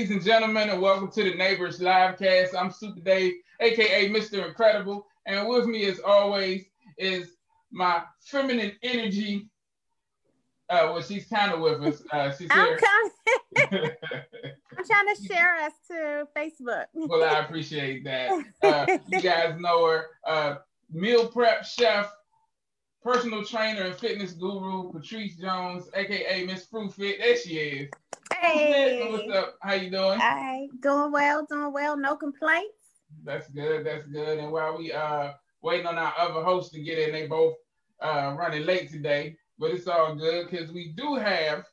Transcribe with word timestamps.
Ladies 0.00 0.16
and 0.16 0.24
gentlemen, 0.24 0.70
and 0.70 0.80
welcome 0.80 1.10
to 1.10 1.24
the 1.24 1.34
Neighbors 1.34 1.78
Livecast. 1.78 2.54
I'm 2.58 2.70
Super 2.70 3.00
Dave, 3.00 3.34
aka 3.60 4.08
Mr. 4.08 4.48
Incredible, 4.48 5.06
and 5.26 5.46
with 5.46 5.66
me, 5.66 5.84
as 5.84 6.00
always, 6.00 6.64
is 6.96 7.36
my 7.70 8.04
feminine 8.18 8.72
energy. 8.82 9.50
Uh, 10.70 10.88
well, 10.90 11.02
she's 11.02 11.26
kind 11.26 11.52
of 11.52 11.60
with 11.60 11.82
us. 11.82 12.02
Uh, 12.10 12.32
she's 12.32 12.48
I'm, 12.50 12.66
here. 12.66 12.78
kind 12.78 13.12
I'm 14.78 14.84
trying 14.86 15.14
to 15.14 15.22
share 15.22 15.56
us 15.56 15.72
to 15.88 16.26
Facebook. 16.34 16.86
well, 16.94 17.22
I 17.22 17.40
appreciate 17.40 18.02
that. 18.04 18.42
Uh, 18.62 18.86
you 19.08 19.20
guys 19.20 19.60
know 19.60 19.86
her, 19.86 20.06
uh, 20.26 20.54
meal 20.90 21.28
prep 21.28 21.66
chef, 21.66 22.10
personal 23.02 23.44
trainer, 23.44 23.82
and 23.82 23.96
fitness 23.96 24.32
guru, 24.32 24.92
Patrice 24.92 25.36
Jones, 25.36 25.88
aka 25.94 26.44
Miss 26.44 26.66
Fruit 26.66 26.92
Fit. 26.92 27.18
There 27.18 27.36
she 27.36 27.56
is. 27.56 27.90
Hey, 28.40 29.10
What's 29.10 29.30
up? 29.34 29.56
How 29.62 29.74
you 29.74 29.90
doing? 29.90 30.18
Hi, 30.18 30.68
doing 30.80 31.12
well, 31.12 31.46
doing 31.48 31.72
well, 31.72 31.96
no 31.96 32.16
complaints. 32.16 32.74
That's 33.24 33.48
good. 33.50 33.84
That's 33.84 34.06
good. 34.06 34.38
And 34.38 34.52
while 34.52 34.78
we 34.78 34.92
uh 34.92 35.32
waiting 35.62 35.86
on 35.86 35.98
our 35.98 36.14
other 36.18 36.42
hosts 36.42 36.72
to 36.72 36.80
get 36.80 36.98
in, 36.98 37.12
they 37.12 37.26
both 37.26 37.54
uh 38.00 38.34
running 38.38 38.64
late 38.64 38.90
today, 38.90 39.36
but 39.58 39.70
it's 39.70 39.86
all 39.88 40.14
good 40.14 40.48
because 40.50 40.72
we 40.72 40.92
do 40.96 41.16
have 41.16 41.64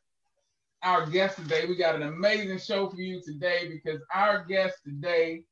our 0.83 1.05
guest 1.05 1.37
today. 1.37 1.65
We 1.65 1.75
got 1.77 1.95
an 1.95 2.03
amazing 2.03 2.59
show 2.59 2.89
for 2.89 2.97
you 2.97 3.21
today 3.21 3.69
because 3.69 4.01
our 4.13 4.45
guest 4.45 4.77
today 4.83 5.43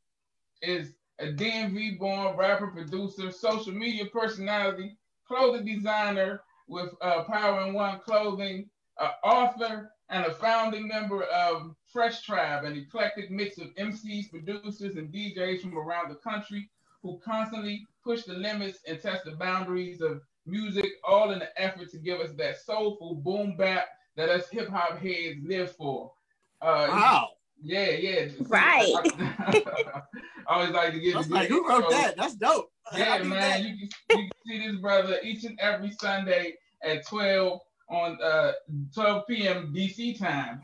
is 0.61 0.93
a 1.19 1.27
DMV 1.27 1.97
born 1.97 2.35
rapper, 2.35 2.67
producer, 2.67 3.31
social 3.31 3.73
media 3.73 4.05
personality, 4.05 4.97
clothing 5.27 5.65
designer 5.65 6.41
with 6.67 6.89
uh, 7.01 7.23
Power 7.23 7.67
In 7.67 7.73
One 7.73 7.99
Clothing, 7.99 8.69
uh, 8.99 9.11
author, 9.23 9.91
and 10.09 10.25
a 10.25 10.33
founding 10.33 10.87
member 10.87 11.23
of 11.23 11.75
Fresh 11.91 12.21
Tribe, 12.23 12.63
an 12.65 12.77
eclectic 12.77 13.31
mix 13.31 13.57
of 13.57 13.73
MCs, 13.75 14.29
producers, 14.29 14.95
and 14.95 15.13
DJs 15.13 15.61
from 15.61 15.77
around 15.77 16.09
the 16.09 16.15
country 16.15 16.69
who 17.01 17.19
constantly 17.23 17.85
push 18.03 18.23
the 18.23 18.33
limits 18.33 18.79
and 18.87 19.01
test 19.01 19.25
the 19.25 19.31
boundaries 19.31 20.01
of 20.01 20.21
music, 20.45 20.85
all 21.07 21.31
in 21.31 21.39
the 21.39 21.61
effort 21.61 21.89
to 21.91 21.97
give 21.97 22.19
us 22.19 22.31
that 22.37 22.59
soulful 22.61 23.15
boom 23.15 23.55
bap 23.57 23.87
that 24.15 24.29
us 24.29 24.49
hip 24.49 24.69
hop 24.69 24.97
heads 24.99 25.39
live 25.43 25.75
for. 25.75 26.11
Uh, 26.61 26.87
Wow. 26.89 27.29
Yeah, 27.61 27.89
yeah. 27.89 28.27
Right. 28.47 28.93
I 29.07 30.01
always 30.47 30.69
like 30.71 30.93
to 30.93 30.99
give 30.99 31.15
I 31.15 31.17
was 31.17 31.29
like, 31.29 31.47
good 31.47 31.55
who 31.55 31.67
wrote 31.67 31.83
intro. 31.85 31.89
that? 31.91 32.17
That's 32.17 32.35
dope. 32.35 32.71
Yeah, 32.95 33.23
man. 33.23 33.63
You 33.63 33.89
can, 34.09 34.19
you 34.19 34.29
can 34.29 34.31
see 34.45 34.67
this 34.67 34.79
brother 34.79 35.17
each 35.23 35.43
and 35.45 35.59
every 35.59 35.91
Sunday 35.99 36.55
at 36.83 37.07
12 37.07 37.59
on 37.89 38.17
uh 38.21 38.51
12 38.93 39.27
p.m. 39.27 39.73
DC 39.75 40.19
time 40.19 40.61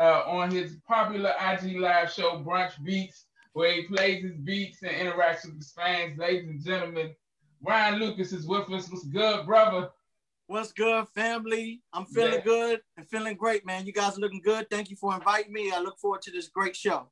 uh, 0.00 0.22
on 0.26 0.50
his 0.50 0.76
popular 0.88 1.32
IG 1.40 1.78
live 1.78 2.10
show 2.10 2.42
Brunch 2.44 2.82
Beats, 2.82 3.26
where 3.52 3.72
he 3.72 3.82
plays 3.82 4.22
his 4.22 4.36
beats 4.36 4.82
and 4.82 4.90
interacts 4.92 5.44
with 5.44 5.56
his 5.56 5.72
fans. 5.72 6.18
Ladies 6.18 6.48
and 6.48 6.64
gentlemen, 6.64 7.14
Ryan 7.62 8.00
Lucas 8.00 8.32
is 8.32 8.46
with 8.46 8.70
us. 8.70 8.90
What's 8.90 9.04
good, 9.04 9.46
brother? 9.46 9.90
What's 10.50 10.72
good, 10.72 11.06
family? 11.14 11.80
I'm 11.92 12.06
feeling 12.06 12.32
Yeah. 12.32 12.40
good 12.40 12.80
and 12.96 13.08
feeling 13.08 13.36
great, 13.36 13.64
man. 13.64 13.86
You 13.86 13.92
guys 13.92 14.18
are 14.18 14.20
looking 14.20 14.40
good. 14.40 14.68
Thank 14.68 14.90
you 14.90 14.96
for 14.96 15.14
inviting 15.14 15.52
me. 15.52 15.70
I 15.70 15.78
look 15.78 15.96
forward 16.00 16.22
to 16.22 16.32
this 16.32 16.48
great 16.48 16.74
show. 16.74 17.08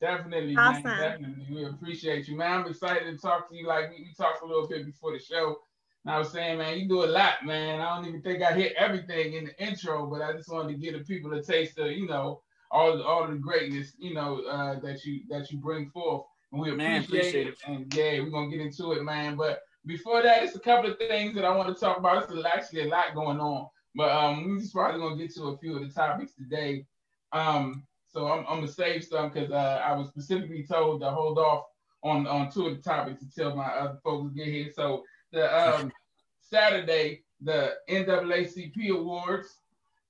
Definitely, 0.00 0.56
Awesome. 0.56 0.82
man. 0.82 0.98
Definitely. 0.98 1.54
We 1.54 1.64
appreciate 1.66 2.26
you, 2.26 2.36
man. 2.36 2.62
I'm 2.62 2.66
excited 2.66 3.04
to 3.04 3.16
talk 3.16 3.48
to 3.48 3.54
you. 3.56 3.68
Like 3.68 3.90
we, 3.90 3.98
we 3.98 4.12
talked 4.18 4.42
a 4.42 4.44
little 4.44 4.66
bit 4.66 4.84
before 4.84 5.12
the 5.12 5.20
show. 5.20 5.60
And 6.04 6.12
I 6.12 6.18
was 6.18 6.32
saying, 6.32 6.58
man, 6.58 6.80
you 6.80 6.88
do 6.88 7.04
a 7.04 7.06
lot, 7.06 7.46
man. 7.46 7.80
I 7.80 7.94
don't 7.94 8.08
even 8.08 8.22
think 8.22 8.42
I 8.42 8.52
hit 8.54 8.72
everything 8.76 9.34
in 9.34 9.44
the 9.44 9.64
intro, 9.64 10.06
but 10.06 10.20
I 10.20 10.32
just 10.32 10.50
wanted 10.50 10.72
to 10.72 10.78
give 10.80 10.94
the 10.94 11.04
people 11.04 11.32
a 11.34 11.40
taste 11.40 11.78
of, 11.78 11.92
you 11.92 12.08
know, 12.08 12.42
all 12.72 13.00
all 13.04 13.28
the 13.28 13.36
greatness, 13.36 13.92
you 14.00 14.14
know, 14.14 14.42
uh, 14.50 14.80
that 14.80 15.04
you 15.04 15.20
that 15.28 15.52
you 15.52 15.58
bring 15.58 15.90
forth. 15.90 16.24
And 16.50 16.60
we 16.60 16.72
Man, 16.72 17.04
appreciate, 17.04 17.06
appreciate 17.06 17.46
it. 17.46 17.58
And 17.68 17.94
yeah, 17.94 18.18
we're 18.20 18.30
gonna 18.30 18.50
get 18.50 18.60
into 18.60 18.94
it, 18.94 19.04
man. 19.04 19.36
But 19.36 19.60
before 19.86 20.22
that, 20.22 20.42
it's 20.42 20.56
a 20.56 20.60
couple 20.60 20.90
of 20.90 20.98
things 20.98 21.34
that 21.34 21.44
I 21.44 21.56
want 21.56 21.74
to 21.74 21.80
talk 21.80 21.98
about. 21.98 22.28
There's 22.28 22.44
actually 22.44 22.82
a 22.82 22.88
lot 22.88 23.14
going 23.14 23.40
on. 23.40 23.68
But 23.94 24.10
um, 24.10 24.46
we're 24.46 24.60
just 24.60 24.72
probably 24.72 25.00
gonna 25.00 25.16
get 25.16 25.34
to 25.34 25.44
a 25.44 25.58
few 25.58 25.76
of 25.76 25.82
the 25.82 25.92
topics 25.92 26.32
today. 26.34 26.86
Um, 27.32 27.84
so 28.08 28.26
I'm, 28.26 28.40
I'm 28.48 28.60
gonna 28.60 28.68
save 28.68 29.04
some 29.04 29.30
because 29.30 29.50
uh, 29.50 29.82
I 29.84 29.92
was 29.92 30.08
specifically 30.08 30.64
told 30.64 31.00
to 31.00 31.10
hold 31.10 31.38
off 31.38 31.64
on 32.02 32.26
on 32.26 32.50
two 32.50 32.66
of 32.66 32.76
the 32.76 32.82
topics 32.82 33.22
until 33.22 33.56
my 33.56 33.66
other 33.66 33.98
folks 34.04 34.32
get 34.32 34.46
here. 34.46 34.70
So 34.74 35.04
the 35.32 35.52
um, 35.52 35.92
Saturday, 36.40 37.22
the 37.40 37.74
NAACP 37.88 38.90
awards 38.90 39.48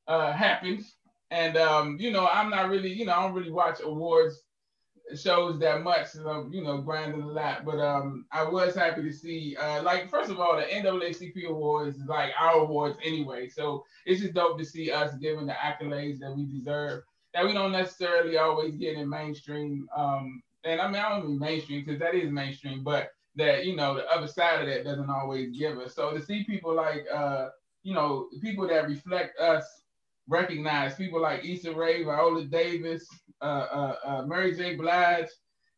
uh, 0.09 0.33
happened, 0.33 0.85
and 1.31 1.57
um, 1.57 1.97
you 1.99 2.11
know 2.11 2.27
I'm 2.27 2.51
not 2.51 2.69
really, 2.69 2.93
you 2.93 3.07
know, 3.07 3.13
I 3.13 3.23
don't 3.23 3.35
really 3.35 3.51
watch 3.51 3.81
awards 3.83 4.43
shows 5.17 5.59
that 5.61 5.83
much, 5.83 6.09
so, 6.09 6.49
you 6.51 6.63
know, 6.63 6.79
grinding 6.79 7.23
a 7.23 7.27
lot. 7.27 7.65
But 7.65 7.79
um, 7.79 8.27
I 8.33 8.45
was 8.45 8.75
happy 8.75 9.03
to 9.03 9.13
see, 9.13 9.57
uh, 9.57 9.83
like, 9.83 10.11
first 10.11 10.31
of 10.31 10.41
all, 10.41 10.57
the 10.57 10.63
NAACP 10.65 11.47
awards 11.47 11.97
is 11.97 12.07
like 12.07 12.33
our 12.39 12.61
awards 12.61 12.99
anyway, 13.05 13.49
so 13.49 13.85
it's 14.07 14.21
just 14.21 14.35
dope 14.35 14.59
to 14.59 14.65
see 14.65 14.91
us 14.91 15.15
given 15.17 15.47
the 15.47 15.55
accolades 15.55 16.19
that 16.21 16.35
we 16.37 16.45
deserve 16.47 17.03
that 17.35 17.45
we 17.45 17.53
don't 17.53 17.73
necessarily 17.73 18.37
always 18.39 18.77
get 18.77 18.97
in 18.97 19.09
mainstream. 19.09 19.89
Um, 19.97 20.43
and 20.65 20.81
I 20.81 20.87
mean, 20.87 21.03
I 21.03 21.09
don't 21.11 21.29
mean 21.29 21.39
mainstream 21.39 21.85
because 21.85 22.01
that 22.01 22.15
is 22.15 22.31
mainstream, 22.31 22.83
but 22.83 23.13
that 23.37 23.65
you 23.65 23.77
know 23.77 23.95
the 23.95 24.07
other 24.11 24.27
side 24.27 24.61
of 24.61 24.67
that 24.67 24.85
doesn't 24.85 25.11
always 25.11 25.57
give 25.57 25.79
us. 25.79 25.95
So 25.95 26.13
to 26.13 26.23
see 26.23 26.45
people 26.45 26.75
like 26.75 27.05
uh, 27.13 27.49
you 27.83 27.95
know 27.95 28.29
people 28.43 28.67
that 28.69 28.89
reflect 28.89 29.39
us, 29.39 29.65
recognize 30.31 30.95
people 30.95 31.21
like 31.21 31.45
Issa 31.45 31.75
Rae, 31.75 32.03
Viola 32.05 32.45
Davis, 32.45 33.07
uh, 33.43 33.45
uh, 33.45 33.97
uh, 34.05 34.23
Mary 34.27 34.55
J. 34.57 34.77
Blige, 34.77 35.29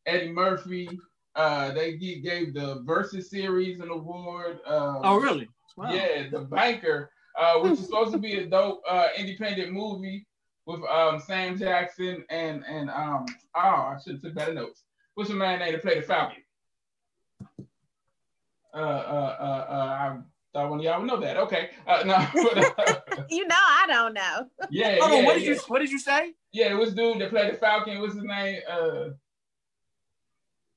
Eddie 0.07 0.31
Murphy. 0.33 0.89
Uh, 1.35 1.73
they 1.73 1.97
gave 1.97 2.53
the 2.55 2.83
Verzuz 2.87 3.25
series 3.25 3.81
an 3.81 3.89
award. 3.89 4.59
Um, 4.67 5.01
Oh, 5.03 5.17
really? 5.17 5.49
Wow. 5.77 5.91
yeah, 5.93 6.29
The 6.31 6.41
Banker, 6.41 7.11
uh, 7.39 7.59
which 7.61 7.73
is 7.73 7.87
supposed 7.87 8.13
to 8.13 8.19
be 8.19 8.35
a 8.37 8.47
dope 8.47 8.83
uh, 8.87 9.09
independent 9.17 9.73
movie 9.73 10.27
with 10.67 10.83
um, 10.85 11.19
Sam 11.19 11.59
Jackson 11.59 12.25
and 12.31 12.63
and 12.69 12.89
um 12.91 13.25
oh 13.57 13.59
I 13.59 13.97
should 14.05 14.13
have 14.15 14.23
took 14.23 14.35
better 14.35 14.55
notes. 14.55 14.85
What's 15.15 15.31
the 15.31 15.35
man 15.37 15.59
name 15.59 15.73
to 15.73 15.79
play 15.79 15.97
the 15.99 16.03
Falcon? 16.03 16.37
Uh 18.75 18.79
uh 18.79 19.37
uh 19.41 19.73
uh 19.73 20.17
I 20.55 20.59
thought 20.59 20.71
one 20.71 20.81
of 20.81 20.85
y'all 20.85 21.01
would 21.01 21.07
know 21.07 21.21
that. 21.21 21.37
Okay. 21.39 21.71
Uh, 21.87 22.03
no, 22.05 22.27
but, 22.35 22.89
uh, 23.19 23.25
You 23.31 23.47
know, 23.47 23.55
I 23.57 23.85
don't 23.89 24.13
know. 24.15 24.47
yeah, 24.71 24.99
Hold 25.01 25.13
yeah, 25.13 25.19
on. 25.19 25.25
What 25.25 25.35
did 25.35 25.43
yeah. 25.45 25.53
you 25.55 25.61
What 25.69 25.79
did 25.81 25.91
you 25.91 25.99
say? 25.99 26.35
Yeah, 26.53 26.71
it 26.73 26.75
was 26.75 26.93
dude 26.93 27.21
that 27.21 27.31
played 27.31 27.53
the 27.55 27.57
Falcon. 27.57 28.01
What's 28.01 28.15
his 28.15 28.25
name? 28.25 28.61
Uh, 28.71 29.11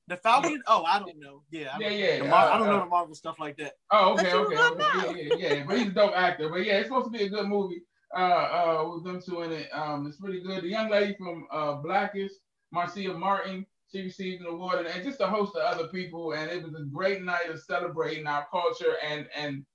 The 0.08 0.16
Falcon? 0.16 0.62
Oh, 0.66 0.84
I 0.84 0.98
don't 1.00 1.18
know. 1.20 1.42
Yeah. 1.50 1.72
I, 1.74 1.78
yeah, 1.80 1.88
yeah. 1.90 2.30
Mar- 2.30 2.48
uh, 2.48 2.54
I 2.54 2.58
don't 2.58 2.68
know 2.68 2.76
uh, 2.76 2.84
the 2.84 2.86
Marvel 2.86 3.14
stuff 3.14 3.38
like 3.38 3.56
that. 3.58 3.74
Oh, 3.90 4.14
okay, 4.14 4.32
okay, 4.32 4.56
okay. 4.56 4.84
Yeah, 4.88 5.36
yeah, 5.36 5.54
yeah. 5.54 5.64
But 5.66 5.78
he's 5.78 5.88
a 5.88 5.90
dope 5.90 6.16
actor. 6.16 6.48
But 6.48 6.64
yeah, 6.64 6.78
it's 6.78 6.88
supposed 6.88 7.12
to 7.12 7.18
be 7.18 7.24
a 7.24 7.28
good 7.28 7.46
movie. 7.46 7.82
Uh, 8.16 8.18
uh, 8.20 8.90
with 8.94 9.04
them 9.04 9.20
two 9.20 9.42
in 9.42 9.52
it. 9.52 9.68
Um, 9.74 10.06
it's 10.06 10.16
pretty 10.16 10.40
good. 10.40 10.62
The 10.62 10.68
young 10.68 10.88
lady 10.88 11.14
from 11.18 11.46
uh 11.52 11.74
Blackish, 11.74 12.30
Marsai 12.74 13.14
Martin, 13.18 13.66
she 13.92 14.02
received 14.02 14.40
an 14.42 14.46
award, 14.46 14.78
and, 14.78 14.86
and 14.86 15.04
just 15.04 15.20
a 15.20 15.26
host 15.26 15.56
of 15.56 15.62
other 15.62 15.88
people. 15.88 16.32
And 16.32 16.50
it 16.50 16.62
was 16.62 16.74
a 16.74 16.84
great 16.84 17.22
night 17.22 17.50
of 17.50 17.60
celebrating 17.60 18.26
our 18.26 18.46
culture 18.50 18.94
and 19.06 19.26
and 19.36 19.66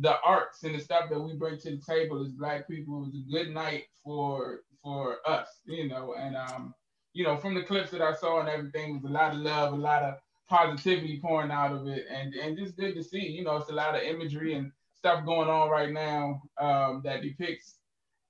the 0.00 0.20
arts 0.20 0.62
and 0.64 0.74
the 0.74 0.80
stuff 0.80 1.10
that 1.10 1.20
we 1.20 1.34
bring 1.34 1.58
to 1.58 1.70
the 1.70 1.82
table 1.86 2.22
as 2.24 2.32
Black 2.32 2.68
people. 2.68 3.00
Was 3.00 3.14
a 3.14 3.32
good 3.32 3.52
night 3.52 3.84
for 4.02 4.60
for 4.82 5.18
us, 5.26 5.48
you 5.66 5.88
know. 5.88 6.14
And 6.18 6.36
um, 6.36 6.74
you 7.12 7.24
know, 7.24 7.36
from 7.36 7.54
the 7.54 7.62
clips 7.62 7.90
that 7.90 8.02
I 8.02 8.14
saw 8.14 8.40
and 8.40 8.48
everything, 8.48 8.94
was 8.94 9.04
a 9.04 9.12
lot 9.14 9.32
of 9.32 9.38
love, 9.38 9.72
a 9.72 9.76
lot 9.76 10.02
of 10.02 10.14
positivity 10.48 11.20
pouring 11.20 11.50
out 11.50 11.72
of 11.72 11.86
it 11.86 12.06
and 12.10 12.34
and 12.34 12.56
just 12.58 12.76
good 12.76 12.94
to 12.94 13.02
see 13.02 13.20
you 13.20 13.42
know 13.42 13.56
it's 13.56 13.70
a 13.70 13.74
lot 13.74 13.94
of 13.94 14.02
imagery 14.02 14.54
and 14.54 14.70
stuff 14.94 15.24
going 15.24 15.48
on 15.48 15.70
right 15.70 15.92
now 15.92 16.40
um, 16.60 17.00
that 17.04 17.22
depicts 17.22 17.76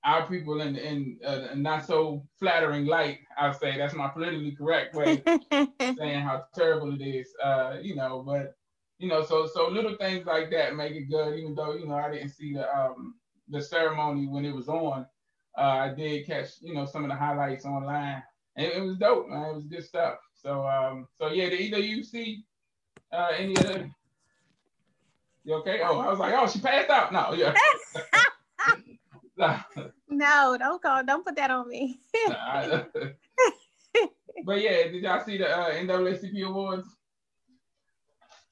our 0.05 0.25
people 0.27 0.61
in 0.61 0.75
in 0.77 1.17
uh, 1.25 1.47
a 1.51 1.55
not 1.55 1.85
so 1.85 2.25
flattering 2.39 2.85
light 2.85 3.19
i'll 3.37 3.53
say 3.53 3.77
that's 3.77 3.93
my 3.93 4.07
politically 4.07 4.55
correct 4.55 4.95
way 4.95 5.21
of 5.25 5.67
saying 5.97 6.21
how 6.21 6.43
terrible 6.55 6.93
it 6.93 7.03
is 7.03 7.27
uh, 7.43 7.75
you 7.81 7.95
know 7.95 8.23
but 8.25 8.55
you 8.97 9.07
know 9.07 9.23
so 9.23 9.45
so 9.45 9.67
little 9.67 9.95
things 9.97 10.25
like 10.25 10.49
that 10.51 10.75
make 10.75 10.93
it 10.93 11.09
good 11.09 11.37
even 11.37 11.53
though 11.53 11.73
you 11.73 11.85
know 11.87 11.95
i 11.95 12.09
didn't 12.09 12.29
see 12.29 12.53
the 12.53 12.75
um 12.75 13.15
the 13.49 13.61
ceremony 13.61 14.27
when 14.27 14.45
it 14.45 14.55
was 14.55 14.67
on. 14.67 15.05
Uh, 15.57 15.61
i 15.61 15.93
did 15.93 16.25
catch 16.25 16.49
you 16.61 16.73
know 16.73 16.85
some 16.85 17.03
of 17.03 17.09
the 17.09 17.15
highlights 17.15 17.65
online 17.65 18.21
and 18.57 18.67
it 18.67 18.81
was 18.81 18.97
dope 18.97 19.27
man. 19.29 19.49
It 19.49 19.55
was 19.55 19.65
good 19.65 19.83
stuff. 19.83 20.17
So 20.33 20.65
um 20.67 21.07
so 21.17 21.27
yeah 21.31 21.49
did 21.49 21.59
either 21.61 21.79
you 21.79 22.03
see 22.03 22.43
uh 23.11 23.31
any 23.37 23.55
of 23.55 23.63
the 23.63 23.89
you 25.43 25.55
okay? 25.55 25.81
Oh 25.83 25.99
i 25.99 26.09
was 26.09 26.19
like 26.19 26.33
oh 26.35 26.47
she 26.47 26.59
passed 26.59 26.89
out. 26.89 27.11
No 27.13 27.33
yeah. 27.33 27.53
No, 30.07 30.55
don't 30.57 30.81
call, 30.81 31.03
don't 31.03 31.25
put 31.25 31.35
that 31.35 31.51
on 31.51 31.67
me. 31.67 31.99
but 34.45 34.61
yeah 34.61 34.87
did 34.87 35.03
y'all 35.03 35.23
see 35.25 35.37
the 35.37 35.49
uh 35.49 35.71
NAACP 35.71 36.45
awards 36.47 36.94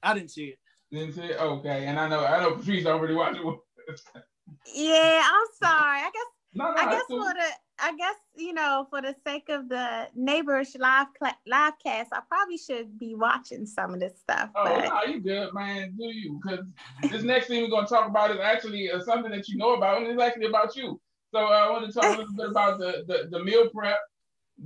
I 0.03 0.13
didn't 0.13 0.31
see 0.31 0.45
it. 0.45 0.59
didn't 0.91 1.13
see 1.15 1.21
it? 1.21 1.39
okay 1.39 1.85
and 1.85 1.99
i 1.99 2.07
know 2.07 2.25
i 2.25 2.39
know 2.41 2.55
patrice 2.55 2.83
don't 2.83 3.01
really 3.01 3.15
watch 3.15 3.37
it 3.37 3.99
Yeah, 4.73 5.23
I'm 5.25 5.47
sorry. 5.61 5.99
I 5.99 6.11
guess 6.13 6.25
no 6.53 6.71
no 6.71 6.77
I 6.77 6.91
guess 6.91 7.03
cool. 7.07 7.23
for 7.23 7.33
the 7.33 7.47
I 7.79 7.95
guess 7.97 8.15
you 8.35 8.53
know, 8.53 8.87
for 8.89 9.01
the 9.01 9.15
sake 9.25 9.49
of 9.49 9.67
the 9.67 10.07
neighbors 10.15 10.75
live 10.79 11.07
cl- 11.19 11.37
live 11.47 11.73
cast, 11.83 12.13
I 12.13 12.19
probably 12.29 12.57
should 12.57 12.99
be 12.99 13.15
watching 13.15 13.65
some 13.65 13.93
of 13.93 13.99
this 13.99 14.13
stuff. 14.19 14.51
Oh, 14.55 14.63
but... 14.63 14.85
no, 14.85 15.13
you 15.13 15.19
good, 15.19 15.53
man. 15.53 15.95
Do 15.97 16.05
you? 16.05 16.39
Because 16.41 16.65
this 17.11 17.23
next 17.23 17.47
thing 17.47 17.63
we're 17.63 17.69
gonna 17.69 17.87
talk 17.87 18.07
about 18.07 18.31
is 18.31 18.39
actually 18.39 18.91
uh, 18.91 19.01
something 19.01 19.31
that 19.31 19.49
you 19.49 19.57
know 19.57 19.73
about, 19.73 20.01
and 20.01 20.07
it's 20.07 20.21
actually 20.21 20.45
about 20.45 20.75
you. 20.75 21.01
So 21.33 21.39
uh, 21.39 21.49
I 21.49 21.71
want 21.71 21.87
to 21.87 21.91
talk 21.91 22.15
a 22.15 22.19
little 22.19 22.35
bit 22.35 22.49
about 22.49 22.79
the, 22.79 23.03
the 23.07 23.27
the 23.31 23.43
meal 23.43 23.69
prep, 23.69 23.99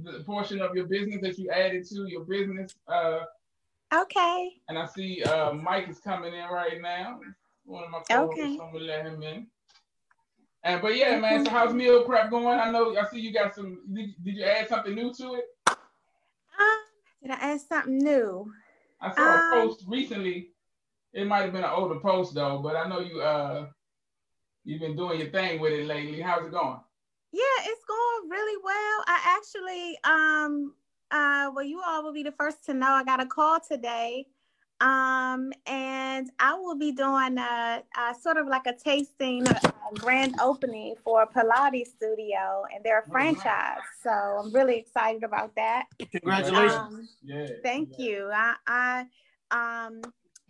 the 0.04 0.24
portion 0.26 0.60
of 0.60 0.76
your 0.76 0.86
business 0.86 1.22
that 1.22 1.38
you 1.38 1.50
added 1.50 1.88
to 1.90 2.06
your 2.10 2.26
business. 2.26 2.76
Uh, 2.88 3.20
okay. 3.94 4.52
And 4.70 4.78
I 4.78 4.86
see 4.86 5.24
uh, 5.24 5.54
Mike 5.54 5.90
is 5.90 6.00
coming 6.00 6.34
in 6.34 6.50
right 6.50 6.82
now. 6.82 7.20
One 7.66 7.84
of 7.84 7.90
my 7.90 8.00
co-hosts. 8.10 8.40
Okay. 8.40 8.60
I'm 8.62 8.72
gonna 8.72 8.86
let 8.86 9.06
him 9.06 9.22
in. 9.24 9.48
And 10.64 10.82
but 10.82 10.96
yeah, 10.96 11.20
man. 11.20 11.46
So 11.46 11.52
how's 11.52 11.74
meal 11.74 12.04
prep 12.04 12.30
going? 12.30 12.60
I 12.60 12.72
know 12.72 12.96
I 12.98 13.06
see 13.08 13.20
you 13.20 13.34
got 13.34 13.56
some. 13.56 13.80
Did, 13.94 14.10
did 14.24 14.36
you 14.36 14.44
add 14.44 14.68
something 14.68 14.96
new 14.96 15.14
to 15.14 15.36
it? 15.36 15.46
Um, 15.68 15.78
did 17.22 17.32
I 17.32 17.36
add 17.36 17.62
something 17.62 17.98
new? 17.98 18.52
I 19.00 19.14
saw 19.14 19.22
um, 19.22 19.40
a 19.40 19.68
post 19.68 19.84
recently. 19.88 20.50
It 21.14 21.28
might 21.28 21.44
have 21.44 21.54
been 21.54 21.64
an 21.64 21.70
older 21.70 22.00
post 22.00 22.34
though, 22.34 22.60
but 22.60 22.76
I 22.76 22.88
know 22.88 23.00
you 23.00 23.22
uh 23.22 23.68
you've 24.64 24.82
been 24.82 24.96
doing 24.96 25.20
your 25.20 25.30
thing 25.30 25.60
with 25.60 25.74
it 25.74 25.86
lately. 25.88 26.22
How's 26.22 26.46
it 26.46 26.52
going? 26.52 26.80
Yeah, 27.32 27.60
it's 27.66 27.84
going 27.86 28.30
really 28.30 28.62
well. 28.64 29.04
I 29.08 29.38
actually 29.38 29.98
um 30.04 30.74
uh 31.12 31.52
well 31.54 31.64
you 31.64 31.82
all 31.86 32.04
will 32.04 32.14
be 32.14 32.24
the 32.24 32.32
first 32.34 32.66
to 32.66 32.74
know 32.74 32.88
I 32.88 33.04
got 33.04 33.22
a 33.22 33.26
call 33.26 33.60
today 33.60 34.28
um, 34.80 35.52
and 35.66 36.30
I 36.40 36.54
will 36.54 36.78
be 36.78 36.92
doing 36.92 37.38
a, 37.38 37.82
a 37.98 38.16
sort 38.22 38.38
of 38.38 38.48
like 38.48 38.68
a 38.68 38.74
tasting 38.74 39.48
a 39.48 39.74
grand 39.96 40.36
opening 40.40 40.96
for 41.04 41.24
a 41.24 41.28
Pilates 41.28 41.88
studio, 41.88 42.64
and 42.74 42.84
they're 42.84 43.00
a 43.00 43.04
oh, 43.08 43.12
franchise. 43.12 43.80
So 44.04 44.12
I'm 44.12 44.54
really 44.54 44.78
excited 44.78 45.24
about 45.24 45.56
that. 45.56 45.86
Congratulations! 46.12 46.78
Um, 46.78 47.10
yeah. 47.24 47.48
Thank 47.64 47.94
yeah. 47.98 48.06
you. 48.06 48.32
I, 48.34 48.56
I 48.68 49.00
um. 49.52 50.02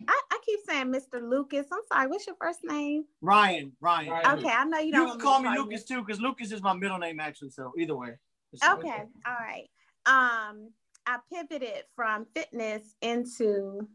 I, 0.06 0.20
I, 0.30 0.38
keep 0.46 0.60
saying 0.64 0.92
Mr. 0.92 1.20
Lucas. 1.20 1.66
I'm 1.72 1.80
sorry. 1.92 2.06
What's 2.06 2.24
your 2.24 2.36
first 2.40 2.60
name? 2.62 3.04
Ryan. 3.20 3.72
Ryan. 3.80 4.38
Okay, 4.38 4.48
I 4.48 4.64
know 4.64 4.78
you 4.78 4.92
don't. 4.92 5.06
You 5.08 5.12
can 5.14 5.20
call 5.20 5.40
me 5.40 5.48
Lucas 5.58 5.82
too, 5.82 6.04
because 6.04 6.20
Lucas 6.20 6.52
is 6.52 6.62
my 6.62 6.72
middle 6.72 6.98
name 6.98 7.18
actually. 7.18 7.50
So 7.50 7.72
either 7.76 7.96
way. 7.96 8.10
Okay. 8.54 9.02
All 9.26 9.36
right. 9.40 9.68
Um, 10.08 10.70
I 11.06 11.18
pivoted 11.32 11.84
from 11.94 12.26
fitness 12.34 12.94
into 13.02 13.88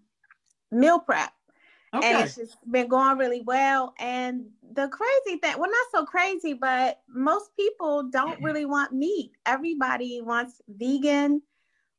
meal 0.71 0.99
prep. 0.99 1.31
Okay. 1.93 2.11
And 2.11 2.23
it's 2.23 2.35
just 2.35 2.57
been 2.71 2.87
going 2.87 3.19
really 3.19 3.41
well. 3.41 3.93
And 3.99 4.45
the 4.71 4.87
crazy 4.87 5.37
thing, 5.39 5.59
well, 5.59 5.69
not 5.69 5.87
so 5.91 6.05
crazy, 6.05 6.53
but 6.53 7.01
most 7.07 7.51
people 7.55 8.09
don't 8.11 8.41
really 8.41 8.65
want 8.65 8.93
meat. 8.93 9.31
Everybody 9.45 10.21
wants 10.23 10.59
vegan 10.67 11.43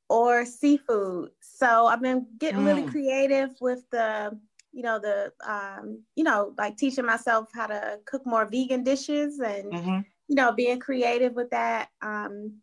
or 0.09 0.45
seafood. 0.45 1.31
So 1.41 1.87
I've 1.87 2.03
been 2.03 2.27
getting 2.39 2.63
mm. 2.63 2.67
really 2.67 2.91
creative 2.91 3.51
with 3.61 3.89
the, 3.93 4.37
you 4.73 4.83
know, 4.83 4.99
the, 4.99 5.33
um, 5.47 6.03
you 6.17 6.25
know, 6.25 6.55
like 6.59 6.77
teaching 6.77 7.07
myself 7.07 7.49
how 7.55 7.69
to 7.69 8.01
cook 8.05 8.27
more 8.27 8.47
vegan 8.47 8.83
dishes 8.83 9.39
and, 9.39 9.73
mm-hmm. 9.73 10.01
you 10.27 10.35
know, 10.35 10.51
being 10.51 10.81
creative 10.81 11.35
with 11.35 11.51
that. 11.51 11.91
Um, 12.03 12.57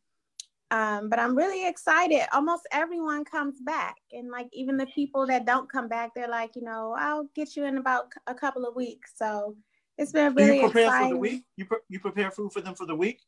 um, 0.71 1.09
but 1.09 1.19
I'm 1.19 1.35
really 1.35 1.67
excited. 1.67 2.21
Almost 2.33 2.67
everyone 2.71 3.25
comes 3.25 3.59
back, 3.59 3.97
and 4.13 4.29
like 4.31 4.47
even 4.53 4.77
the 4.77 4.87
people 4.87 5.27
that 5.27 5.45
don't 5.45 5.69
come 5.69 5.89
back, 5.89 6.11
they're 6.15 6.29
like, 6.29 6.55
you 6.55 6.63
know, 6.63 6.95
I'll 6.97 7.27
get 7.35 7.57
you 7.57 7.65
in 7.65 7.77
about 7.77 8.05
a 8.27 8.33
couple 8.33 8.65
of 8.65 8.75
weeks. 8.75 9.11
So 9.15 9.57
it's 9.97 10.13
been 10.13 10.33
really 10.33 10.51
do 10.51 10.55
you 10.55 10.61
prepare 10.61 10.85
exciting. 10.85 11.09
for 11.09 11.13
the 11.15 11.19
week. 11.19 11.43
You 11.57 11.65
pre- 11.65 11.77
you 11.89 11.99
prepare 11.99 12.31
food 12.31 12.53
for 12.53 12.61
them 12.61 12.73
for 12.73 12.85
the 12.85 12.95
week. 12.95 13.19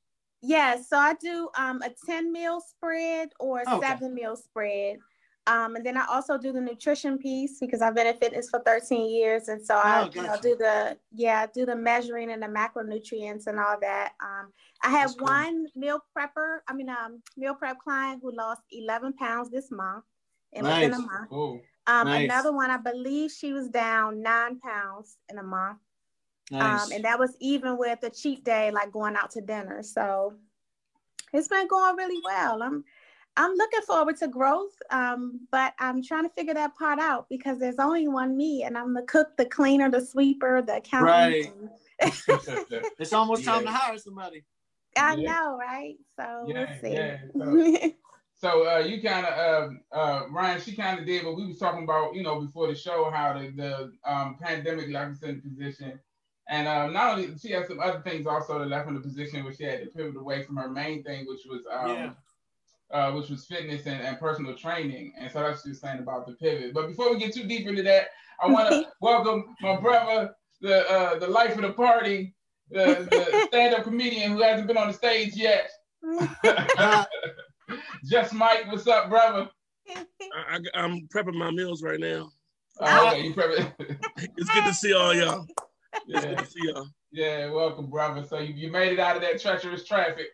Yes, 0.41 0.77
yeah, 0.77 0.83
so 0.83 0.97
I 0.97 1.13
do 1.15 1.49
um, 1.57 1.81
a 1.81 1.91
ten 2.05 2.31
meal 2.31 2.61
spread 2.61 3.29
or 3.39 3.61
a 3.67 3.75
okay. 3.75 3.87
seven 3.87 4.13
meal 4.13 4.37
spread. 4.37 4.97
Um, 5.45 5.75
and 5.75 5.85
then 5.85 5.97
I 5.97 6.05
also 6.09 6.37
do 6.37 6.53
the 6.53 6.61
nutrition 6.61 7.17
piece 7.17 7.59
because 7.59 7.81
I've 7.81 7.95
been 7.95 8.07
in 8.07 8.17
fitness 8.17 8.49
for 8.49 8.61
13 8.65 9.09
years. 9.09 9.49
And 9.49 9.65
so 9.65 9.75
oh, 9.75 9.81
I 9.81 10.09
you 10.13 10.23
know, 10.23 10.37
do 10.41 10.55
the, 10.55 10.97
yeah, 11.13 11.45
do 11.53 11.65
the 11.65 11.75
measuring 11.75 12.31
and 12.31 12.41
the 12.41 12.47
macronutrients 12.47 13.47
and 13.47 13.59
all 13.59 13.77
that. 13.81 14.13
Um, 14.21 14.53
I 14.83 14.89
have 14.89 15.17
cool. 15.17 15.27
one 15.27 15.67
meal 15.75 15.99
prepper, 16.17 16.59
I 16.69 16.73
mean, 16.73 16.89
um, 16.89 17.21
meal 17.35 17.55
prep 17.55 17.79
client 17.79 18.21
who 18.23 18.33
lost 18.33 18.61
11 18.71 19.13
pounds 19.13 19.49
this 19.49 19.69
month. 19.69 20.05
In 20.53 20.63
nice. 20.63 20.85
within 20.85 20.93
a 20.93 21.05
month. 21.05 21.29
Cool. 21.29 21.61
Um, 21.87 22.07
nice. 22.07 22.25
Another 22.25 22.53
one, 22.53 22.71
I 22.71 22.77
believe 22.77 23.31
she 23.31 23.53
was 23.53 23.67
down 23.67 24.21
nine 24.21 24.59
pounds 24.59 25.17
in 25.29 25.39
a 25.39 25.43
month. 25.43 25.79
Nice. 26.51 26.85
Um, 26.85 26.91
and 26.93 27.03
that 27.05 27.19
was 27.19 27.35
even 27.41 27.77
with 27.77 28.03
a 28.03 28.09
cheat 28.09 28.43
day, 28.45 28.71
like 28.71 28.91
going 28.91 29.15
out 29.15 29.31
to 29.31 29.41
dinner. 29.41 29.81
So 29.83 30.35
it's 31.33 31.47
been 31.47 31.67
going 31.67 31.95
really 31.95 32.21
well. 32.23 32.61
I'm 32.61 32.83
I'm 33.35 33.53
looking 33.55 33.81
forward 33.81 34.17
to 34.17 34.27
growth, 34.27 34.73
um, 34.91 35.47
but 35.51 35.73
I'm 35.79 36.03
trying 36.03 36.23
to 36.23 36.29
figure 36.29 36.53
that 36.53 36.75
part 36.77 36.99
out 36.99 37.27
because 37.29 37.57
there's 37.57 37.79
only 37.79 38.07
one 38.07 38.37
me, 38.37 38.63
and 38.63 38.77
I'm 38.77 38.93
the 38.93 39.01
cook, 39.03 39.35
the 39.37 39.45
cleaner, 39.45 39.89
the 39.89 40.05
sweeper, 40.05 40.61
the 40.61 40.77
accountant. 40.77 41.07
Right. 41.09 41.51
it's 42.99 43.13
almost 43.13 43.43
time 43.43 43.63
to 43.63 43.71
hire 43.71 43.97
somebody. 43.97 44.43
I 44.95 45.15
yeah. 45.15 45.31
know, 45.31 45.57
right? 45.57 45.95
So 46.19 46.45
yeah, 46.47 46.77
we'll 46.81 46.81
see. 46.81 46.93
Yeah. 46.93 47.89
So, 48.35 48.59
so 48.59 48.75
uh, 48.75 48.79
you 48.79 49.01
kind 49.01 49.25
of, 49.25 49.63
um, 49.63 49.81
uh, 49.93 50.23
Ryan, 50.29 50.59
she 50.59 50.75
kind 50.75 50.99
of 50.99 51.05
did, 51.05 51.23
but 51.23 51.37
we 51.37 51.47
was 51.47 51.57
talking 51.57 51.85
about, 51.85 52.13
you 52.13 52.23
know, 52.23 52.41
before 52.41 52.67
the 52.67 52.75
show 52.75 53.09
how 53.09 53.31
the, 53.39 53.51
the 53.51 53.93
um, 54.05 54.35
pandemic 54.41 54.89
left 54.89 55.11
us 55.11 55.23
in 55.23 55.39
position. 55.39 55.97
And 56.49 56.67
um, 56.67 56.91
not 56.91 57.13
only 57.13 57.37
she 57.37 57.51
had 57.51 57.67
some 57.67 57.79
other 57.79 58.01
things 58.01 58.27
also 58.27 58.59
that 58.59 58.67
left 58.67 58.89
in 58.89 58.95
the 58.95 58.99
position 58.99 59.45
where 59.45 59.53
she 59.53 59.63
had 59.63 59.79
to 59.79 59.85
pivot 59.85 60.17
away 60.17 60.43
from 60.43 60.57
her 60.57 60.69
main 60.69 61.03
thing, 61.03 61.25
which 61.25 61.45
was 61.49 61.61
um, 61.71 61.89
yeah 61.89 62.09
uh, 62.93 63.11
which 63.11 63.29
was 63.29 63.45
fitness 63.45 63.85
and, 63.87 64.01
and 64.01 64.19
personal 64.19 64.55
training. 64.55 65.13
And 65.19 65.31
so 65.31 65.39
that's 65.41 65.63
just 65.63 65.81
saying 65.81 65.99
about 65.99 66.27
the 66.27 66.33
pivot. 66.33 66.73
But 66.73 66.87
before 66.87 67.11
we 67.11 67.19
get 67.19 67.33
too 67.33 67.43
deep 67.43 67.67
into 67.67 67.83
that, 67.83 68.07
I 68.39 68.47
want 68.47 68.69
to 68.69 68.87
welcome 69.01 69.55
my 69.61 69.75
brother, 69.77 70.33
the 70.61 70.89
uh, 70.89 71.19
the 71.19 71.27
life 71.27 71.55
of 71.55 71.63
the 71.63 71.73
party, 71.73 72.35
the, 72.69 73.07
the 73.09 73.45
stand-up 73.47 73.83
comedian 73.83 74.31
who 74.31 74.41
hasn't 74.41 74.67
been 74.67 74.77
on 74.77 74.87
the 74.87 74.93
stage 74.93 75.35
yet. 75.35 75.69
Just 78.05 78.33
Mike, 78.33 78.67
what's 78.67 78.87
up, 78.87 79.09
brother? 79.09 79.49
I, 79.89 80.59
am 80.75 81.07
prepping 81.13 81.33
my 81.33 81.51
meals 81.51 81.81
right 81.81 81.99
now. 81.99 82.29
Oh, 82.79 83.07
okay, 83.07 83.23
you 83.23 83.33
prepping. 83.33 83.73
it's 84.37 84.49
good 84.49 84.65
to 84.65 84.73
see 84.73 84.93
all 84.93 85.13
y'all. 85.13 85.45
Yeah. 86.05 86.17
It's 86.17 86.25
good 86.25 86.37
to 86.37 86.45
see 86.45 86.59
y'all. 86.63 86.87
Yeah, 87.11 87.49
welcome, 87.51 87.89
brother. 87.89 88.23
So 88.23 88.39
you, 88.39 88.53
you 88.53 88.71
made 88.71 88.93
it 88.93 88.99
out 88.99 89.15
of 89.15 89.21
that 89.21 89.41
treacherous 89.41 89.85
traffic 89.85 90.27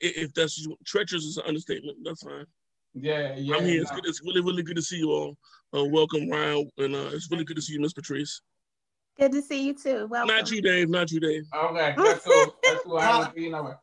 if 0.00 0.32
that's 0.34 0.66
treacherous 0.84 1.24
is 1.24 1.36
an 1.36 1.44
understatement, 1.46 1.98
that's 2.04 2.22
fine. 2.22 2.46
Yeah, 2.94 3.34
yeah. 3.36 3.56
I'm 3.56 3.64
here. 3.64 3.82
It's, 3.82 3.90
good, 3.90 4.06
it's 4.06 4.22
really, 4.22 4.40
really 4.40 4.62
good 4.62 4.76
to 4.76 4.82
see 4.82 4.98
you 4.98 5.10
all. 5.10 5.36
Uh, 5.76 5.84
welcome, 5.84 6.30
Ryan, 6.30 6.70
and 6.78 6.94
uh, 6.94 7.10
it's 7.12 7.30
really 7.30 7.44
good 7.44 7.56
to 7.56 7.62
see 7.62 7.72
you, 7.72 7.80
Miss 7.80 7.92
Patrice. 7.92 8.40
Good 9.18 9.32
to 9.32 9.42
see 9.42 9.64
you 9.66 9.74
too. 9.74 10.06
Welcome. 10.08 10.34
Not 10.34 10.50
you, 10.50 10.60
Dave. 10.60 10.88
Not 10.88 11.10
you, 11.10 11.20
Dave. 11.20 11.46
Okay, 11.54 11.94
that's 11.96 12.24
cool. 12.24 12.56
That's 12.62 12.82
cool. 12.82 12.98
I 12.98 13.24
don't 13.24 13.36
you 13.36 13.50
know. 13.50 13.74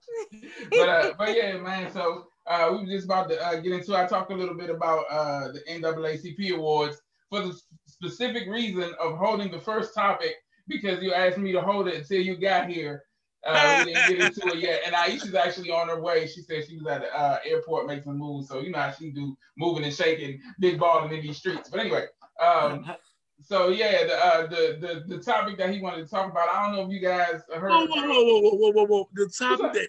But 0.70 0.90
uh, 0.90 1.14
but 1.18 1.36
yeah, 1.36 1.58
man. 1.58 1.92
So 1.92 2.28
uh, 2.48 2.70
we 2.72 2.80
were 2.80 2.86
just 2.86 3.06
about 3.06 3.30
to 3.30 3.46
uh, 3.46 3.56
get 3.60 3.72
into. 3.72 3.96
I 3.96 4.06
talked 4.06 4.32
a 4.32 4.36
little 4.36 4.56
bit 4.56 4.70
about 4.70 5.06
uh, 5.10 5.52
the 5.52 5.62
NAACP 5.70 6.56
awards 6.56 7.02
for 7.30 7.42
the 7.42 7.58
specific 7.88 8.48
reason 8.48 8.94
of 9.00 9.18
holding 9.18 9.52
the 9.52 9.60
first 9.60 9.94
topic 9.94 10.36
because 10.68 11.02
you 11.02 11.14
asked 11.14 11.38
me 11.38 11.52
to 11.54 11.62
hold 11.62 11.88
it 11.88 11.96
until 11.96 12.22
you 12.22 12.38
got 12.38 12.70
here. 12.70 13.04
Uh, 13.46 13.84
we 13.86 13.94
didn't 13.94 14.10
get 14.10 14.28
into 14.28 14.56
it 14.56 14.60
yet. 14.60 14.82
And 14.86 14.96
Aisha's 14.96 15.34
actually 15.34 15.72
on 15.72 15.88
her 15.88 16.00
way. 16.00 16.28
She 16.28 16.42
said 16.42 16.66
she 16.68 16.78
was 16.78 16.88
at 16.88 17.02
the 17.02 17.18
uh, 17.18 17.40
airport 17.46 17.88
making 17.88 18.04
some 18.04 18.18
moves. 18.18 18.48
So 18.48 18.60
you 18.60 18.72
know 18.72 18.80
how 18.80 18.92
she 18.92 19.12
do 19.12 19.36
moving 19.58 19.84
and 19.84 19.94
shaking, 19.94 20.40
big 20.60 20.80
balling 20.80 21.14
in 21.14 21.22
these 21.22 21.38
streets. 21.38 21.70
But 21.70 21.80
anyway, 21.80 22.06
um, 22.40 22.86
so 23.42 23.70
yeah, 23.70 24.06
the, 24.06 24.26
uh, 24.26 24.48
the 24.48 25.04
the 25.08 25.16
the 25.16 25.24
topic 25.24 25.58
that 25.58 25.74
he 25.74 25.82
wanted 25.82 26.04
to 26.04 26.08
talk 26.08 26.32
about. 26.32 26.50
I 26.50 26.66
don't 26.66 26.76
know 26.76 26.86
if 26.86 26.92
you 26.92 27.00
guys 27.00 27.42
heard. 27.54 27.70
Whoa, 27.70 27.88
whoa, 27.88 28.08
whoa, 28.08 28.40
whoa, 28.42 28.52
whoa, 28.52 28.72
whoa, 28.72 28.86
whoa! 28.86 29.10
The 29.14 29.34
topic 29.38 29.74
that 29.74 29.88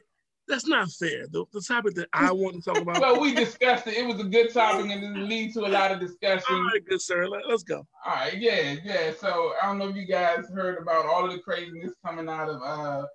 that's 0.49 0.67
not 0.67 0.91
fair. 0.91 1.27
The, 1.29 1.45
the 1.53 1.61
topic 1.61 1.95
that 1.95 2.09
I 2.13 2.33
want 2.33 2.57
to 2.57 2.63
talk 2.63 2.79
about. 2.79 3.01
well, 3.01 3.21
we 3.21 3.35
discussed 3.35 3.87
it. 3.87 3.95
It 3.95 4.07
was 4.07 4.21
a 4.21 4.25
good 4.25 4.53
topic 4.53 4.91
and 4.91 5.17
it 5.17 5.21
lead 5.21 5.55
to 5.55 5.61
a 5.61 5.69
lot 5.69 5.93
of 5.93 6.01
discussion. 6.01 6.57
All 6.57 6.65
right, 6.65 6.85
good 6.89 7.01
sir. 7.01 7.29
Let, 7.29 7.45
us 7.47 7.63
go. 7.63 7.87
All 8.05 8.15
right, 8.15 8.37
yeah, 8.37 8.77
yeah. 8.85 9.13
So 9.19 9.53
I 9.63 9.67
don't 9.67 9.79
know 9.79 9.89
if 9.89 9.97
you 9.97 10.07
guys 10.07 10.49
heard 10.53 10.79
about 10.79 11.07
all 11.07 11.25
of 11.25 11.33
the 11.33 11.39
craziness 11.39 11.93
coming 12.05 12.29
out 12.29 12.49
of 12.49 12.61
uh 12.63 13.07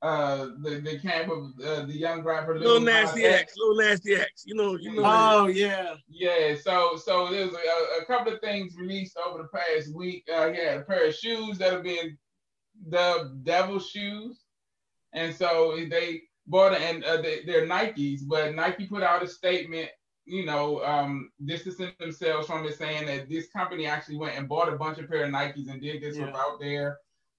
uh 0.00 0.50
the, 0.62 0.80
the 0.84 0.98
camp 1.00 1.30
of 1.30 1.52
uh, 1.64 1.84
the 1.86 1.96
young 1.96 2.22
rapper 2.22 2.56
little, 2.56 2.78
nasty 2.78 3.24
X, 3.24 3.54
little 3.56 3.76
nasty 3.76 4.14
X. 4.14 4.44
You 4.46 4.54
know, 4.54 4.76
you 4.76 4.94
know. 4.94 5.02
Oh 5.04 5.46
yeah, 5.46 5.94
yeah. 6.08 6.54
So 6.62 6.96
so 6.96 7.30
there's 7.30 7.52
a, 7.52 8.02
a 8.02 8.04
couple 8.06 8.32
of 8.32 8.40
things 8.40 8.76
released 8.76 9.16
over 9.26 9.38
the 9.42 9.48
past 9.48 9.92
week. 9.94 10.24
Uh, 10.32 10.52
he 10.52 10.58
had 10.58 10.78
a 10.78 10.82
pair 10.82 11.08
of 11.08 11.14
shoes 11.14 11.58
that 11.58 11.72
have 11.72 11.82
been 11.82 12.16
dubbed 12.90 13.44
devil 13.44 13.80
shoes, 13.80 14.44
and 15.14 15.34
so 15.34 15.76
they 15.90 16.22
bought 16.46 16.74
it, 16.74 16.80
and 16.80 17.02
uh, 17.04 17.20
they, 17.20 17.40
they're 17.44 17.66
Nikes, 17.66 18.20
but 18.26 18.54
Nike 18.54 18.86
put 18.86 19.02
out 19.02 19.22
a 19.22 19.28
statement. 19.28 19.88
You 20.30 20.44
know, 20.44 20.84
um, 20.84 21.30
distancing 21.46 21.90
themselves 21.98 22.46
from 22.46 22.66
it, 22.66 22.76
saying 22.76 23.06
that 23.06 23.30
this 23.30 23.48
company 23.48 23.86
actually 23.86 24.18
went 24.18 24.36
and 24.36 24.46
bought 24.46 24.72
a 24.72 24.76
bunch 24.76 24.98
of 24.98 25.08
pair 25.08 25.24
of 25.24 25.30
Nikes 25.30 25.70
and 25.70 25.80
did 25.80 26.02
this 26.02 26.18
yeah. 26.18 26.26
without 26.26 26.60
their 26.60 26.98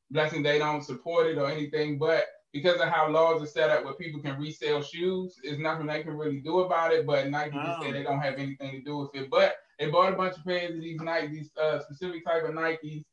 blessing. 0.10 0.42
They 0.42 0.58
don't 0.58 0.84
support 0.84 1.28
it 1.28 1.38
or 1.38 1.48
anything, 1.50 2.00
but 2.00 2.25
because 2.51 2.82
of 2.82 2.89
how 2.89 3.10
laws 3.10 3.41
are 3.41 3.48
set 3.48 3.70
up 3.70 3.84
where 3.84 3.94
people 3.94 4.22
can 4.22 4.39
resell 4.39 4.82
shoes, 4.82 5.36
there's 5.44 5.60
nothing 5.60 5.86
they 5.86 6.03
can 6.03 6.18
really 6.18 6.39
do 6.39 6.60
about 6.60 6.94
it. 6.94 7.06
But 7.06 7.29
Nike 7.29 7.58
oh. 7.60 7.63
just 7.63 7.82
say 7.82 7.91
they 7.91 8.03
don't 8.03 8.22
have 8.22 8.36
anything 8.36 8.72
to 8.72 8.82
do 8.82 8.98
with 8.98 9.15
it. 9.15 9.29
But 9.29 9.56
they 9.77 9.89
bought 9.89 10.13
a 10.13 10.15
bunch 10.15 10.38
of 10.38 10.44
pairs 10.44 10.75
of 10.75 10.82
these 10.82 11.00
Nike, 11.00 11.27
these 11.27 11.51
uh, 11.62 11.79
specific 11.79 12.25
type 12.25 12.44
of 12.44 12.51
Nikes. 12.51 13.03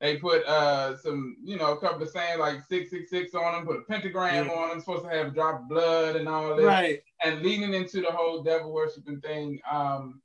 They 0.00 0.18
put 0.18 0.44
uh, 0.44 0.96
some, 0.98 1.36
you 1.42 1.56
know, 1.56 1.72
a 1.72 1.80
couple 1.80 2.02
of 2.02 2.10
sayings 2.10 2.38
like 2.38 2.60
six 2.68 2.90
six 2.90 3.08
six 3.08 3.34
on 3.34 3.52
them, 3.52 3.66
put 3.66 3.78
a 3.78 3.82
pentagram 3.82 4.46
yeah. 4.46 4.52
on 4.52 4.68
them, 4.68 4.80
supposed 4.80 5.04
to 5.04 5.10
have 5.10 5.28
a 5.28 5.30
drop 5.30 5.62
of 5.62 5.68
blood 5.68 6.16
and 6.16 6.28
all 6.28 6.54
this, 6.54 6.66
right? 6.66 7.00
And 7.24 7.40
leading 7.40 7.72
into 7.72 8.02
the 8.02 8.10
whole 8.10 8.42
devil 8.42 8.72
worshiping 8.72 9.20
thing. 9.20 9.58
Um, 9.70 10.20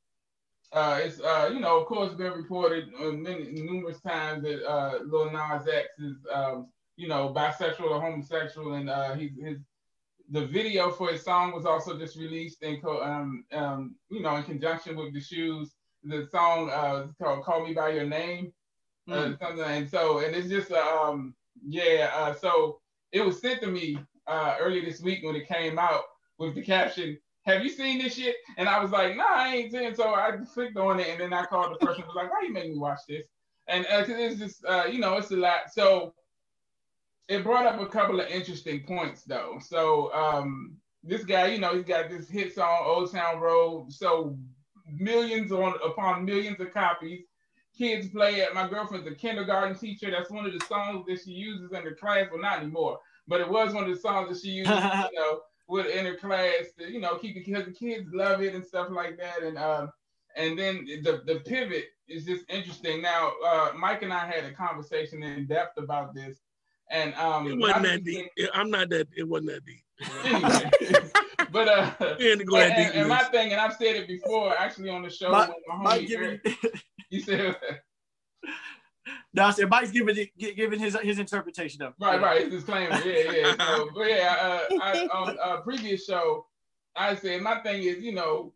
uh, 0.74 1.00
it's 1.04 1.22
uh, 1.22 1.50
you 1.54 1.60
know, 1.60 1.80
of 1.80 1.86
course, 1.86 2.13
been 2.13 2.34
reported 2.34 2.90
many 3.00 3.51
numerous 3.51 4.00
times 4.01 4.44
that 4.44 4.66
uh, 4.66 5.00
Lil 5.06 5.32
Nas 5.32 5.68
X 5.68 5.88
is 6.00 6.18
um, 6.34 6.68
you 6.95 7.07
know, 7.07 7.33
bisexual 7.36 7.89
or 7.89 8.01
homosexual, 8.01 8.74
and 8.74 8.89
uh, 8.89 9.13
he's 9.15 9.31
his 9.41 9.60
the 10.29 10.45
video 10.45 10.91
for 10.91 11.12
his 11.12 11.24
song 11.24 11.51
was 11.51 11.65
also 11.65 11.98
just 11.98 12.15
released 12.15 12.63
in 12.63 12.79
co- 12.79 13.03
um, 13.03 13.43
um, 13.51 13.95
you 14.10 14.21
know 14.21 14.36
in 14.36 14.43
conjunction 14.43 14.95
with 14.95 15.13
the 15.13 15.19
shoes. 15.19 15.75
The 16.03 16.27
song 16.31 16.69
uh, 16.69 17.07
called 17.21 17.43
"Call 17.43 17.65
Me 17.65 17.74
by 17.74 17.89
Your 17.89 18.05
Name," 18.05 18.51
mm. 19.10 19.13
uh, 19.13 19.27
hmm. 19.27 19.33
something, 19.39 19.63
and 19.63 19.89
so 19.89 20.19
and 20.19 20.36
it's 20.36 20.50
just 20.50 20.71
uh, 20.71 21.01
um 21.01 21.36
yeah. 21.67 22.12
Uh, 22.13 22.33
so 22.33 22.79
it 23.12 23.24
was 23.24 23.41
sent 23.41 23.62
to 23.62 23.67
me 23.67 23.98
uh, 24.27 24.55
earlier 24.60 24.83
this 24.83 25.01
week 25.01 25.24
when 25.24 25.36
it 25.36 25.48
came 25.48 25.77
out 25.77 26.03
with 26.38 26.55
the 26.55 26.62
caption 26.62 27.17
have 27.43 27.63
you 27.63 27.69
seen 27.69 27.98
this 27.98 28.15
shit? 28.15 28.36
And 28.57 28.69
I 28.69 28.81
was 28.81 28.91
like, 28.91 29.15
nah, 29.15 29.24
I 29.27 29.55
ain't 29.55 29.71
seen. 29.71 29.95
So 29.95 30.13
I 30.13 30.31
clicked 30.53 30.77
on 30.77 31.00
it, 31.00 31.07
and 31.10 31.19
then 31.19 31.33
I 31.33 31.45
called 31.45 31.74
the 31.74 31.86
person. 31.86 32.03
Was 32.05 32.15
like, 32.15 32.31
why 32.31 32.41
you 32.43 32.53
make 32.53 32.69
me 32.69 32.77
watch 32.77 33.00
this? 33.07 33.25
And 33.67 33.86
uh, 33.86 34.05
it's 34.07 34.39
just, 34.39 34.63
uh, 34.65 34.86
you 34.91 35.00
know, 35.00 35.17
it's 35.17 35.31
a 35.31 35.38
lot. 35.38 35.71
So 35.71 36.13
it 37.28 37.44
brought 37.44 37.66
up 37.66 37.80
a 37.80 37.86
couple 37.86 38.20
of 38.20 38.28
interesting 38.28 38.84
points, 38.84 39.24
though. 39.24 39.60
So 39.62 40.13
um, 40.13 40.75
this 41.04 41.24
guy, 41.24 41.48
you 41.48 41.60
know, 41.60 41.75
he's 41.75 41.86
got 41.86 42.10
this 42.10 42.30
hit 42.30 42.54
song, 42.56 42.84
Old 42.86 43.12
Town 43.12 43.40
Road, 43.40 43.92
so 43.92 44.38
millions 44.92 45.51
on 45.51 45.75
upon 45.86 46.25
millions 46.25 46.60
of 46.60 46.74
copies. 46.74 47.22
Kids 47.78 48.10
play 48.10 48.36
it. 48.36 48.54
My 48.54 48.68
girlfriend's 48.68 49.08
a 49.08 49.16
kindergarten 49.16 49.78
teacher. 49.78 50.12
That's 50.12 50.30
one 50.30 50.46
of 50.46 50.51
the 50.51 50.66
songs 50.66 51.06
that 51.08 51.22
she 51.24 51.32
uses 51.32 51.72
in 51.72 51.86
the 51.86 51.92
class. 51.92 52.28
Well, 52.32 52.42
not 52.42 52.60
anymore, 52.60 53.00
but 53.28 53.40
it 53.40 53.50
was 53.50 53.74
one 53.74 53.86
of 53.86 53.90
the 53.90 54.01
songs 54.01 54.30
that 54.30 54.42
she 54.46 54.50
uses, 54.56 54.74
you 54.75 55.20
know 55.20 55.42
with 55.72 55.88
in 55.88 56.06
her 56.06 56.18
class 56.18 56.74
to, 56.78 56.92
you 56.92 57.00
know, 57.00 57.18
keep 57.18 57.34
because 57.34 57.66
the 57.66 57.72
kids 57.72 58.10
love 58.13 58.42
it 58.42 58.54
and 58.54 58.63
stuff 58.63 58.90
like 58.92 59.18
that. 59.18 59.42
And 59.42 59.58
um, 59.58 59.92
and 60.36 60.60
then 60.60 60.86
the 61.04 61.22
the 61.25 61.40
pivot 61.46 61.86
is 62.10 62.25
just 62.25 62.44
interesting. 62.50 63.01
Now, 63.01 63.32
uh, 63.44 63.72
Mike 63.75 64.04
and 64.04 64.13
I 64.13 64.28
had 64.28 64.44
a 64.44 64.51
conversation 64.51 65.24
in 65.24 65.48
depth 65.48 65.78
about 65.78 66.13
this, 66.13 66.40
and 66.91 67.13
um, 67.15 67.48
it 67.48 67.57
wasn't 67.57 67.83
that 67.83 68.03
deep. 68.03 68.27
I'm 68.53 68.69
not 68.69 68.89
that. 68.89 69.07
It 69.15 69.27
wasn't 69.27 69.51
that 69.51 69.65
deep. 69.65 69.83
anyway, 70.25 71.10
but 71.51 71.67
uh, 71.67 71.91
and, 72.19 72.41
and, 72.41 72.95
and 72.95 73.10
my 73.10 73.24
thing, 73.25 73.51
and 73.51 73.62
I've 73.62 73.74
said 73.74 73.95
it 73.95 74.07
before, 74.07 74.55
actually 74.57 74.89
on 74.89 75.01
the 75.01 75.10
show. 75.10 75.31
My, 75.31 75.50
my 75.67 75.98
homie, 76.00 76.12
Eric, 76.12 76.48
you 77.10 77.21
said. 77.21 77.55
No, 79.33 79.45
I 79.45 79.51
said 79.51 79.69
Mike's 79.69 79.91
giving 79.91 80.27
giving 80.38 80.79
his 80.79 80.98
his 81.01 81.19
interpretation 81.19 81.81
of. 81.81 81.93
Right, 82.00 82.21
right. 82.21 82.43
His 82.43 82.53
disclaimer. 82.53 83.00
Yeah, 83.05 83.31
yeah. 83.31 83.55
So, 83.57 83.89
but 83.95 84.03
yeah, 84.03 84.36
uh, 84.71 84.75
I, 84.81 85.07
on 85.13 85.38
a 85.43 85.62
previous 85.62 86.05
show, 86.05 86.45
I 86.95 87.15
said 87.15 87.41
my 87.41 87.62
thing 87.62 87.83
is, 87.83 88.00
you 88.00 88.13
know, 88.13 88.53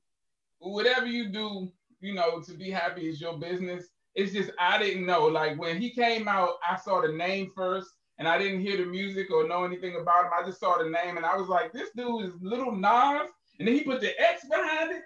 whatever 0.60 1.06
you 1.06 1.30
do, 1.30 1.72
you 2.02 2.14
know, 2.14 2.42
to 2.42 2.54
be 2.54 2.70
happy 2.70 3.08
is 3.08 3.22
your 3.22 3.38
business. 3.38 3.88
It's 4.14 4.34
just 4.34 4.52
I 4.60 4.78
didn't 4.78 5.06
know. 5.06 5.26
Like 5.26 5.58
when 5.60 5.82
he 5.82 5.92
came 5.92 6.28
out, 6.28 6.56
I 6.68 6.78
saw 6.78 7.02
the 7.02 7.12
name 7.12 7.52
first, 7.56 7.90
and 8.18 8.28
I 8.28 8.38
didn't 8.38 8.62
hear 8.62 8.78
the 8.78 8.86
music 8.86 9.32
or 9.32 9.48
know 9.48 9.64
anything 9.64 9.96
about 10.00 10.26
him. 10.26 10.32
I 10.40 10.46
just 10.46 10.60
saw 10.60 10.78
the 10.78 10.90
name, 10.90 11.18
and 11.18 11.26
I 11.26 11.36
was 11.36 11.48
like, 11.48 11.74
this 11.74 11.90
dude 11.96 12.26
is 12.26 12.34
Little 12.42 12.72
Nas, 12.72 13.30
and 13.60 13.68
then 13.68 13.76
he 13.76 13.82
put 13.82 14.02
the 14.02 14.20
X 14.20 14.46
behind 14.48 14.92
it. 14.92 15.04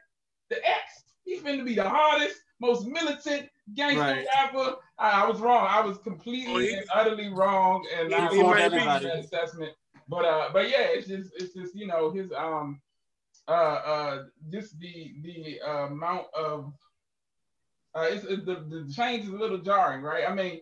The 0.50 0.58
X, 0.58 1.04
he's 1.25 1.42
finna 1.42 1.66
be 1.66 1.75
the 1.75 1.88
hardest, 1.88 2.38
most 2.60 2.86
militant 2.88 3.50
gangster 3.74 4.00
right. 4.01 4.25
rapper. 4.34 4.75
I, 4.98 5.24
I, 5.24 5.28
was 5.30 5.39
wrong. 5.39 5.68
I 5.70 5.82
was 5.82 5.98
completely 6.00 6.75
oh, 6.75 6.78
and 6.78 6.86
utterly 6.94 7.30
wrong, 7.30 7.86
and 7.98 8.13
I 8.13 8.30
was 8.32 8.72
that 8.72 9.04
assessment. 9.04 9.72
But 10.08 10.25
uh, 10.25 10.50
but 10.51 10.70
yeah, 10.70 10.88
it's 10.89 11.08
just 11.08 11.32
it's 11.36 11.54
just 11.54 11.75
you 11.75 11.86
know 11.86 12.12
his 12.12 12.32
um 12.36 12.82
uh 13.48 13.51
uh 13.51 14.24
just 14.51 14.80
the 14.80 15.13
the 15.22 15.60
uh, 15.66 15.86
amount 15.88 16.25
of 16.36 16.74
uh 17.96 18.08
it's, 18.10 18.25
it's 18.25 18.44
the 18.44 18.56
the 18.68 18.92
change 18.92 19.25
is 19.25 19.30
a 19.30 19.38
little 19.38 19.60
jarring, 19.60 20.01
right? 20.01 20.24
I 20.28 20.34
mean, 20.34 20.62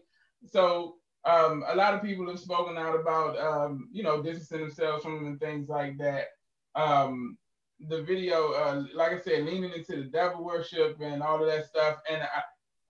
so 0.51 0.96
um 1.27 1.63
a 1.67 1.75
lot 1.75 1.93
of 1.93 2.01
people 2.01 2.27
have 2.27 2.39
spoken 2.39 2.77
out 2.77 2.99
about 2.99 3.37
um 3.39 3.89
you 3.91 4.03
know 4.03 4.21
distancing 4.21 4.61
themselves 4.61 5.03
from 5.03 5.15
them 5.15 5.27
and 5.27 5.39
things 5.39 5.69
like 5.69 5.97
that. 5.97 6.27
Um, 6.75 7.37
the 7.79 8.01
video, 8.01 8.53
uh, 8.53 8.83
like 8.95 9.11
I 9.11 9.19
said, 9.19 9.43
leaning 9.45 9.71
into 9.71 9.97
the 9.97 10.09
devil 10.09 10.43
worship 10.43 10.97
and 10.99 11.21
all 11.21 11.41
of 11.41 11.47
that 11.47 11.67
stuff, 11.67 11.97
and 12.09 12.21
I 12.23 12.41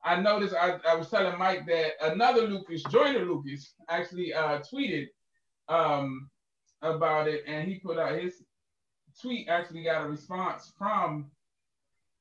I 0.03 0.21
noticed 0.21 0.55
I, 0.55 0.77
I 0.87 0.95
was 0.95 1.09
telling 1.09 1.37
Mike 1.37 1.65
that 1.67 1.93
another 2.01 2.43
Lucas, 2.47 2.83
Joyner 2.83 3.25
Lucas, 3.25 3.73
actually 3.89 4.33
uh, 4.33 4.59
tweeted 4.59 5.07
um, 5.67 6.29
about 6.81 7.27
it, 7.27 7.43
and 7.47 7.67
he 7.67 7.79
put 7.79 7.97
out 7.97 8.17
his 8.17 8.43
tweet 9.21 9.49
actually 9.49 9.83
got 9.83 10.05
a 10.05 10.09
response 10.09 10.71
from 10.77 11.29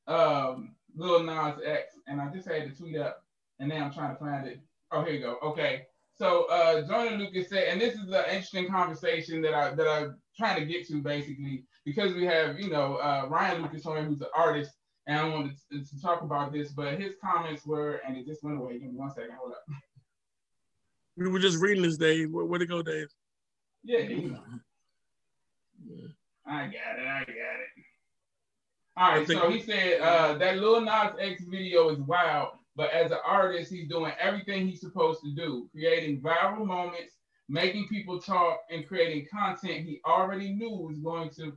um, 0.08 0.75
Lil 0.96 1.23
Nas 1.23 1.61
X, 1.64 1.94
and 2.06 2.20
I 2.20 2.28
just 2.32 2.49
had 2.49 2.68
to 2.68 2.76
tweet 2.76 2.96
up, 2.96 3.23
and 3.61 3.68
now 3.68 3.85
I'm 3.85 3.92
trying 3.92 4.14
to 4.14 4.18
find 4.18 4.46
it. 4.46 4.61
Oh, 4.92 5.04
here 5.04 5.14
you 5.14 5.20
go. 5.20 5.38
Okay, 5.42 5.87
so 6.18 6.46
uh, 6.50 6.82
Lucas 7.18 7.49
said, 7.49 7.68
and 7.68 7.80
this 7.80 7.94
is 7.94 8.08
an 8.08 8.25
interesting 8.28 8.68
conversation 8.68 9.42
that 9.42 9.54
I 9.54 9.75
that 9.75 9.88
I'm 9.88 10.16
trying 10.37 10.61
to 10.61 10.66
get 10.66 10.87
to 10.88 11.02
basically 11.02 11.64
because 11.85 12.14
we 12.14 12.25
have 12.25 12.58
you 12.58 12.70
know 12.70 12.96
uh, 12.96 13.26
Ryan 13.28 13.62
Lucas 13.62 13.87
on 13.87 13.96
here 13.96 14.04
who's 14.06 14.20
an 14.20 14.28
artist 14.37 14.73
and 15.06 15.18
I 15.18 15.28
wanted 15.28 15.56
to, 15.70 15.85
to, 15.85 16.02
talk 16.02 16.23
about 16.23 16.52
this, 16.52 16.73
but 16.73 17.00
his 17.00 17.14
comments 17.23 17.64
were, 17.64 18.00
and 18.06 18.16
it 18.16 18.26
just 18.26 18.42
went 18.42 18.58
away. 18.58 18.78
Give 18.78 18.90
me 18.90 18.96
one 18.96 19.12
second. 19.12 19.37
Hold 19.38 19.52
up. 19.52 19.62
We 21.16 21.28
were 21.28 21.38
just 21.38 21.62
reading 21.62 21.82
this, 21.82 21.96
Dave. 21.96 22.32
Where, 22.32 22.44
where'd 22.44 22.62
it 22.62 22.66
go, 22.66 22.82
Dave? 22.82 23.06
Yeah, 23.85 24.00
yeah. 24.00 24.37
I 26.46 26.64
got 26.64 26.99
it. 26.99 27.06
I 27.06 27.20
got 27.20 27.30
it. 27.30 27.85
All 28.96 29.11
right. 29.12 29.26
So 29.26 29.50
he 29.50 29.61
said 29.61 30.00
uh, 30.00 30.35
that 30.38 30.58
Lil 30.58 30.80
Nas 30.80 31.12
X 31.20 31.44
video 31.44 31.90
is 31.90 31.99
wild, 32.00 32.54
but 32.76 32.90
as 32.92 33.11
an 33.11 33.18
artist, 33.26 33.73
he's 33.73 33.88
doing 33.88 34.12
everything 34.21 34.66
he's 34.66 34.80
supposed 34.80 35.23
to 35.23 35.30
do, 35.35 35.68
creating 35.73 36.21
viral 36.21 36.66
moments, 36.66 37.16
making 37.49 37.88
people 37.88 38.21
talk, 38.21 38.61
and 38.71 38.87
creating 38.87 39.26
content 39.33 39.87
he 39.87 40.00
already 40.06 40.52
knew 40.52 40.71
was 40.71 40.99
going 40.99 41.30
to 41.30 41.56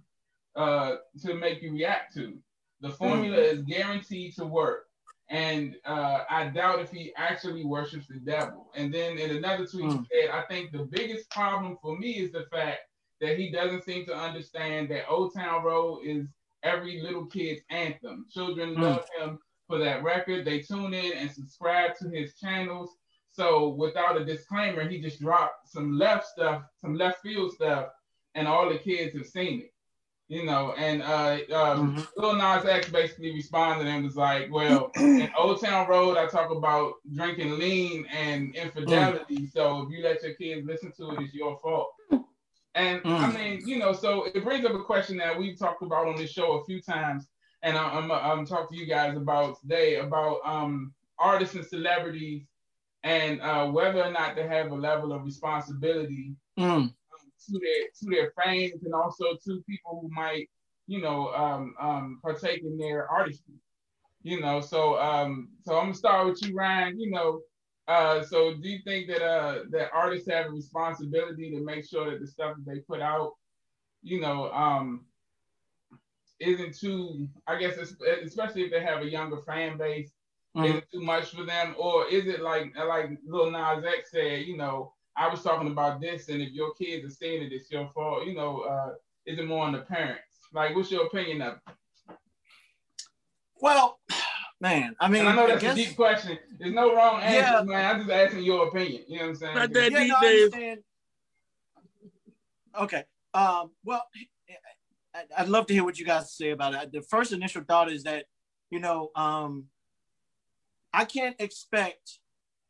uh, 0.55 0.97
to 1.21 1.33
make 1.35 1.61
you 1.61 1.73
react 1.73 2.13
to. 2.15 2.37
The 2.81 2.89
formula 2.89 3.37
mm. 3.37 3.53
is 3.53 3.61
guaranteed 3.63 4.35
to 4.35 4.45
work. 4.45 4.85
And 5.29 5.75
uh, 5.85 6.21
I 6.29 6.47
doubt 6.47 6.79
if 6.79 6.89
he 6.89 7.13
actually 7.15 7.63
worships 7.63 8.07
the 8.07 8.15
devil. 8.15 8.71
And 8.75 8.91
then 8.91 9.19
in 9.19 9.37
another 9.37 9.67
tweet, 9.67 9.85
mm. 9.85 10.05
he 10.09 10.21
said, 10.21 10.31
I 10.31 10.41
think 10.43 10.71
the 10.71 10.85
biggest 10.85 11.29
problem 11.29 11.77
for 11.81 11.97
me 11.97 12.13
is 12.13 12.31
the 12.31 12.47
fact 12.51 12.79
that 13.21 13.37
he 13.37 13.51
doesn't 13.51 13.83
seem 13.83 14.05
to 14.05 14.15
understand 14.15 14.89
that 14.89 15.07
Old 15.07 15.33
Town 15.35 15.63
Road 15.63 15.99
is 16.03 16.25
every 16.63 17.01
little 17.01 17.25
kid's 17.25 17.61
anthem. 17.69 18.25
Children 18.31 18.75
mm. 18.75 18.81
love 18.81 19.05
him 19.19 19.39
for 19.69 19.77
that 19.79 20.03
record. 20.03 20.43
They 20.43 20.59
tune 20.59 20.93
in 20.93 21.13
and 21.13 21.31
subscribe 21.31 21.95
to 21.99 22.09
his 22.09 22.35
channels. 22.35 22.97
So 23.31 23.69
without 23.69 24.19
a 24.19 24.25
disclaimer, 24.25 24.89
he 24.89 24.99
just 24.99 25.21
dropped 25.21 25.69
some 25.69 25.97
left 25.97 26.27
stuff, 26.27 26.63
some 26.81 26.95
left 26.95 27.21
field 27.21 27.53
stuff, 27.53 27.87
and 28.35 28.47
all 28.47 28.67
the 28.67 28.79
kids 28.79 29.15
have 29.15 29.27
seen 29.27 29.61
it 29.61 29.71
you 30.29 30.45
know, 30.45 30.73
and 30.77 31.01
uh, 31.01 31.39
um, 31.51 31.95
mm-hmm. 31.95 32.01
Lil 32.15 32.35
Nas 32.35 32.63
X 32.63 32.87
basically 32.89 33.33
responded 33.33 33.87
and 33.87 34.03
was 34.03 34.15
like, 34.15 34.47
"Well, 34.51 34.91
in 34.95 35.29
Old 35.35 35.59
Town 35.59 35.89
Road, 35.89 36.17
I 36.17 36.27
talk 36.27 36.51
about 36.51 36.93
drinking 37.15 37.57
lean 37.57 38.05
and 38.15 38.55
infidelity. 38.55 39.39
Mm. 39.39 39.51
So 39.51 39.81
if 39.81 39.89
you 39.89 40.03
let 40.03 40.21
your 40.21 40.35
kids 40.35 40.67
listen 40.67 40.93
to 40.97 41.11
it, 41.11 41.23
it's 41.23 41.33
your 41.33 41.57
fault." 41.57 41.89
And 42.75 43.01
mm. 43.01 43.19
I 43.19 43.31
mean, 43.31 43.67
you 43.67 43.79
know, 43.79 43.91
so 43.91 44.25
it 44.25 44.43
brings 44.43 44.65
up 44.65 44.75
a 44.75 44.83
question 44.83 45.17
that 45.17 45.37
we've 45.37 45.57
talked 45.57 45.81
about 45.81 46.07
on 46.07 46.15
this 46.15 46.29
show 46.29 46.59
a 46.59 46.65
few 46.65 46.79
times, 46.79 47.27
and 47.63 47.77
I, 47.77 47.83
I'm 47.89 48.11
I'm 48.11 48.45
talking 48.45 48.77
to 48.77 48.83
you 48.83 48.87
guys 48.87 49.15
about 49.17 49.59
today 49.61 49.95
about 49.97 50.39
um, 50.45 50.93
artists 51.17 51.55
and 51.55 51.65
celebrities 51.65 52.43
and 53.03 53.41
uh, 53.41 53.67
whether 53.67 54.03
or 54.03 54.11
not 54.11 54.35
they 54.35 54.47
have 54.47 54.71
a 54.71 54.75
level 54.75 55.13
of 55.13 55.23
responsibility 55.23 56.35
mm 56.57 56.91
to 57.47 57.59
their 57.59 57.87
to 57.99 58.15
their 58.15 58.33
fans 58.41 58.83
and 58.83 58.93
also 58.93 59.23
to 59.45 59.63
people 59.67 59.99
who 60.01 60.09
might 60.13 60.49
you 60.87 61.01
know 61.01 61.33
um, 61.33 61.73
um, 61.79 62.19
partake 62.21 62.63
in 62.63 62.77
their 62.77 63.07
artistry. 63.07 63.55
You 64.21 64.41
know, 64.41 64.59
so 64.59 64.99
um, 64.99 65.49
so 65.63 65.77
I'm 65.77 65.85
gonna 65.85 65.93
start 65.93 66.27
with 66.27 66.43
you, 66.43 66.53
Ryan. 66.53 66.99
You 66.99 67.11
know, 67.11 67.41
uh, 67.87 68.21
so 68.23 68.55
do 68.55 68.67
you 68.67 68.79
think 68.83 69.07
that 69.07 69.23
uh, 69.25 69.63
that 69.71 69.91
artists 69.93 70.29
have 70.29 70.47
a 70.47 70.51
responsibility 70.51 71.51
to 71.51 71.61
make 71.63 71.85
sure 71.85 72.11
that 72.11 72.19
the 72.19 72.27
stuff 72.27 72.55
that 72.57 72.71
they 72.71 72.79
put 72.81 73.01
out, 73.01 73.33
you 74.03 74.19
know, 74.19 74.51
um, 74.51 75.05
isn't 76.39 76.77
too, 76.77 77.27
I 77.47 77.57
guess, 77.57 77.77
especially 77.77 78.63
if 78.63 78.71
they 78.71 78.81
have 78.81 79.01
a 79.01 79.09
younger 79.09 79.37
fan 79.37 79.77
base, 79.77 80.11
mm-hmm. 80.55 80.65
is 80.65 80.75
it 80.77 80.91
too 80.91 81.01
much 81.01 81.31
for 81.31 81.43
them, 81.43 81.75
or 81.77 82.07
is 82.07 82.27
it 82.27 82.41
like 82.41 82.73
like 82.75 83.11
Lil 83.25 83.51
Nas 83.51 83.83
X 83.85 84.11
said, 84.11 84.45
you 84.45 84.57
know, 84.57 84.93
I 85.15 85.27
was 85.27 85.41
talking 85.41 85.71
about 85.71 85.99
this, 85.99 86.29
and 86.29 86.41
if 86.41 86.51
your 86.53 86.73
kids 86.73 87.05
are 87.05 87.09
saying 87.09 87.43
it, 87.43 87.51
it's 87.51 87.69
your 87.71 87.89
fault. 87.93 88.25
You 88.25 88.35
know, 88.35 88.61
uh, 88.61 88.93
is 89.25 89.37
it 89.37 89.47
more 89.47 89.65
on 89.65 89.73
the 89.73 89.79
parents? 89.79 90.23
Like, 90.53 90.75
what's 90.75 90.91
your 90.91 91.05
opinion 91.07 91.41
of 91.41 91.55
it? 91.55 91.75
Well, 93.61 93.99
man, 94.61 94.95
I 94.99 95.09
mean, 95.09 95.21
and 95.21 95.29
I 95.29 95.35
know 95.35 95.47
that's 95.47 95.63
I 95.63 95.67
guess, 95.67 95.73
a 95.73 95.75
deep 95.75 95.95
question. 95.95 96.39
There's 96.57 96.73
no 96.73 96.95
wrong 96.95 97.21
answer, 97.21 97.37
yeah. 97.37 97.61
man. 97.63 97.85
I'm 97.85 97.99
just 97.99 98.11
asking 98.11 98.43
your 98.43 98.67
opinion. 98.69 99.03
You 99.07 99.17
know 99.17 99.23
what 99.23 99.29
I'm 99.29 99.35
saying? 99.35 99.55
Not 99.55 99.73
that 99.73 99.93
deep, 99.93 100.51
Dave. 100.53 100.77
Okay. 102.79 103.03
Um, 103.33 103.71
well, 103.83 104.03
I'd 105.37 105.49
love 105.49 105.67
to 105.67 105.73
hear 105.73 105.83
what 105.83 105.99
you 105.99 106.05
guys 106.05 106.33
say 106.33 106.51
about 106.51 106.73
it. 106.73 106.91
The 106.91 107.01
first 107.01 107.31
initial 107.31 107.63
thought 107.63 107.91
is 107.91 108.03
that, 108.03 108.25
you 108.69 108.79
know, 108.79 109.09
um, 109.15 109.65
I 110.93 111.05
can't 111.05 111.35
expect. 111.39 112.19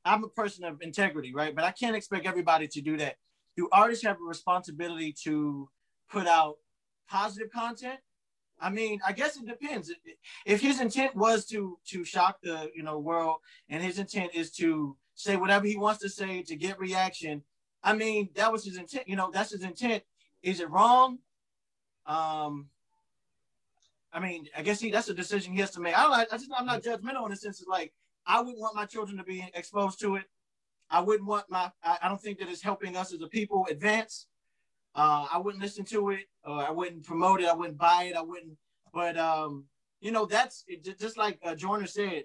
I'm 0.06 0.24
a 0.24 0.30
person 0.30 0.64
of 0.64 0.82
integrity, 0.82 1.34
right? 1.34 1.56
But 1.56 1.66
I 1.66 1.72
can't 1.72 1.96
expect 1.96 2.26
everybody 2.26 2.68
to 2.68 2.82
do 2.82 2.98
that. 2.98 3.16
Do 3.58 3.68
artists 3.72 4.06
have 4.06 4.18
a 4.18 4.28
responsibility 4.28 5.14
to 5.24 5.70
put 6.10 6.28
out 6.28 6.56
positive 7.10 7.52
content? 7.52 8.00
I 8.62 8.70
mean, 8.70 9.00
I 9.06 9.14
guess 9.14 9.38
it 9.38 9.48
depends. 9.48 9.92
If 10.46 10.62
his 10.62 10.82
intent 10.82 11.16
was 11.16 11.46
to 11.48 11.78
to 11.88 12.04
shock 12.04 12.38
the 12.44 12.70
you 12.76 12.84
know 12.84 13.00
world, 13.00 13.38
and 13.70 13.82
his 13.82 14.00
intent 14.00 14.32
is 14.34 14.52
to 14.54 14.98
say 15.16 15.38
whatever 15.38 15.66
he 15.66 15.78
wants 15.78 16.02
to 16.02 16.10
say 16.10 16.44
to 16.44 16.56
get 16.56 16.80
reaction, 16.80 17.44
I 17.84 17.94
mean, 17.94 18.30
that 18.36 18.52
was 18.52 18.66
his 18.66 18.78
intent. 18.78 19.08
You 19.08 19.16
know, 19.16 19.32
that's 19.34 19.52
his 19.52 19.64
intent. 19.64 20.04
Is 20.44 20.60
it 20.60 20.70
wrong? 20.70 21.20
Um, 22.10 22.68
I 24.12 24.20
mean, 24.20 24.48
I 24.58 24.64
guess 24.64 24.80
he 24.80 24.90
that's 24.90 25.10
a 25.10 25.14
decision 25.14 25.54
he 25.54 25.60
has 25.60 25.72
to 25.72 25.80
make. 25.80 25.98
I 25.98 26.04
don't. 26.04 26.34
I 26.34 26.38
just 26.38 26.50
I'm 26.58 26.66
not 26.66 26.82
judgmental 26.82 27.24
in 27.26 27.30
the 27.30 27.38
sense 27.38 27.62
of 27.62 27.68
like 27.68 27.94
I 28.26 28.42
wouldn't 28.42 28.60
want 28.60 28.76
my 28.76 28.86
children 28.86 29.18
to 29.18 29.24
be 29.24 29.48
exposed 29.54 30.00
to 30.02 30.16
it. 30.16 30.24
I 30.90 31.02
wouldn't 31.02 31.28
want 31.28 31.46
my. 31.50 31.72
I, 31.84 32.00
I 32.02 32.10
don't 32.10 32.20
think 32.20 32.40
that 32.40 32.50
it's 32.50 32.64
helping 32.64 32.98
us 32.98 33.14
as 33.14 33.22
a 33.22 33.28
people 33.28 33.68
advance. 33.70 34.26
Uh, 34.96 35.28
I 35.32 35.38
wouldn't 35.38 35.62
listen 35.64 35.86
to 35.86 36.10
it. 36.10 36.26
Or 36.44 36.64
I 36.64 36.72
wouldn't 36.72 37.06
promote 37.06 37.42
it. 37.42 37.48
I 37.48 37.54
wouldn't 37.54 37.78
buy 37.78 38.06
it. 38.06 38.16
I 38.16 38.22
wouldn't. 38.22 38.58
But 38.92 39.16
um, 39.16 39.66
you 40.02 40.12
know, 40.12 40.26
that's 40.26 40.66
just 41.00 41.18
like 41.18 41.40
uh, 41.44 41.54
Joyner 41.54 41.88
said. 41.88 42.24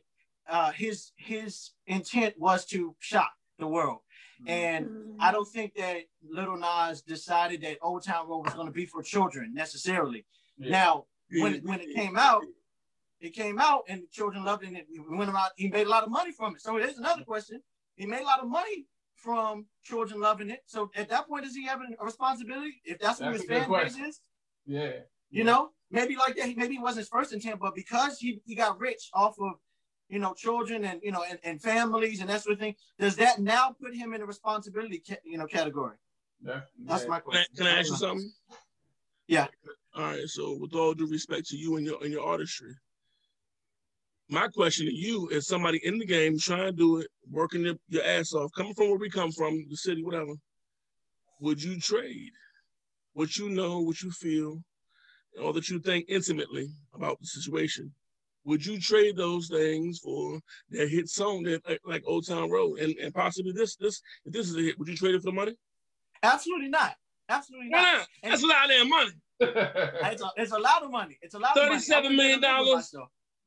Uh, 0.48 0.72
his 0.72 1.12
his 1.16 1.70
intent 1.86 2.34
was 2.38 2.64
to 2.66 2.94
shock 3.00 3.32
the 3.58 3.66
world. 3.66 4.00
And 4.46 4.88
I 5.20 5.32
don't 5.32 5.48
think 5.48 5.74
that 5.76 5.98
Little 6.28 6.56
Nas 6.56 7.02
decided 7.02 7.62
that 7.62 7.78
Old 7.82 8.04
Town 8.04 8.28
Road 8.28 8.44
was 8.44 8.54
going 8.54 8.66
to 8.66 8.72
be 8.72 8.86
for 8.86 9.02
children 9.02 9.52
necessarily. 9.54 10.26
Yeah. 10.58 10.70
Now, 10.70 11.06
when 11.30 11.60
when 11.62 11.80
it 11.80 11.94
came 11.94 12.16
out, 12.16 12.42
it 13.20 13.30
came 13.30 13.58
out 13.58 13.84
and 13.88 14.02
the 14.02 14.08
children 14.12 14.44
loved 14.44 14.64
it. 14.64 14.68
And 14.68 14.76
it 14.76 14.86
went 15.08 15.30
about. 15.30 15.50
He 15.56 15.68
made 15.68 15.86
a 15.86 15.90
lot 15.90 16.04
of 16.04 16.10
money 16.10 16.32
from 16.32 16.54
it. 16.54 16.60
So 16.60 16.78
there's 16.78 16.98
another 16.98 17.24
question. 17.24 17.60
He 17.96 18.06
made 18.06 18.22
a 18.22 18.24
lot 18.24 18.40
of 18.40 18.48
money 18.48 18.86
from 19.14 19.66
children 19.82 20.20
loving 20.20 20.50
it. 20.50 20.60
So 20.66 20.90
at 20.94 21.08
that 21.08 21.28
point, 21.28 21.44
does 21.44 21.54
he 21.54 21.64
have 21.66 21.80
a 21.80 22.04
responsibility? 22.04 22.82
If 22.84 22.98
that's, 22.98 23.18
that's 23.18 23.20
what 23.20 23.40
his 23.40 23.44
fan 23.44 23.70
base 23.70 23.96
is, 23.96 24.20
yeah. 24.66 24.90
You 25.30 25.44
know, 25.44 25.70
maybe 25.90 26.16
like 26.16 26.36
that. 26.36 26.56
Maybe 26.56 26.74
it 26.76 26.82
wasn't 26.82 27.00
his 27.00 27.08
first 27.08 27.32
intent, 27.32 27.58
but 27.60 27.74
because 27.74 28.18
he, 28.18 28.40
he 28.44 28.54
got 28.54 28.78
rich 28.78 29.10
off 29.14 29.34
of 29.40 29.54
you 30.08 30.18
know, 30.18 30.34
children 30.34 30.84
and 30.84 31.00
you 31.02 31.12
know, 31.12 31.24
and, 31.28 31.38
and 31.44 31.60
families 31.60 32.20
and 32.20 32.28
that 32.30 32.42
sort 32.42 32.54
of 32.54 32.60
thing. 32.60 32.74
Does 32.98 33.16
that 33.16 33.40
now 33.40 33.74
put 33.80 33.94
him 33.94 34.12
in 34.14 34.22
a 34.22 34.26
responsibility, 34.26 35.02
you 35.24 35.38
know, 35.38 35.46
category? 35.46 35.96
Yeah. 36.44 36.60
That's 36.84 37.06
my 37.08 37.20
question. 37.20 37.44
Can 37.56 37.66
I, 37.66 37.68
can 37.68 37.76
I 37.76 37.80
ask 37.80 37.90
you 37.90 37.96
something? 37.96 38.32
Yeah. 39.26 39.46
All 39.94 40.02
right. 40.02 40.26
So, 40.26 40.56
with 40.60 40.74
all 40.74 40.94
due 40.94 41.08
respect 41.08 41.46
to 41.48 41.56
you 41.56 41.76
and 41.76 41.86
your 41.86 42.02
and 42.02 42.12
your 42.12 42.24
artistry, 42.24 42.74
my 44.28 44.48
question 44.48 44.86
to 44.86 44.92
you 44.92 45.28
is: 45.28 45.46
somebody 45.46 45.80
in 45.84 45.98
the 45.98 46.06
game 46.06 46.38
trying 46.38 46.66
to 46.66 46.72
do 46.72 46.98
it, 46.98 47.08
working 47.30 47.62
your, 47.62 47.76
your 47.88 48.04
ass 48.04 48.34
off, 48.34 48.50
coming 48.56 48.74
from 48.74 48.88
where 48.88 48.98
we 48.98 49.08
come 49.08 49.32
from, 49.32 49.64
the 49.68 49.76
city, 49.76 50.02
whatever. 50.02 50.32
Would 51.40 51.62
you 51.62 51.80
trade 51.80 52.32
what 53.14 53.36
you 53.36 53.48
know, 53.48 53.80
what 53.80 54.02
you 54.02 54.10
feel, 54.10 54.62
all 55.42 55.52
that 55.52 55.68
you 55.68 55.78
think 55.78 56.06
intimately 56.08 56.68
about 56.94 57.18
the 57.20 57.26
situation 57.26 57.92
would 58.44 58.64
you 58.64 58.78
trade 58.78 59.16
those 59.16 59.48
things 59.48 59.98
for 59.98 60.40
that 60.70 60.88
hit 60.88 61.08
song 61.08 61.42
that 61.44 61.66
like, 61.68 61.80
like 61.84 62.02
Old 62.06 62.26
Town 62.26 62.50
Road 62.50 62.78
and, 62.78 62.94
and 62.98 63.14
possibly 63.14 63.52
this 63.52 63.76
this 63.76 64.00
if 64.24 64.32
this 64.32 64.48
is 64.48 64.56
a 64.56 64.60
hit, 64.60 64.78
would 64.78 64.88
you 64.88 64.96
trade 64.96 65.14
it 65.14 65.20
for 65.20 65.30
the 65.30 65.32
money? 65.32 65.54
Absolutely 66.22 66.68
not. 66.68 66.94
Absolutely 67.28 67.68
not. 67.68 67.82
not? 67.82 68.06
That's 68.22 68.42
a 68.42 68.46
lot 68.46 68.70
of 68.70 68.88
money. 68.88 69.10
it's, 69.40 70.22
a, 70.22 70.30
it's 70.36 70.52
a 70.52 70.58
lot 70.58 70.82
of 70.82 70.90
money. 70.90 71.18
It's 71.22 71.34
a 71.34 71.38
lot 71.38 71.54
Thirty-seven 71.54 72.14
million 72.16 72.40
dollars. 72.40 72.94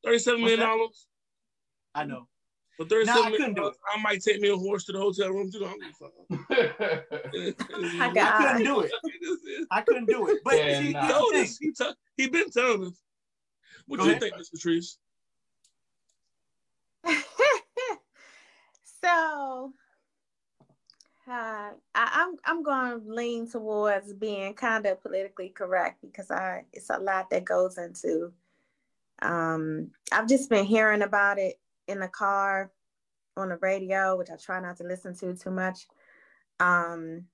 Thirty-seven 0.03 0.41
million 0.41 0.59
dollars. 0.59 1.07
I 1.95 2.05
know. 2.05 2.27
For 2.77 2.85
thirty-seven 2.85 3.31
million 3.31 3.53
dollars, 3.53 3.75
I 3.91 4.01
might 4.01 4.21
take 4.21 4.39
me 4.39 4.49
a 4.49 4.55
horse 4.55 4.85
to 4.85 4.91
the 4.91 4.99
hotel 4.99 5.31
room 5.31 5.51
too. 5.51 5.65
I, 5.65 5.73
I 7.99 8.37
couldn't 8.37 8.63
do 8.65 8.81
it. 8.81 8.91
I 9.71 9.81
couldn't 9.81 10.05
do 10.05 10.27
it. 10.27 10.41
But 10.43 10.57
yeah, 10.57 10.79
see, 10.79 10.91
nah. 10.91 11.31
he, 11.31 11.43
he, 11.43 11.73
he 12.17 12.27
been 12.29 12.49
telling 12.51 12.87
us. 12.87 13.01
What 13.87 14.01
do 14.01 14.07
you 14.07 14.19
think, 14.19 14.35
Mr. 14.35 14.59
Trees? 14.59 14.97
so 19.01 19.73
uh, 21.27 21.71
I, 21.73 21.73
I'm 21.95 22.35
I'm 22.45 22.63
going 22.63 23.01
to 23.01 23.13
lean 23.13 23.49
towards 23.49 24.13
being 24.13 24.53
kind 24.53 24.85
of 24.85 25.01
politically 25.01 25.49
correct 25.49 26.01
because 26.01 26.31
I 26.31 26.65
it's 26.73 26.89
a 26.89 26.97
lot 26.97 27.29
that 27.29 27.45
goes 27.45 27.77
into. 27.77 28.33
Um, 29.21 29.91
I've 30.11 30.27
just 30.27 30.49
been 30.49 30.65
hearing 30.65 31.01
about 31.01 31.39
it 31.39 31.59
in 31.87 31.99
the 31.99 32.07
car, 32.07 32.71
on 33.35 33.49
the 33.49 33.57
radio, 33.57 34.17
which 34.17 34.29
I 34.29 34.35
try 34.35 34.59
not 34.59 34.77
to 34.77 34.83
listen 34.83 35.15
to 35.17 35.35
too 35.35 35.51
much. 35.51 35.87
Um, 36.59 37.25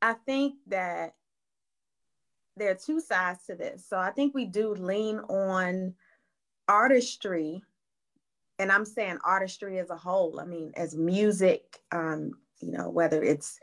I 0.00 0.14
think 0.26 0.54
that 0.68 1.14
there 2.56 2.70
are 2.70 2.74
two 2.74 3.00
sides 3.00 3.44
to 3.46 3.54
this. 3.54 3.86
So 3.88 3.98
I 3.98 4.10
think 4.10 4.34
we 4.34 4.46
do 4.46 4.74
lean 4.74 5.18
on 5.20 5.94
artistry, 6.68 7.62
and 8.58 8.70
I'm 8.70 8.84
saying 8.84 9.18
artistry 9.24 9.78
as 9.78 9.90
a 9.90 9.96
whole. 9.96 10.40
I 10.40 10.44
mean, 10.44 10.72
as 10.76 10.96
music, 10.96 11.80
um, 11.92 12.32
you 12.60 12.72
know, 12.72 12.88
whether 12.88 13.22
it's 13.22 13.58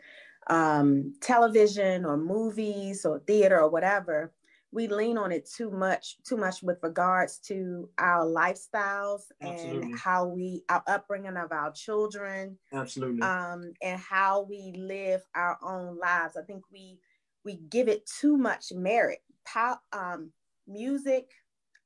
um, 0.47 1.13
television 1.21 2.05
or 2.05 2.17
movies 2.17 3.05
or 3.05 3.19
theater 3.19 3.59
or 3.59 3.69
whatever, 3.69 4.33
we 4.73 4.87
lean 4.87 5.17
on 5.17 5.31
it 5.31 5.49
too 5.49 5.69
much, 5.69 6.17
too 6.23 6.37
much 6.37 6.63
with 6.63 6.77
regards 6.81 7.39
to 7.39 7.89
our 7.97 8.25
lifestyles 8.25 9.23
Absolutely. 9.41 9.83
and 9.83 9.99
how 9.99 10.25
we, 10.27 10.63
our 10.69 10.83
upbringing 10.87 11.35
of 11.35 11.51
our 11.51 11.71
children. 11.71 12.57
Absolutely. 12.71 13.21
Um, 13.21 13.73
and 13.81 13.99
how 13.99 14.43
we 14.49 14.73
live 14.77 15.21
our 15.35 15.57
own 15.61 15.97
lives. 15.99 16.37
I 16.37 16.43
think 16.43 16.63
we 16.71 16.99
we 17.43 17.55
give 17.69 17.87
it 17.87 18.05
too 18.05 18.37
much 18.37 18.71
merit. 18.71 19.19
Pop, 19.45 19.81
um, 19.91 20.31
music, 20.67 21.31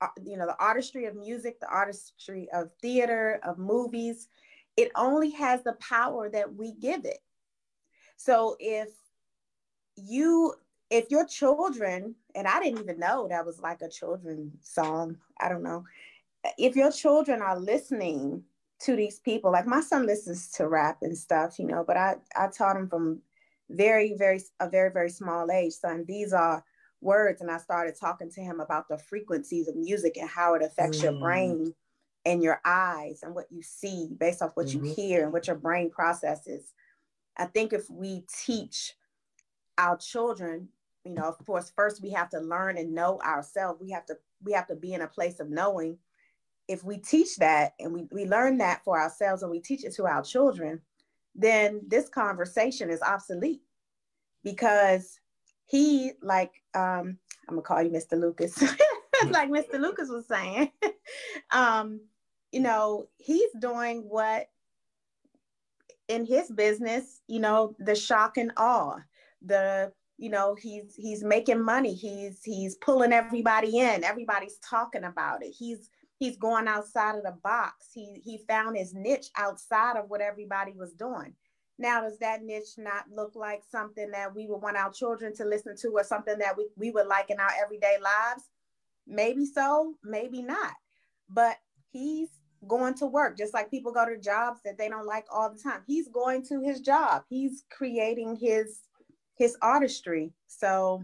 uh, 0.01 0.07
you 0.23 0.37
know, 0.37 0.45
the 0.45 0.57
artistry 0.59 1.05
of 1.05 1.15
music, 1.15 1.59
the 1.59 1.69
artistry 1.69 2.47
of 2.53 2.69
theater, 2.81 3.39
of 3.43 3.57
movies, 3.57 4.27
it 4.77 4.91
only 4.95 5.29
has 5.31 5.63
the 5.63 5.73
power 5.73 6.29
that 6.29 6.53
we 6.53 6.73
give 6.73 7.05
it. 7.05 7.19
So 8.17 8.57
if 8.59 8.89
you, 9.95 10.53
if 10.89 11.09
your 11.09 11.25
children, 11.25 12.15
and 12.35 12.47
I 12.47 12.61
didn't 12.61 12.81
even 12.81 12.99
know 12.99 13.27
that 13.29 13.45
was 13.45 13.61
like 13.61 13.81
a 13.81 13.89
children 13.89 14.51
song, 14.61 15.17
I 15.39 15.49
don't 15.49 15.63
know. 15.63 15.85
If 16.57 16.75
your 16.75 16.91
children 16.91 17.41
are 17.41 17.57
listening 17.57 18.43
to 18.81 18.95
these 18.95 19.19
people, 19.19 19.51
like 19.51 19.65
my 19.65 19.81
son 19.81 20.05
listens 20.05 20.51
to 20.53 20.67
rap 20.67 20.97
and 21.01 21.17
stuff, 21.17 21.57
you 21.57 21.65
know, 21.65 21.83
but 21.85 21.97
I, 21.97 22.15
I 22.35 22.47
taught 22.47 22.75
him 22.75 22.89
from 22.89 23.21
very, 23.69 24.15
very, 24.17 24.41
a 24.59 24.69
very, 24.69 24.91
very 24.91 25.09
small 25.09 25.49
age. 25.51 25.73
Son, 25.73 26.05
these 26.07 26.33
are 26.33 26.63
words. 27.01 27.41
And 27.41 27.51
I 27.51 27.57
started 27.57 27.95
talking 27.99 28.31
to 28.31 28.41
him 28.41 28.59
about 28.59 28.87
the 28.89 28.97
frequencies 28.97 29.67
of 29.67 29.75
music 29.75 30.17
and 30.17 30.29
how 30.29 30.55
it 30.55 30.63
affects 30.63 30.99
mm. 30.99 31.03
your 31.03 31.13
brain 31.13 31.73
and 32.25 32.41
your 32.41 32.59
eyes 32.65 33.19
and 33.23 33.35
what 33.35 33.45
you 33.51 33.61
see 33.61 34.09
based 34.17 34.41
off 34.41 34.51
what 34.55 34.67
mm-hmm. 34.67 34.85
you 34.85 34.93
hear 34.93 35.23
and 35.23 35.31
what 35.31 35.47
your 35.47 35.55
brain 35.55 35.89
processes. 35.89 36.73
I 37.37 37.45
think 37.45 37.73
if 37.73 37.89
we 37.89 38.25
teach 38.43 38.93
our 39.77 39.97
children, 39.97 40.69
you 41.03 41.13
know, 41.13 41.23
of 41.23 41.37
course, 41.45 41.71
first 41.75 42.01
we 42.01 42.09
have 42.11 42.29
to 42.29 42.39
learn 42.39 42.77
and 42.77 42.95
know 42.95 43.19
ourselves. 43.21 43.79
We 43.79 43.91
have 43.91 44.05
to 44.07 44.17
we 44.43 44.53
have 44.53 44.67
to 44.67 44.75
be 44.75 44.93
in 44.93 45.01
a 45.01 45.07
place 45.07 45.39
of 45.39 45.49
knowing. 45.49 45.97
If 46.67 46.83
we 46.83 46.97
teach 46.97 47.35
that 47.37 47.73
and 47.79 47.93
we, 47.93 48.07
we 48.11 48.25
learn 48.25 48.57
that 48.57 48.83
for 48.83 48.99
ourselves 48.99 49.43
and 49.43 49.51
we 49.51 49.59
teach 49.59 49.83
it 49.83 49.93
to 49.95 50.07
our 50.07 50.23
children, 50.23 50.81
then 51.35 51.81
this 51.87 52.09
conversation 52.09 52.89
is 52.89 53.01
obsolete 53.01 53.61
because 54.43 55.19
he 55.65 56.13
like 56.21 56.53
um 56.73 57.17
i'm 57.47 57.55
gonna 57.55 57.61
call 57.61 57.81
you 57.81 57.89
mr 57.89 58.19
lucas. 58.19 58.61
Like 59.29 59.49
mr 59.49 59.79
lucas 59.79 60.09
was 60.09 60.27
saying 60.27 60.71
um 61.51 62.01
you 62.51 62.59
know 62.59 63.07
he's 63.17 63.49
doing 63.57 64.01
what 64.01 64.47
in 66.09 66.25
his 66.25 66.51
business 66.51 67.21
you 67.27 67.39
know 67.39 67.75
the 67.79 67.95
shock 67.95 68.37
and 68.37 68.51
awe 68.57 68.97
the 69.41 69.91
you 70.17 70.29
know 70.29 70.55
he's 70.55 70.95
he's 70.95 71.23
making 71.23 71.61
money. 71.61 71.93
He's 71.93 72.41
he's 72.43 72.75
pulling 72.75 73.11
everybody 73.11 73.79
in. 73.79 74.03
Everybody's 74.03 74.57
talking 74.57 75.03
about 75.03 75.43
it. 75.43 75.53
He's 75.57 75.89
he's 76.17 76.37
going 76.37 76.67
outside 76.67 77.15
of 77.15 77.23
the 77.23 77.35
box. 77.43 77.87
He 77.93 78.21
he 78.23 78.39
found 78.47 78.77
his 78.77 78.93
niche 78.93 79.29
outside 79.35 79.97
of 79.97 80.09
what 80.09 80.21
everybody 80.21 80.73
was 80.73 80.93
doing. 80.93 81.33
Now, 81.77 82.01
does 82.01 82.17
that 82.19 82.43
niche 82.43 82.77
not 82.77 83.05
look 83.13 83.35
like 83.35 83.63
something 83.69 84.11
that 84.11 84.33
we 84.33 84.47
would 84.47 84.61
want 84.61 84.77
our 84.77 84.91
children 84.91 85.35
to 85.35 85.45
listen 85.45 85.75
to 85.77 85.89
or 85.89 86.05
something 86.05 86.37
that 86.39 86.55
we, 86.57 86.67
we 86.77 86.91
would 86.91 87.07
like 87.07 87.29
in 87.29 87.39
our 87.39 87.51
everyday 87.61 87.97
lives? 88.01 88.43
Maybe 89.05 89.45
so, 89.45 89.95
maybe 90.01 90.41
not. 90.41 90.71
But 91.29 91.57
he's 91.91 92.29
going 92.67 92.93
to 92.95 93.05
work 93.05 93.37
just 93.37 93.53
like 93.53 93.69
people 93.69 93.91
go 93.91 94.05
to 94.05 94.17
jobs 94.17 94.61
that 94.63 94.77
they 94.77 94.89
don't 94.89 95.05
like 95.05 95.25
all 95.31 95.51
the 95.51 95.61
time. 95.61 95.81
He's 95.85 96.07
going 96.07 96.45
to 96.47 96.61
his 96.61 96.79
job. 96.79 97.23
He's 97.29 97.63
creating 97.69 98.37
his 98.37 98.79
his 99.37 99.57
artistry. 99.61 100.31
So 100.47 101.03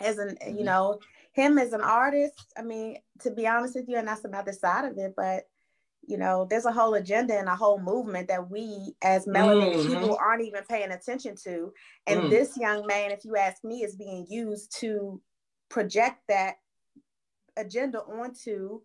as 0.00 0.18
an 0.18 0.36
you 0.44 0.52
mm-hmm. 0.54 0.64
know, 0.64 0.98
him 1.32 1.58
as 1.58 1.72
an 1.72 1.80
artist, 1.80 2.52
I 2.56 2.62
mean, 2.62 2.98
to 3.20 3.30
be 3.30 3.46
honest 3.46 3.74
with 3.74 3.88
you, 3.88 3.96
and 3.96 4.06
that's 4.06 4.24
another 4.24 4.52
side 4.52 4.84
of 4.84 4.98
it, 4.98 5.14
but 5.16 5.44
you 6.06 6.18
know, 6.18 6.46
there's 6.50 6.64
a 6.64 6.72
whole 6.72 6.94
agenda 6.94 7.38
and 7.38 7.48
a 7.48 7.54
whole 7.54 7.80
movement 7.80 8.28
that 8.28 8.50
we 8.50 8.94
as 9.02 9.26
melanated 9.26 9.76
mm-hmm. 9.76 9.94
people 9.94 10.18
aren't 10.20 10.42
even 10.42 10.64
paying 10.68 10.90
attention 10.90 11.36
to. 11.44 11.72
And 12.08 12.22
mm. 12.22 12.30
this 12.30 12.56
young 12.56 12.86
man, 12.86 13.12
if 13.12 13.24
you 13.24 13.36
ask 13.36 13.62
me, 13.62 13.84
is 13.84 13.94
being 13.94 14.26
used 14.28 14.76
to 14.80 15.20
project 15.68 16.18
that 16.28 16.56
agenda 17.56 18.00
onto 18.00 18.80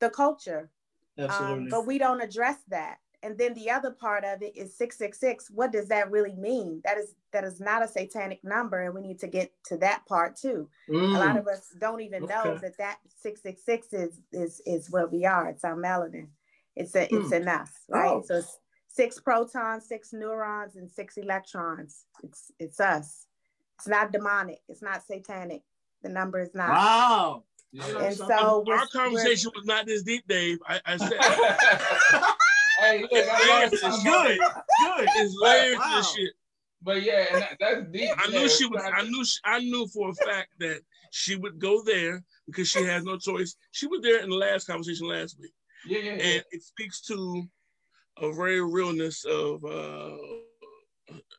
the 0.00 0.10
culture. 0.10 0.70
Absolutely. 1.18 1.64
Um, 1.64 1.68
but 1.70 1.86
we 1.86 1.96
don't 1.98 2.20
address 2.20 2.58
that. 2.68 2.98
And 3.22 3.36
then 3.36 3.54
the 3.54 3.70
other 3.70 3.90
part 3.90 4.24
of 4.24 4.42
it 4.42 4.56
is 4.56 4.76
666. 4.76 5.50
What 5.50 5.72
does 5.72 5.88
that 5.88 6.10
really 6.10 6.36
mean? 6.36 6.80
That 6.84 6.98
is 6.98 7.14
that 7.32 7.44
is 7.44 7.60
not 7.60 7.82
a 7.82 7.88
satanic 7.88 8.44
number, 8.44 8.80
and 8.80 8.94
we 8.94 9.00
need 9.00 9.18
to 9.20 9.26
get 9.26 9.52
to 9.66 9.76
that 9.78 10.06
part 10.06 10.36
too. 10.36 10.68
Mm. 10.88 11.16
A 11.16 11.18
lot 11.18 11.36
mm. 11.36 11.40
of 11.40 11.48
us 11.48 11.74
don't 11.80 12.00
even 12.00 12.24
okay. 12.24 12.34
know 12.34 12.58
that 12.58 12.78
that 12.78 12.98
666 13.20 13.92
is 13.92 14.20
is 14.32 14.62
is 14.66 14.90
where 14.90 15.08
we 15.08 15.24
are. 15.24 15.48
It's 15.48 15.64
our 15.64 15.76
melanin. 15.76 16.28
It's 16.76 16.94
a, 16.94 17.12
it's 17.12 17.30
mm. 17.30 17.40
in 17.40 17.48
us, 17.48 17.70
right? 17.88 18.08
Oh. 18.08 18.22
So 18.24 18.36
it's 18.36 18.56
six 18.86 19.18
protons, 19.18 19.88
six 19.88 20.12
neutrons, 20.12 20.76
and 20.76 20.88
six 20.88 21.16
electrons. 21.16 22.04
It's 22.22 22.52
it's 22.60 22.78
us. 22.78 23.26
It's 23.78 23.88
not 23.88 24.12
demonic. 24.12 24.60
It's 24.68 24.82
not 24.82 25.04
satanic. 25.04 25.62
The 26.04 26.08
number 26.08 26.40
is 26.40 26.54
not. 26.54 26.70
Wow. 26.70 27.44
Yeah. 27.72 27.98
And 27.98 28.16
so 28.16 28.64
our 28.70 28.86
conversation 28.86 29.50
was 29.54 29.66
not 29.66 29.86
this 29.86 30.02
deep, 30.02 30.26
Dave. 30.28 30.58
I, 30.66 30.80
I 30.86 30.96
said. 30.96 31.18
hey, 32.78 33.02
look, 33.02 33.10
it's 33.12 34.02
good. 34.04 34.38
Good. 34.38 35.08
It's 35.16 35.34
layers 35.40 35.78
wow. 35.78 36.02
shit. 36.02 36.32
But 36.82 37.02
yeah, 37.02 37.26
that, 37.32 37.56
that's 37.58 37.82
deep. 37.90 38.10
I 38.16 38.28
knew 38.28 38.48
she 38.48 38.66
was. 38.66 38.82
I 38.94 39.02
knew. 39.02 39.24
She, 39.24 39.38
I 39.44 39.58
knew 39.60 39.86
for 39.88 40.10
a 40.10 40.14
fact 40.14 40.50
that 40.60 40.80
she 41.10 41.36
would 41.36 41.58
go 41.58 41.82
there 41.82 42.22
because 42.46 42.68
she 42.68 42.84
has 42.84 43.04
no 43.04 43.16
choice. 43.18 43.56
She 43.72 43.86
was 43.86 44.00
there 44.02 44.22
in 44.22 44.30
the 44.30 44.36
last 44.36 44.66
conversation 44.66 45.08
last 45.08 45.38
week. 45.40 45.52
Yeah, 45.86 45.98
yeah. 45.98 46.12
And 46.12 46.44
it 46.50 46.62
speaks 46.62 47.00
to 47.02 47.44
a 48.18 48.32
very 48.32 48.60
realness 48.60 49.24
of. 49.24 49.64
uh 49.64 50.16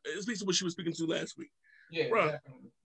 It 0.06 0.22
speaks 0.24 0.40
to 0.40 0.46
what 0.46 0.56
she 0.56 0.66
was 0.66 0.74
speaking 0.74 0.94
to 0.94 1.06
last 1.06 1.38
week. 1.38 1.52
Yeah, 1.92 2.10
Bruh, 2.10 2.38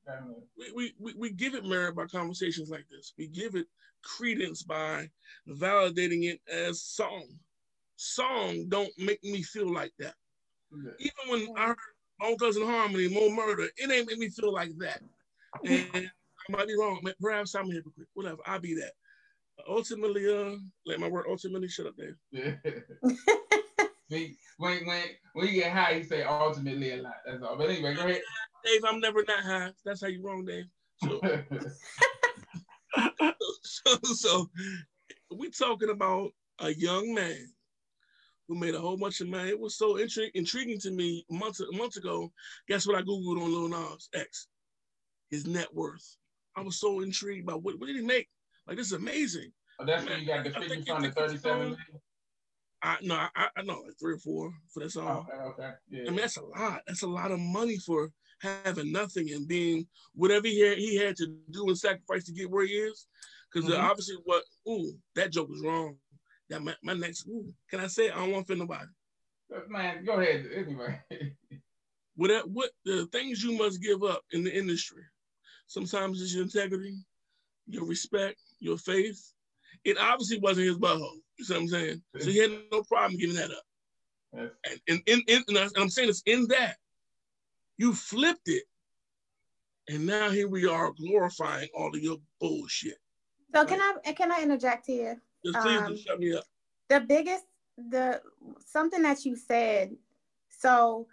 definitely. 0.07 0.45
We, 0.75 0.95
we, 0.99 1.14
we 1.14 1.31
give 1.33 1.55
it 1.55 1.64
merit 1.64 1.97
by 1.97 2.07
conversations 2.07 2.71
like 2.71 2.87
this. 2.90 3.14
We 3.19 3.27
give 3.27 3.55
it 3.55 3.67
credence 4.03 4.62
by 4.62 5.09
validating 5.49 6.25
it 6.25 6.40
as 6.51 6.83
song. 6.83 7.27
Song 7.97 8.67
don't 8.69 8.91
make 8.99 9.23
me 9.23 9.43
feel 9.43 9.73
like 9.73 9.93
that. 9.99 10.15
Yeah. 10.73 10.91
Even 10.99 11.47
when 11.47 11.57
I 11.57 11.69
heard 11.69 11.77
Bone 12.19 12.37
Thugs-n-Harmony, 12.37 13.09
Mo 13.09 13.29
Murda, 13.31 13.69
it 13.77 13.91
ain't 13.91 14.09
make 14.09 14.19
me 14.19 14.29
feel 14.29 14.53
like 14.53 14.71
that. 14.79 15.01
And 15.65 15.89
I 15.95 16.11
might 16.51 16.67
be 16.67 16.77
wrong. 16.77 17.01
Perhaps 17.21 17.55
I'm 17.55 17.71
a 17.71 17.73
hypocrite. 17.73 18.09
Whatever. 18.15 18.39
I'll 18.47 18.61
be 18.61 18.75
that. 18.75 18.93
Ultimately, 19.69 20.27
uh, 20.29 20.57
let 20.85 21.01
my 21.01 21.09
word 21.09 21.27
ultimately 21.29 21.69
shut 21.69 21.87
up, 21.87 21.95
Dave. 21.97 22.17
when, 24.09 24.37
when, 24.59 25.03
when 25.33 25.47
you 25.47 25.53
get 25.53 25.73
high, 25.73 25.93
you 25.93 26.05
say 26.05 26.23
ultimately 26.23 26.93
a 26.93 27.03
lot. 27.03 27.15
That's 27.25 27.43
all. 27.43 27.57
But 27.57 27.71
anyway, 27.71 27.95
go 27.95 28.03
ahead. 28.03 28.21
Dave, 28.65 28.83
I'm 28.87 29.01
never 29.01 29.23
not 29.27 29.45
high. 29.45 29.71
That's 29.85 30.01
how 30.01 30.09
you 30.09 30.23
wrong, 30.23 30.45
Dave. 30.45 30.65
So, 31.03 31.21
so, 33.63 33.99
so 34.03 34.51
we 35.31 35.51
talking 35.51 35.91
about 35.91 36.33
a 36.61 36.71
young 36.75 37.15
man 37.15 37.54
who 38.49 38.55
made 38.55 38.75
a 38.75 38.81
whole 38.81 38.97
bunch 38.97 39.21
of 39.21 39.29
money. 39.29 39.49
It 39.49 39.59
was 39.59 39.77
so 39.77 39.95
intri- 39.95 40.31
intriguing 40.35 40.79
to 40.81 40.91
me 40.91 41.25
months 41.31 41.61
months 41.73 41.97
ago. 41.97 42.31
Guess 42.69 42.87
what 42.87 42.97
I 42.97 43.03
googled 43.03 43.43
on 43.43 43.53
Lil 43.53 43.69
Nas 43.69 44.09
X? 44.15 44.49
His 45.31 45.47
net 45.47 45.69
worth. 45.73 46.17
I 46.57 46.63
was 46.63 46.79
so 46.79 47.01
intrigued 47.01 47.47
by 47.47 47.55
what, 47.55 47.79
what 47.79 47.87
did 47.87 47.97
he 47.97 48.03
make? 48.03 48.29
Like 48.67 48.77
this 48.77 48.87
is 48.87 48.93
amazing. 48.93 49.51
Oh, 49.81 49.85
that's 49.85 50.05
when 50.05 50.21
you 50.21 50.27
got 50.27 50.45
the 50.45 50.51
figures 50.51 50.89
on 50.89 51.03
the 51.03 51.11
37 51.11 51.77
I 52.85 52.99
no, 53.01 53.15
I, 53.15 53.49
I 53.57 53.63
know 53.63 53.81
like 53.81 53.99
three 53.99 54.15
or 54.15 54.19
four 54.19 54.53
for 54.73 54.81
that 54.81 54.91
song. 54.91 55.27
Okay, 55.27 55.43
okay. 55.49 55.71
Yeah. 55.89 56.03
I 56.03 56.11
mean, 56.11 56.17
that's 56.17 56.37
a 56.37 56.45
lot. 56.45 56.83
That's 56.87 57.03
a 57.03 57.09
lot 57.09 57.33
of 57.33 57.41
money 57.41 57.79
for 57.79 58.11
having 58.43 58.93
nothing 58.93 59.31
and 59.33 59.49
being 59.49 59.87
whatever 60.15 60.47
he 60.47 60.61
had, 60.61 60.77
he 60.77 60.97
had 60.97 61.17
to 61.17 61.35
do 61.51 61.67
and 61.69 61.79
sacrifice 61.79 62.25
to 62.25 62.33
get 62.33 62.51
where 62.51 62.67
he 62.67 62.73
is. 62.73 63.07
Because 63.51 63.71
mm-hmm. 63.71 63.83
obviously, 63.83 64.17
what 64.25 64.45
ooh, 64.69 64.93
that 65.15 65.33
joke 65.33 65.49
was 65.49 65.63
wrong. 65.65 65.97
That 66.55 66.62
my, 66.62 66.75
my 66.85 66.95
next 66.95 67.27
ooh, 67.27 67.53
can 67.69 67.81
I 67.81 67.88
say 67.88 68.07
it? 68.07 68.12
I 68.14 68.19
don't 68.21 68.31
want 68.31 68.47
to 68.47 68.53
offend 68.53 68.69
nobody. 68.69 68.87
Uh, 69.55 69.61
man, 69.69 70.05
go 70.05 70.21
ahead. 70.21 70.47
Anyway. 70.55 71.01
what 72.17 72.49
what 72.49 72.71
the 72.85 73.07
things 73.07 73.43
you 73.43 73.59
must 73.59 73.83
give 73.83 74.05
up 74.05 74.23
in 74.31 74.45
the 74.45 74.57
industry? 74.57 75.03
Sometimes 75.67 76.23
it's 76.23 76.33
your 76.33 76.45
integrity, 76.45 76.95
your 77.67 77.85
respect, 77.87 78.40
your 78.61 78.79
faith. 78.79 79.21
It 79.85 79.99
obviously 79.99 80.38
wasn't 80.38 80.69
his 80.69 80.79
butthole. 80.79 81.19
You 81.38 81.45
see 81.45 81.55
what 81.55 81.62
I'm 81.62 81.69
saying? 81.69 82.03
So 82.21 82.31
he 82.31 82.38
had 82.38 82.53
no 82.71 82.85
problem 82.85 83.19
giving 83.19 83.35
that 83.35 83.51
up. 83.51 83.62
Yes. 84.33 84.51
And, 84.88 85.03
and, 85.09 85.23
and, 85.29 85.45
and, 85.49 85.71
I'm 85.77 85.88
saying 85.88 86.09
it's 86.09 86.23
in 86.27 86.47
that 86.49 86.77
you 87.79 87.95
flipped 87.95 88.47
it. 88.49 88.62
And 89.88 90.07
now 90.07 90.31
here 90.31 90.49
we 90.49 90.67
are 90.69 90.93
glorifying 90.93 91.69
all 91.77 91.88
of 91.88 92.01
your 92.01 92.19
bullshit. 92.40 92.99
So 93.53 93.64
can 93.64 93.81
I 93.81 94.12
can 94.12 94.31
I 94.31 94.43
interject 94.43 94.87
here? 94.87 95.21
Just 95.45 95.59
please 95.61 95.79
um, 95.79 95.97
shut 95.97 96.21
me 96.21 96.35
up. 96.35 96.45
The 96.89 97.01
biggest 97.01 97.45
the 97.77 98.21
something 98.65 99.03
that 99.03 99.25
you 99.25 99.37
said, 99.37 99.97
so 100.49 101.07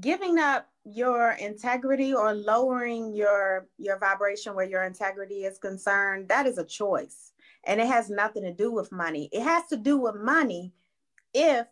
giving 0.00 0.38
up 0.38 0.68
your 0.84 1.32
integrity 1.32 2.14
or 2.14 2.32
lowering 2.32 3.14
your 3.14 3.66
your 3.78 3.98
vibration 3.98 4.54
where 4.54 4.68
your 4.68 4.84
integrity 4.84 5.44
is 5.44 5.58
concerned, 5.58 6.28
that 6.28 6.46
is 6.46 6.58
a 6.58 6.64
choice. 6.64 7.32
And 7.64 7.80
it 7.80 7.88
has 7.88 8.08
nothing 8.08 8.42
to 8.44 8.52
do 8.52 8.72
with 8.72 8.90
money. 8.90 9.28
It 9.32 9.42
has 9.42 9.66
to 9.66 9.76
do 9.76 9.98
with 9.98 10.14
money 10.16 10.72
if 11.34 11.66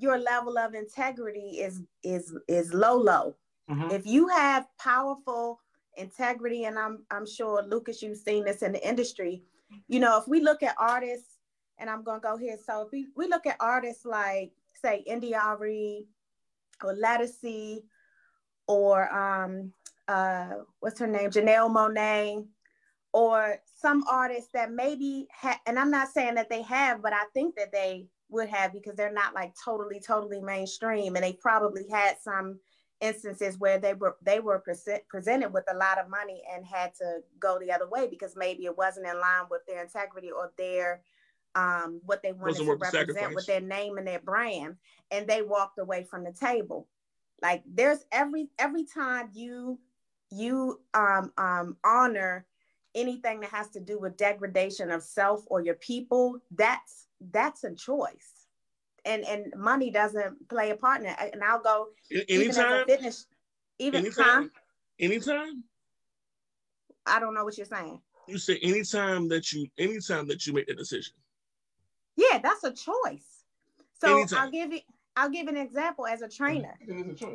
your 0.00 0.18
level 0.18 0.58
of 0.58 0.74
integrity 0.74 1.60
is 1.60 1.82
is 2.02 2.34
is 2.48 2.72
low 2.72 2.96
low 2.96 3.36
mm-hmm. 3.70 3.90
if 3.90 4.06
you 4.06 4.28
have 4.28 4.66
powerful 4.78 5.60
integrity 5.96 6.64
and 6.64 6.78
i'm 6.78 7.04
i'm 7.10 7.26
sure 7.26 7.62
lucas 7.68 8.02
you've 8.02 8.16
seen 8.16 8.44
this 8.44 8.62
in 8.62 8.72
the 8.72 8.88
industry 8.88 9.42
you 9.88 10.00
know 10.00 10.18
if 10.18 10.26
we 10.28 10.40
look 10.40 10.62
at 10.62 10.74
artists 10.78 11.38
and 11.78 11.88
i'm 11.90 12.04
to 12.04 12.18
go 12.20 12.36
here 12.36 12.56
so 12.64 12.82
if 12.82 12.92
we, 12.92 13.08
we 13.16 13.26
look 13.28 13.46
at 13.46 13.56
artists 13.60 14.04
like 14.04 14.52
say 14.74 15.02
India.Arie 15.06 16.06
or 16.82 16.94
Ledisi 16.94 17.82
or 18.66 19.12
um 19.12 19.72
uh 20.08 20.54
what's 20.80 20.98
her 21.00 21.06
name 21.06 21.30
janelle 21.30 21.70
monáe 21.70 22.46
or 23.12 23.56
some 23.80 24.04
artists 24.10 24.50
that 24.52 24.72
maybe 24.72 25.26
ha- 25.32 25.60
and 25.66 25.78
i'm 25.78 25.90
not 25.90 26.08
saying 26.08 26.34
that 26.34 26.48
they 26.48 26.62
have 26.62 27.02
but 27.02 27.12
i 27.12 27.24
think 27.34 27.54
that 27.56 27.72
they 27.72 28.06
would 28.28 28.48
have 28.48 28.72
because 28.72 28.94
they're 28.94 29.12
not 29.12 29.34
like 29.34 29.52
totally 29.62 30.00
totally 30.00 30.40
mainstream 30.40 31.16
and 31.16 31.24
they 31.24 31.32
probably 31.32 31.86
had 31.90 32.16
some 32.22 32.58
instances 33.00 33.58
where 33.58 33.78
they 33.78 33.94
were 33.94 34.16
they 34.22 34.40
were 34.40 34.58
present, 34.58 35.02
presented 35.08 35.52
with 35.52 35.64
a 35.72 35.76
lot 35.76 35.98
of 35.98 36.10
money 36.10 36.42
and 36.54 36.64
had 36.66 36.94
to 36.94 37.20
go 37.38 37.58
the 37.58 37.72
other 37.72 37.88
way 37.88 38.06
because 38.08 38.34
maybe 38.36 38.64
it 38.64 38.76
wasn't 38.76 39.06
in 39.06 39.18
line 39.18 39.44
with 39.50 39.62
their 39.66 39.82
integrity 39.82 40.30
or 40.30 40.52
their 40.58 41.02
um 41.54 42.00
what 42.04 42.22
they 42.22 42.32
wanted 42.32 42.56
to 42.56 42.74
represent 42.74 42.92
sacrifice. 43.08 43.34
with 43.34 43.46
their 43.46 43.60
name 43.60 43.98
and 43.98 44.06
their 44.06 44.20
brand. 44.20 44.76
And 45.10 45.26
they 45.26 45.42
walked 45.42 45.78
away 45.78 46.04
from 46.04 46.24
the 46.24 46.32
table. 46.32 46.88
Like 47.42 47.62
there's 47.66 48.04
every 48.12 48.50
every 48.58 48.84
time 48.84 49.30
you 49.32 49.78
you 50.30 50.80
um 50.94 51.32
um 51.38 51.76
honor 51.84 52.46
anything 52.94 53.40
that 53.40 53.50
has 53.50 53.70
to 53.70 53.80
do 53.80 53.98
with 53.98 54.16
degradation 54.16 54.90
of 54.90 55.02
self 55.02 55.44
or 55.46 55.60
your 55.62 55.76
people 55.76 56.38
that's 56.50 57.06
that's 57.30 57.64
a 57.64 57.74
choice 57.74 58.39
and 59.04 59.24
and 59.24 59.52
money 59.56 59.90
doesn't 59.90 60.48
play 60.48 60.70
a 60.70 60.76
part 60.76 61.00
in 61.00 61.06
it. 61.06 61.16
And 61.32 61.42
i'll 61.42 61.62
go 61.62 61.88
anytime? 62.28 62.86
fitness 62.86 63.26
even 63.78 64.00
anytime? 64.00 64.50
anytime? 64.98 65.64
I 67.06 67.18
don't 67.18 67.34
know 67.34 67.44
what 67.44 67.56
you're 67.56 67.66
saying. 67.66 68.00
You 68.28 68.38
say 68.38 68.58
anytime 68.62 69.28
that 69.28 69.52
you 69.52 69.66
anytime 69.78 70.28
that 70.28 70.46
you 70.46 70.52
make 70.52 70.66
that 70.66 70.78
decision. 70.78 71.14
Yeah 72.16 72.38
that's 72.38 72.64
a 72.64 72.72
choice. 72.72 73.44
So 74.00 74.18
anytime. 74.18 74.38
i'll 74.38 74.50
give 74.50 74.72
you 74.72 74.80
I'll 75.16 75.28
give 75.28 75.48
an 75.48 75.56
example 75.56 76.06
as 76.06 76.22
a 76.22 76.28
trainer. 76.28 76.78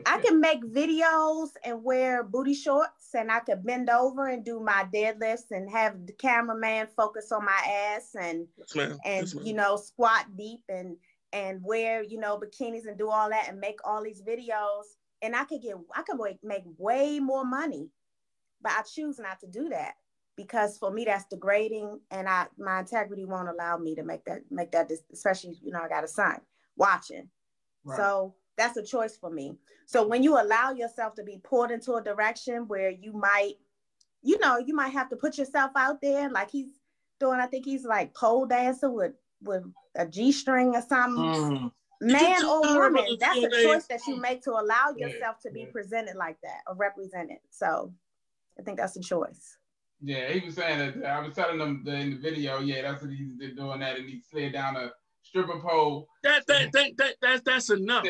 I 0.06 0.18
can 0.20 0.40
make 0.40 0.64
videos 0.64 1.50
and 1.64 1.84
wear 1.84 2.24
booty 2.24 2.54
shorts 2.54 3.14
and 3.14 3.32
I 3.32 3.42
could 3.42 3.66
bend 3.66 3.90
over 3.90 4.28
and 4.28 4.46
do 4.46 4.60
my 4.60 4.88
deadlifts 4.94 5.52
and 5.52 5.70
have 5.70 6.08
the 6.08 6.14
cameraman 6.14 6.88
focus 6.96 7.32
on 7.32 7.46
my 7.46 7.62
ass 7.68 8.16
and 8.20 8.48
yes, 8.58 8.98
and 9.06 9.28
yes, 9.28 9.36
you 9.44 9.54
know 9.54 9.76
squat 9.76 10.26
deep 10.38 10.62
and 10.70 10.96
and 11.36 11.62
wear, 11.62 12.02
you 12.02 12.18
know, 12.18 12.40
bikinis 12.40 12.88
and 12.88 12.98
do 12.98 13.10
all 13.10 13.30
that 13.30 13.48
and 13.50 13.60
make 13.60 13.80
all 13.84 14.02
these 14.02 14.22
videos. 14.22 14.84
And 15.22 15.36
I 15.36 15.44
could 15.44 15.62
get, 15.62 15.76
I 15.94 16.02
could 16.02 16.18
make 16.42 16.64
way 16.78 17.20
more 17.20 17.44
money, 17.46 17.90
but 18.62 18.72
I 18.72 18.84
choose 18.84 19.20
not 19.20 19.42
to 19.42 19.48
do 19.48 19.68
that 19.70 19.96
because 20.38 20.78
for 20.78 20.92
me 20.92 21.04
that's 21.06 21.26
degrading, 21.26 22.00
and 22.12 22.28
I 22.28 22.48
my 22.58 22.80
integrity 22.80 23.26
won't 23.26 23.50
allow 23.50 23.78
me 23.78 23.96
to 23.96 24.04
make 24.04 24.24
that 24.26 24.42
make 24.50 24.72
that, 24.72 24.90
especially 25.12 25.58
you 25.62 25.72
know 25.72 25.82
I 25.82 25.90
got 25.90 26.04
a 26.04 26.08
son 26.08 26.40
watching, 26.78 27.30
right. 27.84 27.98
so 27.98 28.36
that's 28.58 28.78
a 28.78 28.84
choice 28.84 29.18
for 29.18 29.30
me. 29.30 29.58
So 29.86 30.08
when 30.08 30.24
you 30.24 30.40
allow 30.40 30.72
yourself 30.72 31.16
to 31.16 31.24
be 31.24 31.40
pulled 31.44 31.72
into 31.72 31.94
a 31.94 32.04
direction 32.04 32.68
where 32.68 32.90
you 32.90 33.14
might, 33.14 33.56
you 34.24 34.40
know, 34.40 34.58
you 34.58 34.76
might 34.76 34.94
have 34.94 35.10
to 35.10 35.16
put 35.16 35.38
yourself 35.38 35.72
out 35.76 36.02
there, 36.02 36.30
like 36.30 36.50
he's 36.50 36.80
doing. 37.20 37.40
I 37.40 37.48
think 37.48 37.66
he's 37.66 37.86
like 37.86 38.14
pole 38.14 38.46
dancer 38.46 38.90
with 38.90 39.14
with 39.46 39.64
a 39.96 40.06
G 40.06 40.32
string 40.32 40.76
or 40.76 40.82
something. 40.82 41.24
Mm. 41.24 41.72
Man 42.02 42.46
or 42.46 42.62
woman, 42.62 43.06
that's 43.20 43.38
a 43.38 43.50
choice 43.64 43.88
that 43.88 44.02
you 44.06 44.18
make 44.18 44.44
to 44.44 44.52
allow 44.52 44.94
yourself 44.98 45.40
to 45.44 45.52
be 45.52 45.66
presented 45.66 46.18
like 46.18 46.38
that 46.44 46.60
or 46.68 46.76
represented. 46.76 47.38
So 47.50 47.94
I 48.60 48.64
think 48.64 48.78
that's 48.78 48.98
a 48.98 49.02
choice. 49.02 49.58
Yeah, 50.02 50.30
he 50.30 50.46
was 50.46 50.56
saying 50.56 51.02
that 51.02 51.10
I 51.10 51.26
was 51.26 51.34
telling 51.34 51.58
them 51.58 51.84
the, 51.86 51.94
in 51.96 52.10
the 52.12 52.18
video, 52.18 52.60
yeah, 52.60 52.82
that's 52.82 53.02
what 53.02 53.12
he's 53.12 53.32
doing 53.56 53.80
that, 53.80 53.98
and 53.98 54.10
he 54.10 54.22
slid 54.30 54.52
down 54.52 54.76
a 54.76 54.92
stripper 55.24 55.60
pole. 55.60 56.08
That 56.24 56.46
that 56.48 56.72
that, 56.74 56.92
that 56.98 57.16
that's 57.22 57.42
that's 57.44 57.70
enough. 57.70 58.04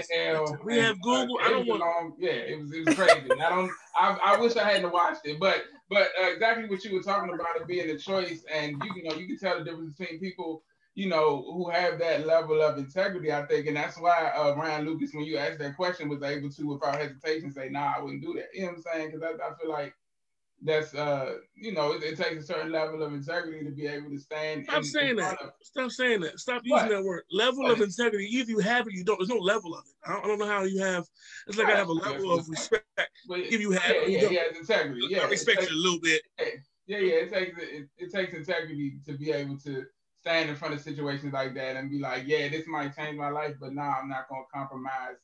We 0.64 0.80
and, 0.80 0.86
have 0.86 1.02
Google. 1.02 1.38
Uh, 1.42 1.46
I 1.46 1.50
don't 1.52 1.68
want. 1.68 1.82
Long, 1.82 2.16
yeah, 2.20 2.32
it 2.32 2.60
was 2.60 2.74
it 2.74 2.86
was 2.86 2.96
crazy. 2.96 3.32
I 3.32 3.50
don't. 3.50 3.72
I, 3.96 4.18
I 4.24 4.38
wish 4.40 4.56
I 4.58 4.68
hadn't 4.68 4.92
watched 4.92 5.26
it, 5.26 5.40
but 5.40 5.64
but 5.90 6.10
uh, 6.22 6.32
exactly 6.34 6.68
what 6.68 6.84
you 6.84 6.94
were 6.94 7.04
talking 7.04 7.34
about 7.34 7.56
it 7.56 7.68
being 7.68 7.90
a 7.90 7.98
choice, 7.98 8.44
and 8.54 8.82
you, 8.84 8.92
you 8.96 9.04
know 9.04 9.16
you 9.16 9.28
can 9.28 9.38
tell 9.38 9.58
the 9.60 9.64
difference 9.64 9.96
between 9.96 10.20
people 10.20 10.64
you 10.96 11.10
know, 11.10 11.44
who 11.52 11.70
have 11.70 12.00
that 12.00 12.26
level 12.26 12.62
of 12.62 12.78
integrity, 12.78 13.32
I 13.32 13.46
think. 13.46 13.68
And 13.68 13.76
that's 13.76 14.00
why 14.00 14.32
uh, 14.36 14.56
Ryan 14.56 14.86
Lucas, 14.86 15.14
when 15.14 15.26
you 15.26 15.38
asked 15.38 15.60
that 15.60 15.76
question, 15.76 16.08
was 16.08 16.24
able 16.24 16.50
to, 16.50 16.68
without 16.68 16.96
hesitation, 16.96 17.52
say, 17.52 17.68
nah, 17.70 17.94
I 17.98 18.02
wouldn't 18.02 18.24
do 18.24 18.34
that. 18.36 18.48
You 18.54 18.62
know 18.62 18.68
what 18.68 18.78
I'm 18.78 18.82
saying? 18.82 19.12
Because 19.12 19.22
I, 19.22 19.46
I, 19.46 19.54
feel 19.62 19.70
like 19.70 19.94
that's, 20.62 20.96
uh, 20.96 21.34
you 21.54 21.74
know, 21.74 21.92
it, 21.92 22.04
it, 22.04 22.18
takes 22.18 22.42
a 22.42 22.48
certain 22.48 22.72
level 22.72 23.04
of 23.04 23.14
integrity 23.14 23.66
to 23.66 23.72
be 23.72 23.88
able 23.88 24.10
to 24.10 24.18
stand. 24.18 24.64
Stop 24.64 24.78
in, 24.78 24.84
saying 24.86 25.16
that. 25.18 25.42
Of... 25.42 25.50
Stop 25.62 25.92
saying 25.92 26.22
that. 26.22 26.40
Stop 26.40 26.62
using 26.64 26.88
what? 26.88 26.90
that 26.90 27.04
word. 27.04 27.24
Level 27.30 27.64
what? 27.64 27.74
of 27.74 27.82
integrity. 27.82 28.28
Either 28.32 28.52
you 28.52 28.60
have 28.60 28.88
it, 28.88 28.94
you 28.94 29.04
don't. 29.04 29.20
There's 29.20 29.28
no 29.28 29.36
level 29.36 29.76
of 29.76 29.84
it. 29.86 30.10
I 30.10 30.14
don't, 30.14 30.24
I 30.24 30.28
don't 30.30 30.40
know 30.40 30.48
how 30.48 30.64
you 30.64 30.82
have. 30.82 31.04
It's 31.48 31.58
like 31.58 31.68
I 31.68 31.76
have 31.76 31.90
a 31.90 31.94
level 31.94 32.40
of 32.40 32.48
respect. 32.48 32.86
But 33.28 33.40
if 33.40 33.60
you 33.60 33.72
have 33.72 33.84
yeah, 33.90 34.02
it, 34.02 34.10
yeah, 34.10 34.30
yeah, 34.30 34.58
integrity. 34.58 35.08
Yeah, 35.10 35.24
I 35.24 35.28
respect 35.28 35.60
takes, 35.60 35.72
you 35.72 35.78
a 35.78 35.82
little 35.84 36.00
bit. 36.00 36.22
Yeah, 36.40 36.46
yeah, 36.88 36.98
yeah 37.00 37.14
it 37.16 37.34
takes 37.34 37.60
it, 37.62 37.90
it 37.98 38.12
takes 38.14 38.34
integrity 38.34 39.00
to 39.06 39.18
be 39.18 39.32
able 39.32 39.58
to 39.60 39.86
stand 40.26 40.50
in 40.50 40.56
front 40.56 40.74
of 40.74 40.82
situations 40.82 41.34
like 41.34 41.54
that 41.54 41.76
and 41.76 41.92
be 41.92 42.00
like, 42.00 42.24
yeah, 42.26 42.50
this 42.50 42.66
might 42.66 42.96
change 42.96 43.16
my 43.16 43.30
life, 43.30 43.54
but 43.60 43.74
now 43.74 43.96
I'm 44.02 44.10
not 44.10 44.28
gonna 44.28 44.42
compromise, 44.52 45.18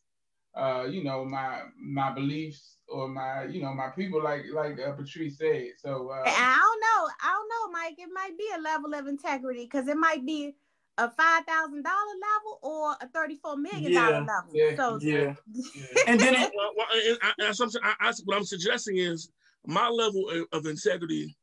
uh, 0.56 0.86
you 0.88 1.04
know, 1.04 1.26
my 1.26 1.62
my 1.82 2.12
beliefs 2.12 2.78
or 2.88 3.08
my, 3.08 3.46
you 3.46 3.64
know, 3.64 3.74
my 3.74 3.90
people, 3.90 4.24
like 4.24 4.44
like 4.54 4.80
uh, 4.80 4.92
Patrice 4.92 5.40
said. 5.40 5.70
So 5.78 6.10
uh, 6.10 6.24
I 6.28 6.60
don't 6.62 6.82
know, 6.82 7.10
I 7.24 7.34
don't 7.34 7.50
know, 7.50 7.80
Mike. 7.80 7.96
It 7.98 8.10
might 8.14 8.38
be 8.38 8.48
a 8.56 8.62
level 8.62 8.94
of 8.94 9.08
integrity 9.08 9.64
because 9.64 9.88
it 9.88 9.98
might 9.98 10.24
be 10.24 10.54
a 11.00 11.10
five 11.10 11.46
thousand 11.46 11.82
dollar 11.82 12.16
level 12.22 12.60
or 12.62 12.96
a 13.02 13.08
thirty 13.08 13.38
four 13.38 13.58
million 13.58 13.94
dollar 13.94 14.12
yeah, 14.12 14.20
level. 14.20 14.52
Yeah, 14.54 14.76
so 14.76 15.00
yeah, 15.02 15.34
yeah. 15.52 16.04
and 16.08 16.20
then 16.20 16.36
it, 16.36 16.52
well, 16.56 16.74
well, 16.78 16.88
I, 16.92 17.18
I, 17.24 17.34
I, 17.40 18.10
I, 18.10 18.14
what 18.26 18.38
I'm 18.38 18.44
suggesting 18.44 18.98
is 18.98 19.32
my 19.66 19.90
level 19.90 20.30
of, 20.30 20.46
of 20.52 20.66
integrity 20.68 21.36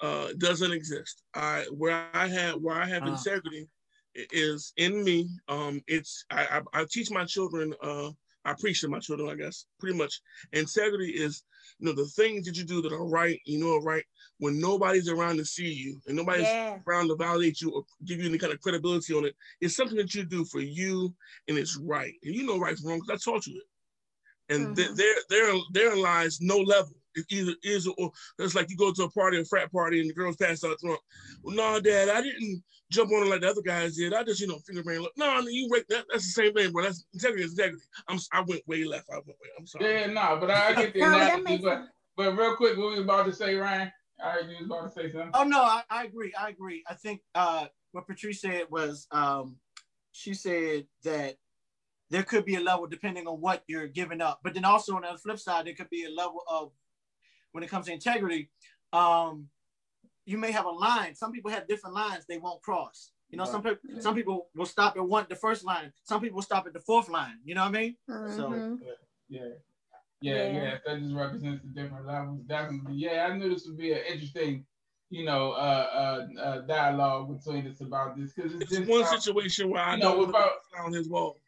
uh, 0.00 0.28
doesn't 0.38 0.72
exist. 0.72 1.22
I 1.34 1.64
where 1.72 2.06
I 2.14 2.26
have 2.28 2.56
where 2.56 2.76
I 2.76 2.86
have 2.86 3.04
uh. 3.04 3.12
integrity 3.12 3.68
is 4.14 4.72
in 4.76 5.04
me. 5.04 5.28
Um, 5.48 5.82
it's 5.86 6.24
I, 6.30 6.62
I, 6.74 6.80
I 6.80 6.84
teach 6.90 7.10
my 7.10 7.24
children. 7.24 7.74
Uh, 7.82 8.10
I 8.44 8.54
preach 8.58 8.80
to 8.80 8.88
my 8.88 8.98
children. 8.98 9.28
I 9.28 9.34
guess 9.34 9.66
pretty 9.78 9.96
much 9.96 10.20
integrity 10.52 11.10
is 11.10 11.42
you 11.78 11.86
know 11.86 11.92
the 11.92 12.06
things 12.06 12.46
that 12.46 12.56
you 12.56 12.64
do 12.64 12.82
that 12.82 12.92
are 12.92 13.06
right. 13.06 13.40
You 13.44 13.60
know 13.60 13.76
are 13.76 13.82
right 13.82 14.04
when 14.38 14.58
nobody's 14.58 15.08
around 15.08 15.36
to 15.36 15.44
see 15.44 15.70
you 15.70 16.00
and 16.06 16.16
nobody's 16.16 16.44
yeah. 16.44 16.78
around 16.86 17.08
to 17.08 17.16
validate 17.16 17.60
you 17.60 17.70
or 17.70 17.84
give 18.06 18.18
you 18.18 18.28
any 18.28 18.38
kind 18.38 18.52
of 18.52 18.60
credibility 18.60 19.14
on 19.14 19.26
it. 19.26 19.36
It's 19.60 19.76
something 19.76 19.98
that 19.98 20.14
you 20.14 20.24
do 20.24 20.44
for 20.46 20.60
you 20.60 21.14
and 21.48 21.58
it's 21.58 21.76
right. 21.76 22.14
And 22.24 22.34
you 22.34 22.46
know 22.46 22.58
right 22.58 22.76
from 22.76 22.90
wrong 22.90 23.00
because 23.00 23.26
I 23.26 23.30
taught 23.30 23.46
you 23.46 23.60
it. 23.60 24.54
And 24.54 24.68
mm-hmm. 24.68 24.74
th- 24.74 24.96
there 24.96 25.14
there 25.28 25.54
therein 25.72 26.00
lies 26.00 26.40
no 26.40 26.56
level 26.56 26.94
it 27.14 27.26
either 27.30 27.54
is 27.62 27.86
or 27.86 28.10
it's 28.38 28.54
like 28.54 28.70
you 28.70 28.76
go 28.76 28.92
to 28.92 29.04
a 29.04 29.10
party, 29.10 29.40
a 29.40 29.44
frat 29.44 29.72
party, 29.72 30.00
and 30.00 30.08
the 30.08 30.14
girls 30.14 30.36
pass 30.36 30.64
out 30.64 30.78
drunk. 30.78 31.00
Well, 31.42 31.56
no, 31.56 31.80
Dad, 31.80 32.08
I 32.08 32.20
didn't 32.22 32.62
jump 32.90 33.12
on 33.12 33.26
it 33.26 33.30
like 33.30 33.40
the 33.40 33.50
other 33.50 33.62
guys 33.62 33.96
did. 33.96 34.14
I 34.14 34.24
just, 34.24 34.40
you 34.40 34.46
know, 34.46 34.58
finger 34.58 34.82
bang. 34.82 35.00
Look, 35.00 35.12
no, 35.16 35.30
I 35.30 35.40
mean, 35.40 35.54
you 35.54 35.68
wait. 35.70 35.88
That, 35.88 36.04
that's 36.10 36.34
the 36.34 36.42
same 36.42 36.54
thing, 36.54 36.72
bro. 36.72 36.84
That's 36.84 37.04
integrity. 37.12 37.44
integrity. 37.44 37.82
I'm, 38.08 38.18
I 38.32 38.40
went 38.46 38.66
way 38.66 38.84
left. 38.84 39.08
I 39.10 39.16
went 39.16 39.28
way. 39.28 39.48
I'm 39.58 39.66
sorry. 39.66 39.92
Yeah, 39.92 40.06
no, 40.06 40.38
but 40.40 40.50
I 40.50 40.74
get 40.74 40.94
the 40.94 41.00
analogy. 41.02 41.58
but, 41.58 41.88
but 42.16 42.36
real 42.36 42.56
quick, 42.56 42.76
what 42.76 42.90
we 42.90 42.96
were 42.96 43.02
about 43.02 43.26
to 43.26 43.32
say, 43.32 43.54
Ryan? 43.54 43.92
All 44.22 44.32
right, 44.32 44.44
you 44.44 44.56
was 44.58 44.66
about 44.66 44.82
to 44.82 44.90
say 44.90 45.12
something. 45.12 45.30
Oh 45.34 45.44
no, 45.44 45.62
I, 45.62 45.82
I 45.88 46.04
agree. 46.04 46.32
I 46.38 46.50
agree. 46.50 46.84
I 46.86 46.94
think 46.94 47.22
uh, 47.34 47.66
what 47.92 48.06
Patrice 48.06 48.42
said 48.42 48.64
was 48.70 49.06
um, 49.10 49.56
she 50.12 50.34
said 50.34 50.86
that 51.04 51.36
there 52.10 52.24
could 52.24 52.44
be 52.44 52.56
a 52.56 52.60
level 52.60 52.86
depending 52.86 53.26
on 53.26 53.40
what 53.40 53.62
you're 53.66 53.86
giving 53.86 54.20
up. 54.20 54.40
But 54.42 54.54
then 54.54 54.64
also 54.64 54.96
on 54.96 55.02
the 55.02 55.16
flip 55.16 55.38
side, 55.38 55.66
there 55.66 55.74
could 55.74 55.90
be 55.90 56.04
a 56.04 56.10
level 56.10 56.42
of 56.48 56.72
when 57.52 57.64
it 57.64 57.70
comes 57.70 57.86
to 57.86 57.92
integrity, 57.92 58.50
um, 58.92 59.46
you 60.24 60.38
may 60.38 60.52
have 60.52 60.66
a 60.66 60.70
line. 60.70 61.14
Some 61.14 61.32
people 61.32 61.50
have 61.50 61.66
different 61.66 61.94
lines 61.94 62.24
they 62.28 62.38
won't 62.38 62.62
cross. 62.62 63.12
You 63.30 63.38
know, 63.38 63.44
right. 63.44 63.52
some 63.52 63.62
people 63.62 64.00
some 64.00 64.14
people 64.14 64.48
will 64.56 64.66
stop 64.66 64.96
at 64.96 65.06
one 65.06 65.26
the 65.28 65.36
first 65.36 65.64
line. 65.64 65.92
Some 66.02 66.20
people 66.20 66.42
stop 66.42 66.66
at 66.66 66.72
the 66.72 66.80
fourth 66.80 67.08
line. 67.08 67.38
You 67.44 67.54
know 67.54 67.62
what 67.62 67.76
I 67.76 67.80
mean? 67.80 67.96
Mm-hmm. 68.08 68.36
So 68.36 68.78
yeah. 69.28 69.40
Yeah, 70.22 70.34
yeah, 70.34 70.52
yeah. 70.52 70.74
That 70.84 71.00
just 71.00 71.14
represents 71.14 71.62
the 71.64 71.82
different 71.82 72.06
levels. 72.06 72.40
Definitely. 72.46 72.94
Yeah, 72.94 73.28
I 73.30 73.36
knew 73.36 73.48
this 73.48 73.66
would 73.66 73.78
be 73.78 73.92
an 73.92 74.00
interesting, 74.10 74.66
you 75.08 75.24
know, 75.24 75.52
uh, 75.52 76.26
uh, 76.36 76.40
uh 76.40 76.60
dialogue 76.62 77.38
between 77.38 77.66
us 77.66 77.80
about 77.80 78.18
this 78.18 78.32
because 78.34 78.52
it's, 78.60 78.72
it's 78.72 78.88
one 78.88 79.06
situation 79.06 79.70
where 79.70 79.82
I 79.82 79.96
know, 79.96 80.16
know 80.16 80.24
about 80.24 80.50
on 80.78 80.92
his 80.92 81.08
wall. 81.08 81.38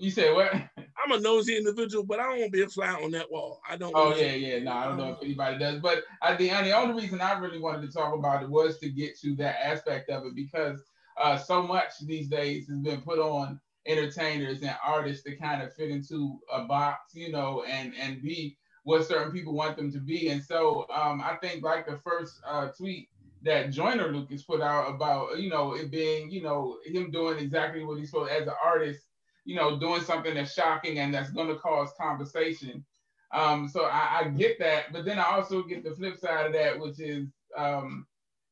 You 0.00 0.10
said 0.10 0.34
what? 0.34 0.52
I'm 0.54 1.12
a 1.12 1.20
nosy 1.20 1.58
individual, 1.58 2.04
but 2.04 2.20
I 2.20 2.22
don't 2.24 2.40
want 2.40 2.52
to 2.52 2.58
be 2.58 2.62
a 2.62 2.68
fly 2.68 2.88
on 2.88 3.10
that 3.10 3.30
wall. 3.30 3.60
I 3.68 3.76
don't. 3.76 3.92
Oh 3.94 4.14
yeah, 4.14 4.32
yeah. 4.32 4.58
No, 4.60 4.72
I 4.72 4.84
don't 4.86 4.96
know 4.96 5.12
if 5.12 5.22
anybody 5.22 5.58
does, 5.58 5.78
but 5.80 6.04
I 6.22 6.34
the 6.36 6.50
only, 6.50 6.70
the 6.70 6.76
only 6.76 7.02
reason 7.02 7.20
I 7.20 7.38
really 7.38 7.58
wanted 7.58 7.82
to 7.82 7.92
talk 7.92 8.14
about 8.14 8.42
it 8.42 8.48
was 8.48 8.78
to 8.78 8.88
get 8.88 9.18
to 9.20 9.36
that 9.36 9.56
aspect 9.62 10.08
of 10.08 10.24
it 10.24 10.34
because 10.34 10.82
uh, 11.20 11.36
so 11.36 11.62
much 11.62 11.90
these 12.06 12.28
days 12.28 12.66
has 12.68 12.78
been 12.78 13.02
put 13.02 13.18
on 13.18 13.60
entertainers 13.86 14.62
and 14.62 14.74
artists 14.86 15.22
to 15.24 15.36
kind 15.36 15.62
of 15.62 15.74
fit 15.74 15.90
into 15.90 16.38
a 16.50 16.64
box, 16.64 17.14
you 17.14 17.30
know, 17.30 17.62
and 17.68 17.92
and 18.00 18.22
be 18.22 18.56
what 18.84 19.06
certain 19.06 19.32
people 19.32 19.52
want 19.52 19.76
them 19.76 19.92
to 19.92 20.00
be. 20.00 20.28
And 20.28 20.42
so 20.42 20.86
um, 20.94 21.20
I 21.20 21.36
think 21.42 21.62
like 21.62 21.86
the 21.86 21.98
first 21.98 22.40
uh, 22.48 22.68
tweet 22.68 23.08
that 23.42 23.70
Joyner 23.70 24.12
Lucas 24.12 24.42
put 24.42 24.62
out 24.62 24.94
about, 24.94 25.38
you 25.38 25.50
know, 25.50 25.74
it 25.74 25.90
being, 25.90 26.30
you 26.30 26.42
know, 26.42 26.78
him 26.86 27.10
doing 27.10 27.38
exactly 27.38 27.84
what 27.84 27.98
he's 27.98 28.10
supposed 28.10 28.32
as 28.32 28.46
an 28.46 28.54
artist 28.64 29.04
you 29.44 29.56
know, 29.56 29.78
doing 29.78 30.02
something 30.02 30.34
that's 30.34 30.52
shocking 30.52 30.98
and 30.98 31.12
that's 31.12 31.30
going 31.30 31.48
to 31.48 31.56
cause 31.56 31.92
conversation. 32.00 32.84
Um, 33.32 33.68
so 33.68 33.84
I, 33.84 34.20
I, 34.20 34.28
get 34.28 34.58
that, 34.58 34.92
but 34.92 35.04
then 35.04 35.18
I 35.18 35.24
also 35.24 35.62
get 35.62 35.84
the 35.84 35.94
flip 35.94 36.18
side 36.18 36.46
of 36.46 36.52
that, 36.52 36.78
which 36.78 36.98
is, 36.98 37.28
um, 37.56 38.06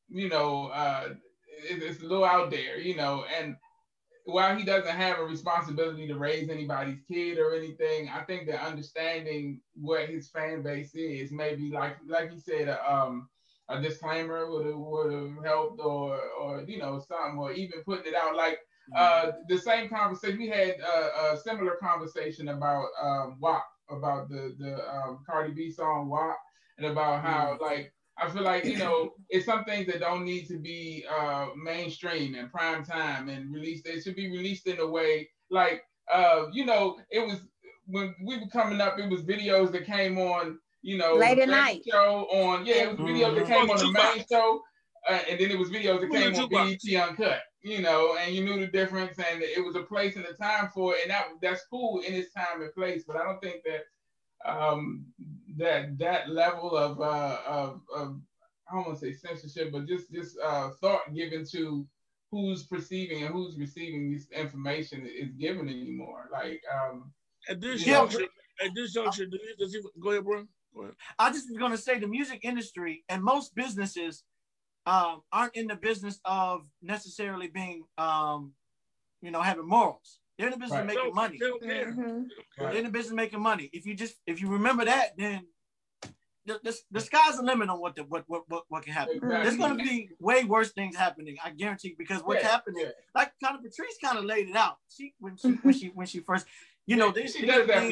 you 0.07 0.29
know, 0.29 0.67
uh, 0.67 1.09
it, 1.69 1.83
it's 1.83 2.01
a 2.01 2.05
little 2.05 2.23
out 2.23 2.49
there, 2.49 2.79
you 2.79 2.95
know, 2.95 3.25
and 3.37 3.57
while 4.31 4.55
he 4.55 4.63
doesn't 4.63 4.95
have 4.95 5.19
a 5.19 5.23
responsibility 5.23 6.07
to 6.07 6.17
raise 6.17 6.49
anybody's 6.49 7.01
kid 7.07 7.39
or 7.39 7.53
anything, 7.53 8.09
I 8.09 8.21
think 8.21 8.47
that 8.47 8.65
understanding 8.65 9.59
what 9.73 10.09
his 10.09 10.29
fan 10.29 10.61
base 10.61 10.93
is, 10.95 11.31
maybe 11.31 11.71
like 11.71 11.97
like 12.07 12.31
you 12.31 12.39
said, 12.39 12.67
a, 12.67 12.91
um, 12.91 13.29
a 13.69 13.81
disclaimer 13.81 14.49
would 14.49 14.65
have 14.65 14.75
would 14.75 15.11
have 15.11 15.43
helped, 15.43 15.81
or 15.81 16.19
or 16.39 16.63
you 16.67 16.77
know 16.77 17.03
something, 17.07 17.39
or 17.39 17.51
even 17.51 17.83
putting 17.83 18.13
it 18.13 18.15
out 18.15 18.35
like 18.35 18.59
uh, 18.95 19.31
the 19.47 19.57
same 19.57 19.89
conversation 19.89 20.39
we 20.39 20.47
had 20.47 20.75
uh, 20.81 21.33
a 21.33 21.37
similar 21.37 21.75
conversation 21.81 22.49
about 22.49 22.87
um, 23.01 23.37
WAP, 23.39 23.65
about 23.89 24.29
the 24.29 24.55
the 24.57 24.75
um, 24.89 25.19
Cardi 25.25 25.51
B 25.51 25.71
song 25.71 26.09
WAP, 26.09 26.37
and 26.77 26.87
about 26.87 27.23
how 27.23 27.57
mm. 27.57 27.61
like 27.61 27.93
I 28.17 28.29
feel 28.29 28.43
like 28.43 28.65
you 28.65 28.77
know 28.77 29.13
it's 29.29 29.45
some 29.45 29.63
things 29.65 29.87
that 29.87 29.99
don't 29.99 30.25
need 30.25 30.47
to 30.47 30.57
be 30.57 31.05
uh, 31.09 31.47
mainstream 31.61 32.35
and 32.35 32.51
prime 32.51 32.83
time 32.83 33.29
and 33.29 33.53
released. 33.53 33.87
It 33.87 34.03
should 34.03 34.15
be 34.15 34.29
released 34.29 34.67
in 34.67 34.79
a 34.79 34.87
way 34.87 35.29
like 35.49 35.83
uh, 36.11 36.45
you 36.51 36.65
know 36.65 36.97
it 37.11 37.25
was 37.25 37.41
when 37.85 38.15
we 38.23 38.37
were 38.37 38.47
coming 38.47 38.81
up. 38.81 38.99
It 38.99 39.09
was 39.09 39.21
videos 39.21 39.71
that 39.71 39.85
came 39.85 40.17
on 40.17 40.59
you 40.81 40.97
know 40.97 41.15
late 41.15 41.39
at 41.39 41.49
night 41.49 41.81
show 41.89 42.25
on 42.31 42.65
yeah 42.65 42.83
it 42.83 42.97
was 42.97 42.99
videos 42.99 43.27
mm-hmm. 43.27 43.35
that 43.35 43.47
came 43.47 43.69
on 43.69 43.77
the 43.77 43.91
main 43.91 44.25
show 44.31 44.61
uh, 45.09 45.19
and 45.29 45.39
then 45.39 45.51
it 45.51 45.59
was 45.59 45.69
videos 45.69 45.99
that 45.99 46.09
came 46.09 46.33
on 46.35 46.49
BET 46.49 47.09
Uncut 47.09 47.41
you 47.61 47.81
know, 47.81 48.15
and 48.17 48.33
you 48.33 48.43
knew 48.43 48.59
the 48.59 48.67
difference, 48.67 49.17
and 49.19 49.41
it 49.41 49.63
was 49.63 49.75
a 49.75 49.83
place 49.83 50.15
and 50.15 50.25
a 50.25 50.33
time 50.33 50.69
for 50.73 50.95
it, 50.95 51.01
and 51.03 51.11
that 51.11 51.27
that's 51.41 51.65
cool 51.69 51.99
in 52.01 52.13
its 52.13 52.31
time 52.33 52.61
and 52.61 52.73
place. 52.73 53.03
But 53.05 53.17
I 53.17 53.23
don't 53.23 53.41
think 53.41 53.63
that 53.65 54.49
um, 54.49 55.05
that 55.57 55.97
that 55.97 56.29
level 56.29 56.75
of 56.75 57.01
uh, 57.01 57.37
of, 57.45 57.81
of 57.95 58.19
I 58.69 58.75
don't 58.75 58.87
want 58.87 58.99
to 58.99 59.05
say 59.05 59.13
censorship, 59.13 59.71
but 59.71 59.87
just 59.87 60.11
just 60.11 60.37
uh, 60.43 60.69
thought 60.81 61.13
given 61.13 61.45
to 61.51 61.85
who's 62.31 62.63
perceiving 62.63 63.23
and 63.23 63.33
who's 63.33 63.57
receiving 63.57 64.13
this 64.13 64.27
information 64.31 65.07
is 65.07 65.31
given 65.33 65.67
anymore. 65.67 66.29
Like 66.31 66.61
um, 66.73 67.11
at 67.49 67.59
this 67.59 67.83
juncture, 67.83 68.23
at 68.63 68.71
this 68.75 68.93
juncture, 68.93 69.25
does 69.59 69.73
he, 69.73 69.81
go 69.99 70.11
ahead, 70.11 70.23
bro. 70.23 70.45
Go 70.73 70.83
ahead. 70.83 70.95
I 71.17 71.31
just 71.31 71.49
was 71.49 71.57
gonna 71.57 71.77
say 71.77 71.99
the 71.99 72.07
music 72.07 72.41
industry 72.43 73.03
and 73.09 73.23
most 73.23 73.53
businesses 73.55 74.23
um, 74.85 75.21
aren't 75.31 75.55
in 75.55 75.67
the 75.67 75.75
business 75.75 76.19
of 76.25 76.61
necessarily 76.81 77.47
being, 77.47 77.83
um, 77.97 78.53
you 79.21 79.31
know, 79.31 79.41
having 79.41 79.67
morals. 79.67 80.19
They're 80.37 80.47
in 80.47 80.53
the 80.53 80.57
business 80.57 80.79
right. 80.79 80.89
of 80.89 80.95
making 80.95 81.13
money. 81.13 81.39
Mm-hmm. 81.39 82.23
They're 82.57 82.75
in 82.75 82.85
the 82.85 82.89
business 82.89 83.11
of 83.11 83.17
making 83.17 83.41
money. 83.41 83.69
If 83.73 83.85
you 83.85 83.93
just 83.93 84.15
if 84.25 84.41
you 84.41 84.47
remember 84.47 84.85
that, 84.85 85.17
then 85.17 85.45
the, 86.45 86.59
the, 86.63 86.77
the 86.91 87.01
sky's 87.01 87.37
the 87.37 87.43
limit 87.43 87.69
on 87.69 87.79
what 87.79 87.95
the 87.95 88.03
what 88.05 88.23
what 88.27 88.43
what, 88.47 88.63
what 88.69 88.83
can 88.83 88.93
happen. 88.93 89.17
Exactly. 89.17 89.43
There's 89.43 89.57
gonna 89.57 89.75
be 89.75 90.09
way 90.19 90.45
worse 90.45 90.71
things 90.71 90.95
happening, 90.95 91.37
I 91.43 91.51
guarantee, 91.51 91.95
because 91.97 92.21
what's 92.21 92.41
yeah. 92.43 92.49
happening, 92.49 92.85
yeah. 92.85 92.91
like 93.13 93.33
kind 93.43 93.55
of 93.55 93.63
Patrice 93.63 93.97
kind 94.03 94.17
of 94.17 94.25
laid 94.25 94.49
it 94.49 94.55
out. 94.55 94.77
She 94.89 95.13
when 95.19 95.37
she 95.37 95.49
when 95.61 95.73
she 95.73 95.87
when 95.87 96.07
she 96.07 96.19
first, 96.19 96.45
you 96.87 96.95
know, 96.95 97.11
this, 97.11 97.35
she 97.35 97.45
does 97.45 97.67
that 97.67 97.89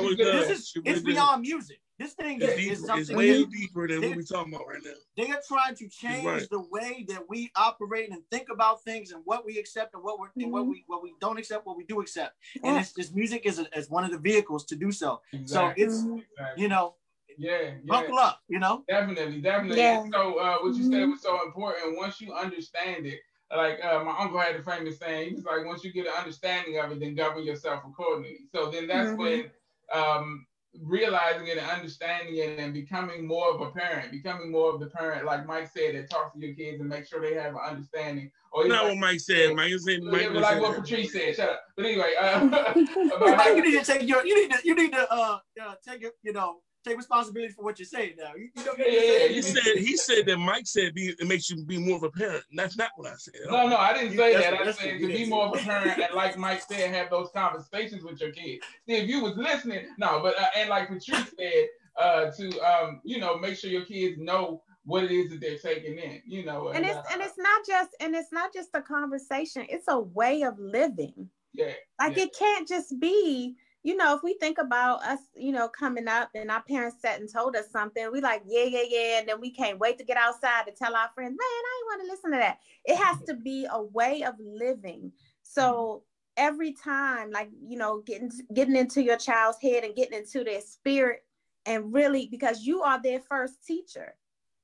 this 0.00 0.50
is 0.50 0.72
it's 0.84 1.02
beyond 1.02 1.42
music. 1.42 1.80
This 1.98 2.12
thing 2.12 2.40
is, 2.42 2.54
deeper, 2.56 2.72
is 2.72 2.84
something 2.84 3.16
way 3.16 3.44
deeper 3.44 3.88
than 3.88 4.02
what 4.02 4.16
we're 4.16 4.22
talking 4.22 4.52
about 4.54 4.66
right 4.68 4.82
now. 4.84 4.90
They 5.16 5.30
are 5.30 5.40
trying 5.48 5.74
to 5.76 5.88
change 5.88 6.26
right. 6.26 6.46
the 6.50 6.60
way 6.70 7.06
that 7.08 7.22
we 7.28 7.50
operate 7.56 8.10
and 8.10 8.22
think 8.30 8.48
about 8.52 8.84
things 8.84 9.12
and 9.12 9.22
what 9.24 9.46
we 9.46 9.58
accept 9.58 9.94
and 9.94 10.02
what 10.02 10.18
we 10.20 10.26
mm-hmm. 10.26 10.52
what 10.52 10.66
we 10.66 10.84
what 10.86 11.02
we 11.02 11.14
don't 11.20 11.38
accept, 11.38 11.66
what 11.66 11.76
we 11.76 11.84
do 11.84 12.00
accept. 12.00 12.34
Yeah. 12.54 12.70
And 12.70 12.80
it's 12.80 12.92
this 12.92 13.12
music 13.12 13.46
is, 13.46 13.58
a, 13.58 13.78
is 13.78 13.88
one 13.88 14.04
of 14.04 14.10
the 14.10 14.18
vehicles 14.18 14.66
to 14.66 14.76
do 14.76 14.92
so. 14.92 15.20
Exactly. 15.32 15.84
So 15.84 15.86
it's 15.86 16.02
exactly. 16.02 16.62
you 16.62 16.68
know 16.68 16.96
yeah, 17.38 17.58
yeah, 17.60 17.70
buckle 17.86 18.18
up, 18.18 18.40
you 18.48 18.58
know. 18.58 18.84
Definitely, 18.88 19.40
definitely. 19.40 19.78
Yeah. 19.78 20.04
So 20.12 20.38
uh, 20.38 20.58
what 20.58 20.74
you 20.74 20.84
mm-hmm. 20.84 20.92
said 20.92 21.08
was 21.08 21.22
so 21.22 21.44
important. 21.44 21.96
Once 21.96 22.20
you 22.20 22.32
understand 22.32 23.06
it, 23.06 23.20
like 23.54 23.82
uh, 23.84 24.02
my 24.04 24.14
uncle 24.18 24.40
had 24.40 24.56
a 24.56 24.62
famous 24.62 24.98
saying, 24.98 25.30
he's 25.30 25.44
like, 25.44 25.64
once 25.64 25.84
you 25.84 25.92
get 25.92 26.06
an 26.06 26.12
understanding 26.18 26.78
of 26.78 26.90
it, 26.92 27.00
then 27.00 27.14
govern 27.14 27.44
yourself 27.44 27.82
accordingly. 27.86 28.38
So 28.54 28.70
then 28.70 28.86
that's 28.86 29.10
mm-hmm. 29.10 29.22
when 29.22 29.50
um, 29.94 30.46
realizing 30.82 31.46
it 31.46 31.58
and 31.58 31.70
understanding 31.70 32.36
it 32.36 32.58
and 32.58 32.72
becoming 32.72 33.26
more 33.26 33.54
of 33.54 33.60
a 33.60 33.70
parent, 33.70 34.10
becoming 34.10 34.50
more 34.50 34.72
of 34.72 34.80
the 34.80 34.86
parent, 34.86 35.24
like 35.24 35.46
Mike 35.46 35.68
said, 35.68 35.94
that 35.94 36.10
talks 36.10 36.32
to 36.32 36.44
your 36.44 36.54
kids 36.54 36.80
and 36.80 36.88
make 36.88 37.06
sure 37.06 37.20
they 37.20 37.34
have 37.34 37.54
an 37.54 37.60
understanding. 37.66 38.30
Or 38.52 38.66
not 38.66 38.84
like, 38.84 38.92
what 38.92 38.98
Mike 38.98 39.20
said. 39.20 39.54
Mike 39.54 39.72
said 39.78 40.02
Mike 40.02 40.30
like 40.32 40.60
what 40.60 40.76
Patrice 40.76 41.12
said. 41.12 41.36
Shut 41.36 41.50
up. 41.50 41.60
But 41.76 41.86
anyway, 41.86 42.14
uh, 42.20 42.44
Mike, 42.44 43.56
you 43.56 43.62
need 43.62 43.78
to 43.78 43.84
take 43.84 44.08
your, 44.08 44.24
you 44.24 44.42
need 44.42 44.52
to, 44.52 44.58
you 44.64 44.74
need 44.74 44.92
to, 44.92 45.12
uh, 45.12 45.38
uh 45.62 45.74
take 45.86 46.00
your, 46.00 46.12
you 46.22 46.32
know, 46.32 46.56
take 46.86 46.96
responsibility 46.96 47.52
for 47.52 47.64
what 47.64 47.78
you're 47.78 47.86
saying 47.86 48.14
now. 48.18 48.32
You, 48.36 48.48
you 48.54 48.64
know, 48.64 48.72
yeah, 48.78 48.86
yeah, 48.86 49.28
he 49.28 49.42
said 49.42 49.76
he 49.76 49.96
said 49.96 50.26
that 50.26 50.38
Mike 50.38 50.66
said 50.66 50.94
be, 50.94 51.14
it 51.18 51.26
makes 51.26 51.50
you 51.50 51.64
be 51.64 51.78
more 51.78 51.96
of 51.96 52.02
a 52.02 52.10
parent. 52.10 52.44
That's 52.54 52.76
not 52.76 52.90
what 52.96 53.10
I 53.10 53.14
said. 53.16 53.34
No, 53.46 53.68
no, 53.68 53.76
I 53.76 53.92
didn't 53.94 54.16
say 54.16 54.34
that. 54.34 54.54
I 54.54 54.70
said 54.72 55.00
to 55.00 55.06
be 55.06 55.26
more 55.26 55.46
of 55.46 55.54
a 55.54 55.58
parent 55.58 55.98
and 55.98 56.14
like 56.14 56.38
Mike 56.38 56.62
said, 56.62 56.94
have 56.94 57.10
those 57.10 57.30
conversations 57.34 58.04
with 58.04 58.20
your 58.20 58.30
kids. 58.30 58.64
See, 58.88 58.94
if 58.94 59.08
you 59.08 59.22
was 59.22 59.36
listening, 59.36 59.86
no, 59.98 60.20
but 60.22 60.38
uh, 60.40 60.46
and 60.56 60.70
like 60.70 60.88
Patrice 60.88 61.32
said, 61.38 61.66
uh, 61.98 62.30
to 62.30 62.60
um, 62.60 63.00
you 63.04 63.18
know, 63.18 63.38
make 63.38 63.56
sure 63.56 63.70
your 63.70 63.84
kids 63.84 64.18
know 64.18 64.62
what 64.84 65.04
it 65.04 65.10
is 65.10 65.30
that 65.30 65.40
they're 65.40 65.58
taking 65.58 65.98
in, 65.98 66.22
you 66.26 66.44
know. 66.44 66.68
And, 66.68 66.78
and 66.78 66.86
it's 66.86 66.96
uh, 66.96 67.12
and 67.12 67.22
it's 67.22 67.38
not 67.38 67.66
just 67.66 67.90
and 68.00 68.14
it's 68.14 68.32
not 68.32 68.52
just 68.52 68.70
a 68.74 68.82
conversation, 68.82 69.66
it's 69.68 69.86
a 69.88 69.98
way 69.98 70.42
of 70.42 70.58
living. 70.58 71.28
Yeah. 71.52 71.72
Like 71.98 72.16
yeah. 72.16 72.24
it 72.24 72.36
can't 72.38 72.68
just 72.68 72.98
be 73.00 73.56
you 73.86 73.96
know, 73.96 74.16
if 74.16 74.24
we 74.24 74.34
think 74.34 74.58
about 74.58 75.00
us, 75.04 75.20
you 75.36 75.52
know, 75.52 75.68
coming 75.68 76.08
up 76.08 76.30
and 76.34 76.50
our 76.50 76.62
parents 76.64 76.96
sat 77.00 77.20
and 77.20 77.32
told 77.32 77.54
us 77.54 77.70
something, 77.70 78.10
we 78.10 78.20
like, 78.20 78.42
yeah, 78.44 78.64
yeah, 78.64 78.82
yeah. 78.88 79.18
And 79.20 79.28
then 79.28 79.40
we 79.40 79.52
can't 79.52 79.78
wait 79.78 79.96
to 79.98 80.04
get 80.04 80.16
outside 80.16 80.64
to 80.66 80.72
tell 80.72 80.96
our 80.96 81.08
friends, 81.14 81.30
man, 81.30 81.38
I 81.40 81.82
want 81.84 82.02
to 82.02 82.08
listen 82.08 82.32
to 82.32 82.38
that. 82.38 82.58
It 82.84 82.96
has 82.96 83.22
to 83.28 83.34
be 83.34 83.64
a 83.70 83.80
way 83.80 84.24
of 84.24 84.34
living. 84.40 85.12
So 85.44 85.62
mm-hmm. 85.62 86.48
every 86.48 86.72
time, 86.72 87.30
like, 87.30 87.48
you 87.64 87.78
know, 87.78 88.02
getting 88.04 88.32
getting 88.52 88.74
into 88.74 89.04
your 89.04 89.18
child's 89.18 89.62
head 89.62 89.84
and 89.84 89.94
getting 89.94 90.18
into 90.18 90.42
their 90.42 90.62
spirit 90.62 91.22
and 91.64 91.94
really 91.94 92.26
because 92.28 92.62
you 92.62 92.82
are 92.82 93.00
their 93.00 93.20
first 93.20 93.64
teacher. 93.64 94.16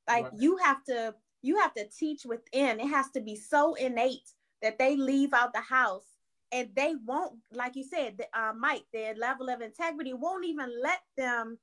Like 0.08 0.24
right. 0.24 0.32
you 0.36 0.56
have 0.56 0.82
to 0.86 1.14
you 1.42 1.60
have 1.60 1.74
to 1.74 1.86
teach 1.96 2.24
within. 2.24 2.80
It 2.80 2.88
has 2.88 3.08
to 3.12 3.20
be 3.20 3.36
so 3.36 3.74
innate 3.74 4.32
that 4.62 4.80
they 4.80 4.96
leave 4.96 5.32
out 5.32 5.52
the 5.52 5.60
house 5.60 6.11
and 6.52 6.68
they 6.76 6.94
won't, 7.06 7.38
like 7.52 7.76
you 7.76 7.82
said, 7.82 8.20
uh, 8.34 8.52
Mike, 8.56 8.84
their 8.92 9.14
level 9.14 9.48
of 9.48 9.62
integrity 9.62 10.12
won't 10.12 10.44
even 10.44 10.70
let 10.82 11.00
them 11.16 11.58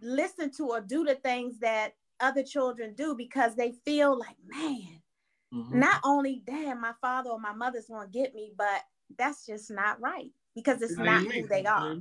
listen 0.00 0.50
to 0.52 0.70
or 0.70 0.80
do 0.80 1.04
the 1.04 1.14
things 1.14 1.58
that 1.60 1.94
other 2.20 2.42
children 2.42 2.94
do 2.94 3.14
because 3.14 3.54
they 3.54 3.72
feel 3.84 4.18
like, 4.18 4.36
man, 4.46 5.00
mm-hmm. 5.52 5.78
not 5.78 6.00
only 6.04 6.42
damn 6.46 6.80
my 6.80 6.92
father 7.00 7.30
or 7.30 7.38
my 7.38 7.52
mother's 7.52 7.86
gonna 7.86 8.08
get 8.08 8.34
me, 8.34 8.52
but 8.56 8.82
that's 9.18 9.44
just 9.46 9.70
not 9.70 10.00
right 10.00 10.30
because 10.54 10.80
it's 10.80 10.96
not 10.96 11.22
who 11.22 11.46
they 11.46 11.66
are. 11.66 11.94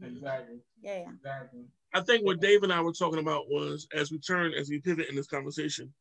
Exactly. 0.00 0.60
Yeah. 0.82 1.10
Exactly. 1.10 1.64
I 1.94 2.00
think 2.00 2.24
what 2.24 2.40
Dave 2.40 2.62
and 2.62 2.72
I 2.72 2.80
were 2.80 2.92
talking 2.92 3.18
about 3.18 3.48
was 3.48 3.88
as 3.94 4.10
we 4.10 4.18
turn, 4.18 4.52
as 4.54 4.68
we 4.68 4.78
pivot 4.78 5.08
in 5.08 5.16
this 5.16 5.26
conversation, 5.26 5.92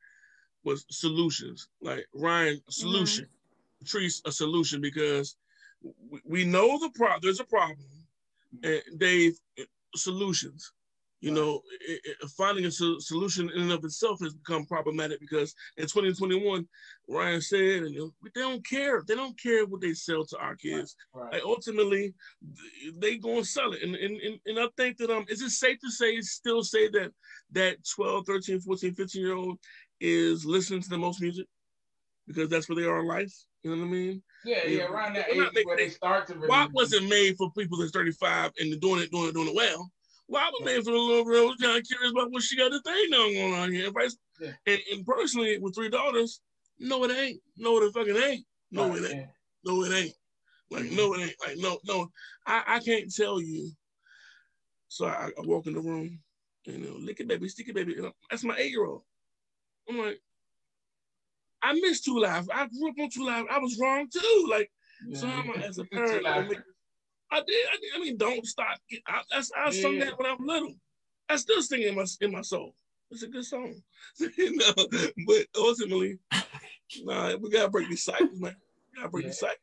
was 0.63 0.85
solutions. 0.91 1.67
Like 1.81 2.05
Ryan, 2.13 2.61
solution. 2.69 3.25
Mm-hmm. 3.25 3.85
Trees 3.85 4.23
a 4.25 4.31
solution 4.31 4.81
because 4.81 5.35
we 6.25 6.45
know 6.45 6.79
the 6.79 6.89
problem. 6.95 7.19
There's 7.21 7.39
a 7.39 7.45
problem, 7.45 7.79
and 8.63 8.81
Dave, 8.97 9.37
solutions. 9.95 10.71
You 11.19 11.31
know, 11.31 11.61
it, 11.81 11.99
it, 12.03 12.29
finding 12.37 12.65
a 12.65 12.71
solution 12.71 13.49
in 13.49 13.61
and 13.63 13.71
of 13.71 13.83
itself 13.83 14.19
has 14.21 14.35
become 14.35 14.67
problematic 14.67 15.19
because 15.19 15.55
in 15.77 15.85
2021, 15.85 16.67
Ryan 17.09 17.41
said, 17.41 17.83
and 17.83 17.91
you 17.91 17.99
know, 17.99 18.29
they 18.35 18.41
don't 18.41 18.65
care. 18.65 19.01
They 19.01 19.15
don't 19.15 19.39
care 19.41 19.65
what 19.65 19.81
they 19.81 19.93
sell 19.93 20.25
to 20.25 20.37
our 20.37 20.55
kids. 20.55 20.95
Right. 21.13 21.33
Like 21.33 21.41
ultimately, 21.43 22.13
they 22.99 23.17
go 23.17 23.37
and 23.37 23.47
sell 23.47 23.73
it. 23.73 23.81
And, 23.81 23.95
and, 23.95 24.21
and, 24.21 24.39
and 24.45 24.59
I 24.59 24.67
think 24.77 24.97
that 24.97 25.09
um, 25.09 25.25
is 25.27 25.41
it 25.41 25.49
safe 25.49 25.79
to 25.79 25.89
say, 25.89 26.21
still 26.21 26.63
say 26.63 26.87
that 26.89 27.11
that 27.51 27.77
12, 27.95 28.27
13, 28.27 28.59
14, 28.59 28.93
15 28.93 29.21
year 29.21 29.33
old 29.33 29.57
is 29.99 30.45
listening 30.45 30.81
to 30.81 30.89
the 30.89 30.99
most 30.99 31.19
music 31.19 31.47
because 32.27 32.47
that's 32.47 32.69
where 32.69 32.75
they 32.75 32.87
are 32.87 32.99
in 32.99 33.07
life. 33.07 33.33
You 33.63 33.71
know 33.71 33.81
what 33.81 33.87
I 33.87 33.91
mean? 33.91 34.23
Yeah, 34.45 34.65
yeah, 34.65 34.83
around 34.85 35.13
that 35.15 35.29
age 35.29 35.65
where 35.65 35.77
they 35.77 35.89
start 35.89 36.27
to. 36.27 36.35
WAP 36.47 36.71
wasn't 36.71 37.09
made 37.09 37.35
for 37.37 37.51
people 37.51 37.77
that's 37.77 37.91
35 37.91 38.51
and 38.59 38.79
doing 38.79 39.01
it, 39.01 39.11
doing 39.11 39.29
it, 39.29 39.33
doing 39.33 39.49
it 39.49 39.55
well. 39.55 39.91
WAP 40.27 40.51
was 40.53 40.65
made 40.65 40.83
for 40.83 40.91
the 40.91 40.97
little 40.97 41.25
girl 41.25 41.47
who's 41.47 41.61
kind 41.61 41.77
of 41.77 41.83
curious 41.85 42.11
about 42.11 42.31
what 42.31 42.43
she 42.43 42.57
got 42.57 42.69
to 42.69 42.81
thing 42.81 43.09
going 43.11 43.53
on 43.53 43.71
here. 43.71 43.91
Yeah. 44.39 44.51
And, 44.65 44.79
and 44.91 45.05
personally, 45.05 45.57
with 45.57 45.75
three 45.75 45.89
daughters, 45.89 46.41
no, 46.79 47.03
it 47.05 47.11
ain't. 47.11 47.41
No, 47.57 47.81
it 47.81 47.93
fucking 47.93 48.15
ain't. 48.15 48.45
No, 48.71 48.89
right, 48.89 49.01
it 49.01 49.11
ain't. 49.11 49.27
No, 49.65 49.83
it 49.83 49.93
ain't. 49.93 50.13
Like, 50.69 50.83
mm-hmm. 50.83 50.95
no, 50.95 51.13
it 51.13 51.21
ain't. 51.21 51.35
Like, 51.45 51.57
no, 51.57 51.79
no. 51.85 52.11
I, 52.45 52.63
I 52.67 52.79
can't 52.79 53.13
tell 53.13 53.41
you. 53.41 53.71
So 54.89 55.05
I, 55.05 55.29
I 55.37 55.41
walk 55.45 55.67
in 55.67 55.73
the 55.73 55.81
room, 55.81 56.19
and 56.67 56.83
you 56.83 56.89
know, 56.89 56.97
lick 56.97 57.19
it, 57.19 57.27
baby, 57.27 57.49
stick 57.49 57.69
it, 57.69 57.75
baby. 57.75 57.93
You 57.93 58.03
know, 58.03 58.11
that's 58.29 58.43
my 58.43 58.55
eight 58.57 58.71
year 58.71 58.85
old. 58.85 59.01
I'm 59.89 59.97
like, 59.97 60.19
I 61.61 61.73
miss 61.73 62.01
Two 62.01 62.19
Live. 62.19 62.49
I 62.53 62.67
grew 62.67 62.89
up 62.89 62.95
on 62.99 63.09
Two 63.09 63.25
Live. 63.25 63.45
I 63.49 63.59
was 63.59 63.77
wrong 63.81 64.07
too. 64.11 64.47
Like, 64.49 64.71
yeah. 65.07 65.19
so 65.19 65.27
I'm, 65.27 65.49
as 65.61 65.77
a 65.77 65.85
parent, 65.85 66.25
I, 66.25 66.41
mean, 66.41 66.63
I 67.31 67.39
did. 67.41 67.65
I 67.71 67.77
did. 67.81 67.91
I 67.95 67.99
mean, 67.99 68.17
don't 68.17 68.45
stop. 68.45 68.77
I, 69.07 69.21
that's, 69.31 69.51
I 69.55 69.65
yeah. 69.65 69.81
sung 69.81 69.99
that 69.99 70.17
when 70.17 70.27
I 70.27 70.33
was 70.33 70.41
little. 70.45 70.73
I 71.29 71.35
still 71.35 71.61
sing 71.61 71.81
in 71.81 71.95
my 71.95 72.05
in 72.21 72.31
my 72.31 72.41
soul. 72.41 72.73
It's 73.11 73.23
a 73.23 73.27
good 73.27 73.45
song, 73.45 73.73
you 74.19 74.55
know. 74.55 74.73
But 75.25 75.47
ultimately, 75.57 76.19
nah, 77.03 77.35
we 77.37 77.49
gotta 77.49 77.69
break 77.69 77.89
these 77.89 78.03
cycles, 78.03 78.39
man. 78.39 78.55
We 78.91 78.97
gotta 78.97 79.09
break 79.09 79.23
yeah. 79.23 79.29
these 79.29 79.39
cycles. 79.39 79.57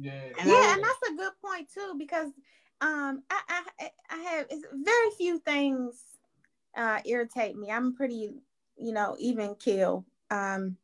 Yeah. 0.00 0.22
Yeah, 0.44 0.74
and 0.74 0.82
that's 0.82 1.10
a 1.10 1.16
good 1.16 1.32
point 1.44 1.68
too, 1.72 1.94
because 1.98 2.30
um, 2.80 3.22
I 3.30 3.62
I, 3.80 3.90
I 4.10 4.16
have 4.16 4.46
very 4.72 5.10
few 5.16 5.38
things 5.40 6.02
uh 6.76 7.00
irritate 7.04 7.56
me. 7.56 7.70
I'm 7.70 7.94
pretty, 7.94 8.30
you 8.76 8.92
know, 8.92 9.16
even 9.18 9.54
kill. 9.56 10.04
Um, 10.30 10.76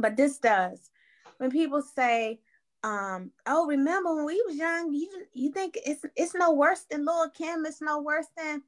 but 0.00 0.16
this 0.16 0.38
does. 0.38 0.90
When 1.38 1.50
people 1.50 1.82
say, 1.82 2.40
um, 2.82 3.30
oh, 3.46 3.66
remember 3.66 4.14
when 4.14 4.26
we 4.26 4.42
was 4.46 4.56
young, 4.56 4.92
you 4.92 5.08
you 5.32 5.52
think 5.52 5.78
it's 5.84 6.04
it's 6.16 6.34
no 6.34 6.52
worse 6.52 6.84
than 6.90 7.04
Lil 7.04 7.30
Kim, 7.30 7.64
it's 7.66 7.82
no 7.82 8.00
worse 8.00 8.26
than 8.36 8.62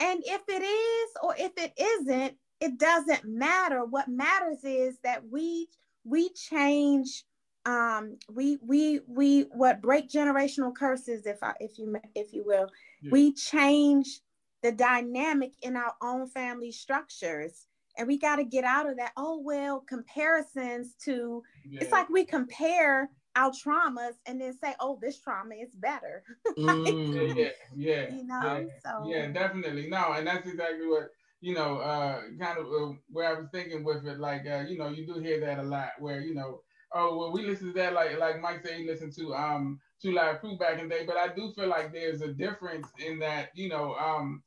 and 0.00 0.22
if 0.24 0.40
it 0.48 0.62
is 0.62 1.10
or 1.22 1.34
if 1.38 1.52
it 1.56 1.72
isn't, 1.78 2.34
it 2.60 2.78
doesn't 2.78 3.24
matter. 3.24 3.84
What 3.84 4.08
matters 4.08 4.64
is 4.64 4.98
that 5.04 5.22
we 5.30 5.68
we 6.04 6.30
change 6.30 7.24
um 7.66 8.16
we 8.32 8.58
we 8.66 9.00
we 9.06 9.42
what 9.52 9.82
break 9.82 10.08
generational 10.08 10.74
curses 10.74 11.26
if 11.26 11.42
I 11.42 11.52
if 11.60 11.78
you 11.78 11.94
if 12.14 12.32
you 12.32 12.44
will. 12.44 12.68
Yeah. 13.02 13.10
We 13.12 13.34
change 13.34 14.20
the 14.62 14.72
dynamic 14.72 15.52
in 15.62 15.76
our 15.76 15.94
own 16.02 16.26
family 16.28 16.72
structures 16.72 17.66
and 18.00 18.08
we 18.08 18.18
got 18.18 18.36
to 18.36 18.44
get 18.44 18.64
out 18.64 18.88
of 18.88 18.96
that. 18.96 19.12
Oh 19.16 19.40
well 19.44 19.80
comparisons 19.80 20.94
to 21.04 21.42
yeah. 21.68 21.80
it's 21.82 21.92
like 21.92 22.08
we 22.08 22.24
compare 22.24 23.10
our 23.36 23.52
traumas 23.52 24.14
and 24.26 24.40
then 24.40 24.54
say 24.58 24.74
oh 24.80 24.98
this 25.00 25.20
trauma 25.20 25.54
is 25.54 25.74
better. 25.76 26.24
Mm, 26.58 27.36
yeah 27.36 27.48
yeah 27.76 28.14
you 28.14 28.26
know 28.26 28.42
yeah, 28.42 28.64
so 28.84 29.08
yeah 29.08 29.26
definitely. 29.28 29.88
No 29.88 30.12
and 30.12 30.26
that's 30.26 30.46
exactly 30.46 30.86
what 30.88 31.10
you 31.40 31.54
know 31.54 31.78
uh 31.78 32.22
kind 32.40 32.58
of 32.58 32.66
uh, 32.66 32.94
where 33.10 33.28
i 33.28 33.38
was 33.38 33.48
thinking 33.52 33.82
with 33.84 34.06
it 34.06 34.18
like 34.18 34.46
uh, 34.46 34.64
you 34.68 34.76
know 34.76 34.88
you 34.88 35.06
do 35.06 35.18
hear 35.20 35.40
that 35.40 35.58
a 35.58 35.62
lot 35.62 35.90
where 35.98 36.20
you 36.20 36.34
know 36.34 36.60
oh 36.92 37.16
well 37.16 37.32
we 37.32 37.46
listen 37.46 37.68
to 37.68 37.72
that 37.72 37.94
like 37.94 38.18
like 38.18 38.40
Mike 38.40 38.60
said 38.62 38.78
he 38.78 38.86
listened 38.86 39.14
to 39.16 39.34
um 39.34 39.78
Two 40.02 40.12
Live 40.12 40.40
Crew 40.40 40.56
back 40.56 40.78
in 40.80 40.88
the 40.88 40.94
day, 40.94 41.04
but 41.06 41.16
I 41.16 41.28
do 41.34 41.52
feel 41.52 41.68
like 41.68 41.92
there's 41.92 42.22
a 42.22 42.32
difference 42.32 42.88
in 43.06 43.18
that, 43.20 43.50
you 43.54 43.68
know, 43.68 43.94
um 43.94 44.42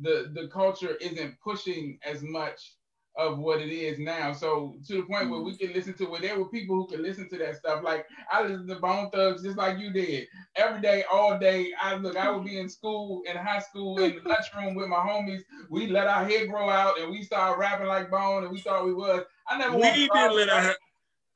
the 0.00 0.30
the 0.34 0.48
culture 0.48 0.96
isn't 1.00 1.34
pushing 1.42 1.98
as 2.04 2.22
much 2.22 2.76
of 3.18 3.38
what 3.38 3.60
it 3.60 3.70
is 3.70 3.98
now. 3.98 4.32
So 4.32 4.76
to 4.86 4.94
the 4.94 5.02
point 5.02 5.28
where 5.28 5.40
we 5.40 5.52
mm-hmm. 5.52 5.66
can 5.66 5.74
listen 5.74 5.94
to 5.94 6.04
where 6.06 6.20
there 6.20 6.38
were 6.38 6.48
people 6.48 6.76
who 6.76 6.86
could 6.86 7.00
listen 7.00 7.28
to 7.30 7.38
that 7.38 7.56
stuff. 7.56 7.82
Like 7.82 8.06
I 8.32 8.42
listened 8.42 8.68
to 8.68 8.76
Bone 8.76 9.10
Thugs 9.10 9.42
just 9.42 9.58
like 9.58 9.78
you 9.78 9.92
did. 9.92 10.28
Every 10.54 10.80
day, 10.80 11.02
all 11.12 11.36
day. 11.36 11.72
I 11.82 11.96
look, 11.96 12.16
I 12.16 12.30
would 12.30 12.44
be 12.44 12.58
in 12.58 12.68
school, 12.68 13.22
in 13.28 13.36
high 13.36 13.58
school, 13.58 13.98
in 13.98 14.20
the 14.22 14.28
lunchroom 14.28 14.76
with 14.76 14.88
my 14.88 14.96
homies. 14.96 15.42
We 15.68 15.88
let 15.88 16.06
our 16.06 16.24
hair 16.24 16.46
grow 16.46 16.70
out 16.70 17.00
and 17.00 17.10
we 17.10 17.22
started 17.22 17.58
rapping 17.58 17.88
like 17.88 18.08
Bone 18.08 18.44
and 18.44 18.52
we 18.52 18.60
thought 18.60 18.86
we 18.86 18.94
was. 18.94 19.24
I 19.48 19.58
never 19.58 19.76
we 19.76 19.82
didn't 19.82 20.36
let 20.36 20.48
our 20.48 20.74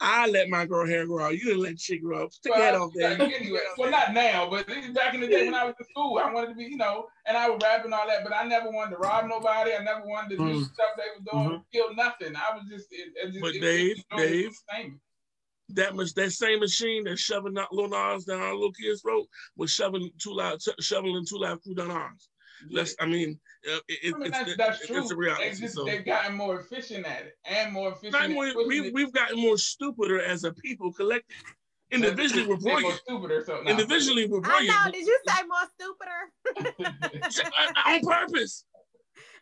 I 0.02 0.26
let 0.26 0.48
my 0.48 0.66
girl 0.66 0.86
hair 0.86 1.06
grow 1.06 1.26
out. 1.26 1.38
You 1.38 1.44
didn't 1.44 1.62
let 1.62 1.80
shit 1.80 2.02
grow 2.02 2.24
up. 2.24 2.32
Stick 2.32 2.52
well, 2.52 2.60
that 2.60 2.74
off 2.74 2.92
there. 2.94 3.16
Well, 3.78 3.90
not 3.90 4.12
now, 4.12 4.50
but 4.50 4.66
back 4.94 5.14
in 5.14 5.20
the 5.20 5.28
day 5.28 5.44
when 5.44 5.54
I 5.54 5.64
was 5.64 5.74
in 5.78 5.86
school, 5.86 6.18
I 6.18 6.32
wanted 6.32 6.48
to 6.48 6.54
be, 6.54 6.64
you 6.64 6.76
know, 6.76 7.06
and 7.26 7.36
I 7.36 7.48
was 7.48 7.60
rapping 7.62 7.92
all 7.92 8.08
that, 8.08 8.24
but 8.24 8.34
I 8.34 8.42
never 8.42 8.70
wanted 8.70 8.96
to 8.96 8.96
rob 8.96 9.28
nobody. 9.28 9.72
I 9.74 9.82
never 9.84 10.04
wanted 10.04 10.36
to 10.36 10.42
mm. 10.42 10.52
do 10.52 10.64
stuff 10.64 10.86
they 10.96 11.04
were 11.16 11.44
doing, 11.44 11.56
mm-hmm. 11.56 11.62
kill 11.72 11.94
nothing. 11.94 12.34
I 12.34 12.54
was 12.54 12.64
just, 12.68 12.88
it, 12.90 13.12
it 13.14 13.28
just 13.28 13.40
but 13.40 13.54
it, 13.54 13.60
Dave, 13.60 14.02
Dave, 14.16 14.52
that 15.70 15.94
much 15.94 16.12
that 16.14 16.32
same 16.32 16.58
machine 16.58 17.04
that 17.04 17.18
shoving 17.18 17.54
that 17.54 17.72
Lil 17.72 17.88
Nas 17.88 18.24
down 18.24 18.40
our 18.40 18.54
little 18.54 18.72
kids' 18.72 19.02
throat 19.02 19.26
was 19.56 19.70
shoving 19.70 20.10
two 20.18 20.34
loud, 20.34 20.58
shoveling 20.80 21.24
Two 21.24 21.38
Live 21.38 21.62
Crew 21.62 21.74
down 21.74 21.92
ours. 21.92 22.28
Let's, 22.70 22.94
I 23.00 23.06
mean, 23.06 23.38
uh, 23.70 23.78
it, 23.88 24.14
I 24.14 24.18
mean 24.18 24.30
that's, 24.30 24.56
that's 24.56 24.86
true. 24.86 24.98
It's 24.98 25.10
a 25.10 25.16
reality. 25.16 25.50
They 25.50 25.56
just, 25.56 25.74
so. 25.74 25.84
They've 25.84 26.04
gotten 26.04 26.36
more 26.36 26.60
efficient 26.60 27.06
at 27.06 27.22
it 27.22 27.38
and 27.44 27.72
more 27.72 27.92
efficient. 27.92 28.32
More, 28.32 28.52
we, 28.66 28.90
we've 28.90 29.12
gotten 29.12 29.40
more 29.40 29.56
stupider 29.56 30.20
as 30.20 30.44
a 30.44 30.52
people 30.52 30.92
collectively. 30.92 31.36
Individually, 31.92 32.46
we're 32.46 32.56
brilliant. 32.58 33.00
Stupider, 33.06 33.44
so, 33.44 33.62
Individually, 33.66 34.26
we're 34.26 34.40
brilliant. 34.40 34.74
I 34.80 34.86
know. 34.86 34.92
Did 34.92 35.06
you 35.06 35.18
say 35.28 35.42
more 35.46 35.68
stupider? 36.56 37.32
On 37.86 38.00
purpose. 38.00 38.64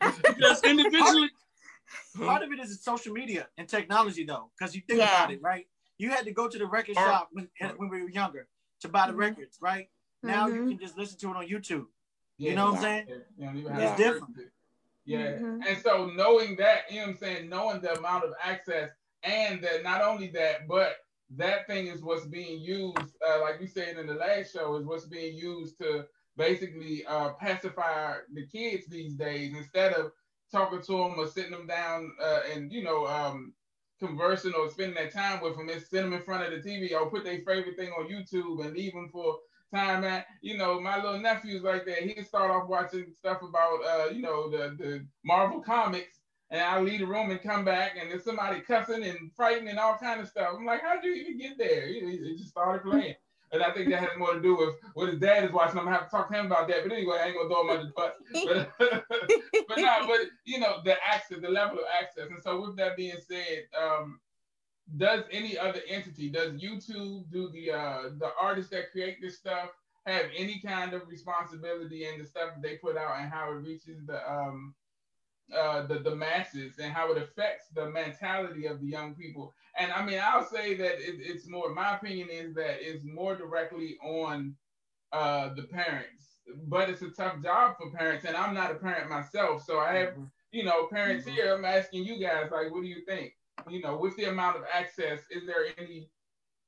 because 0.01 0.63
individually. 0.65 1.31
Part 2.17 2.43
of 2.43 2.53
it 2.53 2.61
is 2.61 2.83
social 2.83 3.13
media 3.13 3.49
and 3.57 3.69
technology, 3.69 4.25
though, 4.25 4.51
because 4.59 4.75
you 4.75 4.83
think 4.87 5.01
yeah. 5.01 5.17
about 5.17 5.33
it, 5.33 5.41
right? 5.43 5.67
You 5.99 6.11
had 6.11 6.25
to 6.25 6.33
go 6.33 6.49
to 6.49 6.59
the 6.59 6.67
record 6.67 6.97
shop 6.97 7.29
when, 7.33 7.49
when 7.77 7.89
we 7.89 8.03
were 8.03 8.11
younger 8.11 8.49
to 8.81 8.89
buy 8.89 9.07
the 9.07 9.13
mm-hmm. 9.13 9.21
records, 9.21 9.59
right? 9.61 9.87
Now 10.23 10.49
mm-hmm. 10.49 10.57
you 10.57 10.69
can 10.71 10.79
just 10.79 10.99
listen 10.99 11.19
to 11.21 11.31
it 11.31 11.37
on 11.37 11.47
YouTube. 11.47 11.87
Yeah, 12.41 12.51
you 12.51 12.57
know 12.57 12.71
what 12.71 12.77
I'm 12.77 12.83
saying? 12.83 13.07
it's 13.39 13.97
different. 13.99 14.39
Yeah. 15.05 15.33
Mm-hmm. 15.33 15.61
And 15.69 15.79
so 15.83 16.07
knowing 16.07 16.57
that, 16.57 16.91
you 16.91 17.01
know 17.01 17.09
what 17.09 17.11
I'm 17.11 17.17
saying, 17.19 17.49
knowing 17.51 17.81
the 17.83 17.99
amount 17.99 18.25
of 18.25 18.33
access 18.43 18.89
and 19.23 19.63
that 19.63 19.83
not 19.83 20.01
only 20.01 20.29
that, 20.29 20.67
but 20.67 20.97
that 21.37 21.67
thing 21.67 21.89
is 21.89 22.03
what's 22.03 22.25
being 22.25 22.59
used, 22.63 22.97
uh, 23.29 23.43
like 23.43 23.61
we 23.61 23.67
said 23.67 23.99
in 23.99 24.07
the 24.07 24.15
last 24.15 24.55
show, 24.55 24.75
is 24.77 24.87
what's 24.87 25.05
being 25.05 25.37
used 25.37 25.77
to 25.83 26.07
basically 26.39 27.05
uh, 27.07 27.31
pacify 27.35 28.15
the 28.33 28.47
kids 28.47 28.87
these 28.87 29.13
days 29.17 29.53
instead 29.55 29.93
of 29.93 30.11
talking 30.51 30.81
to 30.81 30.93
them 30.93 31.19
or 31.19 31.27
sitting 31.27 31.53
them 31.53 31.67
down 31.67 32.11
uh, 32.23 32.41
and, 32.55 32.73
you 32.73 32.83
know, 32.83 33.07
um, 33.07 33.53
conversing 33.99 34.55
or 34.55 34.71
spending 34.71 34.95
that 34.95 35.13
time 35.13 35.43
with 35.43 35.59
them. 35.59 35.69
It's 35.69 35.91
sit 35.91 36.01
them 36.01 36.15
in 36.15 36.23
front 36.23 36.51
of 36.51 36.63
the 36.63 36.67
TV 36.67 36.95
or 36.95 37.11
put 37.11 37.25
their 37.25 37.37
favorite 37.41 37.77
thing 37.77 37.91
on 37.91 38.09
YouTube 38.09 38.65
and 38.65 38.75
leave 38.75 38.95
them 38.95 39.11
for 39.13 39.37
time 39.75 40.05
at, 40.05 40.27
you 40.43 40.57
know, 40.57 40.81
my 40.81 40.97
little 41.03 41.19
nephew's 41.19 41.63
like 41.63 41.85
that. 41.87 42.03
He'd 42.03 42.27
start 42.27 42.51
off 42.51 42.69
watching 42.69 43.13
stuff 43.17 43.43
about, 43.43 43.79
uh, 43.85 44.11
you 44.11 44.23
know, 44.23 44.51
the, 44.51 44.77
the 44.79 45.07
Marvel 45.25 45.61
comics, 45.61 46.21
and 46.51 46.61
I 46.61 46.81
leave 46.81 47.01
the 47.01 47.07
room 47.07 47.31
and 47.31 47.43
come 47.43 47.65
back, 47.65 47.93
and 48.01 48.11
there's 48.11 48.25
somebody 48.25 48.61
cussing 48.61 49.05
and 49.05 49.33
fighting 49.37 49.69
and 49.69 49.79
all 49.79 49.97
kind 49.97 50.21
of 50.21 50.29
stuff. 50.29 50.55
I'm 50.57 50.67
like, 50.67 50.83
how'd 50.83 51.05
you 51.05 51.13
even 51.13 51.39
get 51.39 51.59
there? 51.59 51.87
He, 51.87 52.01
he 52.01 52.37
just 52.37 52.51
started 52.51 52.83
playing. 52.83 53.15
And 53.53 53.63
I 53.63 53.73
think 53.73 53.91
that 53.91 54.01
has 54.01 54.11
more 54.17 54.35
to 54.35 54.41
do 54.41 54.57
with 54.57 54.77
what 54.95 55.09
his 55.09 55.19
dad 55.19 55.45
is 55.45 55.51
watching. 55.51 55.79
I'm 55.79 55.85
gonna 55.85 55.97
have 55.97 56.09
to 56.09 56.17
talk 56.17 56.29
to 56.31 56.39
him 56.39 56.47
about 56.47 56.69
that. 56.69 56.85
But 56.85 56.93
anyway, 56.93 57.19
I 57.21 57.27
ain't 57.27 57.37
gonna 57.37 57.49
throw 57.49 57.63
him 57.63 57.71
under 57.71 57.87
the 57.87 57.93
bus. 57.93 58.13
But, 58.79 59.05
but 59.69 59.79
no, 59.79 60.07
but 60.07 60.21
you 60.45 60.61
know, 60.61 60.77
the 60.85 60.95
access, 61.05 61.41
the 61.41 61.49
level 61.49 61.79
of 61.79 61.85
access. 62.01 62.29
And 62.31 62.43
so 62.43 62.61
with 62.61 62.77
that 62.77 62.97
being 62.97 63.17
said, 63.29 63.65
um, 63.81 64.21
does 64.97 65.25
any 65.31 65.57
other 65.57 65.81
entity, 65.89 66.29
does 66.29 66.53
YouTube, 66.53 67.31
do 67.31 67.49
the 67.51 67.71
uh, 67.71 68.03
the 68.19 68.31
artists 68.41 68.71
that 68.73 68.91
create 68.91 69.21
this 69.21 69.39
stuff 69.39 69.71
have 70.07 70.27
any 70.37 70.61
kind 70.65 70.95
of 70.95 71.07
responsibility 71.09 72.07
in 72.07 72.19
the 72.19 72.25
stuff 72.25 72.51
that 72.55 72.63
they 72.63 72.77
put 72.77 72.97
out 72.97 73.21
and 73.21 73.31
how 73.31 73.51
it 73.51 73.57
reaches 73.57 74.05
the 74.07 74.31
um 74.31 74.75
uh 75.55 75.87
the, 75.87 75.99
the 75.99 76.15
masses 76.15 76.79
and 76.79 76.93
how 76.93 77.13
it 77.13 77.23
affects 77.23 77.67
the 77.75 77.91
mentality 77.91 78.67
of 78.67 78.81
the 78.81 78.87
young 78.87 79.15
people? 79.15 79.53
And 79.79 79.93
I 79.93 80.05
mean, 80.05 80.21
I'll 80.23 80.45
say 80.45 80.75
that 80.75 80.95
it, 81.01 81.17
it's 81.21 81.49
more. 81.49 81.73
My 81.73 81.97
opinion 81.97 82.29
is 82.31 82.55
that 82.55 82.79
it's 82.81 83.05
more 83.05 83.37
directly 83.37 83.97
on 84.03 84.57
uh 85.13 85.55
the 85.55 85.65
parents, 85.65 86.39
but 86.67 86.89
it's 86.91 87.03
a 87.03 87.11
tough 87.11 87.43
job 87.43 87.77
for 87.79 87.91
parents, 87.91 88.25
and 88.25 88.37
I'm 88.37 88.55
not 88.55 88.73
a 88.73 88.75
parent 88.75 89.09
myself, 89.11 89.65
so 89.65 89.79
I 89.79 89.95
have. 89.95 90.09
Mm-hmm. 90.11 90.25
You 90.53 90.65
know, 90.65 90.89
parents 90.89 91.27
mm-hmm. 91.27 91.37
here, 91.37 91.55
I'm 91.55 91.65
asking 91.65 92.07
you 92.07 92.19
guys, 92.21 92.51
like, 92.51 92.73
what 92.73 92.83
do 92.83 92.89
you 92.89 93.05
think? 93.07 93.35
You 93.69 93.81
know, 93.81 93.97
with 93.97 94.17
the 94.17 94.25
amount 94.25 94.57
of 94.57 94.63
access, 94.73 95.21
is 95.31 95.47
there 95.47 95.67
any 95.79 96.09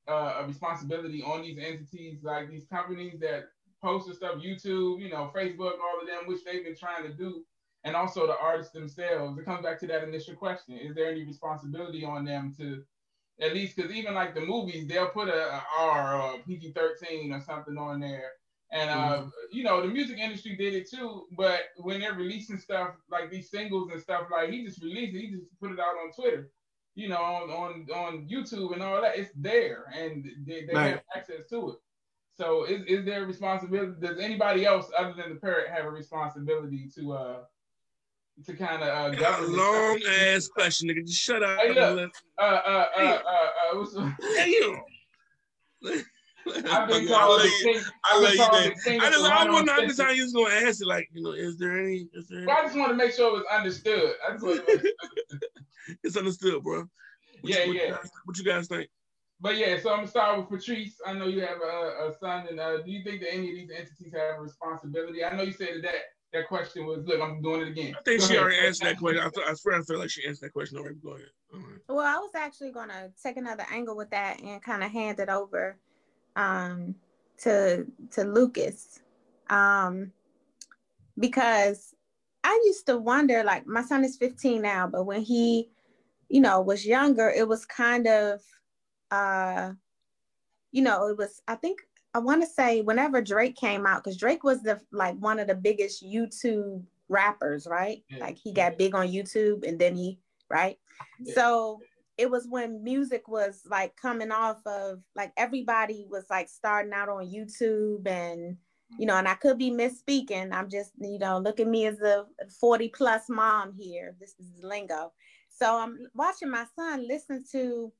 uh, 0.07 0.43
responsibility 0.47 1.23
on 1.23 1.41
these 1.41 1.57
entities 1.57 2.19
like 2.23 2.49
these 2.49 2.65
companies 2.65 3.19
that 3.19 3.45
post 3.81 4.07
the 4.07 4.13
stuff, 4.13 4.35
YouTube, 4.35 5.01
you 5.01 5.09
know, 5.09 5.31
Facebook, 5.35 5.73
all 5.79 6.01
of 6.01 6.07
them, 6.07 6.27
which 6.27 6.43
they've 6.43 6.63
been 6.63 6.75
trying 6.75 7.03
to 7.03 7.13
do, 7.13 7.43
and 7.83 7.95
also 7.95 8.27
the 8.27 8.37
artists 8.37 8.73
themselves? 8.73 9.37
It 9.37 9.45
comes 9.45 9.63
back 9.63 9.79
to 9.79 9.87
that 9.87 10.03
initial 10.03 10.35
question: 10.35 10.77
Is 10.77 10.95
there 10.95 11.09
any 11.09 11.23
responsibility 11.25 12.03
on 12.03 12.25
them 12.25 12.53
to 12.57 12.83
at 13.41 13.53
least 13.53 13.75
because 13.75 13.91
even 13.91 14.13
like 14.13 14.35
the 14.35 14.41
movies, 14.41 14.87
they'll 14.87 15.09
put 15.09 15.27
a, 15.27 15.55
a 15.55 15.63
R 15.79 16.21
or 16.21 16.39
PG 16.39 16.73
thirteen 16.73 17.33
or 17.33 17.41
something 17.41 17.77
on 17.77 17.99
there. 17.99 18.31
And 18.71 18.89
uh, 18.89 19.17
mm-hmm. 19.17 19.27
you 19.51 19.63
know, 19.63 19.81
the 19.81 19.87
music 19.87 20.17
industry 20.17 20.55
did 20.55 20.73
it 20.73 20.89
too. 20.89 21.25
But 21.37 21.61
when 21.77 21.99
they're 21.99 22.13
releasing 22.13 22.57
stuff 22.57 22.95
like 23.09 23.31
these 23.31 23.49
singles 23.49 23.91
and 23.91 24.01
stuff, 24.01 24.27
like 24.31 24.49
he 24.49 24.63
just 24.63 24.81
released 24.81 25.15
it, 25.15 25.21
he 25.21 25.31
just 25.31 25.45
put 25.59 25.71
it 25.71 25.79
out 25.79 25.95
on 26.03 26.11
Twitter 26.11 26.51
you 26.95 27.09
know, 27.09 27.21
on 27.21 27.49
on, 27.49 27.87
on 27.93 28.27
YouTube 28.27 28.73
and 28.73 28.83
all 28.83 29.01
that. 29.01 29.17
It's 29.17 29.31
there, 29.35 29.85
and 29.95 30.25
they, 30.45 30.65
they 30.65 30.73
right. 30.73 30.89
have 30.91 31.03
access 31.15 31.47
to 31.49 31.71
it. 31.71 31.77
So, 32.35 32.65
is 32.65 32.83
is 32.87 33.05
there 33.05 33.23
a 33.23 33.25
responsibility? 33.25 33.93
Does 33.99 34.19
anybody 34.19 34.65
else 34.65 34.89
other 34.97 35.13
than 35.13 35.33
the 35.33 35.39
parent 35.39 35.69
have 35.69 35.85
a 35.85 35.89
responsibility 35.89 36.89
to 36.95 37.13
uh 37.13 37.37
to 38.45 38.53
kind 38.53 38.81
of 38.81 38.89
uh, 38.89 39.09
govern? 39.09 39.55
long 39.55 39.99
ass 40.09 40.47
question, 40.47 40.89
nigga. 40.89 41.05
Just 41.05 41.21
shut 41.21 41.43
up. 41.43 41.59
Hey, 41.59 41.73
look, 41.73 42.11
uh, 42.39 42.41
uh, 42.41 42.87
uh, 42.97 43.01
uh, 43.01 43.19
uh, 43.27 43.77
what's, 43.77 43.95
hey, 44.37 44.49
you. 44.49 44.81
I've 46.69 46.87
been 46.87 47.07
called 47.07 47.41
the 47.41 47.51
king. 47.61 47.81
I 48.03 48.19
love 48.19 48.65
you, 48.65 48.71
king 48.83 48.99
I 49.01 49.09
just, 49.09 49.23
I 49.23 49.49
want 49.49 49.67
to 49.67 49.73
understand 49.73 50.17
you 50.17 50.23
was 50.23 50.33
gonna 50.33 50.53
ask 50.53 50.81
it, 50.81 50.87
like, 50.87 51.09
you 51.13 51.23
know, 51.23 51.31
is 51.31 51.57
there 51.57 51.79
any? 51.79 52.07
Is 52.13 52.27
there? 52.27 52.39
Any? 52.39 52.47
Well, 52.47 52.57
I 52.57 52.63
just 52.63 52.77
want 52.77 52.89
to 52.89 52.95
make 52.95 53.13
sure 53.13 53.29
it 53.29 53.33
was 53.33 53.45
understood. 53.51 54.13
I 54.27 54.33
just 54.33 54.43
want 54.43 54.67
to 54.67 54.93
it's 56.03 56.17
understood, 56.17 56.63
bro. 56.63 56.79
What 56.79 56.89
yeah, 57.43 57.63
you, 57.63 57.67
what 57.67 57.77
yeah. 57.77 57.83
You 57.83 57.91
guys, 57.91 58.11
what 58.25 58.37
you 58.37 58.43
guys 58.43 58.67
think? 58.67 58.89
But 59.39 59.57
yeah, 59.57 59.79
so 59.79 59.91
I'm 59.91 59.97
gonna 59.97 60.07
start 60.07 60.37
with 60.37 60.49
Patrice. 60.49 60.95
I 61.05 61.13
know 61.13 61.27
you 61.27 61.41
have 61.41 61.57
a, 61.61 62.09
a 62.09 62.13
son, 62.19 62.47
and 62.49 62.59
uh, 62.59 62.81
do 62.81 62.91
you 62.91 63.03
think 63.03 63.21
that 63.21 63.33
any 63.33 63.49
of 63.49 63.55
these 63.55 63.69
entities 63.71 64.13
have 64.13 64.37
a 64.37 64.41
responsibility? 64.41 65.23
I 65.23 65.35
know 65.35 65.43
you 65.43 65.51
said 65.51 65.81
that 65.83 65.95
that 66.33 66.47
question 66.47 66.85
was. 66.85 67.05
Look, 67.05 67.21
I'm 67.21 67.41
doing 67.41 67.61
it 67.61 67.67
again. 67.69 67.95
I 67.97 68.01
think 68.03 68.21
Go 68.21 68.27
she 68.27 68.33
ahead. 68.33 68.43
already 68.43 68.65
answered 68.65 68.87
that 68.87 68.99
question. 68.99 69.21
I, 69.21 69.29
th- 69.29 69.47
I 69.47 69.53
swear 69.53 69.79
I 69.79 69.83
feel 69.83 69.99
like 69.99 70.09
she 70.09 70.25
answered 70.27 70.47
that 70.47 70.53
question 70.53 70.77
already. 70.77 70.95
Go 71.03 71.11
ahead. 71.11 71.27
Well, 71.89 71.99
I 71.99 72.17
was 72.17 72.31
actually 72.35 72.71
gonna 72.71 73.09
take 73.21 73.37
another 73.37 73.65
angle 73.71 73.95
with 73.95 74.09
that 74.11 74.41
and 74.41 74.61
kind 74.61 74.83
of 74.83 74.91
hand 74.91 75.19
it 75.19 75.29
over 75.29 75.77
um, 76.35 76.95
to 77.39 77.85
to 78.11 78.23
Lucas, 78.23 78.99
um, 79.49 80.11
because 81.19 81.93
I 82.43 82.61
used 82.65 82.85
to 82.87 82.97
wonder, 82.97 83.43
like 83.43 83.65
my 83.65 83.81
son 83.81 84.03
is 84.03 84.17
15 84.17 84.61
now, 84.61 84.87
but 84.87 85.05
when 85.05 85.21
he, 85.21 85.69
you 86.29 86.41
know, 86.41 86.61
was 86.61 86.85
younger, 86.85 87.29
it 87.29 87.47
was 87.47 87.65
kind 87.65 88.05
of, 88.07 88.41
uh, 89.11 89.71
you 90.71 90.81
know, 90.81 91.07
it 91.07 91.17
was, 91.17 91.41
I 91.47 91.55
think 91.55 91.79
I 92.13 92.19
want 92.19 92.41
to 92.41 92.47
say 92.47 92.81
whenever 92.81 93.21
Drake 93.21 93.55
came 93.55 93.85
out, 93.85 94.03
because 94.03 94.17
Drake 94.17 94.43
was 94.43 94.61
the 94.61 94.79
like 94.91 95.15
one 95.17 95.39
of 95.39 95.47
the 95.47 95.55
biggest 95.55 96.03
YouTube 96.03 96.83
rappers, 97.09 97.65
right? 97.69 98.03
Yeah. 98.09 98.19
Like 98.19 98.37
he 98.37 98.51
got 98.51 98.77
big 98.77 98.93
on 98.93 99.07
YouTube 99.07 99.67
and 99.67 99.79
then 99.79 99.95
he, 99.95 100.19
right? 100.49 100.77
Yeah. 101.19 101.33
So 101.33 101.79
it 102.17 102.29
was 102.29 102.47
when 102.47 102.83
music 102.83 103.27
was 103.27 103.61
like 103.69 103.95
coming 103.95 104.31
off 104.31 104.57
of 104.65 104.99
like 105.15 105.31
everybody 105.37 106.05
was 106.09 106.25
like 106.29 106.47
starting 106.47 106.93
out 106.93 107.09
on 107.09 107.25
YouTube 107.25 108.07
and 108.07 108.57
you 108.99 109.07
know, 109.07 109.15
and 109.15 109.27
I 109.27 109.33
could 109.33 109.57
be 109.57 109.71
misspeaking. 109.71 110.53
I'm 110.53 110.69
just, 110.69 110.91
you 110.99 111.17
know, 111.17 111.39
look 111.39 111.59
at 111.59 111.67
me 111.67 111.87
as 111.87 111.99
a 112.01 112.25
40 112.59 112.89
plus 112.89 113.23
mom 113.27 113.73
here. 113.73 114.15
This 114.19 114.35
is 114.39 114.63
lingo. 114.63 115.11
So 115.49 115.77
I'm 115.77 115.97
watching 116.13 116.51
my 116.51 116.65
son 116.75 117.07
listen 117.07 117.43
to 117.53 117.91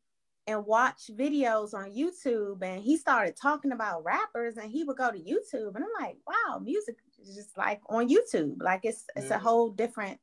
and 0.45 0.65
watch 0.65 1.09
videos 1.17 1.73
on 1.73 1.95
YouTube, 1.95 2.61
and 2.63 2.83
he 2.83 2.97
started 2.97 3.35
talking 3.41 3.71
about 3.71 4.03
rappers, 4.03 4.57
and 4.57 4.69
he 4.69 4.83
would 4.83 4.97
go 4.97 5.09
to 5.09 5.17
YouTube, 5.17 5.73
and 5.75 5.85
I'm 5.85 6.05
like, 6.05 6.17
wow, 6.27 6.59
music 6.59 6.97
is 7.21 7.33
just 7.33 7.57
like 7.57 7.79
on 7.87 8.09
YouTube, 8.09 8.57
like 8.59 8.81
it's 8.83 9.05
it's 9.15 9.29
a 9.31 9.39
whole 9.39 9.69
different 9.69 10.19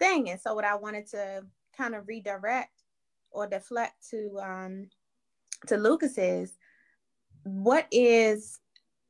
thing. 0.00 0.30
And 0.30 0.40
so 0.40 0.54
what 0.54 0.64
I 0.64 0.74
wanted 0.74 1.06
to 1.10 1.42
kind 1.76 1.94
of 1.94 2.08
redirect 2.08 2.79
or 3.30 3.46
deflect 3.46 3.94
to 4.10 4.38
um 4.42 4.86
to 5.66 5.76
Lucas's, 5.76 6.56
what 7.44 7.86
is 7.90 8.60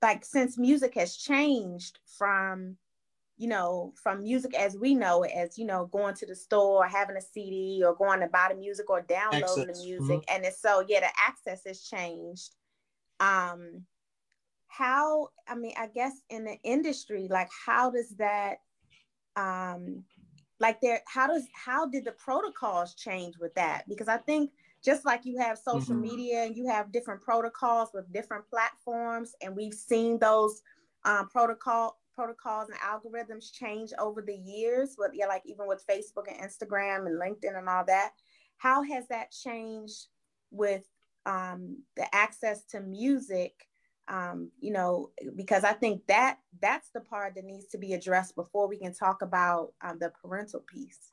like 0.03 0.25
since 0.25 0.59
music 0.59 0.95
has 0.95 1.17
changed 1.17 1.99
from 2.19 2.77
you 3.41 3.49
know, 3.49 3.95
from 3.97 4.23
music 4.23 4.55
as 4.55 4.77
we 4.77 4.95
know 4.95 5.23
it, 5.23 5.33
as 5.35 5.57
you 5.57 5.65
know, 5.65 5.87
going 5.87 6.15
to 6.15 6.27
the 6.27 6.35
store, 6.35 6.87
having 6.87 7.17
a 7.17 7.23
CD, 7.23 7.83
or 7.83 7.95
going 7.95 8.21
to 8.21 8.27
buy 8.27 8.49
the 8.51 8.55
music 8.55 8.91
or 8.91 9.01
downloading 9.01 9.43
access. 9.43 9.81
the 9.81 9.83
music, 9.83 10.19
mm-hmm. 10.19 10.37
and 10.37 10.45
it's 10.45 10.61
so 10.61 10.85
yeah, 10.87 11.01
the 11.01 11.07
access 11.19 11.63
has 11.67 11.81
changed. 11.81 12.55
Um, 13.19 13.87
how 14.69 15.29
I 15.49 15.55
mean, 15.55 15.73
I 15.79 15.87
guess 15.87 16.13
in 16.29 16.45
the 16.45 16.59
industry, 16.63 17.29
like 17.31 17.49
how 17.67 17.91
does 17.91 18.11
that, 18.19 18.59
um, 19.37 20.05
like 20.61 20.81
there, 20.81 21.01
how 21.07 21.27
does 21.27 21.47
how 21.55 21.87
did 21.87 22.05
the 22.05 22.13
protocols 22.13 22.95
change 22.95 23.39
with 23.39 23.55
that? 23.55 23.85
Because 23.89 24.09
I 24.09 24.19
think 24.19 24.51
just 24.85 25.05
like 25.05 25.25
you 25.25 25.39
have 25.39 25.59
social 25.59 25.95
mm-hmm. 25.95 26.03
media 26.03 26.45
and 26.45 26.57
you 26.57 26.67
have 26.69 26.93
different 26.93 27.21
protocols 27.21 27.91
with 27.93 28.13
different 28.13 28.49
platforms, 28.49 29.35
and 29.43 29.57
we've 29.57 29.75
seen 29.75 30.19
those 30.19 30.63
um, 31.05 31.29
protocol 31.29 31.99
protocols 32.15 32.69
and 32.69 32.79
algorithms 32.81 33.53
change 33.53 33.93
over 33.99 34.21
the 34.21 34.37
years, 34.37 34.95
but 34.99 35.11
yeah, 35.15 35.27
like 35.27 35.43
even 35.47 35.67
with 35.67 35.83
Facebook 35.87 36.27
and 36.29 36.39
Instagram 36.41 37.07
and 37.07 37.21
LinkedIn 37.21 37.57
and 37.57 37.69
all 37.69 37.85
that. 37.87 38.13
How 38.59 38.83
has 38.83 39.09
that 39.09 39.31
changed 39.31 40.09
with 40.51 40.85
um, 41.25 41.83
the 41.97 42.15
access 42.15 42.65
to 42.67 42.81
music? 42.81 43.55
Um, 44.11 44.51
you 44.59 44.73
know, 44.73 45.11
because 45.37 45.63
I 45.63 45.73
think 45.73 46.05
that 46.09 46.39
that's 46.61 46.91
the 46.91 47.01
part 47.01 47.37
that 47.37 47.45
needs 47.45 47.67
to 47.69 47.79
be 47.79 47.93
addressed 47.93 48.35
before 48.35 48.67
we 48.67 48.77
can 48.77 48.93
talk 48.93 49.23
about 49.23 49.73
um, 49.83 49.99
the 50.01 50.11
parental 50.21 50.61
piece. 50.61 51.13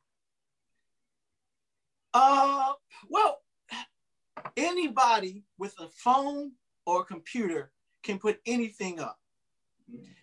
Uh, 2.11 2.73
well, 3.07 3.37
anybody 4.57 5.43
with 5.59 5.75
a 5.79 5.87
phone 5.89 6.53
or 6.87 7.01
a 7.01 7.05
computer 7.05 7.71
can 8.01 8.17
put 8.17 8.39
anything 8.47 8.99
up. 8.99 9.19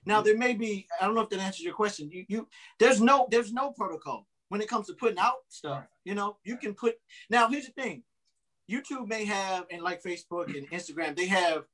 Now 0.05 0.21
there 0.21 0.37
may 0.37 0.55
be, 0.55 0.87
I 1.01 1.07
don't 1.07 1.15
know 1.15 1.23
if 1.23 1.31
that 1.31 1.39
answers 1.39 1.65
your 1.65 1.75
question. 1.75 2.11
You 2.11 2.25
you 2.29 2.49
there's 2.79 3.01
no 3.01 3.29
there's 3.31 3.53
no 3.53 3.71
protocol 3.71 4.27
when 4.49 4.61
it 4.61 4.69
comes 4.69 4.89
to 4.89 4.95
putting 4.95 5.19
out 5.19 5.39
stuff. 5.49 5.85
You 6.05 6.15
know, 6.15 6.39
you 6.45 6.57
can 6.57 6.75
put 6.75 6.97
now 7.31 7.49
here's 7.49 7.67
the 7.67 7.73
thing. 7.73 8.03
YouTube 8.71 9.07
may 9.09 9.25
have 9.25 9.67
and 9.71 9.83
like 9.83 10.03
Facebook 10.03 10.55
and 10.57 10.69
Instagram, 10.71 11.17
they 11.17 11.27
have 11.27 11.65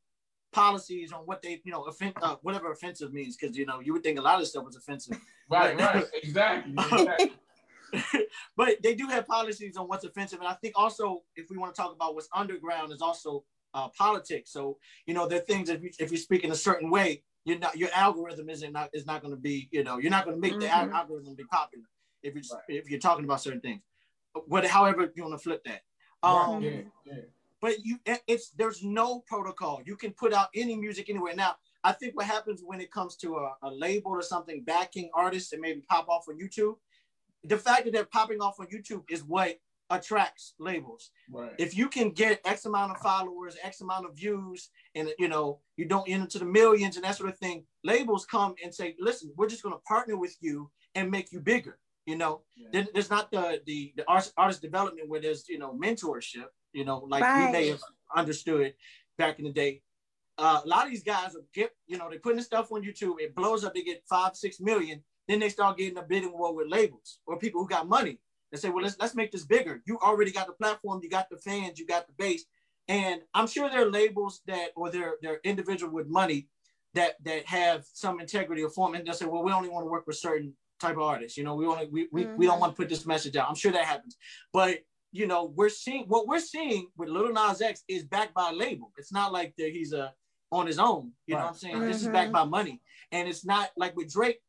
policies 0.53 1.13
on 1.13 1.21
what 1.21 1.43
they, 1.43 1.61
you 1.65 1.73
know, 1.73 1.85
offend, 1.85 2.15
uh, 2.23 2.37
whatever 2.43 2.71
offensive 2.73 3.13
means, 3.13 3.37
because 3.37 3.57
you 3.57 3.67
know 3.67 3.81
you 3.81 3.93
would 3.93 4.03
think 4.03 4.19
a 4.19 4.23
lot 4.23 4.41
of 4.41 4.47
stuff 4.47 4.65
was 4.65 4.77
offensive. 4.77 5.19
right, 5.51 5.79
right, 5.79 6.05
exactly. 6.23 6.73
exactly. 6.93 7.33
but 8.57 8.81
they 8.83 8.95
do 8.95 9.07
have 9.09 9.27
policies 9.27 9.77
on 9.77 9.89
what's 9.89 10.05
offensive, 10.05 10.39
and 10.39 10.49
I 10.49 10.55
think 10.55 10.75
also 10.77 11.23
if 11.37 11.51
we 11.51 11.57
want 11.57 11.75
to 11.75 11.81
talk 11.81 11.93
about 11.95 12.15
what's 12.15 12.29
underground 12.35 12.93
is 12.93 13.03
also 13.03 13.45
uh, 13.75 13.89
politics. 13.97 14.53
So 14.53 14.79
you 15.07 15.15
know, 15.15 15.27
there 15.27 15.39
are 15.39 15.45
things 15.45 15.69
if 15.69 15.83
you 15.83 15.91
if 15.99 16.11
you 16.11 16.19
speak 16.19 16.45
in 16.45 16.51
a 16.51 16.57
certain 16.57 16.91
way, 16.91 17.23
you're 17.45 17.59
not 17.59 17.77
your 17.77 17.91
algorithm 17.95 18.49
isn't 18.49 18.73
not 18.73 18.91
is 18.93 19.07
not 19.07 19.23
going 19.23 19.35
to 19.35 19.41
be 19.41 19.69
you 19.73 19.85
know 19.85 19.99
you're 19.99 20.11
not 20.11 20.25
going 20.25 20.37
to 20.37 20.41
make 20.41 20.53
mm-hmm. 20.53 20.61
the 20.61 20.69
al- 20.69 20.93
algorithm 20.93 21.35
be 21.35 21.45
popular 21.45 21.85
if 22.23 22.35
you're 22.35 22.45
right. 22.53 22.63
if 22.69 22.91
you're 22.91 23.01
talking 23.01 23.25
about 23.25 23.41
certain 23.41 23.61
things. 23.61 23.83
What 24.47 24.67
however 24.67 25.13
you 25.15 25.25
want 25.25 25.35
to 25.35 25.43
flip 25.43 25.65
that. 25.65 25.83
Um, 26.23 26.63
yeah, 26.63 26.83
yeah. 27.05 27.15
But 27.61 27.85
you 27.85 27.99
it's 28.07 28.51
there's 28.51 28.83
no 28.83 29.21
protocol. 29.27 29.81
You 29.85 29.97
can 29.97 30.13
put 30.13 30.33
out 30.33 30.49
any 30.55 30.77
music 30.77 31.11
anywhere. 31.11 31.35
Now 31.35 31.57
I 31.85 31.93
think 31.93 32.17
what 32.17 32.27
happens 32.27 32.63
when 32.65 32.81
it 32.81 32.91
comes 32.91 33.17
to 33.17 33.37
a, 33.37 33.55
a 33.63 33.71
label 33.71 34.13
or 34.13 34.23
something 34.23 34.63
backing 34.65 35.11
artists 35.15 35.53
and 35.53 35.61
maybe 35.61 35.83
pop 35.89 36.09
off 36.09 36.25
on 36.29 36.39
YouTube, 36.39 36.75
the 37.45 37.57
fact 37.57 37.85
that 37.85 37.93
they're 37.93 38.05
popping 38.05 38.41
off 38.41 38.61
on 38.61 38.67
YouTube 38.67 39.03
is 39.11 39.23
what 39.25 39.59
attracts 39.91 40.55
labels. 40.59 41.11
Right. 41.31 41.53
If 41.59 41.77
you 41.77 41.89
can 41.89 42.11
get 42.11 42.41
X 42.45 42.65
amount 42.65 42.93
of 42.93 42.99
followers, 42.99 43.57
X 43.63 43.81
amount 43.81 44.07
of 44.07 44.15
views, 44.15 44.71
and 44.95 45.11
you 45.19 45.29
know 45.29 45.61
you 45.77 45.85
don't 45.87 46.07
get 46.07 46.21
into 46.21 46.39
the 46.39 46.45
millions 46.45 46.97
and 46.97 47.05
that 47.05 47.17
sort 47.17 47.31
of 47.31 47.39
thing, 47.39 47.65
labels 47.85 48.25
come 48.25 48.55
and 48.63 48.75
say, 48.75 48.97
"Listen, 48.99 49.33
we're 49.37 49.49
just 49.49 49.63
going 49.63 49.75
to 49.75 49.81
partner 49.81 50.17
with 50.17 50.37
you 50.41 50.71
and 50.95 51.11
make 51.11 51.33
you 51.33 51.41
bigger." 51.41 51.79
You 52.07 52.17
know, 52.17 52.43
yeah. 52.57 52.85
there's 52.95 53.11
not 53.11 53.31
the 53.31 53.61
the 53.67 53.93
the 53.97 54.09
artist, 54.09 54.33
artist 54.37 54.63
development 54.63 55.09
where 55.09 55.21
there's 55.21 55.49
you 55.49 55.59
know 55.59 55.73
mentorship. 55.73 56.47
You 56.73 56.85
know, 56.85 56.99
like 57.09 57.23
right. 57.23 57.47
we 57.47 57.53
may 57.53 57.69
have 57.69 57.81
understood 58.15 58.75
back 59.19 59.39
in 59.39 59.45
the 59.45 59.53
day. 59.53 59.83
Uh, 60.39 60.61
a 60.65 60.69
lot 60.69 60.87
of 60.87 60.91
these 60.91 61.03
guys 61.03 61.37
get 61.53 61.71
you 61.87 61.99
know 61.99 62.09
they're 62.09 62.19
putting 62.19 62.39
this 62.39 62.47
stuff 62.47 62.73
on 62.73 62.83
YouTube. 62.83 63.17
It 63.19 63.35
blows 63.35 63.65
up. 63.65 63.75
They 63.75 63.83
get 63.83 64.03
five, 64.09 64.37
six 64.37 64.61
million. 64.61 65.03
Then 65.29 65.41
they 65.41 65.49
start 65.49 65.79
getting 65.79 65.99
a 65.99 66.03
bidding 66.03 66.33
war 66.33 66.55
with 66.55 66.69
labels 66.69 67.21
or 67.27 67.39
people 67.39 67.61
who 67.61 67.69
got 67.69 67.89
money 67.89 68.19
and 68.53 68.61
say, 68.61 68.69
well, 68.69 68.83
let's 68.83 68.97
let's 68.99 69.15
make 69.15 69.33
this 69.33 69.45
bigger. 69.45 69.83
You 69.87 69.99
already 69.99 70.33
got 70.33 70.47
the 70.47 70.53
platform, 70.55 71.01
you 71.03 71.11
got 71.11 71.29
the 71.31 71.37
fans, 71.37 71.79
you 71.79 71.87
got 71.87 72.07
the 72.07 72.13
base, 72.15 72.45
and 72.89 73.21
I'm 73.35 73.47
sure 73.47 73.71
there 73.71 73.87
are 73.87 73.91
labels 73.91 74.41
that 74.47 74.71
or 74.77 74.91
they're 74.91 75.15
they're 75.23 75.41
individual 75.45 75.93
with 75.93 76.09
money 76.09 76.49
that 76.95 77.23
that 77.25 77.47
have 77.47 77.85
some 77.93 78.21
integrity 78.21 78.63
or 78.63 78.71
form, 78.71 78.95
and 78.95 79.07
they'll 79.07 79.15
say, 79.15 79.27
well, 79.27 79.43
we 79.43 79.53
only 79.53 79.69
want 79.69 79.85
to 79.85 79.91
work 79.91 80.07
with 80.07 80.17
certain 80.17 80.55
type 80.81 80.97
of 80.97 81.03
artists. 81.03 81.37
You 81.37 81.45
know, 81.45 81.55
we 81.55 81.67
only 81.67 81.87
we 81.87 82.09
we, 82.11 82.25
mm-hmm. 82.25 82.37
we 82.37 82.47
don't 82.47 82.55
mm-hmm. 82.55 82.63
want 82.63 82.73
to 82.73 82.77
put 82.77 82.89
this 82.89 83.07
message 83.07 83.37
out. 83.37 83.49
I'm 83.49 83.55
sure 83.55 83.73
that 83.73 83.85
happens, 83.85 84.17
but 84.53 84.79
you 85.13 85.27
know, 85.27 85.53
we're 85.57 85.69
seeing 85.69 86.05
what 86.05 86.27
we're 86.27 86.41
seeing 86.41 86.89
with 86.97 87.09
Lil 87.09 87.33
Nas 87.33 87.61
X 87.61 87.83
is 87.89 88.05
backed 88.05 88.35
by 88.35 88.51
a 88.51 88.53
label. 88.53 88.93
It's 88.97 89.13
not 89.13 89.33
like 89.33 89.55
that 89.59 89.71
he's 89.73 89.93
a 89.93 90.13
on 90.53 90.67
his 90.67 90.79
own. 90.79 91.13
You 91.27 91.35
right. 91.35 91.41
know 91.41 91.47
what 91.47 91.53
I'm 91.53 91.59
saying? 91.59 91.75
Mm-hmm. 91.77 91.87
This 91.87 92.03
is 92.03 92.09
backed 92.09 92.33
mm-hmm. 92.33 92.51
by 92.51 92.59
money, 92.59 92.81
and 93.13 93.29
it's 93.29 93.45
not 93.45 93.71
like 93.77 93.97
with 93.97 94.13
Drake 94.13 94.41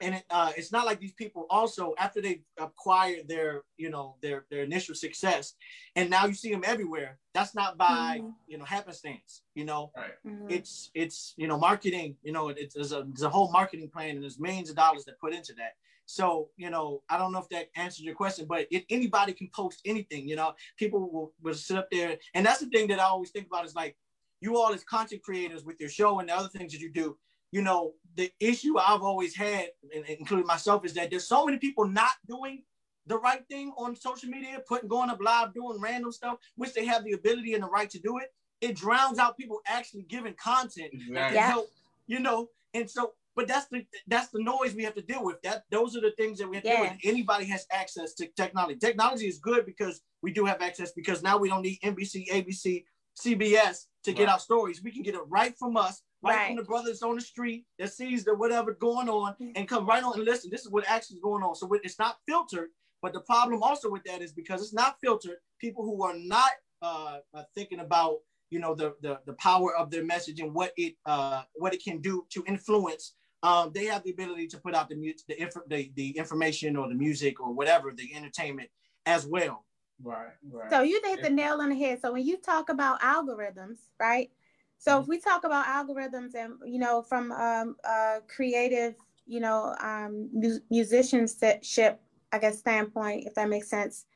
and 0.00 0.16
it, 0.16 0.24
uh, 0.30 0.52
it's 0.56 0.72
not 0.72 0.86
like 0.86 1.00
these 1.00 1.12
people 1.12 1.46
also 1.50 1.94
after 1.98 2.20
they 2.20 2.42
acquired 2.58 3.26
their 3.28 3.62
you 3.76 3.90
know 3.90 4.16
their 4.22 4.44
their 4.50 4.62
initial 4.62 4.94
success 4.94 5.54
and 5.96 6.08
now 6.08 6.26
you 6.26 6.34
see 6.34 6.50
them 6.50 6.62
everywhere 6.64 7.18
that's 7.34 7.54
not 7.54 7.76
by 7.76 8.18
mm-hmm. 8.18 8.30
you 8.46 8.58
know 8.58 8.64
happenstance 8.64 9.42
you 9.54 9.64
know 9.64 9.90
right. 9.96 10.12
mm-hmm. 10.26 10.46
it's 10.48 10.90
it's 10.94 11.34
you 11.36 11.48
know 11.48 11.58
marketing 11.58 12.16
you 12.22 12.32
know 12.32 12.48
it's, 12.48 12.76
it's, 12.76 12.92
a, 12.92 13.06
it's 13.10 13.22
a 13.22 13.28
whole 13.28 13.50
marketing 13.50 13.88
plan 13.88 14.10
and 14.10 14.22
there's 14.22 14.38
millions 14.38 14.70
of 14.70 14.76
dollars 14.76 15.04
that 15.04 15.18
put 15.18 15.34
into 15.34 15.52
that 15.54 15.72
so 16.10 16.48
you 16.56 16.70
know 16.70 17.02
i 17.10 17.18
don't 17.18 17.32
know 17.32 17.38
if 17.38 17.48
that 17.50 17.68
answers 17.76 18.00
your 18.00 18.14
question 18.14 18.46
but 18.48 18.66
if 18.70 18.84
anybody 18.88 19.32
can 19.32 19.48
post 19.54 19.80
anything 19.84 20.26
you 20.26 20.36
know 20.36 20.54
people 20.78 21.10
will, 21.12 21.32
will 21.42 21.54
sit 21.54 21.76
up 21.76 21.88
there 21.90 22.16
and 22.34 22.46
that's 22.46 22.60
the 22.60 22.70
thing 22.70 22.88
that 22.88 22.98
i 22.98 23.04
always 23.04 23.30
think 23.30 23.46
about 23.46 23.66
is 23.66 23.74
like 23.74 23.94
you 24.40 24.56
all 24.56 24.72
as 24.72 24.84
content 24.84 25.22
creators 25.22 25.64
with 25.64 25.78
your 25.78 25.90
show 25.90 26.18
and 26.20 26.28
the 26.28 26.34
other 26.34 26.48
things 26.48 26.72
that 26.72 26.80
you 26.80 26.90
do 26.92 27.16
you 27.50 27.62
know, 27.62 27.94
the 28.16 28.30
issue 28.40 28.78
I've 28.78 29.02
always 29.02 29.34
had, 29.34 29.68
including 30.08 30.46
myself, 30.46 30.84
is 30.84 30.94
that 30.94 31.10
there's 31.10 31.26
so 31.26 31.46
many 31.46 31.58
people 31.58 31.86
not 31.86 32.10
doing 32.28 32.62
the 33.06 33.18
right 33.18 33.42
thing 33.48 33.72
on 33.78 33.96
social 33.96 34.28
media, 34.28 34.60
putting 34.66 34.88
going 34.88 35.08
up 35.08 35.18
live, 35.22 35.54
doing 35.54 35.80
random 35.80 36.12
stuff, 36.12 36.38
which 36.56 36.74
they 36.74 36.84
have 36.84 37.04
the 37.04 37.12
ability 37.12 37.54
and 37.54 37.62
the 37.62 37.68
right 37.68 37.88
to 37.90 37.98
do 37.98 38.18
it. 38.18 38.32
It 38.60 38.76
drowns 38.76 39.18
out 39.18 39.38
people 39.38 39.60
actually 39.66 40.02
giving 40.02 40.34
content 40.34 40.90
exactly. 40.92 41.14
that 41.14 41.26
can 41.28 41.34
yeah. 41.34 41.50
help, 41.50 41.68
you 42.06 42.20
know. 42.20 42.48
And 42.74 42.90
so, 42.90 43.12
but 43.38 43.46
that's 43.46 43.66
the 43.68 43.86
that's 44.08 44.30
the 44.30 44.42
noise 44.42 44.74
we 44.74 44.82
have 44.82 44.96
to 44.96 45.02
deal 45.02 45.24
with. 45.24 45.40
That 45.42 45.62
those 45.70 45.96
are 45.96 46.00
the 46.00 46.10
things 46.18 46.38
that 46.38 46.48
we 46.48 46.56
have 46.56 46.64
to 46.64 46.70
yeah. 46.70 46.82
deal 46.82 46.90
with. 46.90 46.98
Anybody 47.04 47.44
has 47.46 47.66
access 47.70 48.12
to 48.14 48.26
technology. 48.36 48.80
Technology 48.80 49.28
is 49.28 49.38
good 49.38 49.64
because 49.64 50.00
we 50.22 50.32
do 50.32 50.44
have 50.44 50.60
access 50.60 50.90
because 50.90 51.22
now 51.22 51.38
we 51.38 51.48
don't 51.48 51.62
need 51.62 51.78
NBC, 51.84 52.28
ABC, 52.30 52.84
CBS 53.16 53.84
to 54.02 54.10
right. 54.10 54.16
get 54.16 54.28
our 54.28 54.40
stories. 54.40 54.82
We 54.82 54.90
can 54.90 55.02
get 55.02 55.14
it 55.14 55.20
right 55.28 55.54
from 55.56 55.76
us 55.76 56.02
right, 56.20 56.34
right, 56.34 56.46
from 56.48 56.56
the 56.56 56.64
brothers 56.64 57.00
on 57.00 57.14
the 57.14 57.20
street 57.20 57.64
that 57.78 57.92
sees 57.92 58.24
the 58.24 58.34
whatever 58.34 58.74
going 58.74 59.08
on 59.08 59.34
mm-hmm. 59.34 59.52
and 59.54 59.68
come 59.68 59.86
right 59.86 60.02
on 60.02 60.14
and 60.14 60.24
listen. 60.24 60.50
This 60.50 60.62
is 60.62 60.72
what 60.72 60.84
actually 60.88 61.18
is 61.18 61.22
going 61.22 61.44
on. 61.44 61.54
So 61.54 61.70
it's 61.84 62.00
not 62.00 62.16
filtered. 62.26 62.70
But 63.02 63.12
the 63.12 63.20
problem 63.20 63.62
also 63.62 63.88
with 63.88 64.02
that 64.04 64.20
is 64.20 64.32
because 64.32 64.60
it's 64.60 64.74
not 64.74 64.96
filtered, 65.00 65.36
people 65.60 65.84
who 65.84 66.02
are 66.02 66.16
not 66.18 66.50
uh, 66.82 67.18
uh, 67.32 67.44
thinking 67.54 67.78
about 67.78 68.16
you 68.50 68.58
know 68.58 68.74
the, 68.74 68.94
the 69.02 69.20
the 69.26 69.34
power 69.34 69.74
of 69.76 69.90
their 69.90 70.04
message 70.04 70.40
and 70.40 70.54
what 70.54 70.72
it 70.76 70.94
uh, 71.06 71.42
what 71.54 71.74
it 71.74 71.82
can 71.82 72.00
do 72.00 72.26
to 72.30 72.44
influence. 72.46 73.14
Um, 73.42 73.70
they 73.72 73.84
have 73.86 74.02
the 74.02 74.10
ability 74.10 74.48
to 74.48 74.58
put 74.58 74.74
out 74.74 74.88
the, 74.88 75.14
the, 75.28 75.40
inf- 75.40 75.68
the 75.68 75.92
the 75.94 76.10
information 76.18 76.76
or 76.76 76.88
the 76.88 76.94
music 76.94 77.40
or 77.40 77.52
whatever 77.52 77.92
the 77.92 78.14
entertainment 78.14 78.68
as 79.06 79.26
well. 79.26 79.64
Right, 80.02 80.32
right. 80.50 80.70
So 80.70 80.82
you 80.82 81.00
hit 81.04 81.22
the 81.22 81.30
nail 81.30 81.60
on 81.60 81.70
the 81.70 81.74
head. 81.76 82.00
So 82.00 82.12
when 82.12 82.24
you 82.24 82.36
talk 82.36 82.68
about 82.68 83.00
algorithms, 83.00 83.78
right? 83.98 84.30
So 84.78 84.92
mm-hmm. 84.92 85.02
if 85.02 85.08
we 85.08 85.20
talk 85.20 85.44
about 85.44 85.66
algorithms 85.66 86.34
and 86.34 86.54
you 86.64 86.78
know 86.78 87.02
from 87.02 87.32
um, 87.32 87.76
a 87.84 88.18
creative, 88.28 88.94
you 89.26 89.40
know, 89.40 89.74
um, 89.80 90.30
mu- 90.32 90.60
musicianship, 90.70 92.00
I 92.32 92.38
guess 92.38 92.58
standpoint, 92.58 93.26
if 93.26 93.34
that 93.34 93.48
makes 93.48 93.68
sense, 93.68 94.06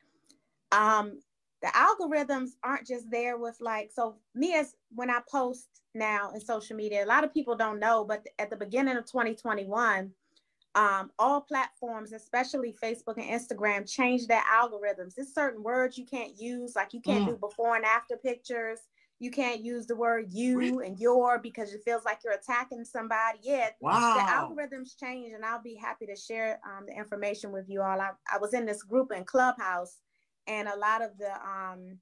um, 0.71 1.19
the 1.63 1.69
algorithms 1.69 2.51
aren't 2.63 2.85
just 2.85 3.09
there 3.09 3.37
with 3.37 3.57
like 3.59 3.89
so 3.91 4.17
me 4.35 4.53
as 4.53 4.75
when 4.93 5.09
I 5.09 5.21
post 5.31 5.67
now 5.95 6.31
in 6.33 6.41
social 6.41 6.75
media, 6.75 7.03
a 7.03 7.07
lot 7.07 7.23
of 7.23 7.33
people 7.33 7.55
don't 7.55 7.79
know, 7.79 8.03
but 8.03 8.27
at 8.37 8.49
the 8.49 8.57
beginning 8.57 8.97
of 8.97 9.05
2021, 9.05 10.11
um, 10.75 11.11
all 11.17 11.39
platforms, 11.41 12.11
especially 12.11 12.75
Facebook 12.83 13.17
and 13.17 13.29
Instagram, 13.29 13.89
changed 13.89 14.27
their 14.27 14.41
algorithms. 14.41 15.15
There's 15.15 15.33
certain 15.33 15.63
words 15.63 15.97
you 15.97 16.05
can't 16.05 16.37
use, 16.37 16.75
like 16.75 16.93
you 16.93 16.99
can't 16.99 17.23
mm. 17.23 17.27
do 17.27 17.37
before 17.37 17.75
and 17.75 17.85
after 17.85 18.17
pictures 18.17 18.79
you 19.23 19.31
can't 19.31 19.61
use 19.63 19.87
the 19.87 19.95
word 19.95 20.25
you 20.31 20.81
and 20.81 20.99
your 20.99 21.39
because 21.39 21.73
it 21.73 21.81
feels 21.85 22.03
like 22.03 22.19
you're 22.25 22.33
attacking 22.33 22.83
somebody. 22.83 23.39
Yeah, 23.41 23.69
wow. 23.79 24.15
the 24.15 24.21
algorithms 24.21 24.99
change, 24.99 25.31
and 25.33 25.45
I'll 25.45 25.61
be 25.61 25.75
happy 25.75 26.05
to 26.07 26.15
share 26.15 26.59
um, 26.65 26.85
the 26.87 26.93
information 26.93 27.53
with 27.53 27.69
you 27.69 27.81
all. 27.81 28.01
I, 28.01 28.09
I 28.31 28.37
was 28.37 28.53
in 28.53 28.65
this 28.65 28.83
group 28.83 29.13
in 29.15 29.23
Clubhouse, 29.23 29.99
and 30.47 30.67
a 30.67 30.77
lot 30.77 31.01
of 31.01 31.17
the 31.17 31.31
um, 31.31 31.99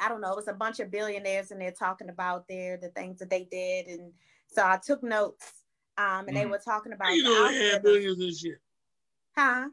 I 0.00 0.08
don't 0.08 0.20
know, 0.20 0.32
it 0.32 0.36
was 0.36 0.48
a 0.48 0.52
bunch 0.52 0.80
of 0.80 0.90
billionaires 0.90 1.50
and 1.50 1.60
they're 1.60 1.70
talking 1.70 2.08
about 2.08 2.48
their 2.48 2.76
the 2.76 2.88
things 2.88 3.18
that 3.18 3.30
they 3.30 3.44
did. 3.50 3.86
And 3.86 4.12
so 4.46 4.62
I 4.62 4.78
took 4.84 5.02
notes. 5.02 5.52
Um, 5.96 6.26
and 6.26 6.30
mm. 6.30 6.34
they 6.34 6.46
were 6.46 6.58
talking 6.58 6.92
about 6.92 7.06
How 7.06 7.14
you 7.14 7.22
know 7.22 7.48
they 7.48 7.70
had 7.70 7.82
billions 7.82 8.20
and 8.20 8.34
shit. 8.34 8.58
Huh? 9.36 9.68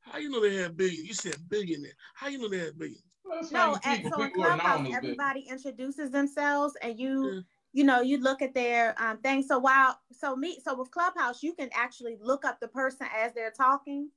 How 0.00 0.18
you 0.18 0.28
know 0.28 0.42
they 0.42 0.56
had 0.56 0.76
billions? 0.76 1.08
You 1.08 1.14
said 1.14 1.36
billionaire. 1.48 1.92
How 2.14 2.28
you 2.28 2.38
know 2.38 2.48
they 2.48 2.58
had 2.58 2.78
billions? 2.78 3.02
Well, 3.24 3.48
no, 3.52 3.78
at, 3.84 4.02
so 4.02 4.22
in 4.22 4.30
Clubhouse, 4.32 4.88
everybody 4.92 5.46
introduces 5.48 6.10
themselves 6.10 6.74
and 6.82 6.98
you 6.98 7.32
yeah. 7.32 7.40
you 7.72 7.84
know, 7.84 8.00
you 8.00 8.18
look 8.18 8.42
at 8.42 8.54
their 8.54 9.00
um 9.00 9.18
thing. 9.18 9.42
So 9.42 9.58
while 9.58 9.98
so 10.12 10.36
me 10.36 10.58
so 10.62 10.74
with 10.74 10.90
Clubhouse, 10.90 11.42
you 11.42 11.54
can 11.54 11.70
actually 11.72 12.18
look 12.20 12.44
up 12.44 12.60
the 12.60 12.68
person 12.68 13.06
as 13.16 13.32
they're 13.32 13.52
talking. 13.52 14.10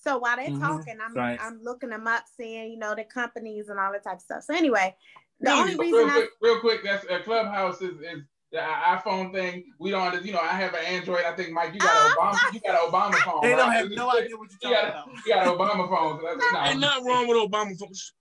So 0.00 0.18
while 0.18 0.36
they're 0.36 0.46
mm-hmm. 0.46 0.60
talking, 0.60 0.98
I'm 1.04 1.14
right. 1.14 1.38
I'm 1.40 1.60
looking 1.62 1.90
them 1.90 2.06
up, 2.06 2.24
seeing 2.36 2.70
you 2.70 2.78
know 2.78 2.94
the 2.94 3.04
companies 3.04 3.68
and 3.68 3.78
all 3.78 3.92
that 3.92 4.04
type 4.04 4.16
of 4.16 4.22
stuff. 4.22 4.44
So 4.44 4.54
anyway, 4.54 4.94
the 5.40 5.50
only 5.50 5.76
reason 5.76 5.98
real, 5.98 6.08
I, 6.08 6.12
quick, 6.12 6.30
real 6.40 6.60
quick, 6.60 6.84
that's 6.84 7.06
uh, 7.06 7.20
Clubhouse 7.24 7.82
is, 7.82 7.94
is 8.00 8.22
the 8.52 8.58
iPhone 8.58 9.32
thing. 9.32 9.64
We 9.78 9.90
don't, 9.90 10.24
you 10.24 10.32
know, 10.32 10.40
I 10.40 10.52
have 10.52 10.74
an 10.74 10.84
Android. 10.86 11.24
I 11.24 11.34
think 11.34 11.50
Mike, 11.50 11.74
you 11.74 11.80
got 11.80 11.90
an 11.90 12.12
uh-huh. 12.12 12.32
Obama, 12.32 12.54
you 12.54 12.60
got 12.60 12.84
an 12.84 12.90
Obama 12.90 13.24
phone. 13.24 13.40
They 13.42 13.50
right? 13.50 13.56
don't 13.56 13.72
have 13.72 13.90
no 13.90 14.10
idea 14.16 14.36
what 14.36 14.48
you're 14.50 14.72
talking 14.72 14.88
about. 14.88 15.08
You 15.26 15.34
got 15.34 15.46
an 15.46 15.52
Obama 15.52 15.88
phone. 15.88 16.20
So 16.20 16.52
no. 16.52 16.64
Ain't 16.64 16.80
nothing 16.80 17.04
wrong 17.04 17.28
with 17.28 17.36
Obama 17.36 17.78
phones. 17.78 18.12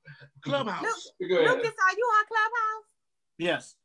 Clubhouse. 0.42 0.84
Luke, 1.20 1.30
Lucas, 1.30 1.46
are 1.48 1.96
you 1.98 2.08
on 2.18 2.26
Clubhouse? 2.28 2.88
Yes. 3.38 3.76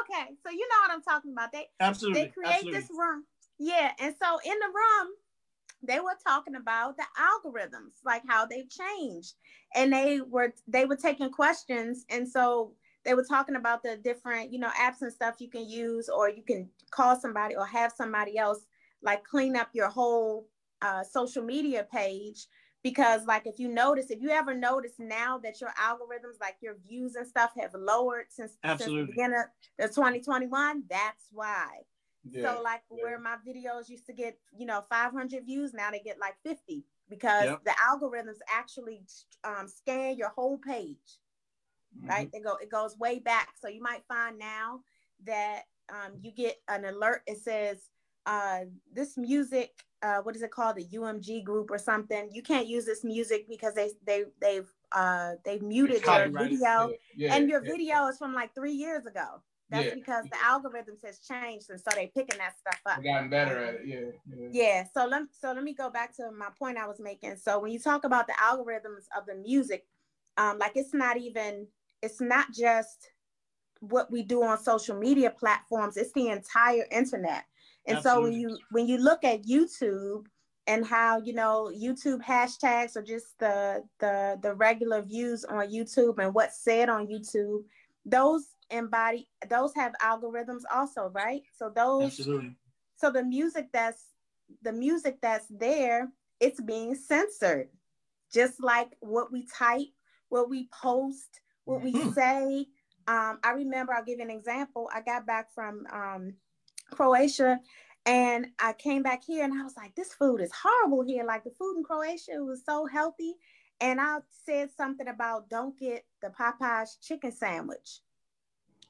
Okay, 0.00 0.34
so 0.44 0.50
you 0.50 0.68
know 0.68 0.76
what 0.82 0.90
I'm 0.90 1.02
talking 1.02 1.32
about. 1.32 1.50
They 1.52 1.66
absolutely 1.80 2.22
they 2.22 2.28
create 2.28 2.54
absolutely. 2.54 2.80
this 2.80 2.90
room. 2.90 3.24
Yeah, 3.58 3.92
and 3.98 4.14
so 4.22 4.38
in 4.44 4.58
the 4.58 4.66
room, 4.66 5.08
they 5.82 6.00
were 6.00 6.16
talking 6.26 6.56
about 6.56 6.96
the 6.96 7.04
algorithms, 7.18 8.04
like 8.04 8.22
how 8.26 8.46
they've 8.46 8.68
changed. 8.68 9.34
And 9.74 9.92
they 9.92 10.20
were 10.20 10.52
they 10.66 10.84
were 10.86 10.96
taking 10.96 11.30
questions. 11.30 12.04
And 12.10 12.28
so 12.28 12.72
they 13.04 13.14
were 13.14 13.24
talking 13.24 13.56
about 13.56 13.82
the 13.82 13.96
different, 13.96 14.52
you 14.52 14.58
know, 14.58 14.70
apps 14.70 15.02
and 15.02 15.12
stuff 15.12 15.36
you 15.38 15.48
can 15.48 15.68
use, 15.68 16.08
or 16.08 16.28
you 16.28 16.42
can 16.42 16.68
call 16.90 17.18
somebody 17.18 17.54
or 17.54 17.66
have 17.66 17.92
somebody 17.92 18.36
else 18.38 18.66
like 19.02 19.24
clean 19.24 19.56
up 19.56 19.68
your 19.72 19.88
whole 19.88 20.48
uh, 20.82 21.04
social 21.04 21.42
media 21.42 21.86
page. 21.92 22.46
Because 22.82 23.26
like 23.26 23.46
if 23.46 23.58
you 23.58 23.68
notice, 23.68 24.10
if 24.10 24.20
you 24.20 24.30
ever 24.30 24.54
notice 24.54 24.92
now 24.98 25.38
that 25.38 25.60
your 25.60 25.70
algorithms, 25.80 26.40
like 26.40 26.56
your 26.60 26.76
views 26.88 27.16
and 27.16 27.26
stuff 27.26 27.50
have 27.60 27.74
lowered 27.74 28.26
since, 28.30 28.56
since 28.64 28.84
the 28.84 29.06
beginning 29.06 29.42
of 29.80 29.90
2021, 29.90 30.84
that's 30.88 31.26
why 31.32 31.66
yeah, 32.30 32.54
so 32.54 32.62
like 32.62 32.82
yeah. 32.90 33.02
where 33.02 33.18
my 33.18 33.36
videos 33.46 33.88
used 33.88 34.06
to 34.06 34.12
get, 34.12 34.38
you 34.56 34.66
know, 34.66 34.84
500 34.88 35.44
views, 35.44 35.72
now 35.72 35.90
they 35.90 36.00
get 36.00 36.18
like 36.18 36.34
50 36.44 36.84
because 37.08 37.44
yep. 37.44 37.64
the 37.64 37.72
algorithms 37.90 38.38
actually 38.52 39.02
um, 39.44 39.66
scan 39.68 40.16
your 40.16 40.30
whole 40.30 40.58
page, 40.58 41.18
mm-hmm. 41.96 42.08
right? 42.08 42.30
They 42.32 42.40
go, 42.40 42.56
it 42.56 42.70
goes 42.70 42.98
way 42.98 43.18
back. 43.18 43.54
So 43.60 43.68
you 43.68 43.82
might 43.82 44.02
find 44.08 44.38
now 44.38 44.80
that 45.24 45.62
um, 45.88 46.14
you 46.22 46.32
get 46.32 46.56
an 46.68 46.84
alert. 46.84 47.22
It 47.26 47.38
says 47.38 47.88
uh, 48.26 48.60
this 48.92 49.16
music, 49.16 49.72
uh, 50.02 50.18
what 50.18 50.36
is 50.36 50.42
it 50.42 50.50
called? 50.50 50.76
The 50.76 50.84
UMG 50.84 51.44
group 51.44 51.70
or 51.70 51.78
something. 51.78 52.28
You 52.32 52.42
can't 52.42 52.66
use 52.66 52.84
this 52.84 53.04
music 53.04 53.48
because 53.48 53.74
they 53.74 53.90
they 54.06 54.24
they've 54.40 54.68
uh, 54.92 55.32
they've 55.44 55.62
muted 55.62 56.04
your 56.04 56.28
video, 56.30 56.92
yeah, 57.16 57.34
and 57.34 57.48
your 57.48 57.60
video 57.60 58.06
is 58.06 58.18
from 58.18 58.34
like 58.34 58.54
three 58.54 58.72
years 58.72 59.06
ago. 59.06 59.42
That's 59.70 59.86
yeah. 59.86 59.94
because 59.94 60.24
the 60.24 60.36
algorithms 60.36 61.04
has 61.04 61.18
changed, 61.18 61.68
and 61.68 61.78
so 61.78 61.90
they 61.94 62.10
picking 62.14 62.38
that 62.38 62.54
stuff 62.58 62.80
up. 62.86 63.02
Gotten 63.02 63.28
better 63.28 63.62
at 63.62 63.74
it, 63.74 63.80
yeah, 63.84 63.98
yeah. 64.34 64.48
Yeah. 64.50 64.84
So 64.94 65.06
let 65.06 65.22
so 65.38 65.52
let 65.52 65.62
me 65.62 65.74
go 65.74 65.90
back 65.90 66.16
to 66.16 66.30
my 66.30 66.48
point 66.58 66.78
I 66.78 66.86
was 66.86 67.00
making. 67.00 67.36
So 67.36 67.58
when 67.58 67.70
you 67.70 67.78
talk 67.78 68.04
about 68.04 68.26
the 68.26 68.32
algorithms 68.34 69.04
of 69.16 69.26
the 69.26 69.34
music, 69.34 69.84
um, 70.38 70.58
like 70.58 70.72
it's 70.74 70.94
not 70.94 71.18
even 71.18 71.66
it's 72.02 72.20
not 72.20 72.50
just 72.52 73.10
what 73.80 74.10
we 74.10 74.22
do 74.22 74.42
on 74.42 74.58
social 74.58 74.96
media 74.96 75.30
platforms. 75.30 75.96
It's 75.96 76.12
the 76.12 76.28
entire 76.28 76.86
internet. 76.90 77.44
And 77.86 77.98
Absolutely. 77.98 78.02
so 78.02 78.22
when 78.22 78.40
you 78.40 78.58
when 78.70 78.86
you 78.86 78.98
look 78.98 79.24
at 79.24 79.44
YouTube 79.44 80.26
and 80.66 80.86
how 80.86 81.20
you 81.22 81.32
know 81.34 81.70
YouTube 81.74 82.22
hashtags 82.22 82.96
or 82.96 83.02
just 83.02 83.38
the 83.38 83.82
the 83.98 84.38
the 84.42 84.54
regular 84.54 85.02
views 85.02 85.44
on 85.44 85.70
YouTube 85.70 86.18
and 86.18 86.34
what's 86.34 86.62
said 86.62 86.88
on 86.88 87.06
YouTube, 87.06 87.64
those 88.04 88.46
embody 88.70 89.28
those 89.48 89.74
have 89.74 89.92
algorithms 90.02 90.62
also, 90.72 91.10
right? 91.14 91.42
So 91.56 91.70
those 91.74 92.18
Absolutely. 92.18 92.56
so 92.96 93.10
the 93.10 93.24
music 93.24 93.68
that's 93.72 94.08
the 94.62 94.72
music 94.72 95.18
that's 95.20 95.46
there, 95.50 96.08
it's 96.40 96.60
being 96.60 96.94
censored. 96.94 97.68
Just 98.32 98.62
like 98.62 98.90
what 99.00 99.32
we 99.32 99.46
type, 99.46 99.88
what 100.28 100.50
we 100.50 100.68
post, 100.72 101.40
what 101.64 101.82
we 101.82 101.92
mm-hmm. 101.92 102.10
say. 102.12 102.66
Um, 103.06 103.38
I 103.42 103.52
remember 103.52 103.94
I'll 103.94 104.04
give 104.04 104.18
you 104.18 104.24
an 104.24 104.30
example. 104.30 104.88
I 104.94 105.00
got 105.00 105.26
back 105.26 105.48
from 105.54 105.86
um, 105.90 106.34
Croatia 106.90 107.58
and 108.04 108.46
I 108.58 108.72
came 108.74 109.02
back 109.02 109.22
here 109.24 109.44
and 109.44 109.52
I 109.52 109.62
was 109.62 109.76
like, 109.76 109.94
this 109.94 110.14
food 110.14 110.40
is 110.40 110.52
horrible 110.52 111.02
here. 111.02 111.24
Like 111.24 111.44
the 111.44 111.52
food 111.58 111.76
in 111.76 111.84
Croatia 111.84 112.42
was 112.44 112.62
so 112.64 112.86
healthy. 112.86 113.34
And 113.80 114.00
I 114.00 114.18
said 114.44 114.70
something 114.76 115.08
about 115.08 115.48
don't 115.48 115.78
get 115.78 116.04
the 116.20 116.28
Popeyes 116.28 117.00
chicken 117.00 117.32
sandwich. 117.32 118.00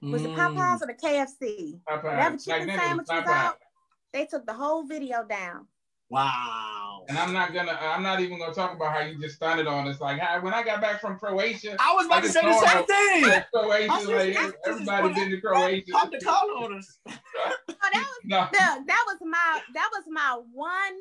Was 0.01 0.25
it 0.25 0.31
mm. 0.31 0.37
Popeyes 0.37 0.83
or 0.83 0.87
the 0.87 0.95
KFC? 0.95 1.81
Popeyes. 1.89 2.05
Whatever 2.05 2.37
chicken 2.37 2.69
like 2.69 2.81
sandwich 2.81 3.07
was 3.11 3.25
out, 3.27 3.59
they 4.13 4.27
took 4.27 4.47
the 4.47 4.55
whole 4.55 4.85
video 4.85 5.25
down. 5.25 5.67
Wow. 6.11 7.05
And 7.09 7.19
I'm 7.19 7.33
not 7.33 7.53
gonna. 7.53 7.79
I'm 7.81 8.03
not 8.03 8.21
even 8.21 8.39
gonna 8.39 8.55
talk 8.55 8.75
about 8.75 8.93
how 8.93 9.01
you 9.01 9.19
just 9.21 9.37
stunned 9.37 9.67
on 9.67 9.89
us. 9.89 10.01
Like 10.01 10.21
how, 10.21 10.41
when 10.41 10.55
I 10.55 10.63
got 10.63 10.81
back 10.81 11.01
from 11.01 11.19
Croatia, 11.19 11.77
I 11.79 11.95
was 11.95 12.07
about 12.07 12.23
to 12.23 12.29
say 12.31 12.41
the 12.41 12.67
same 12.67 12.85
thing. 12.85 13.43
Croatia, 13.53 14.11
like 14.11 14.55
everybody 14.67 15.15
been 15.15 15.31
to 15.31 15.41
Croatia. 15.41 15.93
Pop 15.93 16.11
the 16.11 16.21
collar 16.21 16.53
on 16.65 16.79
us. 16.79 16.99
oh, 17.09 17.13
that 17.69 17.93
was 17.95 18.19
no. 18.25 18.49
the, 18.53 18.85
that 18.87 19.05
was 19.07 19.19
my 19.23 19.61
that 19.75 19.91
was 19.93 20.05
my 20.09 20.41
one 20.53 20.95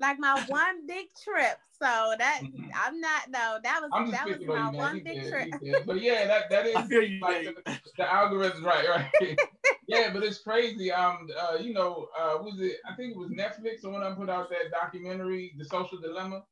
like 0.00 0.18
my 0.18 0.42
one 0.48 0.86
big 0.86 1.06
trip. 1.22 1.58
So 1.82 2.14
that 2.18 2.40
mm-hmm. 2.42 2.70
I'm 2.74 3.00
not 3.00 3.30
no, 3.30 3.58
that 3.62 3.80
was 3.80 4.10
that 4.10 4.28
was 4.28 4.38
my 4.46 4.70
one 4.70 5.02
big 5.02 5.28
trip. 5.28 5.48
But 5.86 6.02
yeah, 6.02 6.26
that 6.26 6.50
that 6.50 6.66
is 6.66 6.74
like 6.74 7.54
the, 7.64 7.78
the 7.96 8.02
algorithms, 8.02 8.62
right, 8.62 8.86
right. 8.88 9.38
yeah, 9.88 10.10
but 10.12 10.22
it's 10.22 10.38
crazy. 10.38 10.92
Um, 10.92 11.28
uh, 11.40 11.56
you 11.56 11.72
know, 11.72 12.08
uh, 12.18 12.36
was 12.42 12.60
it? 12.60 12.76
I 12.86 12.94
think 12.96 13.12
it 13.12 13.18
was 13.18 13.30
Netflix. 13.30 13.80
Someone 13.80 14.14
put 14.14 14.28
out 14.28 14.50
that 14.50 14.70
documentary, 14.70 15.54
The 15.56 15.64
Social 15.64 15.98
Dilemma, 15.98 16.42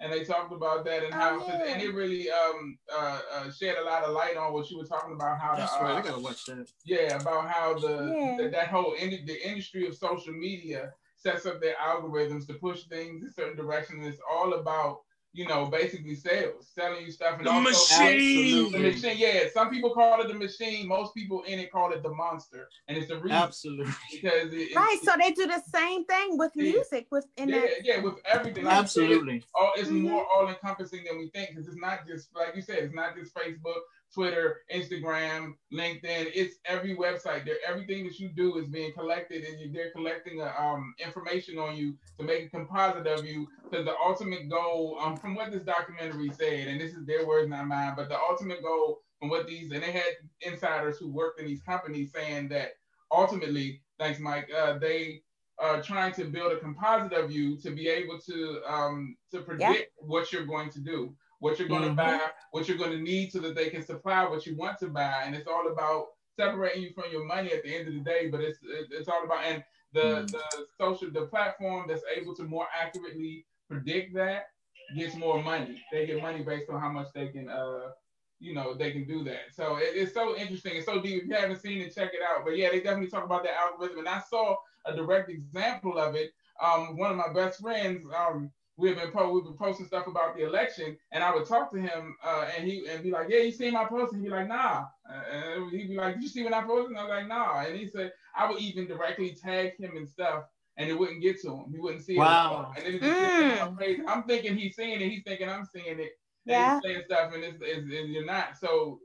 and 0.00 0.12
they 0.12 0.24
talked 0.24 0.52
about 0.52 0.84
that 0.84 1.04
and 1.04 1.14
how, 1.14 1.40
oh, 1.40 1.46
yeah. 1.46 1.72
and 1.72 1.82
it 1.82 1.94
really 1.94 2.28
um 2.28 2.76
uh, 2.92 3.20
uh, 3.34 3.52
shed 3.52 3.76
a 3.80 3.84
lot 3.84 4.02
of 4.02 4.12
light 4.12 4.36
on 4.36 4.52
what 4.52 4.68
you 4.68 4.78
were 4.78 4.84
talking 4.84 5.14
about. 5.14 5.38
How 5.40 5.54
that's 5.54 5.76
the, 5.76 5.84
right. 5.84 5.94
Uh, 5.94 5.98
I 5.98 6.02
gotta 6.02 6.20
watch 6.20 6.44
that. 6.46 6.68
Yeah, 6.84 7.20
about 7.20 7.48
how 7.48 7.78
the 7.78 8.12
yeah. 8.12 8.36
the 8.36 8.50
that 8.50 8.68
whole 8.68 8.94
in, 8.94 9.10
the 9.10 9.48
industry 9.48 9.86
of 9.86 9.94
social 9.94 10.32
media 10.32 10.92
sets 11.22 11.46
up 11.46 11.60
their 11.60 11.74
algorithms 11.76 12.46
to 12.48 12.54
push 12.54 12.84
things 12.84 13.22
in 13.22 13.32
certain 13.32 13.56
directions. 13.56 14.06
It's 14.06 14.20
all 14.30 14.54
about 14.54 15.00
you 15.34 15.46
know, 15.46 15.64
basically 15.66 16.14
sales, 16.14 16.70
selling 16.74 17.06
you 17.06 17.10
stuff. 17.10 17.38
And 17.38 17.46
the 17.46 17.50
also, 17.50 17.70
machine. 17.70 18.70
The 18.70 18.78
machine. 18.78 19.16
Yeah, 19.16 19.44
some 19.52 19.70
people 19.70 19.90
call 19.90 20.20
it 20.20 20.28
the 20.28 20.34
machine. 20.34 20.86
Most 20.86 21.14
people 21.14 21.42
in 21.44 21.58
it 21.58 21.72
call 21.72 21.92
it 21.92 22.02
the 22.02 22.10
monster, 22.10 22.68
and 22.88 22.98
it's 22.98 23.10
a 23.10 23.16
reason. 23.16 23.30
Absolutely. 23.30 23.92
Because 24.12 24.52
it, 24.52 24.76
right, 24.76 24.98
so 25.02 25.12
they 25.18 25.32
do 25.32 25.46
the 25.46 25.62
same 25.72 26.04
thing 26.04 26.36
with 26.36 26.52
yeah, 26.54 26.72
music, 26.72 27.06
with 27.10 27.26
in 27.38 27.48
yeah, 27.48 27.60
that. 27.60 27.70
yeah, 27.82 28.00
with 28.00 28.16
everything. 28.26 28.66
Absolutely. 28.66 29.36
It's, 29.36 29.46
all, 29.58 29.72
it's 29.76 29.88
mm-hmm. 29.88 30.02
more 30.02 30.26
all 30.34 30.48
encompassing 30.48 31.04
than 31.04 31.18
we 31.18 31.30
think 31.30 31.50
because 31.50 31.66
it's 31.66 31.80
not 31.80 32.06
just 32.06 32.28
like 32.36 32.54
you 32.54 32.62
said, 32.62 32.80
it's 32.80 32.94
not 32.94 33.16
just 33.16 33.34
Facebook, 33.34 33.80
Twitter, 34.12 34.60
Instagram, 34.74 35.54
LinkedIn. 35.72 36.30
It's 36.34 36.56
every 36.66 36.96
website. 36.96 37.44
There, 37.44 37.56
everything 37.66 38.04
that 38.04 38.18
you 38.18 38.28
do 38.28 38.58
is 38.58 38.66
being 38.66 38.92
collected, 38.92 39.44
and 39.44 39.74
they're 39.74 39.90
collecting 39.90 40.42
um, 40.58 40.94
information 41.04 41.58
on 41.58 41.76
you 41.76 41.96
to 42.18 42.24
make 42.24 42.46
a 42.46 42.50
composite 42.50 43.06
of 43.06 43.24
you. 43.24 43.48
Because 43.64 43.86
the 43.86 43.94
ultimate 44.04 44.48
goal, 44.50 44.98
um, 45.00 45.16
from 45.16 45.34
what 45.34 45.50
this 45.50 45.62
documentary 45.62 46.30
said, 46.30 46.68
and 46.68 46.80
this 46.80 46.92
is 46.92 47.06
their 47.06 47.26
words, 47.26 47.48
not 47.48 47.66
mine, 47.66 47.94
but 47.96 48.08
the 48.08 48.18
ultimate 48.18 48.62
goal 48.62 49.00
from 49.18 49.30
what 49.30 49.46
these, 49.46 49.70
and 49.72 49.82
they 49.82 49.92
had 49.92 50.12
insiders 50.40 50.98
who 50.98 51.10
worked 51.10 51.40
in 51.40 51.46
these 51.46 51.62
companies 51.62 52.12
saying 52.12 52.48
that 52.48 52.72
ultimately, 53.10 53.80
thanks, 53.98 54.18
Mike, 54.18 54.48
uh, 54.56 54.78
they 54.78 55.22
are 55.58 55.80
trying 55.80 56.12
to 56.12 56.24
build 56.24 56.52
a 56.52 56.58
composite 56.58 57.12
of 57.12 57.30
you 57.30 57.56
to 57.58 57.70
be 57.70 57.88
able 57.88 58.18
to 58.18 58.60
um, 58.66 59.16
to 59.30 59.40
predict 59.40 59.72
yeah. 59.72 59.84
what 59.98 60.32
you're 60.32 60.46
going 60.46 60.70
to 60.70 60.80
do 60.80 61.14
what 61.42 61.58
you're 61.58 61.66
going 61.66 61.82
to 61.82 61.88
mm-hmm. 61.88 61.96
buy, 61.96 62.20
what 62.52 62.68
you're 62.68 62.78
going 62.78 62.92
to 62.92 63.02
need 63.02 63.32
so 63.32 63.40
that 63.40 63.56
they 63.56 63.68
can 63.68 63.84
supply 63.84 64.24
what 64.24 64.46
you 64.46 64.56
want 64.56 64.78
to 64.78 64.86
buy. 64.86 65.24
And 65.26 65.34
it's 65.34 65.48
all 65.48 65.66
about 65.66 66.06
separating 66.36 66.84
you 66.84 66.92
from 66.94 67.10
your 67.10 67.24
money 67.24 67.50
at 67.52 67.64
the 67.64 67.74
end 67.74 67.88
of 67.88 67.94
the 67.94 68.00
day. 68.00 68.28
But 68.30 68.42
it's 68.42 68.60
it's 68.62 69.08
all 69.08 69.24
about 69.24 69.44
and 69.44 69.64
the 69.92 70.00
mm-hmm. 70.00 70.26
the 70.26 70.66
social 70.78 71.10
the 71.10 71.26
platform 71.26 71.86
that's 71.88 72.04
able 72.16 72.36
to 72.36 72.44
more 72.44 72.68
accurately 72.80 73.44
predict 73.68 74.14
that 74.14 74.50
gets 74.96 75.16
more 75.16 75.42
money. 75.42 75.82
They 75.90 76.06
get 76.06 76.22
money 76.22 76.44
based 76.44 76.70
on 76.70 76.80
how 76.80 76.92
much 76.92 77.08
they 77.12 77.26
can 77.28 77.48
uh 77.48 77.90
you 78.38 78.54
know 78.54 78.74
they 78.74 78.92
can 78.92 79.04
do 79.04 79.24
that. 79.24 79.52
So 79.52 79.78
it, 79.78 79.90
it's 79.94 80.14
so 80.14 80.36
interesting. 80.36 80.76
It's 80.76 80.86
so 80.86 81.02
deep. 81.02 81.24
If 81.24 81.28
you 81.28 81.34
haven't 81.34 81.60
seen 81.60 81.82
it, 81.82 81.92
check 81.92 82.12
it 82.14 82.20
out. 82.22 82.44
But 82.44 82.56
yeah, 82.56 82.70
they 82.70 82.80
definitely 82.80 83.10
talk 83.10 83.24
about 83.24 83.42
that 83.42 83.58
algorithm, 83.58 83.98
and 83.98 84.08
I 84.08 84.20
saw 84.20 84.54
a 84.86 84.94
direct 84.94 85.28
example 85.28 85.98
of 85.98 86.14
it. 86.14 86.30
Um, 86.62 86.96
one 86.96 87.10
of 87.10 87.16
my 87.16 87.32
best 87.32 87.60
friends, 87.60 88.06
um, 88.16 88.52
we've 88.76 88.96
been 88.96 89.10
po- 89.10 89.32
we've 89.32 89.44
been 89.44 89.56
posting 89.56 89.86
stuff 89.86 90.06
about 90.06 90.36
the 90.36 90.44
election, 90.46 90.96
and 91.10 91.22
I 91.22 91.34
would 91.34 91.46
talk 91.46 91.70
to 91.72 91.80
him, 91.80 92.16
uh, 92.24 92.46
and 92.56 92.66
he 92.66 92.86
and 92.88 93.02
be 93.02 93.10
like, 93.10 93.28
"Yeah, 93.28 93.38
you 93.38 93.52
seen 93.52 93.72
my 93.72 93.84
post?" 93.84 94.12
And 94.12 94.22
he'd 94.22 94.28
be 94.28 94.34
like, 94.34 94.48
"Nah," 94.48 94.86
and 95.30 95.70
he'd 95.70 95.88
be 95.88 95.96
like, 95.96 96.14
"Did 96.14 96.22
you 96.22 96.28
see 96.28 96.42
what 96.42 96.52
I 96.52 96.62
posted?" 96.62 96.90
And 96.90 96.98
I 96.98 97.02
was 97.02 97.10
like, 97.10 97.28
"Nah," 97.28 97.60
and 97.60 97.76
he 97.78 97.86
said 97.86 98.12
I 98.34 98.50
would 98.50 98.60
even 98.60 98.86
directly 98.86 99.34
tag 99.34 99.76
him 99.78 99.96
and 99.96 100.08
stuff, 100.08 100.44
and 100.76 100.88
it 100.88 100.98
wouldn't 100.98 101.22
get 101.22 101.40
to 101.42 101.50
him. 101.50 101.72
He 101.72 101.78
wouldn't 101.78 102.04
see 102.04 102.16
wow. 102.16 102.72
it. 102.76 102.84
And 102.84 103.02
then 103.02 103.76
mm. 103.76 104.00
I'm 104.08 104.22
thinking 104.24 104.56
he's 104.56 104.76
seeing 104.76 105.00
it. 105.00 105.10
He's 105.10 105.22
thinking 105.24 105.48
I'm 105.48 105.66
seeing 105.66 106.00
it. 106.00 106.12
Yeah. 106.44 106.74
And 106.74 106.82
he's 106.82 106.92
saying 106.92 107.04
stuff, 107.06 107.34
and, 107.34 107.44
it's, 107.44 107.58
it's, 107.60 107.86
it's, 107.88 108.08
you're 108.08 108.24
not. 108.24 108.56
So, 108.58 109.00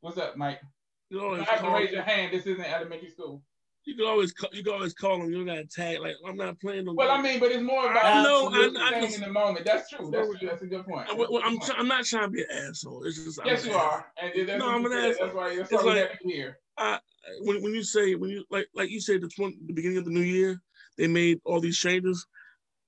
what's 0.00 0.18
up, 0.18 0.36
Mike? 0.36 0.60
You 1.08 1.20
always 1.22 1.42
have 1.42 1.62
to 1.62 1.70
raise 1.70 1.90
your 1.90 2.02
hand. 2.02 2.32
This 2.32 2.46
isn't 2.46 2.64
elementary 2.64 3.10
school. 3.10 3.42
You 3.90 3.96
can 3.96 4.06
always 4.06 4.32
call, 4.32 4.50
you 4.52 4.62
can 4.62 4.72
always 4.72 4.94
call 4.94 5.18
them. 5.18 5.30
You 5.32 5.38
don't 5.38 5.46
gotta 5.46 5.64
tag 5.64 5.98
like 5.98 6.14
I'm 6.24 6.36
not 6.36 6.60
playing 6.60 6.84
no. 6.84 6.92
Well, 6.92 7.08
game. 7.08 7.18
I 7.18 7.22
mean, 7.22 7.40
but 7.40 7.50
it's 7.50 7.60
more 7.60 7.90
about 7.90 8.04
I 8.04 8.22
know 8.22 8.48
I, 8.52 8.70
I, 8.78 9.04
in 9.04 9.20
the 9.20 9.28
moment. 9.28 9.66
That's 9.66 9.90
true. 9.90 10.12
That's 10.12 10.28
true. 10.28 10.48
That's 10.48 10.62
a 10.62 10.66
good 10.66 10.86
point. 10.86 11.08
Well, 11.16 11.42
I'm 11.42 11.58
I'm 11.76 11.88
not 11.88 12.04
trying 12.04 12.26
to 12.26 12.30
be 12.30 12.42
an 12.42 12.68
asshole. 12.68 13.02
It's 13.02 13.16
just 13.16 13.40
yes, 13.44 13.64
I'm 13.64 13.70
you 13.72 13.76
are. 13.76 14.06
And 14.22 14.48
that's 14.48 14.58
no, 14.60 14.68
I'm 14.68 14.86
an 14.86 14.92
asshole. 14.92 15.26
That's 15.26 15.34
why 15.34 15.56
that's 15.56 15.72
why 15.72 15.82
we 15.82 16.00
like, 16.02 16.18
here. 16.22 16.58
I, 16.78 17.00
when 17.40 17.60
when 17.64 17.74
you 17.74 17.82
say 17.82 18.14
when 18.14 18.30
you 18.30 18.44
like 18.48 18.68
like 18.76 18.90
you 18.90 19.00
said 19.00 19.22
the 19.22 19.28
tw- 19.28 19.58
the 19.66 19.72
beginning 19.74 19.98
of 19.98 20.04
the 20.04 20.12
new 20.12 20.20
year 20.20 20.62
they 20.96 21.08
made 21.08 21.40
all 21.44 21.60
these 21.60 21.78
changes. 21.78 22.24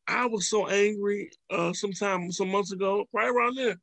I 0.07 0.27
was 0.27 0.49
so 0.49 0.69
angry 0.69 1.33
uh 1.51 1.73
sometime 1.73 2.31
some 2.31 2.53
months 2.53 2.71
ago, 2.71 3.07
right 3.13 3.29
around 3.29 3.57
there. 3.57 3.77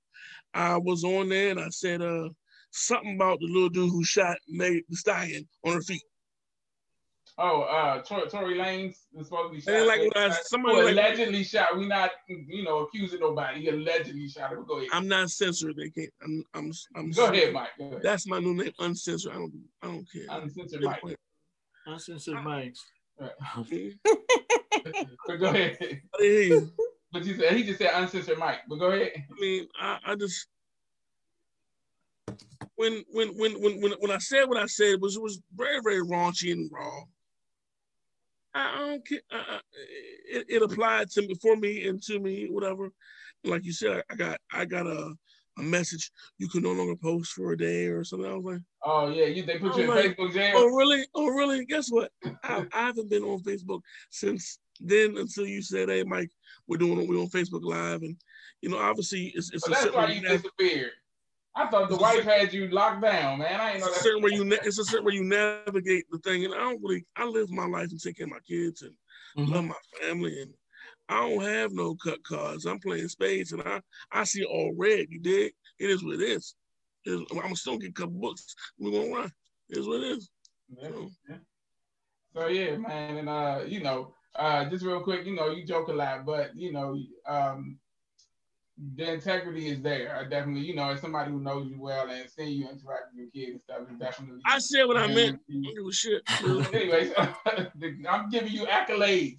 I 0.54 0.78
was 0.78 1.04
on 1.04 1.28
there 1.28 1.52
and 1.52 1.60
I 1.60 1.68
said 1.68 2.02
uh 2.02 2.30
something 2.72 3.16
about 3.16 3.42
the 3.42 3.48
little 3.48 3.68
dude 3.68 3.92
who 3.92 4.06
shot 4.06 4.38
Meg 4.48 4.84
Thee 4.88 4.96
Stallion 4.96 5.50
on 5.66 5.74
her 5.74 5.82
feet. 5.82 6.02
Oh, 7.42 7.62
uh, 7.62 8.02
Tory, 8.02 8.30
Tory 8.30 8.56
Lanez 8.56 8.96
is 9.18 9.28
supposed 9.28 9.52
to 9.52 9.56
be 9.56 9.62
shot. 9.62 9.88
Like, 9.88 10.02
uh, 10.14 10.36
somebody 10.44 10.82
like, 10.82 10.92
allegedly 10.92 11.46
shot. 11.46 11.78
We 11.78 11.88
not, 11.88 12.12
you 12.28 12.64
know, 12.64 12.80
accusing 12.80 13.22
nobody. 13.22 13.62
He 13.62 13.70
allegedly 13.70 14.28
shot 14.28 14.52
him. 14.52 14.66
Go 14.68 14.80
ahead. 14.80 14.90
I'm 14.92 15.08
not 15.08 15.30
censored. 15.30 15.78
They 15.78 15.90
can't. 15.90 16.12
I'm. 16.22 16.44
I'm. 16.54 16.74
I'm 16.98 17.12
go 17.12 17.28
ahead, 17.28 17.54
Mike. 17.54 17.70
Go 17.78 17.86
ahead. 17.86 18.02
That's 18.04 18.28
my 18.28 18.40
new 18.40 18.56
name. 18.56 18.74
Uncensored. 18.80 19.32
I 19.32 19.36
don't. 19.36 19.54
I 19.82 19.88
don't 19.88 20.08
care. 20.12 20.26
Uncensored 20.30 20.84
Mike. 20.84 21.18
Uncensored 21.88 22.44
Mike. 22.44 22.76
Right. 23.18 23.32
but 25.28 25.38
go 25.38 25.48
ahead. 25.48 26.02
But 27.12 27.26
he 27.26 27.36
said 27.36 27.54
he 27.54 27.64
just 27.64 27.80
said 27.80 27.90
uncensored 27.96 28.38
Mike. 28.38 28.60
But 28.68 28.76
go 28.76 28.92
ahead. 28.92 29.14
I 29.16 29.42
mean, 29.42 29.68
I, 29.82 29.98
I 30.06 30.16
just 30.16 30.48
when 32.76 33.04
when 33.10 33.30
when 33.30 33.54
when 33.62 33.82
when 33.82 33.92
when 33.94 34.12
I 34.12 34.20
said 34.20 34.46
what 34.46 34.58
I 34.58 34.68
said 34.68 34.90
it 34.90 35.02
was 35.02 35.16
it 35.16 35.22
was 35.24 35.42
very 35.56 35.80
very 35.82 36.04
raunchy 36.04 36.52
and 36.52 36.70
raw. 36.72 37.02
I 38.54 38.80
don't 38.80 39.08
care. 39.08 39.22
Uh, 39.32 39.60
it, 40.32 40.46
it 40.50 40.62
applied 40.62 41.10
to 41.12 41.22
me 41.22 41.36
for 41.42 41.56
me 41.56 41.88
and 41.88 42.02
to 42.04 42.20
me 42.20 42.48
whatever. 42.50 42.90
Like 43.44 43.64
you 43.64 43.74
said, 43.74 44.04
I 44.10 44.16
got 44.16 44.40
I 44.52 44.66
got 44.66 44.88
a 44.88 45.14
a 45.60 45.64
message 45.64 46.12
you 46.38 46.48
can 46.48 46.64
no 46.64 46.72
longer 46.72 46.96
post 46.96 47.34
for 47.34 47.52
a 47.52 47.58
day 47.58 47.88
or 47.88 48.04
something. 48.04 48.30
I 48.30 48.36
was 48.36 48.46
like, 48.46 48.62
oh 48.84 49.10
yeah, 49.10 49.26
you 49.26 49.44
they 49.44 49.58
put 49.58 49.76
you 49.76 49.84
in 49.84 49.90
like, 49.90 50.18
Facebook 50.18 50.34
jail. 50.34 50.54
Oh 50.56 50.68
really? 50.68 51.06
Oh 51.14 51.28
really? 51.28 51.66
Guess 51.66 51.90
what? 51.90 52.12
I, 52.44 52.66
I 52.74 52.82
haven't 52.88 53.10
been 53.10 53.24
on 53.24 53.44
Facebook 53.44 53.82
since 54.10 54.60
then 54.80 55.18
until 55.18 55.46
you 55.46 55.62
said, 55.62 55.90
hey 55.90 56.04
Mike, 56.04 56.32
we're 56.68 56.78
doing 56.78 57.08
we're 57.08 57.20
on 57.20 57.28
Facebook 57.28 57.64
Live, 57.64 58.02
and 58.02 58.16
you 58.62 58.70
know 58.70 58.80
obviously 58.80 59.32
it's 59.36 59.52
it's. 59.52 59.68
That's 59.68 59.94
why 59.94 60.12
you 60.12 60.22
disappeared. 60.22 60.92
I 61.56 61.68
thought 61.68 61.90
the 61.90 61.98
wife 61.98 62.24
had 62.24 62.54
you 62.54 62.68
locked 62.70 63.02
down, 63.02 63.40
man. 63.40 63.60
I 63.60 63.72
ain't 63.72 63.80
know 63.80 63.88
it's 63.88 63.96
that. 63.96 64.02
A 64.02 64.04
certain 64.04 64.22
where 64.22 64.32
you 64.32 64.46
na- 64.46 64.58
it's 64.64 64.80
a 64.80 64.86
certain 64.86 65.06
where 65.06 65.14
you 65.14 65.24
navigate 65.24 66.06
the 66.12 66.20
thing, 66.20 66.46
and 66.46 66.54
I 66.54 66.58
don't 66.58 66.82
really. 66.82 67.06
I 67.16 67.26
live 67.26 67.50
my 67.50 67.66
life 67.66 67.90
and 67.90 68.00
take 68.00 68.18
care 68.18 68.26
of 68.26 68.32
my 68.32 68.40
kids 68.48 68.82
and 68.82 68.94
mm-hmm. 69.38 69.54
love 69.54 69.66
my 69.66 69.76
family, 70.02 70.42
and 70.42 70.54
I 71.10 71.28
don't 71.28 71.44
have 71.44 71.72
no 71.74 71.96
cut 71.96 72.24
cards. 72.24 72.66
I'm 72.66 72.80
playing 72.80 73.08
spades, 73.08 73.52
and 73.52 73.62
I 73.64 73.82
I 74.12 74.24
see 74.24 74.44
all 74.44 74.74
red. 74.78 75.08
You 75.10 75.20
dig? 75.20 75.54
It 75.80 75.90
is 75.90 76.04
what 76.04 76.16
it 76.16 76.22
is. 76.22 76.56
It 77.06 77.12
is 77.12 77.22
I'm 77.44 77.56
still 77.56 77.78
get 77.78 77.90
a 77.90 77.94
couple 77.94 78.20
books. 78.20 78.56
We're 78.78 78.92
gonna 78.92 79.16
run. 79.16 79.32
It 79.70 79.80
is 79.80 79.88
what 79.88 80.02
it 80.02 80.18
is. 80.18 80.30
Yeah. 80.78 80.90
So. 80.90 81.10
Yeah. 81.30 81.36
so 82.36 82.48
yeah, 82.48 82.78
man, 82.78 83.18
and 83.18 83.30
uh, 83.30 83.62
you 83.66 83.82
know, 83.82 84.14
uh, 84.36 84.66
just 84.66 84.86
real 84.86 85.02
quick, 85.02 85.26
you 85.26 85.36
know, 85.36 85.50
you 85.50 85.66
joke 85.66 85.88
a 85.88 85.94
lot, 85.94 86.26
but 86.26 86.56
you 86.56 86.72
know, 86.72 86.98
um, 87.28 87.80
the 88.96 89.14
integrity 89.14 89.68
is 89.68 89.82
there. 89.82 90.16
I 90.16 90.24
definitely, 90.24 90.62
you 90.62 90.76
know, 90.76 90.90
as 90.90 91.02
somebody 91.02 91.32
who 91.32 91.40
knows 91.40 91.70
you 91.70 91.82
well 91.82 92.10
and 92.10 92.30
seeing 92.30 92.54
you 92.54 92.70
interact 92.70 93.14
with 93.14 93.18
your 93.18 93.30
kids 93.32 93.52
and 93.52 93.62
stuff, 93.62 93.92
is 93.92 94.00
definitely. 94.00 94.42
I 94.46 94.60
said 94.60 94.86
what 94.86 94.98
I 94.98 95.08
meant. 95.08 95.40
I 95.52 95.92
shit. 95.92 96.22
Anyways, 96.74 97.12
I'm 98.10 98.30
giving 98.30 98.54
you 98.54 98.66
accolades. 98.66 99.38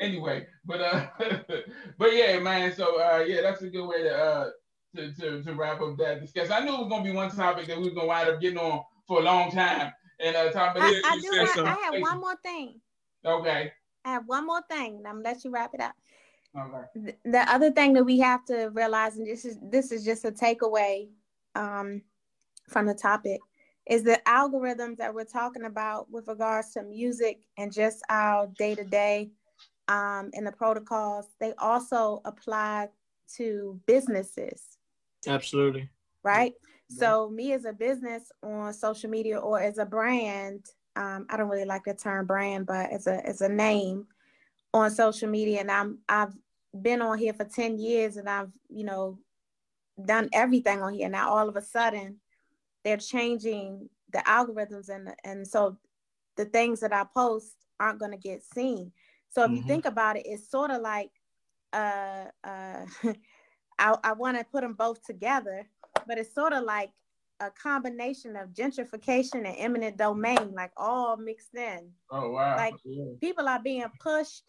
anyway, 0.00 0.46
but 0.66 0.80
uh, 0.80 1.06
but 1.98 2.14
yeah, 2.14 2.38
man. 2.40 2.74
So 2.74 3.00
uh, 3.00 3.24
yeah, 3.26 3.40
that's 3.40 3.62
a 3.62 3.70
good 3.70 3.86
way 3.86 4.02
to 4.02 4.14
uh 4.14 4.50
to, 4.96 5.12
to, 5.14 5.42
to 5.42 5.54
wrap 5.54 5.80
up 5.80 5.96
that 5.98 6.20
discussion. 6.20 6.52
I 6.52 6.60
knew 6.60 6.74
it 6.74 6.80
was 6.80 6.88
gonna 6.88 7.04
be 7.04 7.12
one 7.12 7.30
topic 7.30 7.66
that 7.68 7.78
we 7.78 7.84
was 7.84 7.94
gonna 7.94 8.06
wind 8.06 8.28
up 8.28 8.40
getting 8.40 8.58
on 8.58 8.82
for 9.06 9.20
a 9.20 9.22
long 9.22 9.50
time. 9.50 9.92
And 10.22 10.36
uh, 10.36 10.50
talk 10.52 10.76
about 10.76 10.92
I, 10.92 11.00
I 11.04 11.18
do. 11.18 11.30
I, 11.32 11.70
I 11.70 11.90
have 11.92 12.02
one 12.02 12.20
more 12.20 12.36
thing. 12.42 12.80
Okay. 13.24 13.72
I 14.04 14.12
have 14.12 14.24
one 14.26 14.46
more 14.46 14.62
thing, 14.70 14.96
and 14.98 15.06
I'm 15.06 15.22
gonna 15.22 15.34
let 15.34 15.44
you 15.44 15.50
wrap 15.50 15.70
it 15.72 15.80
up. 15.80 15.94
Okay. 16.58 17.14
The 17.24 17.52
other 17.52 17.70
thing 17.70 17.92
that 17.94 18.04
we 18.04 18.18
have 18.18 18.44
to 18.46 18.70
realize, 18.72 19.16
and 19.16 19.26
this 19.26 19.44
is 19.44 19.58
this 19.62 19.92
is 19.92 20.04
just 20.04 20.24
a 20.24 20.32
takeaway 20.32 21.08
um, 21.54 22.02
from 22.68 22.86
the 22.86 22.94
topic, 22.94 23.40
is 23.86 24.02
the 24.02 24.20
algorithms 24.26 24.96
that 24.96 25.14
we're 25.14 25.24
talking 25.24 25.64
about 25.64 26.10
with 26.10 26.26
regards 26.26 26.72
to 26.72 26.82
music 26.82 27.40
and 27.56 27.72
just 27.72 28.02
our 28.08 28.48
day 28.58 28.74
to 28.74 28.84
day 28.84 29.30
and 29.88 30.46
the 30.46 30.52
protocols. 30.52 31.26
They 31.40 31.52
also 31.58 32.20
apply 32.24 32.88
to 33.36 33.80
businesses. 33.86 34.78
Absolutely. 35.26 35.88
Right. 36.22 36.54
Yeah. 36.88 36.98
So 36.98 37.30
me 37.30 37.52
as 37.52 37.64
a 37.64 37.72
business 37.72 38.30
on 38.42 38.72
social 38.72 39.10
media 39.10 39.38
or 39.38 39.60
as 39.60 39.78
a 39.78 39.86
brand, 39.86 40.64
um, 40.96 41.26
I 41.28 41.36
don't 41.36 41.48
really 41.48 41.64
like 41.64 41.84
the 41.84 41.94
term 41.94 42.26
brand, 42.26 42.66
but 42.66 42.90
as 42.90 43.06
a 43.06 43.24
as 43.26 43.40
a 43.40 43.48
name 43.48 44.06
on 44.72 44.90
social 44.90 45.28
media 45.28 45.60
and 45.60 45.70
I'm 45.70 45.98
I've 46.08 46.32
been 46.80 47.02
on 47.02 47.18
here 47.18 47.32
for 47.32 47.44
10 47.44 47.78
years 47.78 48.16
and 48.16 48.28
I've, 48.28 48.52
you 48.68 48.84
know, 48.84 49.18
done 50.04 50.28
everything 50.32 50.82
on 50.82 50.94
here. 50.94 51.08
Now 51.08 51.30
all 51.30 51.48
of 51.48 51.56
a 51.56 51.62
sudden 51.62 52.16
they're 52.84 52.96
changing 52.96 53.88
the 54.12 54.18
algorithms 54.18 54.88
and 54.88 55.10
and 55.24 55.46
so 55.46 55.76
the 56.36 56.44
things 56.44 56.80
that 56.80 56.92
I 56.92 57.04
post 57.14 57.52
aren't 57.78 57.98
going 57.98 58.12
to 58.12 58.18
get 58.18 58.42
seen. 58.42 58.92
So 59.28 59.42
if 59.42 59.48
mm-hmm. 59.48 59.56
you 59.56 59.62
think 59.64 59.84
about 59.84 60.16
it, 60.16 60.26
it's 60.26 60.50
sort 60.50 60.70
of 60.70 60.80
like 60.82 61.10
uh 61.72 62.26
uh 62.44 62.86
I, 63.78 63.96
I 64.04 64.12
want 64.12 64.38
to 64.38 64.44
put 64.44 64.60
them 64.60 64.74
both 64.74 65.02
together, 65.04 65.66
but 66.06 66.18
it's 66.18 66.34
sort 66.34 66.52
of 66.52 66.64
like 66.64 66.90
a 67.40 67.50
combination 67.50 68.36
of 68.36 68.50
gentrification 68.50 69.46
and 69.46 69.56
eminent 69.56 69.96
domain, 69.96 70.52
like 70.54 70.72
all 70.76 71.16
mixed 71.16 71.54
in. 71.54 71.90
Oh 72.10 72.30
wow! 72.30 72.56
Like 72.56 72.74
yeah. 72.84 73.04
people 73.20 73.48
are 73.48 73.60
being 73.62 73.86
pushed 74.00 74.42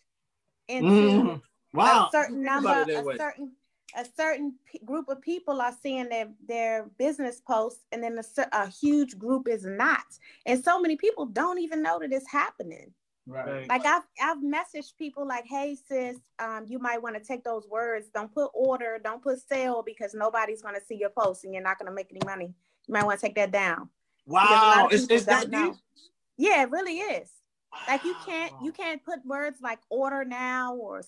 into 0.68 0.90
mm. 0.90 1.42
wow. 1.74 2.08
a 2.08 2.12
certain 2.12 2.44
number, 2.44 2.86
a 2.90 3.02
way. 3.04 3.18
certain 3.18 3.52
a 3.98 4.06
certain 4.16 4.56
p- 4.66 4.80
group 4.86 5.10
of 5.10 5.22
people 5.22 5.62
are 5.62 5.76
seeing 5.82 6.10
their 6.10 6.30
their 6.48 6.90
business 6.98 7.42
posts, 7.42 7.84
and 7.92 8.04
then 8.04 8.18
a, 8.18 8.48
a 8.54 8.68
huge 8.68 9.18
group 9.18 9.48
is 9.48 9.66
not. 9.66 10.06
And 10.46 10.64
so 10.64 10.80
many 10.80 10.96
people 10.96 11.26
don't 11.26 11.60
even 11.60 11.82
know 11.82 12.00
that 12.00 12.12
it's 12.12 12.30
happening. 12.30 12.94
Right. 13.28 13.68
Like 13.68 13.86
I've 13.86 14.04
I've 14.22 14.38
messaged 14.38 14.98
people 14.98 15.28
like, 15.28 15.46
hey 15.46 15.76
sis, 15.88 16.18
um, 16.40 16.66
you 16.68 16.80
might 16.80 17.02
want 17.02 17.16
to 17.16 17.24
take 17.24 17.44
those 17.44 17.68
words. 17.68 18.08
Don't 18.14 18.34
put 18.34 18.50
order, 18.54 19.00
don't 19.04 19.22
put 19.22 19.40
sale 19.40 19.84
because 19.86 20.14
nobody's 20.14 20.62
gonna 20.62 20.82
see 20.86 20.96
your 20.96 21.12
post 21.12 21.44
and 21.44 21.54
you're 21.54 21.64
not 21.64 21.78
gonna 21.78 21.92
make 21.92 22.08
any 22.12 22.22
money. 22.26 22.54
You 22.88 22.94
might 22.94 23.06
want 23.06 23.20
to 23.20 23.26
take 23.26 23.36
that 23.36 23.52
down. 23.52 23.90
Wow, 24.26 24.90
is, 24.92 25.08
is 25.08 25.26
that 25.26 25.50
know. 25.50 25.76
Yeah, 26.38 26.64
it 26.64 26.72
really 26.72 26.98
is. 26.98 27.30
Like 27.88 28.04
you 28.04 28.16
can't 28.26 28.54
you 28.62 28.72
can't 28.72 29.04
put 29.04 29.26
words 29.26 29.60
like 29.62 29.80
order 29.90 30.26
now 30.26 30.76
or 30.76 31.04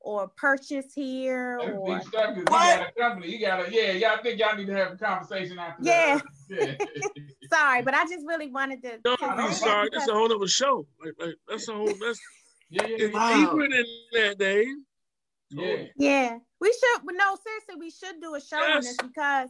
or 0.00 0.28
purchase 0.28 0.94
here 0.94 1.58
or 1.60 1.80
what? 1.80 2.04
You 2.04 2.10
got 2.10 2.38
a 2.38 2.92
company. 2.98 3.32
You 3.32 3.40
gotta 3.40 3.72
yeah, 3.72 3.92
y'all 3.92 4.22
think 4.22 4.38
y'all 4.38 4.56
need 4.56 4.68
to 4.68 4.74
have 4.74 4.92
a 4.92 4.96
conversation 4.96 5.58
after 5.58 5.82
yeah. 5.82 6.20
that. 6.48 6.88
sorry, 7.52 7.82
but 7.82 7.94
I 7.94 8.04
just 8.04 8.24
really 8.26 8.48
wanted 8.48 8.82
to. 8.82 9.00
No, 9.04 9.16
I'm 9.20 9.52
sorry. 9.52 9.88
That's 9.92 10.08
a 10.08 10.12
whole 10.12 10.32
other 10.32 10.46
show. 10.46 10.86
Like, 11.04 11.14
like 11.18 11.34
that's 11.48 11.68
a 11.68 11.74
whole 11.74 11.86
that's 11.86 12.20
yeah, 12.70 12.86
yeah, 12.86 12.96
yeah. 12.98 13.08
Wow. 13.08 13.36
deeper 13.36 13.68
than 13.68 13.84
that, 14.12 14.38
Dave. 14.38 14.66
Yeah. 15.50 15.84
Yeah. 15.96 16.38
We 16.60 16.68
should 16.68 17.02
no, 17.04 17.36
seriously, 17.44 17.74
we 17.78 17.90
should 17.90 18.20
do 18.20 18.34
a 18.34 18.40
show 18.40 18.58
yes. 18.58 18.76
on 18.76 18.82
this 18.82 18.96
because 18.96 19.48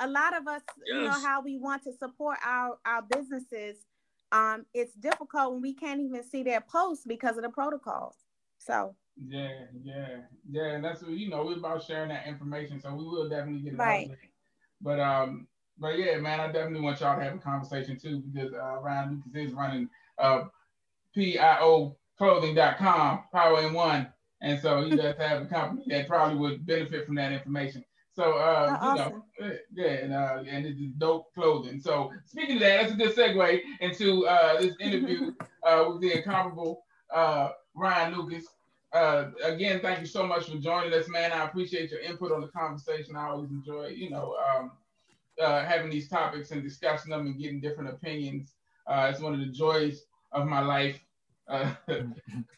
a 0.00 0.08
lot 0.08 0.36
of 0.36 0.46
us, 0.46 0.62
yes. 0.86 0.96
you 0.96 1.04
know, 1.04 1.10
how 1.10 1.42
we 1.42 1.58
want 1.58 1.82
to 1.84 1.92
support 1.92 2.38
our 2.44 2.78
our 2.86 3.02
businesses. 3.02 3.76
Um, 4.32 4.66
it's 4.74 4.94
difficult 4.94 5.52
when 5.52 5.62
we 5.62 5.74
can't 5.74 6.00
even 6.00 6.22
see 6.22 6.42
their 6.42 6.60
posts 6.60 7.04
because 7.06 7.36
of 7.36 7.42
the 7.42 7.48
protocols. 7.48 8.16
So 8.58 8.94
yeah, 9.26 9.64
yeah, 9.82 10.18
yeah, 10.50 10.72
and 10.72 10.84
that's 10.84 11.02
what 11.02 11.12
you 11.12 11.28
know. 11.28 11.44
We're 11.44 11.56
about 11.56 11.82
sharing 11.82 12.10
that 12.10 12.26
information, 12.26 12.80
so 12.80 12.94
we 12.94 13.04
will 13.04 13.28
definitely 13.28 13.62
get 13.62 13.72
it 13.72 13.76
right. 13.76 14.10
But 14.80 15.00
um, 15.00 15.48
but 15.78 15.98
yeah, 15.98 16.18
man, 16.18 16.40
I 16.40 16.46
definitely 16.46 16.80
want 16.80 17.00
y'all 17.00 17.18
to 17.18 17.24
have 17.24 17.34
a 17.34 17.38
conversation 17.38 17.98
too 17.98 18.20
because 18.20 18.52
uh, 18.52 18.80
Ryan 18.80 19.22
Lucas 19.26 19.48
is 19.50 19.54
running 19.54 19.88
uh, 20.18 20.44
PIO 21.14 21.96
clothing.com, 22.16 23.24
Power 23.32 23.62
in 23.62 23.72
One, 23.72 24.08
and 24.42 24.60
so 24.60 24.84
he 24.84 24.96
does 24.96 25.16
have 25.18 25.42
a 25.42 25.46
company 25.46 25.84
that 25.88 26.08
probably 26.08 26.36
would 26.36 26.66
benefit 26.66 27.06
from 27.06 27.14
that 27.16 27.32
information. 27.32 27.84
So 28.12 28.32
uh, 28.32 28.78
oh, 28.80 28.94
you 28.94 29.00
awesome. 29.00 29.12
know, 29.12 29.24
yeah, 29.72 29.86
and 29.86 30.12
uh, 30.12 30.42
and 30.48 30.66
it's 30.66 30.80
dope 30.98 31.32
clothing. 31.34 31.80
So 31.80 32.12
speaking 32.26 32.56
of 32.56 32.60
that, 32.60 32.80
that's 32.80 32.92
a 32.92 32.96
good 32.96 33.14
segue 33.14 33.60
into 33.80 34.26
uh, 34.26 34.60
this 34.60 34.74
interview 34.80 35.32
uh, 35.66 35.86
with 35.88 36.00
the 36.00 36.18
incomparable 36.18 36.84
uh, 37.14 37.50
Ryan 37.74 38.14
Lucas. 38.14 38.46
Uh, 38.92 39.30
again, 39.44 39.80
thank 39.80 40.00
you 40.00 40.06
so 40.06 40.26
much 40.26 40.50
for 40.50 40.56
joining 40.56 40.92
us, 40.94 41.08
man. 41.08 41.32
I 41.32 41.44
appreciate 41.44 41.90
your 41.90 42.00
input 42.00 42.32
on 42.32 42.40
the 42.40 42.48
conversation. 42.48 43.16
I 43.16 43.28
always 43.28 43.50
enjoy, 43.50 43.88
you 43.88 44.08
know, 44.08 44.34
um, 44.56 44.72
uh, 45.40 45.64
having 45.64 45.90
these 45.90 46.08
topics 46.08 46.50
and 46.50 46.62
discussing 46.62 47.10
them 47.10 47.26
and 47.26 47.38
getting 47.38 47.60
different 47.60 47.90
opinions. 47.90 48.54
Uh, 48.86 49.08
it's 49.12 49.20
one 49.20 49.34
of 49.34 49.40
the 49.40 49.46
joys 49.46 50.04
of 50.32 50.46
my 50.46 50.60
life. 50.60 50.98
Uh, 51.48 51.74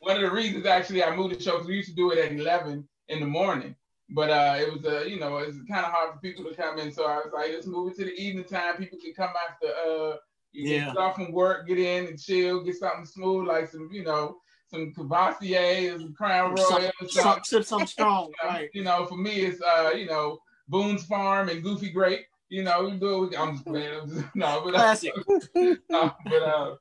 one 0.00 0.16
of 0.16 0.22
the 0.22 0.30
reasons 0.30 0.66
actually 0.66 1.02
I 1.02 1.14
moved 1.14 1.36
the 1.36 1.42
show 1.42 1.52
because 1.52 1.66
we 1.66 1.76
used 1.76 1.90
to 1.90 1.94
do 1.94 2.10
it 2.12 2.18
at 2.18 2.32
11 2.32 2.86
in 3.08 3.20
the 3.20 3.26
morning, 3.26 3.74
but 4.12 4.30
uh, 4.30 4.56
it 4.58 4.72
was 4.72 4.84
uh, 4.84 5.02
you 5.02 5.18
know 5.18 5.38
it's 5.38 5.56
kind 5.68 5.84
of 5.84 5.92
hard 5.92 6.14
for 6.14 6.20
people 6.20 6.44
to 6.44 6.54
come 6.54 6.78
in, 6.78 6.92
so 6.92 7.04
I 7.04 7.16
was 7.16 7.32
like, 7.32 7.50
let's 7.52 7.66
move 7.66 7.92
it 7.92 7.96
to 7.96 8.04
the 8.04 8.14
evening 8.14 8.44
time. 8.44 8.76
People 8.76 8.98
can 9.02 9.14
come 9.14 9.32
after 9.48 9.66
uh, 9.68 10.16
you 10.52 10.68
yeah. 10.68 10.86
get 10.86 10.96
off 10.96 11.16
from 11.16 11.32
work, 11.32 11.68
get 11.68 11.78
in 11.78 12.06
and 12.06 12.20
chill, 12.20 12.62
get 12.62 12.76
something 12.76 13.06
smooth 13.06 13.46
like 13.46 13.68
some 13.68 13.88
you 13.92 14.04
know 14.04 14.36
some 14.70 14.92
Courvoisier, 14.94 15.98
some 15.98 16.14
Crown 16.14 16.54
Royal, 16.54 16.90
some, 17.08 17.08
some, 17.08 17.40
some, 17.42 17.62
some 17.62 17.86
strong, 17.86 18.32
right? 18.44 18.70
You 18.72 18.84
know, 18.84 19.06
for 19.06 19.16
me 19.16 19.32
it's 19.32 19.60
uh, 19.62 19.90
you 19.94 20.06
know 20.06 20.38
Boone's 20.68 21.04
Farm 21.04 21.48
and 21.48 21.62
Goofy 21.62 21.90
Grape. 21.90 22.26
You 22.48 22.64
know, 22.64 22.84
we 22.84 22.96
do 22.96 23.24
it. 23.24 23.38
I'm 23.38 23.52
just 23.52 23.64
playing. 23.64 24.24
No, 24.34 24.62
but 24.64 24.74
classic. 24.74 25.12
Uh, 25.92 26.10
but 26.24 26.42
uh, 26.42 26.74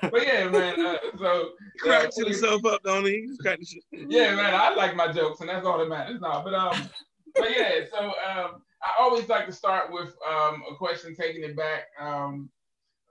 but 0.00 0.26
yeah, 0.26 0.48
man. 0.48 0.84
Uh, 0.84 0.98
so 1.18 1.50
cracks 1.78 2.18
uh, 2.18 2.24
himself 2.24 2.64
up, 2.64 2.82
don't 2.82 3.06
he? 3.06 3.28
yeah, 3.92 4.34
man. 4.34 4.54
I 4.54 4.74
like 4.74 4.96
my 4.96 5.12
jokes, 5.12 5.40
and 5.40 5.48
that's 5.48 5.64
all 5.64 5.78
that 5.78 5.88
matters. 5.88 6.20
No, 6.20 6.42
but 6.44 6.54
um, 6.54 6.90
but 7.36 7.50
yeah. 7.56 7.80
So 7.90 8.06
um, 8.06 8.62
I 8.82 8.92
always 8.98 9.28
like 9.28 9.46
to 9.46 9.52
start 9.52 9.92
with 9.92 10.14
um 10.28 10.62
a 10.70 10.74
question, 10.74 11.14
taking 11.14 11.44
it 11.44 11.56
back. 11.56 11.84
Um, 12.00 12.50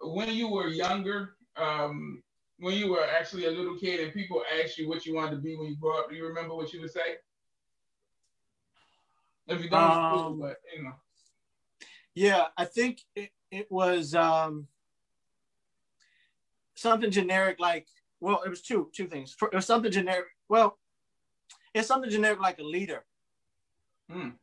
when 0.01 0.29
you 0.29 0.49
were 0.49 0.67
younger, 0.67 1.35
um, 1.55 2.21
when 2.59 2.75
you 2.75 2.91
were 2.91 3.05
actually 3.05 3.45
a 3.45 3.51
little 3.51 3.77
kid, 3.77 4.01
and 4.01 4.13
people 4.13 4.43
asked 4.61 4.77
you 4.77 4.89
what 4.89 5.05
you 5.05 5.15
wanted 5.15 5.31
to 5.31 5.41
be 5.41 5.55
when 5.55 5.67
you 5.67 5.77
grew 5.77 5.97
up, 5.97 6.09
do 6.09 6.15
you 6.15 6.25
remember 6.25 6.55
what 6.55 6.73
you 6.73 6.81
would 6.81 6.91
say? 6.91 7.17
If 9.47 9.63
you 9.63 9.69
don't, 9.69 9.81
um, 9.81 10.13
school, 10.13 10.37
but 10.41 10.57
you 10.75 10.83
know. 10.83 10.93
Yeah, 12.15 12.47
I 12.57 12.65
think 12.65 13.01
it, 13.15 13.31
it 13.49 13.71
was 13.71 14.13
um 14.13 14.67
something 16.79 17.11
generic 17.11 17.59
like 17.59 17.87
well 18.19 18.41
it 18.45 18.49
was 18.49 18.61
two 18.61 18.89
two 18.95 19.07
things. 19.07 19.35
It 19.41 19.55
was 19.55 19.65
something 19.65 19.91
generic 19.91 20.27
well 20.47 20.77
it's 21.73 21.87
something 21.87 22.09
generic 22.09 22.39
like 22.39 22.59
a 22.59 22.63
leader. 22.63 23.05
Mm. 24.11 24.33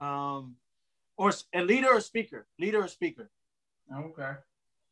um 0.00 0.56
or 1.16 1.30
a 1.54 1.62
leader 1.62 1.88
or 1.88 2.00
speaker 2.00 2.46
leader 2.58 2.82
or 2.82 2.88
speaker. 2.88 3.30
Okay. 3.94 4.32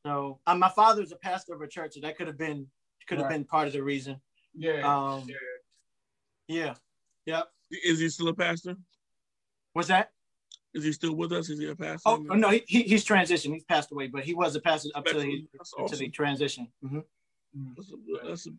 So 0.06 0.38
um, 0.46 0.60
my 0.60 0.68
father's 0.68 1.10
a 1.10 1.16
pastor 1.16 1.54
of 1.54 1.62
a 1.62 1.66
church 1.66 1.94
so 1.94 2.00
that 2.00 2.16
could 2.16 2.28
have 2.28 2.38
been 2.38 2.66
could 3.08 3.18
have 3.18 3.26
right. 3.26 3.34
been 3.34 3.44
part 3.44 3.66
of 3.66 3.72
the 3.72 3.82
reason. 3.82 4.20
Yeah 4.54 4.82
um 4.86 5.24
yeah 5.26 5.34
yeah 6.48 6.74
yep. 7.26 7.48
Is 7.70 7.98
he 7.98 8.08
still 8.08 8.28
a 8.28 8.34
pastor? 8.34 8.76
What's 9.72 9.88
that 9.88 10.12
is 10.74 10.84
he 10.84 10.92
still 10.92 11.14
with 11.14 11.32
us? 11.32 11.50
Is 11.50 11.58
he 11.58 11.68
a 11.68 11.76
pastor? 11.76 12.08
Oh 12.08 12.16
no, 12.16 12.50
he, 12.50 12.62
he, 12.66 12.82
he's 12.82 13.04
transitioned. 13.04 13.52
He's 13.54 13.64
passed 13.64 13.92
away, 13.92 14.06
but 14.08 14.24
he 14.24 14.34
was 14.34 14.56
a 14.56 14.60
pastor 14.60 14.88
up 14.94 15.04
to 15.06 15.18
the 15.18 15.46
awesome. 15.60 15.86
to 15.88 15.96
the 15.96 16.08
transition. 16.08 16.68
Mm-hmm. 16.84 17.00
That's 17.76 17.92
a, 17.92 18.26
that's 18.26 18.46
a, 18.46 18.50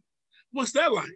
what's 0.51 0.72
that 0.74 0.93
like? 0.93 1.09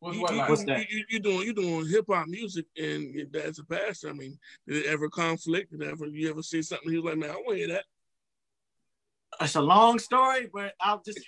What's, 0.00 0.18
what 0.18 0.34
like? 0.34 0.48
what's 0.48 0.64
that? 0.64 0.90
You, 0.90 1.04
you, 1.10 1.20
doing 1.20 1.46
you 1.46 1.52
doing 1.52 1.86
hip 1.86 2.06
hop 2.10 2.26
music 2.26 2.66
and 2.76 3.14
your 3.14 3.26
dad's 3.26 3.58
a 3.58 3.64
pastor. 3.64 4.08
I 4.08 4.12
mean, 4.12 4.38
did 4.66 4.84
it 4.84 4.86
ever 4.86 5.08
conflict? 5.08 5.70
Did 5.70 5.82
ever 5.82 6.06
you 6.06 6.30
ever 6.30 6.42
see 6.42 6.62
something 6.62 6.90
he 6.90 6.98
was 6.98 7.04
like, 7.04 7.18
man, 7.18 7.30
I 7.30 7.34
want 7.34 7.50
to 7.50 7.56
hear 7.56 7.68
that? 7.68 7.84
It's 9.40 9.56
a 9.56 9.62
long 9.62 9.98
story, 9.98 10.48
but 10.52 10.74
I'll 10.80 11.02
just. 11.04 11.20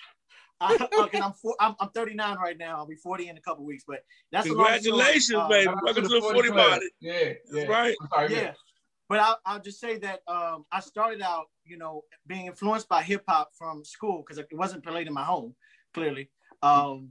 I, 0.65 0.89
okay, 1.05 1.21
I'm, 1.21 1.33
four, 1.33 1.55
I'm, 1.61 1.75
I'm 1.81 1.91
39 1.91 2.37
right 2.39 2.59
now. 2.59 2.77
I'll 2.77 2.87
be 2.87 2.97
40 2.97 3.29
in 3.29 3.37
a 3.37 3.41
couple 3.41 3.65
weeks, 3.65 3.85
but 3.87 4.05
that's 4.33 4.47
congratulations, 4.47 5.39
uh, 5.39 5.49
baby. 5.49 5.73
Welcome 5.83 6.03
to 6.05 6.09
the 6.09 6.21
40 6.21 6.51
body. 6.51 6.89
Yeah, 7.01 7.33
yeah, 7.53 7.67
right. 7.67 7.97
yeah. 8.29 8.53
But 9.09 9.21
I'll, 9.21 9.41
I'll 9.45 9.61
just 9.61 9.81
say 9.81 9.99
that 9.99 10.21
um, 10.27 10.65
I 10.73 10.81
started 10.81 11.21
out, 11.21 11.47
you 11.65 11.77
know, 11.77 12.05
being 12.27 12.47
influenced 12.47 12.89
by 12.89 13.03
hip 13.03 13.25
hop 13.29 13.51
from 13.57 13.85
school 13.85 14.25
because 14.27 14.39
it 14.39 14.49
wasn't 14.53 14.85
played 14.85 15.07
in 15.07 15.13
my 15.13 15.25
home, 15.25 15.55
clearly. 15.93 16.31
Um, 16.63 17.11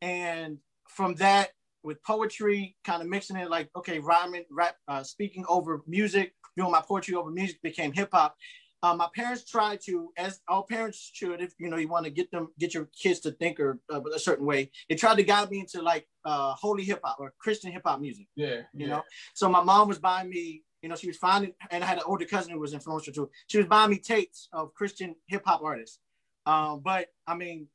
and 0.00 0.58
from 0.88 1.14
that, 1.16 1.50
with 1.82 2.02
poetry, 2.02 2.76
kind 2.84 3.00
of 3.00 3.08
mixing 3.08 3.36
it 3.36 3.48
like, 3.48 3.70
okay, 3.76 4.00
rhyming, 4.00 4.44
rap, 4.50 4.76
uh, 4.88 5.02
speaking 5.02 5.44
over 5.48 5.82
music, 5.86 6.34
doing 6.56 6.72
my 6.72 6.80
poetry 6.80 7.14
over 7.14 7.30
music 7.30 7.62
became 7.62 7.92
hip 7.92 8.08
hop. 8.12 8.36
Um, 8.82 8.98
my 8.98 9.08
parents 9.14 9.48
tried 9.50 9.80
to, 9.86 10.12
as 10.16 10.40
all 10.48 10.62
parents 10.62 11.10
should, 11.12 11.40
if 11.40 11.54
you 11.58 11.68
know 11.68 11.76
you 11.76 11.88
want 11.88 12.04
to 12.04 12.10
get 12.10 12.30
them, 12.30 12.48
get 12.58 12.74
your 12.74 12.88
kids 13.00 13.20
to 13.20 13.32
think 13.32 13.58
or 13.58 13.80
uh, 13.92 14.02
a 14.14 14.18
certain 14.18 14.46
way. 14.46 14.70
They 14.88 14.96
tried 14.96 15.16
to 15.16 15.22
guide 15.22 15.50
me 15.50 15.60
into 15.60 15.82
like 15.82 16.06
uh, 16.24 16.52
holy 16.52 16.84
hip 16.84 17.00
hop 17.02 17.16
or 17.18 17.32
Christian 17.38 17.72
hip 17.72 17.82
hop 17.84 18.00
music. 18.00 18.26
Yeah, 18.36 18.62
you 18.74 18.86
yeah. 18.86 18.88
know. 18.88 19.02
So 19.34 19.48
my 19.48 19.62
mom 19.62 19.88
was 19.88 19.98
buying 19.98 20.28
me, 20.28 20.62
you 20.82 20.88
know, 20.88 20.96
she 20.96 21.06
was 21.06 21.16
finding, 21.16 21.52
and 21.70 21.82
I 21.82 21.86
had 21.86 21.98
an 21.98 22.04
older 22.06 22.26
cousin 22.26 22.52
who 22.52 22.60
was 22.60 22.74
influential 22.74 23.12
too. 23.12 23.30
She 23.46 23.58
was 23.58 23.66
buying 23.66 23.90
me 23.90 23.98
tapes 23.98 24.48
of 24.52 24.74
Christian 24.74 25.16
hip 25.26 25.42
hop 25.46 25.62
artists. 25.62 25.98
Um, 26.44 26.80
but 26.84 27.08
I 27.26 27.34
mean, 27.34 27.68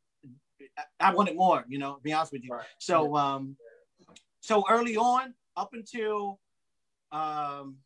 I 1.00 1.14
wanted 1.14 1.36
more, 1.36 1.66
you 1.68 1.80
know, 1.80 2.00
be 2.04 2.14
honest 2.14 2.32
with 2.32 2.44
you. 2.44 2.52
Right. 2.52 2.66
So, 2.80 3.16
um, 3.16 3.58
so 4.40 4.64
early 4.70 4.98
on, 4.98 5.34
up 5.58 5.72
until 5.74 6.40
um, 7.12 7.78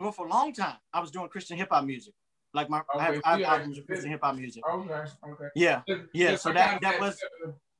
well, 0.00 0.12
for 0.12 0.26
a 0.26 0.30
long 0.30 0.52
time, 0.52 0.76
I 0.92 1.00
was 1.00 1.10
doing 1.10 1.28
Christian 1.28 1.56
hip 1.56 1.68
hop 1.70 1.84
music. 1.84 2.14
Like 2.52 2.68
my, 2.68 2.78
okay, 2.78 2.98
I 2.98 3.02
have, 3.04 3.20
I 3.24 3.30
have 3.32 3.40
albums 3.42 3.78
of 3.78 3.86
Christian 3.86 4.10
hip 4.10 4.20
hop 4.22 4.34
music. 4.34 4.62
Okay, 4.68 5.04
okay. 5.30 5.44
Yeah, 5.54 5.82
yeah. 6.12 6.36
So 6.36 6.52
that 6.52 6.80
that 6.80 6.98
was 6.98 7.16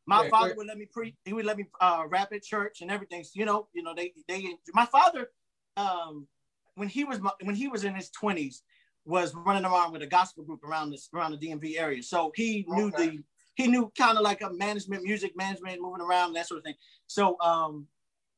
my 0.07 0.25
yeah, 0.25 0.29
father 0.29 0.55
would 0.57 0.67
let 0.67 0.79
me 0.79 0.87
preach. 0.87 1.15
He 1.25 1.33
would 1.33 1.45
let 1.45 1.57
me 1.57 1.67
uh, 1.81 2.05
rap 2.09 2.33
at 2.33 2.43
church 2.43 2.81
and 2.83 2.91
everything. 2.91 3.25
So, 3.25 3.33
you 3.35 3.45
know, 3.47 3.69
you 3.73 3.83
know, 3.83 3.95
they 3.97 4.13
they. 4.29 4.45
My 4.75 4.87
father, 4.87 5.31
um, 5.77 6.29
when 6.75 6.89
he 6.89 7.05
was 7.05 7.21
when 7.43 7.57
he 7.57 7.69
was 7.69 7.85
in 7.85 7.95
his 7.95 8.11
twenties, 8.11 8.63
was 9.05 9.35
running 9.35 9.65
around 9.65 9.93
with 9.93 10.03
a 10.03 10.07
gospel 10.07 10.45
group 10.45 10.63
around 10.63 10.91
this 10.91 11.09
around 11.15 11.33
the 11.33 11.49
DMV 11.49 11.79
area. 11.79 12.03
So 12.03 12.33
he 12.35 12.65
knew 12.69 12.89
okay. 12.89 13.09
the 13.09 13.19
he 13.57 13.67
knew 13.67 13.91
kind 13.99 14.17
of 14.17 14.23
like 14.23 14.43
a 14.43 14.53
management, 14.53 15.03
music 15.03 15.37
management, 15.37 15.81
moving 15.81 16.01
around 16.01 16.35
that 16.35 16.47
sort 16.47 16.59
of 16.59 16.65
thing. 16.65 16.77
So 17.07 17.37
um, 17.41 17.87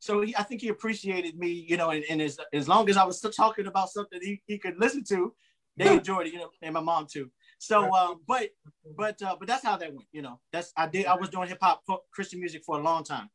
so 0.03 0.21
he, 0.21 0.35
I 0.37 0.43
think 0.43 0.61
he 0.61 0.69
appreciated 0.69 1.39
me, 1.39 1.65
you 1.69 1.77
know, 1.77 1.91
and, 1.91 2.05
and 2.11 2.21
as, 2.21 2.37
as 2.53 2.67
long 2.67 2.91
as 2.91 2.97
I 2.97 3.05
was 3.05 3.19
still 3.19 3.31
talking 3.31 3.69
about 3.69 3.89
something 3.89 4.19
he, 4.21 4.43
he 4.49 4.59
could 4.59 4.77
listen 4.77 5.05
to, 5.05 5.33
they 5.77 5.93
enjoyed 5.93 6.27
it, 6.27 6.33
you 6.33 6.41
know, 6.41 6.51
and 6.61 6.75
my 6.75 6.81
mom 6.81 7.07
too. 7.09 7.31
So, 7.59 7.89
um, 7.95 8.21
but, 8.27 8.49
but, 8.97 9.23
uh, 9.23 9.37
but 9.39 9.47
that's 9.47 9.63
how 9.63 9.77
that 9.77 9.95
went, 9.95 10.09
you 10.11 10.21
know, 10.21 10.41
that's, 10.53 10.73
I 10.77 10.89
did, 10.89 11.07
I 11.07 11.15
was 11.15 11.29
doing 11.29 11.47
hip 11.47 11.59
hop 11.63 11.85
Christian 12.13 12.41
music 12.41 12.65
for 12.67 12.81
a 12.81 12.83
long 12.83 13.05
time. 13.05 13.31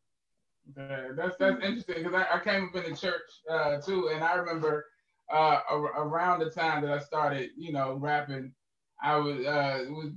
Yeah, 0.76 1.12
that's, 1.16 1.38
that's 1.40 1.64
interesting. 1.64 2.04
Cause 2.04 2.14
I, 2.14 2.36
I 2.36 2.44
came 2.44 2.66
up 2.66 2.76
in 2.84 2.92
the 2.92 2.98
church, 2.98 3.30
uh, 3.50 3.78
too. 3.78 4.10
And 4.14 4.22
I 4.22 4.34
remember, 4.36 4.88
uh, 5.32 5.62
around 5.72 6.40
the 6.40 6.50
time 6.50 6.84
that 6.84 6.92
I 6.92 7.00
started, 7.00 7.52
you 7.56 7.72
know, 7.72 7.94
rapping, 7.94 8.52
I 9.02 9.16
was, 9.16 9.46
uh, 9.46 9.86
was 9.92 10.12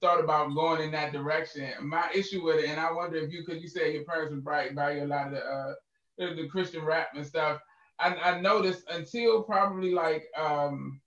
thought 0.00 0.18
about 0.18 0.52
going 0.52 0.82
in 0.82 0.90
that 0.90 1.12
direction. 1.12 1.70
My 1.80 2.10
issue 2.12 2.42
with 2.42 2.64
it, 2.64 2.70
and 2.70 2.80
I 2.80 2.90
wonder 2.90 3.18
if 3.18 3.32
you, 3.32 3.46
cause 3.46 3.62
you 3.62 3.68
say 3.68 3.94
your 3.94 4.02
parents 4.02 4.34
were 4.34 4.40
buy, 4.40 4.70
by 4.74 4.96
you 4.96 5.04
a 5.04 5.06
lot 5.06 5.28
of 5.28 5.34
the, 5.34 5.38
uh, 5.38 5.74
the, 6.18 6.34
the 6.34 6.48
Christian 6.48 6.84
rap 6.84 7.08
and 7.14 7.26
stuff. 7.26 7.60
I, 7.98 8.14
I 8.14 8.40
noticed 8.40 8.84
until 8.90 9.42
probably 9.42 9.92
like 9.92 10.24
um 10.38 11.00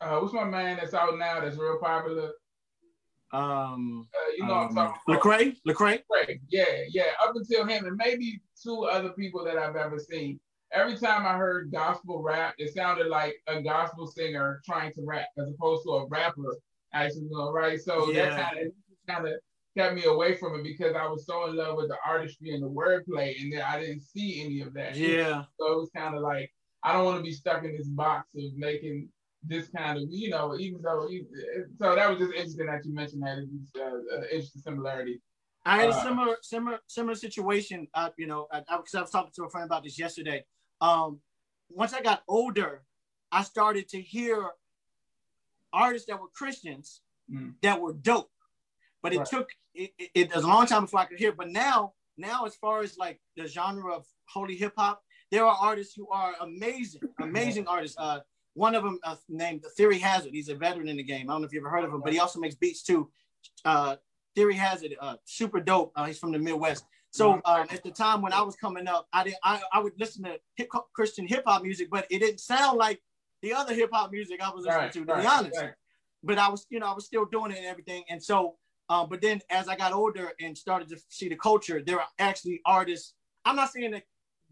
uh 0.00 0.18
what's 0.18 0.34
my 0.34 0.44
man 0.44 0.76
that's 0.76 0.94
out 0.94 1.18
now 1.18 1.40
that's 1.40 1.56
real 1.56 1.78
popular? 1.80 2.32
Um 3.32 4.08
uh, 4.14 4.32
you 4.36 4.46
know 4.46 4.54
um, 4.54 4.68
I'm 4.68 4.74
talking 4.74 5.00
about. 5.06 5.22
Lecrae? 5.22 5.56
Lecrae? 5.66 6.00
Lecrae? 6.10 6.40
Yeah, 6.48 6.64
yeah. 6.90 7.12
Up 7.22 7.34
until 7.34 7.66
him 7.66 7.86
and 7.86 7.96
maybe 7.96 8.40
two 8.60 8.84
other 8.84 9.10
people 9.10 9.44
that 9.44 9.56
I've 9.56 9.76
ever 9.76 9.98
seen. 9.98 10.40
Every 10.72 10.96
time 10.96 11.26
I 11.26 11.36
heard 11.36 11.72
gospel 11.72 12.22
rap, 12.22 12.54
it 12.58 12.72
sounded 12.74 13.08
like 13.08 13.34
a 13.48 13.60
gospel 13.60 14.06
singer 14.06 14.60
trying 14.64 14.92
to 14.94 15.02
rap 15.04 15.26
as 15.36 15.48
opposed 15.48 15.82
to 15.84 15.90
a 15.90 16.06
rapper 16.06 16.56
actually, 16.92 17.28
right? 17.52 17.80
So 17.80 18.10
yeah. 18.10 18.30
that 18.30 18.52
kind 18.52 18.66
of 18.66 18.72
kind 19.08 19.28
of 19.28 19.34
kept 19.80 19.94
me 19.94 20.04
away 20.04 20.36
from 20.36 20.58
it 20.58 20.64
because 20.64 20.94
I 20.94 21.06
was 21.06 21.26
so 21.26 21.48
in 21.48 21.56
love 21.56 21.76
with 21.76 21.88
the 21.88 21.96
artistry 22.06 22.50
and 22.54 22.62
the 22.62 22.68
wordplay, 22.68 23.40
and 23.40 23.52
then 23.52 23.62
I 23.62 23.80
didn't 23.80 24.00
see 24.00 24.42
any 24.44 24.60
of 24.60 24.74
that. 24.74 24.96
Yeah. 24.96 25.44
So 25.58 25.72
it 25.72 25.76
was 25.76 25.90
kind 25.94 26.14
of 26.14 26.22
like 26.22 26.52
I 26.82 26.92
don't 26.92 27.04
want 27.04 27.18
to 27.18 27.22
be 27.22 27.32
stuck 27.32 27.64
in 27.64 27.76
this 27.76 27.88
box 27.88 28.28
of 28.36 28.56
making 28.56 29.08
this 29.42 29.68
kind 29.68 29.98
of, 29.98 30.04
you 30.10 30.30
know, 30.30 30.56
even 30.58 30.82
though. 30.82 31.08
So 31.80 31.94
that 31.94 32.08
was 32.08 32.18
just 32.18 32.32
interesting 32.32 32.66
that 32.66 32.84
you 32.84 32.94
mentioned 32.94 33.22
that. 33.22 33.38
It's 33.38 33.70
uh, 33.76 34.16
uh, 34.16 34.22
interesting 34.24 34.62
similarity. 34.62 35.20
I 35.64 35.80
had 35.80 35.90
a 35.90 35.92
uh, 35.92 36.02
similar, 36.02 36.36
similar, 36.42 36.78
similar 36.86 37.14
situation. 37.14 37.88
Uh, 37.94 38.10
you 38.16 38.26
know, 38.26 38.48
because 38.52 38.94
I, 38.94 38.98
I, 38.98 39.00
I 39.00 39.02
was 39.02 39.10
talking 39.10 39.32
to 39.36 39.44
a 39.44 39.50
friend 39.50 39.66
about 39.66 39.84
this 39.84 39.98
yesterday. 39.98 40.44
Um, 40.80 41.20
once 41.68 41.92
I 41.92 42.00
got 42.00 42.22
older, 42.28 42.82
I 43.30 43.42
started 43.42 43.88
to 43.90 44.00
hear 44.00 44.50
artists 45.72 46.08
that 46.08 46.20
were 46.20 46.28
Christians 46.34 47.02
mm. 47.32 47.54
that 47.62 47.80
were 47.80 47.92
dope 47.92 48.30
But 49.02 49.12
it 49.12 49.18
right. 49.18 49.26
took 49.26 49.50
it, 49.74 49.90
it, 49.98 50.10
it 50.14 50.34
was 50.34 50.44
a 50.44 50.48
long 50.48 50.66
time 50.66 50.82
before 50.82 51.00
I 51.00 51.04
could 51.06 51.18
hear. 51.18 51.32
But 51.32 51.48
now, 51.50 51.94
now 52.16 52.44
as 52.44 52.54
far 52.56 52.82
as 52.82 52.98
like 52.98 53.20
the 53.36 53.46
genre 53.46 53.94
of 53.94 54.06
holy 54.28 54.56
hip 54.56 54.72
hop, 54.76 55.02
there 55.30 55.44
are 55.44 55.56
artists 55.60 55.94
who 55.94 56.08
are 56.08 56.34
amazing, 56.40 57.02
amazing 57.20 57.66
artists. 57.68 57.96
Uh, 57.98 58.20
one 58.54 58.74
of 58.74 58.82
them 58.82 58.98
uh, 59.04 59.16
named 59.28 59.64
Theory 59.76 59.98
Hazard. 59.98 60.32
He's 60.32 60.48
a 60.48 60.54
veteran 60.54 60.88
in 60.88 60.96
the 60.96 61.02
game. 61.02 61.30
I 61.30 61.34
don't 61.34 61.42
know 61.42 61.46
if 61.46 61.52
you 61.52 61.60
ever 61.60 61.70
heard 61.70 61.84
of 61.84 61.92
him, 61.92 62.00
but 62.02 62.12
he 62.12 62.18
also 62.18 62.40
makes 62.40 62.56
beats 62.56 62.82
too. 62.82 63.10
Uh, 63.64 63.96
Theory 64.34 64.54
Hazard, 64.54 64.96
uh, 65.00 65.16
super 65.24 65.60
dope. 65.60 65.92
Uh, 65.96 66.04
he's 66.06 66.18
from 66.18 66.32
the 66.32 66.38
Midwest. 66.38 66.84
So 67.12 67.40
um, 67.44 67.66
at 67.70 67.82
the 67.82 67.90
time 67.90 68.22
when 68.22 68.32
I 68.32 68.40
was 68.42 68.54
coming 68.54 68.86
up, 68.86 69.08
I 69.12 69.24
did 69.24 69.34
I, 69.42 69.60
I 69.72 69.80
would 69.80 69.94
listen 69.98 70.24
to 70.24 70.38
hip 70.54 70.68
Christian 70.94 71.26
hip 71.26 71.42
hop 71.46 71.62
music, 71.62 71.88
but 71.90 72.06
it 72.08 72.20
didn't 72.20 72.38
sound 72.38 72.78
like 72.78 73.00
the 73.42 73.52
other 73.52 73.74
hip 73.74 73.90
hop 73.92 74.12
music 74.12 74.40
I 74.40 74.50
was 74.50 74.64
listening 74.64 74.82
right, 74.82 74.92
to, 74.92 75.04
to 75.04 75.12
right, 75.12 75.22
be 75.22 75.26
honest. 75.26 75.60
Right. 75.60 75.72
But 76.22 76.38
I 76.38 76.48
was, 76.48 76.66
you 76.70 76.78
know, 76.78 76.86
I 76.86 76.94
was 76.94 77.06
still 77.06 77.24
doing 77.24 77.50
it 77.50 77.58
and 77.58 77.66
everything. 77.66 78.04
And 78.08 78.22
so, 78.22 78.56
um, 78.90 79.08
but 79.08 79.22
then 79.22 79.40
as 79.48 79.68
I 79.68 79.76
got 79.76 79.92
older 79.92 80.32
and 80.40 80.58
started 80.58 80.88
to 80.88 80.98
see 81.08 81.28
the 81.28 81.36
culture, 81.36 81.80
there 81.84 82.00
are 82.00 82.08
actually 82.18 82.60
artists. 82.66 83.14
I'm 83.44 83.56
not 83.56 83.72
saying 83.72 83.92
that 83.92 84.02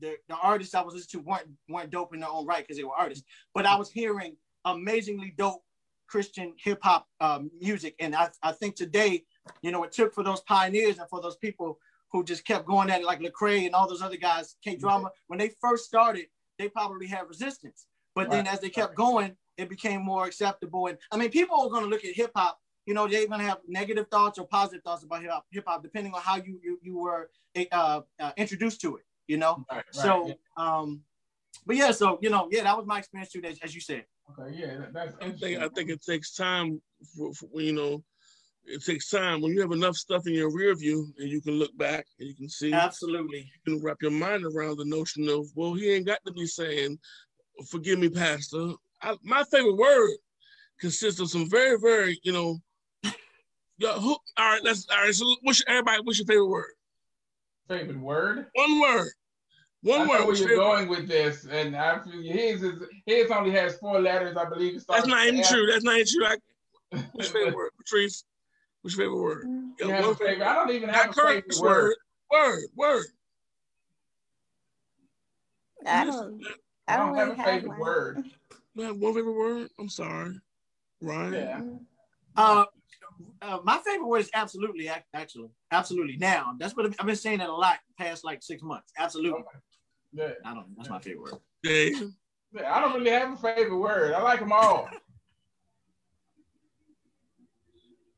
the, 0.00 0.16
the 0.28 0.36
artists 0.36 0.74
I 0.74 0.80
was 0.80 0.94
listening 0.94 1.24
to 1.24 1.28
weren't 1.28 1.48
weren't 1.68 1.90
dope 1.90 2.14
in 2.14 2.20
their 2.20 2.30
own 2.30 2.46
right 2.46 2.62
because 2.62 2.76
they 2.76 2.84
were 2.84 2.94
artists, 2.96 3.24
but 3.52 3.66
I 3.66 3.76
was 3.76 3.90
hearing 3.90 4.36
amazingly 4.64 5.34
dope 5.36 5.62
Christian 6.06 6.54
hip 6.56 6.78
hop 6.82 7.06
um, 7.20 7.50
music. 7.60 7.94
And 8.00 8.14
I, 8.14 8.28
I 8.42 8.52
think 8.52 8.76
today, 8.76 9.24
you 9.62 9.70
know, 9.70 9.82
it 9.84 9.92
took 9.92 10.14
for 10.14 10.24
those 10.24 10.40
pioneers 10.42 10.98
and 10.98 11.08
for 11.08 11.20
those 11.20 11.36
people 11.36 11.78
who 12.12 12.24
just 12.24 12.44
kept 12.46 12.66
going 12.66 12.90
at 12.90 13.00
it, 13.00 13.06
like 13.06 13.20
Lecrae 13.20 13.66
and 13.66 13.74
all 13.74 13.88
those 13.88 14.02
other 14.02 14.16
guys, 14.16 14.56
K 14.64 14.76
Drama. 14.76 15.10
When 15.26 15.38
they 15.38 15.50
first 15.60 15.84
started, 15.84 16.26
they 16.58 16.68
probably 16.68 17.06
had 17.06 17.28
resistance, 17.28 17.86
but 18.14 18.28
right. 18.28 18.30
then 18.30 18.46
as 18.46 18.60
they 18.60 18.70
kept 18.70 18.94
going, 18.94 19.36
it 19.56 19.68
became 19.68 20.02
more 20.02 20.26
acceptable. 20.26 20.86
And 20.86 20.98
I 21.12 21.16
mean, 21.16 21.30
people 21.30 21.60
are 21.60 21.68
going 21.68 21.84
to 21.84 21.90
look 21.90 22.04
at 22.04 22.14
hip 22.14 22.30
hop. 22.34 22.58
You 22.88 22.94
know, 22.94 23.06
they're 23.06 23.26
going 23.26 23.40
to 23.40 23.46
have 23.46 23.58
negative 23.68 24.08
thoughts 24.08 24.38
or 24.38 24.46
positive 24.46 24.82
thoughts 24.82 25.04
about 25.04 25.20
hip 25.20 25.30
hop, 25.30 25.44
hip 25.50 25.64
hop, 25.66 25.82
depending 25.82 26.14
on 26.14 26.22
how 26.22 26.36
you 26.36 26.58
you, 26.64 26.78
you 26.82 26.98
were 26.98 27.28
uh, 27.70 28.00
uh, 28.18 28.32
introduced 28.38 28.80
to 28.80 28.96
it. 28.96 29.04
You 29.26 29.36
know, 29.36 29.66
right, 29.70 29.76
right, 29.76 29.84
so 29.90 30.28
yeah. 30.28 30.34
um, 30.56 31.02
but 31.66 31.76
yeah, 31.76 31.90
so 31.90 32.18
you 32.22 32.30
know, 32.30 32.48
yeah, 32.50 32.62
that 32.62 32.74
was 32.74 32.86
my 32.86 32.98
experience 32.98 33.30
too, 33.30 33.42
as, 33.44 33.58
as 33.62 33.74
you 33.74 33.82
said. 33.82 34.06
Okay, 34.30 34.56
yeah, 34.56 34.86
that's. 34.90 35.14
I 35.20 35.32
think 35.32 35.58
I 35.60 35.68
think 35.68 35.90
it 35.90 36.02
takes 36.02 36.34
time 36.34 36.80
for, 37.14 37.34
for 37.34 37.60
you 37.60 37.74
know 37.74 38.02
it 38.64 38.82
takes 38.82 39.10
time 39.10 39.42
when 39.42 39.52
you 39.52 39.60
have 39.60 39.72
enough 39.72 39.96
stuff 39.96 40.26
in 40.26 40.32
your 40.32 40.50
rear 40.50 40.74
view 40.74 41.12
and 41.18 41.28
you 41.28 41.42
can 41.42 41.54
look 41.54 41.76
back 41.76 42.06
and 42.18 42.28
you 42.28 42.34
can 42.34 42.48
see 42.48 42.72
absolutely 42.72 43.40
you 43.40 43.72
can 43.74 43.82
wrap 43.82 43.96
your 44.02 44.10
mind 44.10 44.44
around 44.44 44.76
the 44.76 44.84
notion 44.84 45.28
of 45.28 45.46
well 45.54 45.74
he 45.74 45.90
ain't 45.90 46.06
got 46.06 46.20
to 46.26 46.32
be 46.32 46.46
saying 46.46 46.98
forgive 47.66 47.98
me 47.98 48.08
pastor 48.08 48.72
I, 49.00 49.16
my 49.22 49.42
favorite 49.44 49.76
word 49.76 50.10
consists 50.78 51.20
of 51.20 51.30
some 51.30 51.48
very 51.48 51.78
very 51.78 52.20
you 52.22 52.32
know 52.32 52.58
yo, 53.78 53.92
who, 54.00 54.10
all 54.10 54.18
right 54.38 54.62
let's 54.62 54.86
all 54.90 55.02
right 55.02 55.14
so 55.14 55.24
what's 55.42 55.60
your, 55.60 55.70
everybody 55.70 56.02
what's 56.02 56.18
your 56.18 56.26
favorite 56.26 56.46
word 56.46 56.70
favorite 57.68 57.98
word 57.98 58.46
one 58.54 58.80
word 58.80 59.08
one 59.82 60.02
I 60.02 60.06
word. 60.06 60.26
Where 60.26 60.36
you're 60.36 60.56
going 60.56 60.88
with 60.88 61.06
this, 61.06 61.46
and 61.46 61.76
after 61.76 62.10
his 62.10 62.62
is 62.62 62.82
his 63.06 63.30
only 63.30 63.52
has 63.52 63.76
four 63.78 64.00
letters, 64.00 64.36
I 64.36 64.44
believe. 64.44 64.84
That's 64.88 65.06
not 65.06 65.26
even 65.26 65.44
true. 65.44 65.66
That's 65.70 65.84
not 65.84 65.94
even 65.94 66.06
true. 66.06 66.26
I, 66.26 66.36
what's 67.12 67.32
your 67.32 67.42
favorite 67.42 67.56
word, 67.56 67.70
Patrice? 67.78 68.24
What's 68.82 68.96
your 68.96 69.06
favorite 69.06 69.22
word? 69.22 69.46
Yeah, 69.78 70.00
one 70.00 70.16
favorite. 70.16 70.42
I 70.42 70.54
don't 70.54 70.70
even 70.70 70.88
have 70.88 71.10
a 71.10 71.12
favorite 71.12 71.60
word. 71.60 71.94
Word, 72.30 72.64
word. 72.76 73.06
I 75.86 76.04
don't. 76.04 76.42
I 76.88 76.96
don't, 76.96 77.14
have 77.14 77.28
a 77.28 77.36
favorite 77.36 77.70
have 77.70 77.78
word. 77.78 78.24
I 78.78 78.82
have 78.82 78.96
one 78.96 79.14
favorite 79.14 79.32
word. 79.32 79.68
I'm 79.78 79.88
sorry, 79.88 80.40
Ryan. 81.00 81.32
Yeah. 81.32 81.60
Uh, 82.36 82.64
uh, 83.42 83.58
my 83.64 83.78
favorite 83.84 84.06
word 84.06 84.20
is 84.20 84.30
absolutely. 84.34 84.88
Actually, 85.14 85.50
absolutely. 85.70 86.16
Now, 86.16 86.54
that's 86.58 86.76
what 86.76 86.86
I've 86.86 87.06
been 87.06 87.16
saying 87.16 87.38
that 87.38 87.48
a 87.48 87.54
lot 87.54 87.78
past 87.98 88.24
like 88.24 88.42
six 88.42 88.62
months. 88.62 88.92
Absolutely. 88.98 89.40
Okay. 89.40 89.58
Yeah. 90.12 90.30
I 90.44 90.54
don't. 90.54 90.66
That's 90.76 90.88
my 90.88 90.98
favorite 90.98 91.22
word. 91.22 91.40
Yeah. 91.62 91.90
yeah. 92.52 92.74
I 92.74 92.80
don't 92.80 92.94
really 92.94 93.10
have 93.10 93.32
a 93.32 93.36
favorite 93.36 93.78
word. 93.78 94.14
I 94.14 94.22
like 94.22 94.40
them 94.40 94.52
all. 94.52 94.88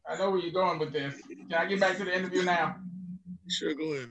I 0.09 0.17
know 0.17 0.31
where 0.31 0.41
you're 0.41 0.53
going 0.53 0.79
with 0.79 0.93
this. 0.93 1.15
Can 1.29 1.55
I 1.55 1.67
get 1.67 1.79
back 1.79 1.97
to 1.99 2.05
the 2.05 2.17
interview 2.17 2.43
now? 2.43 2.77
Sure, 3.49 3.75
go 3.75 3.93
ahead. 3.93 4.11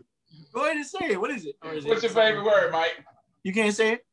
Go 0.53 0.63
ahead 0.63 0.77
and 0.77 0.85
say 0.85 1.11
it. 1.11 1.19
What 1.19 1.31
is 1.31 1.45
it? 1.45 1.55
Is 1.73 1.85
What's 1.85 2.03
it 2.03 2.07
your 2.07 2.23
favorite 2.23 2.45
word, 2.45 2.71
Mike? 2.71 3.03
You 3.43 3.53
can't 3.53 3.75
say 3.75 3.93
it. 3.93 4.05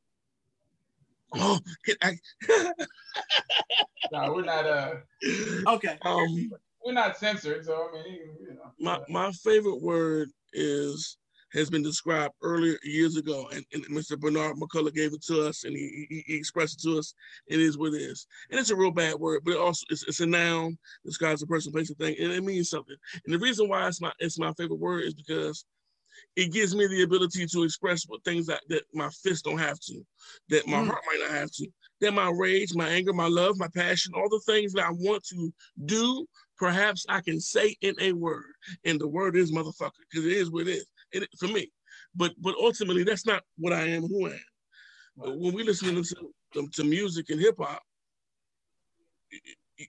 Oh, 1.34 1.58
I... 2.02 2.16
no, 4.12 4.32
we're 4.32 4.44
not. 4.44 4.66
Uh, 4.66 4.94
okay. 5.68 5.98
Um, 6.02 6.50
we're 6.86 6.92
not 6.92 7.16
censored, 7.16 7.64
so 7.64 7.88
I 7.92 8.02
mean, 8.04 8.20
you 8.40 8.54
know. 8.54 8.72
My 8.78 9.00
my 9.08 9.32
favorite 9.32 9.82
word 9.82 10.30
is 10.52 11.18
has 11.52 11.68
been 11.68 11.82
described 11.82 12.34
earlier 12.42 12.76
years 12.84 13.16
ago, 13.16 13.48
and, 13.52 13.64
and 13.72 13.84
Mr. 13.86 14.18
Bernard 14.18 14.56
McCullough 14.56 14.94
gave 14.94 15.14
it 15.14 15.22
to 15.24 15.46
us, 15.46 15.64
and 15.64 15.74
he, 15.74 16.06
he, 16.08 16.24
he, 16.26 16.36
expressed 16.36 16.74
it 16.74 16.88
to 16.88 16.98
us. 16.98 17.14
It 17.46 17.60
is 17.60 17.78
what 17.78 17.94
it 17.94 18.02
is, 18.02 18.26
and 18.50 18.60
it's 18.60 18.70
a 18.70 18.76
real 18.76 18.90
bad 18.90 19.14
word, 19.16 19.42
but 19.44 19.54
it 19.54 19.60
also 19.60 19.84
it's, 19.90 20.04
it's 20.06 20.20
a 20.20 20.26
noun, 20.26 20.78
describes 21.04 21.42
a 21.42 21.46
person, 21.46 21.72
place, 21.72 21.90
a 21.90 21.94
thing, 21.94 22.14
and 22.20 22.32
it 22.32 22.44
means 22.44 22.70
something. 22.70 22.96
And 23.24 23.34
the 23.34 23.38
reason 23.38 23.68
why 23.68 23.88
it's 23.88 24.00
my 24.00 24.12
it's 24.20 24.38
my 24.38 24.52
favorite 24.52 24.78
word 24.78 25.04
is 25.04 25.14
because 25.14 25.64
it 26.36 26.52
gives 26.52 26.74
me 26.74 26.86
the 26.86 27.02
ability 27.02 27.46
to 27.46 27.62
express 27.62 28.04
what 28.06 28.24
things 28.24 28.46
that, 28.46 28.60
that 28.68 28.82
my 28.92 29.08
fist 29.10 29.44
don't 29.44 29.58
have 29.58 29.78
to, 29.80 30.02
that 30.48 30.66
my 30.66 30.78
mm. 30.78 30.86
heart 30.86 31.02
might 31.06 31.26
not 31.26 31.36
have 31.36 31.50
to, 31.52 31.66
that 32.00 32.12
my 32.12 32.30
rage, 32.30 32.74
my 32.74 32.88
anger, 32.88 33.12
my 33.12 33.28
love, 33.28 33.58
my 33.58 33.68
passion, 33.74 34.12
all 34.14 34.28
the 34.28 34.40
things 34.46 34.72
that 34.72 34.84
I 34.84 34.90
want 34.92 35.24
to 35.24 35.52
do, 35.84 36.26
perhaps 36.58 37.06
I 37.08 37.20
can 37.20 37.40
say 37.40 37.76
in 37.80 37.94
a 38.00 38.12
word. 38.12 38.52
And 38.84 39.00
the 39.00 39.08
word 39.08 39.36
is 39.36 39.52
motherfucker, 39.52 39.90
because 40.10 40.26
it 40.26 40.32
is 40.32 40.50
what 40.50 40.66
it 40.66 40.70
is 40.70 40.86
it, 41.12 41.28
for 41.38 41.48
me. 41.48 41.70
But 42.14 42.32
but 42.40 42.54
ultimately, 42.56 43.04
that's 43.04 43.26
not 43.26 43.42
what 43.58 43.72
I 43.72 43.86
am 43.88 44.02
who 44.02 44.26
I 44.26 44.30
am. 44.30 44.40
Right. 45.16 45.38
When 45.38 45.54
we 45.54 45.62
listen 45.62 45.94
to, 45.94 46.14
to, 46.54 46.68
to 46.68 46.84
music 46.84 47.30
and 47.30 47.40
hip 47.40 47.56
hop, 47.58 47.82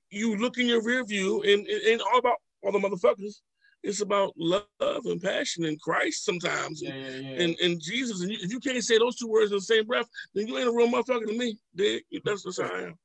you 0.09 0.36
look 0.36 0.57
in 0.57 0.68
your 0.68 0.84
rear 0.84 1.03
view 1.05 1.41
and, 1.43 1.65
and 1.68 2.01
all 2.01 2.20
about 2.20 2.38
all 2.63 2.72
the 2.72 2.80
motherfuckers. 2.80 3.41
It's 3.84 4.01
about 4.01 4.34
love 4.36 4.65
and 5.05 5.22
passion 5.22 5.63
and 5.65 5.80
Christ 5.80 6.26
sometimes 6.26 6.82
yeah, 6.82 6.95
yeah, 6.95 7.09
yeah. 7.09 7.43
And, 7.43 7.55
and 7.61 7.80
Jesus. 7.80 8.22
And 8.22 8.32
you, 8.32 8.38
if 8.41 8.51
you 8.51 8.59
can't 8.59 8.84
say 8.84 8.97
those 8.97 9.15
two 9.15 9.28
words 9.28 9.51
in 9.51 9.57
the 9.57 9.61
same 9.61 9.86
breath, 9.86 10.07
then 10.34 10.47
you 10.47 10.57
ain't 10.57 10.68
a 10.68 10.72
real 10.72 10.89
motherfucker 10.89 11.28
to 11.28 11.38
me. 11.38 11.57
Dig? 11.76 12.03
That's 12.26 12.43
just 12.43 12.59
how 12.59 12.68
I 12.68 12.82
am. 12.82 12.95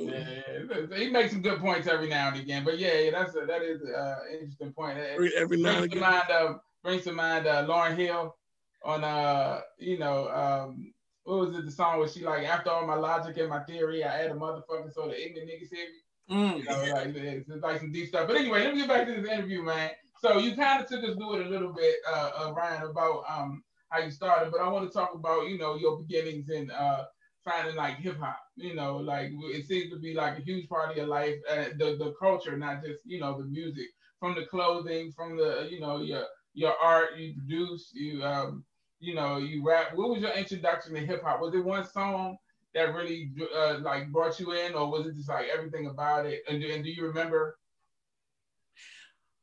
Yeah, 0.00 0.96
he 0.96 1.10
makes 1.10 1.32
some 1.32 1.42
good 1.42 1.58
points 1.60 1.88
every 1.88 2.08
now 2.08 2.28
and 2.28 2.38
again. 2.38 2.64
But 2.64 2.78
yeah, 2.78 3.10
that's 3.10 3.34
a, 3.34 3.46
that 3.46 3.62
is 3.62 3.82
an 3.82 3.94
uh, 3.94 4.16
interesting 4.32 4.72
point. 4.72 4.98
Every, 4.98 5.32
every 5.36 5.56
now 5.56 5.76
and 5.76 5.84
again. 5.86 6.00
Mind 6.00 6.30
of 6.30 6.60
brings 6.84 7.04
to 7.04 7.12
mind 7.12 7.46
uh, 7.46 7.66
Lauryn 7.66 7.96
Hill 7.96 8.36
on 8.84 9.02
uh 9.02 9.60
you 9.78 9.98
know 9.98 10.28
um 10.28 10.92
what 11.24 11.40
was 11.40 11.56
it 11.56 11.64
the 11.64 11.70
song 11.70 11.98
where 11.98 12.08
she 12.08 12.24
like 12.24 12.44
after 12.44 12.70
all 12.70 12.86
my 12.86 12.94
logic 12.94 13.36
and 13.36 13.48
my 13.48 13.58
theory 13.64 14.04
I 14.04 14.22
add 14.22 14.30
a 14.30 14.34
motherfucker 14.34 14.92
so 14.92 15.08
the 15.08 15.20
ignorant 15.20 15.50
niggas 15.50 15.68
hear 15.70 15.86
me. 15.86 16.00
Mm. 16.30 16.58
You 16.58 16.64
know, 16.64 16.94
like 16.94 17.16
it's, 17.16 17.48
it's 17.48 17.62
like 17.62 17.80
some 17.80 17.90
deep 17.90 18.08
stuff. 18.08 18.28
But 18.28 18.36
anyway, 18.36 18.62
let 18.64 18.74
me 18.74 18.80
get 18.80 18.88
back 18.88 19.06
to 19.06 19.14
this 19.14 19.30
interview, 19.30 19.62
man. 19.62 19.90
So 20.20 20.38
you 20.38 20.54
kind 20.54 20.82
of 20.82 20.88
took 20.88 21.02
us 21.02 21.16
through 21.16 21.36
it 21.36 21.46
a 21.46 21.48
little 21.48 21.72
bit, 21.72 21.96
uh, 22.08 22.30
uh, 22.38 22.52
Ryan, 22.52 22.82
about 22.82 23.24
um 23.28 23.62
how 23.88 24.00
you 24.00 24.10
started, 24.10 24.52
but 24.52 24.60
I 24.60 24.68
want 24.68 24.86
to 24.86 24.96
talk 24.96 25.14
about 25.14 25.48
you 25.48 25.58
know 25.58 25.76
your 25.76 25.98
beginnings 25.98 26.48
and 26.50 26.70
uh 26.70 27.04
finding 27.48 27.76
like 27.76 27.96
hip 27.96 28.18
hop. 28.18 28.40
You 28.56 28.74
know, 28.74 28.96
like 28.96 29.30
it 29.32 29.66
seems 29.66 29.90
to 29.90 29.98
be 29.98 30.14
like 30.14 30.38
a 30.38 30.42
huge 30.42 30.68
part 30.68 30.90
of 30.90 30.96
your 30.96 31.06
life, 31.06 31.36
uh, 31.50 31.66
the 31.78 31.96
the 31.96 32.14
culture, 32.18 32.56
not 32.56 32.82
just 32.84 33.00
you 33.04 33.20
know 33.20 33.38
the 33.38 33.44
music, 33.44 33.86
from 34.20 34.34
the 34.34 34.46
clothing, 34.46 35.12
from 35.12 35.36
the 35.36 35.68
you 35.70 35.80
know 35.80 36.00
your 36.00 36.24
your 36.54 36.74
art, 36.82 37.16
you 37.16 37.34
produce, 37.34 37.90
you 37.94 38.22
um, 38.24 38.64
you 39.00 39.14
know, 39.14 39.38
you 39.38 39.64
rap. 39.64 39.94
What 39.94 40.10
was 40.10 40.20
your 40.20 40.32
introduction 40.32 40.94
to 40.94 41.00
hip 41.00 41.22
hop? 41.22 41.40
Was 41.40 41.54
it 41.54 41.64
one 41.64 41.86
song 41.86 42.36
that 42.74 42.94
really 42.94 43.30
uh, 43.56 43.78
like 43.80 44.10
brought 44.10 44.38
you 44.40 44.52
in, 44.52 44.74
or 44.74 44.90
was 44.90 45.06
it 45.06 45.14
just 45.14 45.28
like 45.28 45.46
everything 45.56 45.86
about 45.86 46.26
it? 46.26 46.42
And, 46.48 46.62
and 46.62 46.84
do 46.84 46.90
you 46.90 47.06
remember? 47.06 47.56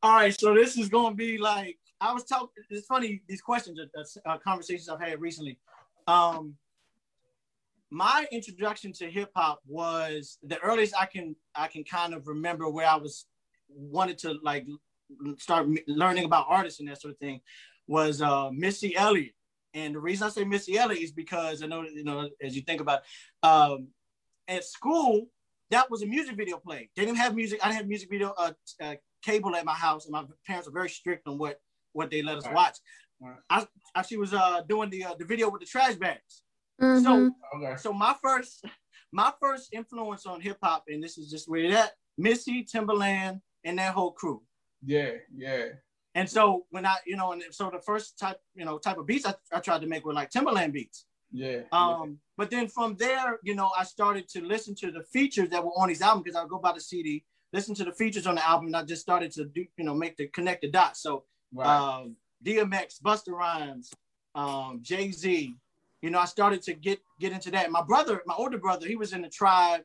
All 0.04 0.14
right, 0.14 0.38
so 0.38 0.54
this 0.54 0.78
is 0.78 0.90
gonna 0.90 1.16
be 1.16 1.38
like 1.38 1.78
I 2.02 2.14
was 2.14 2.26
talking. 2.26 2.50
It's 2.70 2.86
funny 2.86 3.22
these 3.28 3.42
questions, 3.42 3.80
uh, 3.80 4.30
uh, 4.30 4.38
conversations 4.40 4.90
I've 4.90 5.02
had 5.02 5.22
recently. 5.22 5.58
Um, 6.08 6.56
my 7.92 8.26
introduction 8.32 8.92
to 8.94 9.10
hip 9.10 9.32
hop 9.36 9.60
was 9.68 10.38
the 10.44 10.60
earliest 10.60 10.96
I 11.00 11.06
can 11.06 11.36
I 11.56 11.68
can 11.68 11.84
kind 11.84 12.14
of 12.14 12.28
remember 12.28 12.70
where 12.70 12.88
I 12.88 12.96
was 12.96 13.26
wanted 13.70 14.18
to 14.20 14.36
like 14.44 14.66
start 15.38 15.68
learning 15.88 16.26
about 16.26 16.46
artists 16.50 16.80
and 16.80 16.90
that 16.90 17.02
sort 17.02 17.14
of 17.14 17.20
thing 17.20 17.42
was 17.88 18.22
uh, 18.22 18.50
Missy 18.52 18.96
Elliott. 18.96 19.34
And 19.74 19.94
the 19.94 20.00
reason 20.00 20.26
I 20.26 20.30
say 20.30 20.44
Missy 20.44 20.78
Elliott 20.78 21.02
is 21.02 21.12
because 21.12 21.62
I 21.62 21.68
know, 21.68 21.84
you 21.84 22.04
know, 22.04 22.30
as 22.42 22.56
you 22.56 22.62
think 22.62 22.82
about 22.82 23.02
um, 23.44 23.90
at 24.48 24.64
school, 24.64 25.28
that 25.72 25.90
was 25.92 26.02
a 26.02 26.06
music 26.06 26.38
video 26.38 26.58
play. 26.58 26.90
They 26.96 27.06
didn't 27.06 27.18
have 27.18 27.36
music. 27.36 27.60
I 27.62 27.68
didn't 27.68 27.80
have 27.80 27.88
music 27.88 28.10
video 28.10 28.34
uh, 28.38 28.54
uh, 28.82 28.96
cable 29.24 29.56
at 29.56 29.66
my 29.66 29.74
house, 29.74 30.06
and 30.06 30.14
my 30.14 30.24
parents 30.46 30.68
were 30.68 30.74
very 30.74 30.90
strict 30.90 31.28
on 31.28 31.38
what 31.38 31.60
what 31.94 32.10
they 32.12 32.22
let 32.22 32.38
us 32.38 32.46
right. 32.46 32.56
watch. 32.56 32.78
Right. 33.20 33.36
I 33.50 33.68
actually 33.96 34.18
was 34.18 34.34
uh, 34.34 34.62
doing 34.68 34.90
the 34.90 35.06
uh, 35.06 35.16
the 35.18 35.26
video 35.26 35.50
with 35.50 35.62
the 35.62 35.68
trash 35.68 35.96
bags. 35.96 36.44
Mm-hmm. 36.82 37.04
So 37.04 37.32
okay. 37.56 37.76
so 37.78 37.94
my 37.94 38.16
first 38.24 38.66
my 39.12 39.32
first 39.40 39.70
influence 39.74 40.26
on 40.26 40.42
hip 40.42 40.58
hop, 40.62 40.84
and 40.88 41.04
this 41.04 41.18
is 41.18 41.30
just 41.30 41.50
where 41.50 41.72
that 41.72 41.94
Missy 42.18 42.66
Timbaland 42.66 43.42
and 43.64 43.80
that 43.80 43.94
whole 43.94 44.12
crew. 44.12 44.42
Yeah, 44.86 45.12
yeah. 45.36 45.66
And 46.16 46.30
so 46.30 46.66
when 46.70 46.86
I, 46.86 46.96
you 47.06 47.18
know, 47.18 47.34
and 47.34 47.44
so 47.52 47.70
the 47.70 47.82
first 47.82 48.18
type, 48.18 48.38
you 48.56 48.64
know, 48.64 48.78
type 48.78 48.98
of 48.98 49.06
beats 49.06 49.26
I, 49.26 49.34
I 49.52 49.60
tried 49.60 49.82
to 49.82 49.88
make 49.88 50.06
were 50.06 50.14
like 50.14 50.32
Timbaland 50.32 50.72
beats. 50.72 51.06
Yeah. 51.32 51.62
Um, 51.74 52.02
yeah. 52.02 52.16
but 52.38 52.50
then 52.50 52.68
from 52.70 52.96
there, 52.96 53.40
you 53.44 53.54
know, 53.54 53.70
I 53.78 53.84
started 53.84 54.30
to 54.30 54.42
listen 54.42 54.76
to 54.76 54.92
the 54.92 55.04
features 55.12 55.50
that 55.50 55.64
were 55.64 55.72
on 55.72 55.90
his 55.90 56.02
album 56.02 56.24
because 56.24 56.38
I 56.38 56.42
would 56.42 56.50
go 56.50 56.60
by 56.60 56.72
the 56.72 56.80
CD, 56.80 57.26
listen 57.52 57.76
to 57.76 57.84
the 57.84 57.92
features 57.92 58.28
on 58.28 58.36
the 58.36 58.48
album, 58.48 58.68
and 58.68 58.78
I 58.78 58.84
just 58.84 59.02
started 59.02 59.32
to 59.34 59.46
do, 59.46 59.66
you 59.78 59.84
know, 59.84 59.94
make 59.94 60.16
the 60.16 60.28
connect 60.28 60.62
the 60.62 60.70
dots. 60.70 61.02
So 61.02 61.26
right. 61.54 61.68
um, 61.68 62.16
DMX, 62.46 63.02
Busta 63.04 63.32
Rhymes, 63.32 63.92
um, 64.36 64.80
Jay 64.82 65.12
Z, 65.12 65.54
you 66.06 66.12
know, 66.12 66.20
I 66.20 66.26
started 66.26 66.62
to 66.64 66.76
get 66.76 67.00
get 67.20 67.32
into 67.32 67.50
that. 67.50 67.72
My 67.72 67.82
brother, 67.82 68.22
my 68.28 68.36
older 68.36 68.60
brother, 68.60 68.86
he 68.86 68.96
was 68.96 69.12
in 69.12 69.24
the 69.24 69.30
tribe, 69.30 69.82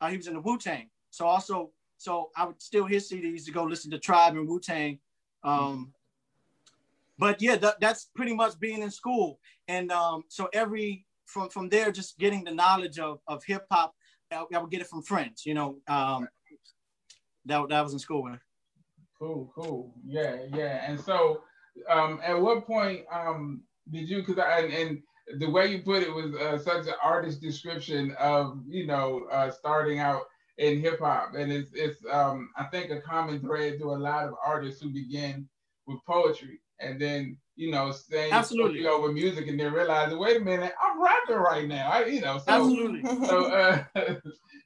uh, 0.00 0.08
he 0.08 0.16
was 0.16 0.26
in 0.26 0.34
the 0.34 0.40
Wu 0.40 0.58
Tang. 0.58 0.90
So 1.10 1.26
also, 1.26 1.70
so 1.96 2.30
I 2.36 2.44
would 2.44 2.60
steal 2.60 2.86
his 2.86 3.08
CDs 3.08 3.44
to 3.44 3.52
go 3.52 3.62
listen 3.62 3.88
to 3.92 3.98
Tribe 4.00 4.34
and 4.34 4.48
Wu 4.48 4.58
Tang. 4.58 4.98
Um, 5.44 5.92
but 7.18 7.40
yeah, 7.40 7.56
th- 7.56 7.74
that's 7.80 8.10
pretty 8.16 8.34
much 8.34 8.58
being 8.58 8.82
in 8.82 8.90
school, 8.90 9.38
and 9.68 9.92
um, 9.92 10.24
so 10.26 10.48
every 10.52 11.06
from 11.26 11.48
from 11.50 11.68
there, 11.68 11.92
just 11.92 12.18
getting 12.18 12.42
the 12.42 12.52
knowledge 12.52 12.98
of 12.98 13.20
of 13.28 13.44
hip 13.44 13.64
hop, 13.70 13.94
I, 14.32 14.44
I, 14.52 14.58
would 14.58 14.72
get 14.72 14.80
it 14.80 14.88
from 14.88 15.02
friends. 15.02 15.46
You 15.46 15.54
know, 15.54 15.76
um, 15.86 16.26
that 17.46 17.68
that 17.68 17.80
was 17.80 17.92
in 17.92 18.00
school. 18.00 18.28
Cool, 19.20 19.52
cool, 19.54 19.94
yeah, 20.04 20.34
yeah. 20.52 20.84
And 20.84 20.98
so, 20.98 21.42
um, 21.88 22.18
at 22.24 22.40
what 22.40 22.66
point 22.66 23.04
um, 23.12 23.62
did 23.88 24.08
you? 24.08 24.18
Because 24.18 24.38
I 24.38 24.62
and, 24.62 24.72
and 24.72 25.02
the 25.38 25.50
way 25.50 25.68
you 25.68 25.82
put 25.82 26.02
it 26.02 26.12
was 26.12 26.34
uh, 26.34 26.58
such 26.58 26.86
an 26.86 26.94
artist 27.02 27.40
description 27.40 28.14
of 28.18 28.58
you 28.66 28.86
know 28.86 29.26
uh, 29.30 29.50
starting 29.50 29.98
out 29.98 30.22
in 30.58 30.80
hip 30.80 31.00
hop, 31.00 31.34
and 31.36 31.50
it's 31.52 31.70
it's 31.74 31.98
um, 32.10 32.50
I 32.56 32.64
think 32.64 32.90
a 32.90 33.00
common 33.00 33.40
thread 33.40 33.78
to 33.78 33.92
a 33.92 33.96
lot 33.96 34.26
of 34.26 34.34
artists 34.44 34.82
who 34.82 34.90
begin 34.90 35.48
with 35.86 35.98
poetry 36.06 36.60
and 36.80 37.00
then 37.00 37.36
you 37.56 37.70
know 37.70 37.92
saying 37.92 38.32
absolutely. 38.32 38.86
over 38.86 39.12
music 39.12 39.46
and 39.48 39.60
then 39.60 39.72
realizing 39.72 40.18
wait 40.18 40.38
a 40.38 40.40
minute 40.40 40.72
i'm 40.82 41.02
rapping 41.02 41.36
right 41.36 41.68
now. 41.68 41.90
I, 41.90 42.04
you 42.06 42.20
know 42.20 42.38
so 42.38 42.44
absolutely. 42.48 43.02
so 43.26 43.44
uh 43.46 43.84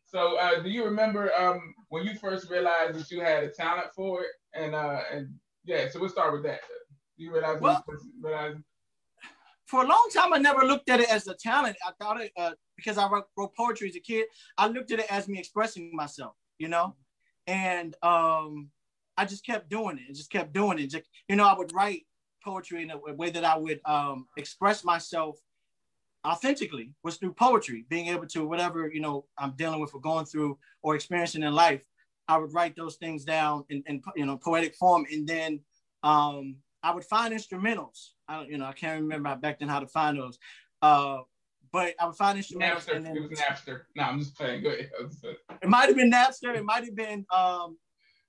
so 0.06 0.36
uh 0.36 0.62
do 0.62 0.70
you 0.70 0.84
remember 0.84 1.32
um 1.34 1.74
when 1.88 2.04
you 2.04 2.14
first 2.14 2.50
realized 2.50 2.98
that 2.98 3.10
you 3.10 3.20
had 3.20 3.44
a 3.44 3.50
talent 3.50 3.88
for 3.94 4.22
it? 4.22 4.30
And 4.54 4.74
uh 4.74 5.00
and 5.12 5.28
yeah 5.64 5.88
so 5.88 6.00
we'll 6.00 6.08
start 6.08 6.32
with 6.32 6.44
that. 6.44 6.60
Do 7.16 7.24
you 7.24 7.32
realize 7.32 7.60
well, 7.60 7.84
you 7.88 8.62
for 9.66 9.82
a 9.82 9.86
long 9.86 10.08
time 10.12 10.32
i 10.32 10.38
never 10.38 10.62
looked 10.64 10.88
at 10.90 11.00
it 11.00 11.10
as 11.10 11.26
a 11.26 11.34
talent 11.34 11.76
i 11.86 11.90
thought 12.00 12.20
it 12.20 12.32
uh 12.36 12.52
because 12.76 12.98
i 12.98 13.08
wrote, 13.08 13.26
wrote 13.36 13.54
poetry 13.56 13.88
as 13.88 13.96
a 13.96 14.00
kid 14.00 14.26
i 14.58 14.66
looked 14.66 14.90
at 14.90 14.98
it 14.98 15.10
as 15.10 15.28
me 15.28 15.38
expressing 15.38 15.90
myself 15.94 16.34
you 16.58 16.68
know 16.68 16.94
and 17.46 17.94
um 18.02 18.70
I 19.16 19.24
just 19.24 19.46
kept 19.46 19.68
doing 19.68 19.98
it. 19.98 20.14
Just 20.14 20.30
kept 20.30 20.52
doing 20.52 20.78
it. 20.78 20.88
Just, 20.88 21.04
you 21.28 21.36
know, 21.36 21.46
I 21.46 21.56
would 21.56 21.72
write 21.72 22.02
poetry 22.42 22.82
in 22.82 22.90
a 22.90 22.98
way 22.98 23.30
that 23.30 23.44
I 23.44 23.56
would 23.56 23.80
um, 23.84 24.26
express 24.36 24.84
myself 24.84 25.38
authentically 26.26 26.90
was 27.02 27.16
through 27.16 27.34
poetry, 27.34 27.84
being 27.88 28.08
able 28.08 28.26
to 28.26 28.46
whatever 28.46 28.90
you 28.92 29.00
know 29.00 29.26
I'm 29.38 29.52
dealing 29.52 29.80
with 29.80 29.94
or 29.94 30.00
going 30.00 30.26
through 30.26 30.58
or 30.82 30.94
experiencing 30.94 31.42
in 31.42 31.54
life. 31.54 31.82
I 32.28 32.38
would 32.38 32.54
write 32.54 32.74
those 32.74 32.96
things 32.96 33.24
down 33.24 33.64
in, 33.68 33.82
in 33.86 34.02
you 34.16 34.26
know 34.26 34.36
poetic 34.36 34.74
form, 34.74 35.06
and 35.10 35.26
then 35.26 35.60
um, 36.02 36.56
I 36.84 36.94
would 36.94 37.04
find 37.04 37.34
instrumentals. 37.34 38.10
I 38.28 38.36
don't, 38.36 38.50
you 38.50 38.58
know, 38.58 38.66
I 38.66 38.72
can't 38.72 39.00
remember 39.00 39.34
back 39.36 39.58
then 39.58 39.68
how 39.68 39.80
to 39.80 39.86
find 39.86 40.18
those. 40.18 40.38
Uh, 40.82 41.18
but 41.72 41.94
I 41.98 42.06
would 42.06 42.14
find 42.14 42.38
instrumentals. 42.38 42.86
Napster. 42.86 43.02
Then, 43.02 43.16
it 43.16 43.30
was 43.30 43.38
Napster. 43.40 43.80
No, 43.96 44.02
I'm 44.04 44.18
just 44.18 44.36
playing. 44.36 44.62
Go 44.62 44.68
ahead. 44.68 44.90
It 45.62 45.68
might 45.68 45.86
have 45.86 45.96
been 45.96 46.12
Napster. 46.12 46.54
It 46.54 46.64
might 46.64 46.84
have 46.84 46.94
been 46.94 47.26
um, 47.34 47.78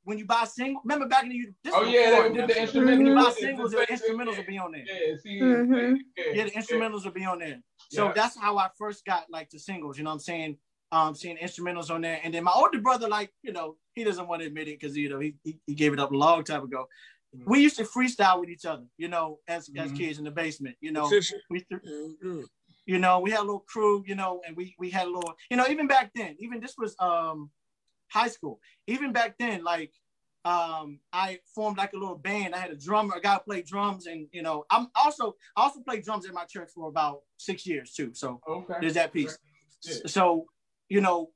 when 0.06 0.20
you 0.20 0.26
buy 0.26 0.46
singles, 0.46 0.84
remember 0.86 1.08
back 1.08 1.24
in 1.24 1.30
the 1.30 1.46
this 1.64 1.74
oh 1.76 1.84
yeah, 1.84 2.30
the, 2.30 2.48
the 2.48 2.54
instrumentals. 2.54 2.86
When 2.86 3.06
you 3.06 3.16
buy 3.16 3.32
singles, 3.32 3.72
the, 3.72 3.78
instrumentals 3.90 4.38
will 4.38 4.46
be 4.46 4.58
on 4.58 4.72
there. 4.72 4.84
Yeah, 4.86 5.16
see, 5.22 5.42
mm-hmm. 5.42 5.96
yeah, 6.34 6.44
the 6.46 6.52
instrumentals 6.52 7.06
will 7.06 7.12
be 7.12 7.26
on 7.26 7.40
there. 7.40 7.60
So 7.90 8.06
yeah. 8.06 8.14
that's 8.14 8.40
how 8.40 8.58
I 8.58 8.70
first 8.78 9.04
got 9.04 9.26
like 9.30 9.50
the 9.50 9.60
singles. 9.60 9.98
You 9.98 10.04
know 10.04 10.12
what 10.12 10.16
I'm 10.16 10.20
saying? 10.20 10.58
Um, 10.92 11.16
seeing 11.16 11.38
instrumentals 11.38 11.90
on 11.90 12.02
there, 12.02 12.20
and 12.24 12.34
then 12.34 12.44
my 12.44 12.52
older 12.56 12.80
brother, 12.80 13.10
like 13.10 13.34
you 13.42 13.52
know, 13.52 13.78
he 13.94 14.04
doesn't 14.04 14.28
want 14.28 14.42
to 14.42 14.48
admit 14.48 14.68
it 14.68 14.80
because 14.80 14.96
you 14.96 15.10
know 15.10 15.20
he, 15.20 15.36
he, 15.44 15.60
he 15.66 15.74
gave 15.74 15.92
it 15.92 16.00
up 16.00 16.12
a 16.12 16.16
long 16.16 16.44
time 16.44 16.64
ago. 16.64 16.88
Mm-hmm. 17.36 17.50
We 17.50 17.60
used 17.62 17.78
to 17.78 17.84
freestyle 17.84 18.40
with 18.40 18.50
each 18.50 18.66
other, 18.66 18.86
you 18.98 19.08
know, 19.08 19.40
as 19.48 19.70
mm-hmm. 19.70 19.86
as 19.86 19.92
kids 19.92 20.18
in 20.18 20.26
the 20.26 20.32
basement. 20.32 20.76
You 20.82 20.92
know, 20.92 21.10
we 21.50 21.60
th- 21.60 21.82
mm-hmm. 21.82 22.42
you 22.86 23.00
know 23.00 23.20
we 23.20 23.32
had 23.32 23.40
a 23.40 23.44
little 23.44 23.66
crew, 23.68 24.04
you 24.08 24.16
know, 24.16 24.42
and 24.46 24.56
we 24.56 24.76
we 24.80 24.90
had 24.90 25.08
a 25.08 25.10
little, 25.10 25.34
you 25.50 25.58
know, 25.58 25.68
even 25.68 25.88
back 25.88 26.12
then, 26.16 26.36
even 26.40 26.60
this 26.60 26.76
was 26.78 26.96
um 27.00 27.50
high 28.10 28.30
school. 28.30 28.60
Even 28.88 29.12
back 29.12 29.36
then, 29.38 29.64
like 29.64 29.92
um, 30.46 31.00
I 31.12 31.40
formed 31.56 31.78
like 31.78 31.94
a 31.94 31.98
little 31.98 32.18
band. 32.18 32.54
I 32.54 32.60
had 32.60 32.70
a 32.70 32.78
drummer, 32.78 33.16
a 33.16 33.22
guy 33.22 33.34
who 33.34 33.40
played 33.40 33.66
drums, 33.66 34.06
and 34.06 34.28
you 34.32 34.44
know, 34.44 34.64
I'm 34.70 34.88
also 34.96 35.36
I 35.58 35.64
also 35.64 35.82
played 35.82 36.04
drums 36.04 36.26
in 36.26 36.34
my 36.34 36.46
church 36.46 36.70
for 36.74 36.88
about 36.88 37.22
six 37.38 37.66
years 37.66 37.94
too. 37.94 38.12
So 38.14 38.40
okay. 38.48 38.76
there's 38.80 38.94
that 38.94 39.12
piece. 39.12 39.38
So 40.06 40.46
you 40.88 41.02
know, 41.02 41.32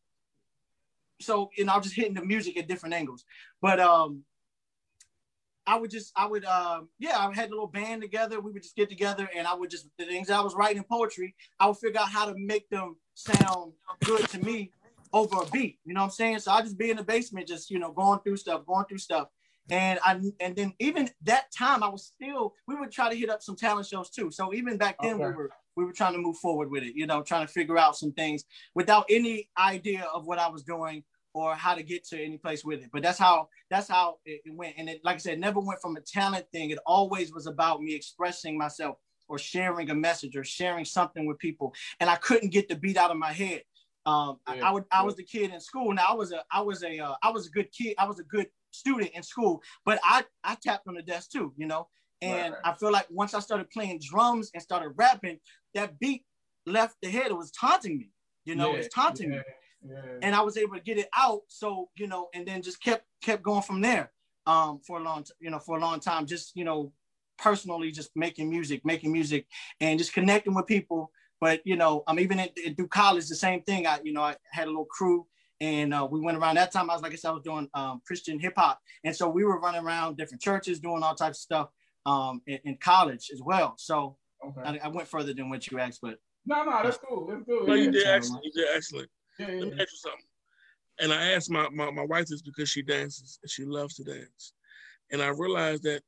so 1.19 1.49
you 1.57 1.65
know, 1.65 1.73
I'm 1.73 1.81
just 1.81 1.95
hitting 1.95 2.13
the 2.13 2.23
music 2.23 2.57
at 2.57 2.67
different 2.67 2.93
angles. 2.93 3.25
But 3.61 3.79
um, 3.79 4.23
I 5.69 5.77
would 5.77 5.91
just, 5.91 6.11
I 6.15 6.25
would, 6.25 6.43
um, 6.45 6.89
yeah, 6.97 7.15
I 7.19 7.31
had 7.31 7.49
a 7.49 7.51
little 7.51 7.67
band 7.67 8.01
together. 8.01 8.41
We 8.41 8.51
would 8.51 8.63
just 8.63 8.75
get 8.75 8.89
together, 8.89 9.29
and 9.37 9.45
I 9.45 9.53
would 9.53 9.69
just 9.69 9.87
the 9.99 10.05
things 10.05 10.31
I 10.31 10.41
was 10.41 10.55
writing 10.55 10.83
poetry. 10.83 11.35
I 11.59 11.67
would 11.67 11.77
figure 11.77 11.99
out 11.99 12.09
how 12.09 12.25
to 12.25 12.33
make 12.35 12.67
them 12.71 12.95
sound 13.13 13.73
good 14.03 14.27
to 14.29 14.39
me 14.39 14.71
over 15.13 15.43
a 15.43 15.45
beat. 15.51 15.77
You 15.85 15.93
know 15.93 15.99
what 15.99 16.05
I'm 16.05 16.11
saying? 16.11 16.39
So 16.39 16.51
I 16.51 16.63
just 16.63 16.75
be 16.75 16.89
in 16.89 16.97
the 16.97 17.03
basement, 17.03 17.47
just 17.47 17.69
you 17.69 17.77
know, 17.77 17.91
going 17.91 18.19
through 18.21 18.37
stuff, 18.37 18.65
going 18.65 18.85
through 18.85 18.97
stuff. 18.97 19.27
And 19.69 19.99
I 20.03 20.19
and 20.39 20.55
then 20.55 20.73
even 20.79 21.07
that 21.21 21.51
time 21.55 21.83
I 21.83 21.89
was 21.89 22.11
still 22.15 22.55
we 22.67 22.73
would 22.73 22.91
try 22.91 23.07
to 23.07 23.15
hit 23.15 23.29
up 23.29 23.43
some 23.43 23.55
talent 23.55 23.85
shows 23.85 24.09
too. 24.09 24.31
So 24.31 24.51
even 24.55 24.75
back 24.75 24.95
then 24.99 25.15
okay. 25.15 25.25
we 25.25 25.31
were 25.33 25.51
we 25.75 25.85
were 25.85 25.93
trying 25.93 26.13
to 26.13 26.19
move 26.19 26.37
forward 26.37 26.71
with 26.71 26.81
it, 26.81 26.95
you 26.95 27.05
know, 27.05 27.21
trying 27.21 27.45
to 27.45 27.53
figure 27.53 27.77
out 27.77 27.95
some 27.95 28.11
things 28.13 28.43
without 28.73 29.05
any 29.07 29.49
idea 29.59 30.07
of 30.15 30.25
what 30.25 30.39
I 30.39 30.47
was 30.47 30.63
doing 30.63 31.03
or 31.33 31.55
how 31.55 31.75
to 31.75 31.83
get 31.83 32.05
to 32.07 32.21
any 32.21 32.37
place 32.37 32.63
with 32.63 32.81
it. 32.81 32.89
But 32.91 33.03
that's 33.03 33.19
how 33.19 33.49
that's 33.69 33.87
how 33.87 34.17
it, 34.25 34.41
it 34.45 34.53
went. 34.53 34.75
And 34.77 34.89
it, 34.89 35.01
like 35.03 35.15
I 35.15 35.19
said, 35.19 35.39
never 35.39 35.59
went 35.59 35.81
from 35.81 35.95
a 35.95 36.01
talent 36.01 36.45
thing. 36.51 36.69
It 36.71 36.79
always 36.85 37.33
was 37.33 37.47
about 37.47 37.81
me 37.81 37.95
expressing 37.95 38.57
myself 38.57 38.97
or 39.27 39.37
sharing 39.37 39.89
a 39.89 39.95
message 39.95 40.35
or 40.35 40.43
sharing 40.43 40.85
something 40.85 41.25
with 41.25 41.37
people. 41.37 41.73
And 41.99 42.09
I 42.09 42.15
couldn't 42.15 42.51
get 42.51 42.67
the 42.67 42.75
beat 42.75 42.97
out 42.97 43.11
of 43.11 43.17
my 43.17 43.31
head. 43.31 43.61
Um, 44.05 44.39
yeah. 44.47 44.65
I, 44.65 44.69
I, 44.69 44.71
would 44.71 44.85
I 44.91 45.03
was 45.03 45.15
the 45.15 45.23
kid 45.23 45.51
in 45.53 45.59
school. 45.59 45.93
Now 45.93 46.05
I 46.09 46.13
was 46.13 46.31
a 46.31 46.43
I 46.51 46.61
was 46.61 46.83
a 46.83 46.97
uh, 46.99 47.15
I 47.21 47.29
was 47.29 47.47
a 47.47 47.51
good 47.51 47.71
kid. 47.71 47.95
I 47.97 48.07
was 48.07 48.19
a 48.19 48.23
good 48.23 48.47
student 48.71 49.11
in 49.13 49.23
school, 49.23 49.61
but 49.85 49.99
I 50.03 50.23
I 50.43 50.55
tapped 50.61 50.87
on 50.87 50.95
the 50.95 51.03
desk 51.03 51.31
too, 51.31 51.53
you 51.57 51.67
know. 51.67 51.87
And 52.21 52.53
right. 52.53 52.61
I 52.65 52.73
feel 52.73 52.91
like 52.91 53.07
once 53.09 53.33
I 53.33 53.39
started 53.39 53.69
playing 53.69 54.01
drums 54.03 54.51
and 54.53 54.61
started 54.61 54.89
rapping, 54.97 55.39
that 55.73 55.97
beat 55.99 56.25
left 56.65 56.95
the 57.01 57.09
head. 57.09 57.27
It 57.27 57.37
was 57.37 57.51
taunting 57.51 57.97
me, 57.97 58.11
you 58.45 58.55
know. 58.55 58.69
Yeah. 58.69 58.73
It 58.73 58.77
was 58.77 58.87
taunting 58.89 59.29
yeah. 59.87 60.01
and 60.21 60.35
I 60.35 60.41
was 60.41 60.57
able 60.57 60.75
to 60.75 60.81
get 60.81 60.97
it 60.97 61.09
out. 61.17 61.41
So 61.47 61.89
you 61.95 62.07
know, 62.07 62.29
and 62.33 62.47
then 62.47 62.61
just 62.61 62.81
kept 62.83 63.05
kept 63.21 63.43
going 63.43 63.61
from 63.61 63.81
there. 63.81 64.11
Um, 64.45 64.79
for 64.87 64.99
a 64.99 65.03
long, 65.03 65.23
t- 65.23 65.33
you 65.39 65.51
know, 65.51 65.59
for 65.59 65.77
a 65.77 65.79
long 65.79 65.99
time, 65.99 66.25
just 66.25 66.55
you 66.55 66.63
know, 66.63 66.91
personally, 67.37 67.91
just 67.91 68.09
making 68.15 68.49
music, 68.49 68.81
making 68.83 69.11
music, 69.11 69.45
and 69.79 69.99
just 69.99 70.13
connecting 70.13 70.55
with 70.55 70.65
people 70.65 71.11
but 71.41 71.61
you 71.65 71.75
know, 71.75 72.03
I'm 72.07 72.19
even 72.19 72.39
in, 72.39 72.49
in, 72.63 72.75
through 72.75 72.87
college, 72.87 73.27
the 73.27 73.35
same 73.35 73.61
thing. 73.61 73.87
I, 73.87 73.99
you 74.03 74.13
know, 74.13 74.21
I 74.21 74.35
had 74.51 74.67
a 74.67 74.69
little 74.69 74.85
crew, 74.85 75.25
and 75.61 75.93
uh, 75.93 76.07
we 76.09 76.19
went 76.19 76.37
around. 76.37 76.55
That 76.55 76.71
time, 76.71 76.89
I 76.89 76.93
was 76.93 77.01
like 77.01 77.13
I 77.13 77.15
said, 77.15 77.29
I 77.29 77.33
was 77.33 77.43
doing 77.43 77.69
um, 77.73 78.01
Christian 78.05 78.39
hip 78.39 78.53
hop, 78.57 78.79
and 79.03 79.15
so 79.15 79.29
we 79.29 79.43
were 79.43 79.59
running 79.59 79.83
around 79.83 80.17
different 80.17 80.41
churches, 80.41 80.79
doing 80.79 81.01
all 81.01 81.15
types 81.15 81.39
of 81.39 81.41
stuff 81.41 81.69
um, 82.05 82.41
in, 82.47 82.59
in 82.65 82.77
college 82.77 83.29
as 83.33 83.41
well. 83.41 83.75
So 83.77 84.17
okay. 84.45 84.79
I, 84.81 84.87
I, 84.87 84.87
went 84.89 85.07
further 85.07 85.33
than 85.33 85.49
what 85.49 85.69
you 85.69 85.79
asked, 85.79 85.99
but 86.01 86.17
no, 86.45 86.63
no, 86.63 86.83
that's 86.83 86.97
cool. 86.97 87.27
That's 87.27 87.43
cool. 87.45 87.65
No, 87.65 87.73
you 87.73 87.91
did 87.91 88.05
excellent. 88.05 88.43
You 88.43 88.51
did 88.51 88.67
excellent. 88.75 89.09
Let 89.39 89.49
me 89.49 89.71
ask 89.71 89.79
you 89.79 89.97
something. 89.97 90.25
And 91.01 91.13
I 91.13 91.31
asked 91.31 91.49
my, 91.49 91.67
my 91.69 91.91
my 91.91 92.03
wife 92.03 92.27
this 92.27 92.41
because 92.41 92.69
she 92.69 92.81
dances 92.81 93.39
and 93.41 93.49
she 93.49 93.63
loves 93.63 93.95
to 93.95 94.03
dance, 94.03 94.53
and 95.11 95.21
I 95.21 95.29
realized 95.29 95.83
that 95.83 96.01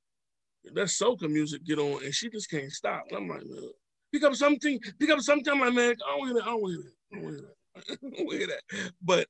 that 0.73 0.87
soca 0.87 1.29
music 1.29 1.63
get 1.63 1.79
on 1.79 2.03
and 2.03 2.13
she 2.13 2.29
just 2.29 2.49
can't 2.49 2.71
stop. 2.71 3.05
And 3.09 3.17
I'm 3.17 3.27
like, 3.27 3.45
man, 3.45 3.69
pick 4.11 4.23
up 4.23 4.35
something, 4.35 4.79
pick 4.99 5.09
up 5.09 5.21
something. 5.21 5.51
I'm 5.51 5.61
like, 5.61 5.73
man, 5.73 5.95
I 6.05 6.17
don't 6.17 6.27
hear 6.27 6.33
that. 6.35 6.43
I 6.43 6.45
don't 6.45 6.69
hear 6.69 6.77
that. 6.77 6.93
I 7.13 7.19
don't 7.19 7.29
hear 7.29 7.41
that. 7.41 7.55
I 8.03 8.17
don't 8.17 8.31
hear 8.31 8.47
that. 8.47 8.91
But 9.01 9.27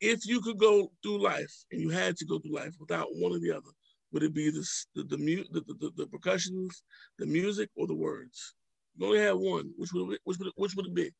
if 0.00 0.26
you 0.26 0.40
could 0.40 0.58
go 0.58 0.92
through 1.02 1.22
life 1.22 1.64
and 1.72 1.80
you 1.80 1.90
had 1.90 2.16
to 2.16 2.24
go 2.24 2.38
through 2.38 2.54
life 2.54 2.74
without 2.78 3.08
one 3.12 3.32
or 3.32 3.38
the 3.38 3.52
other, 3.52 3.70
would 4.12 4.22
it 4.22 4.34
be 4.34 4.50
the 4.50 4.66
the 4.94 5.04
the, 5.04 5.16
the, 5.50 5.74
the, 5.74 5.90
the 5.96 6.06
percussions, 6.06 6.82
the 7.18 7.26
music, 7.26 7.70
or 7.76 7.86
the 7.86 7.94
words? 7.94 8.54
You 8.96 9.06
only 9.06 9.20
had 9.20 9.32
one. 9.32 9.72
Which 9.76 9.92
would 9.92 10.18
which 10.24 10.38
would 10.38 10.52
which 10.56 10.74
would 10.76 10.86
it 10.86 10.94
be? 10.94 11.10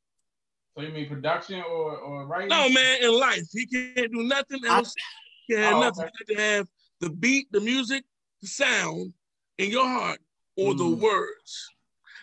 So 0.76 0.82
you 0.82 0.92
mean 0.92 1.08
production 1.08 1.62
or 1.62 1.96
or 1.96 2.26
writing? 2.26 2.48
No, 2.48 2.68
man. 2.68 3.02
In 3.02 3.18
life, 3.18 3.46
he 3.52 3.66
can't 3.66 4.12
do 4.12 4.22
nothing 4.22 4.64
else. 4.66 4.94
He 5.46 5.54
can't 5.54 5.76
oh, 5.76 5.80
nothing. 5.80 6.04
Okay. 6.04 6.34
to 6.34 6.40
have 6.40 6.68
the 7.00 7.10
beat, 7.10 7.50
the 7.50 7.60
music, 7.60 8.04
the 8.40 8.48
sound 8.48 9.12
in 9.58 9.70
your 9.70 9.86
heart, 9.86 10.20
or 10.56 10.72
mm. 10.72 10.78
the 10.78 10.88
words. 10.88 11.68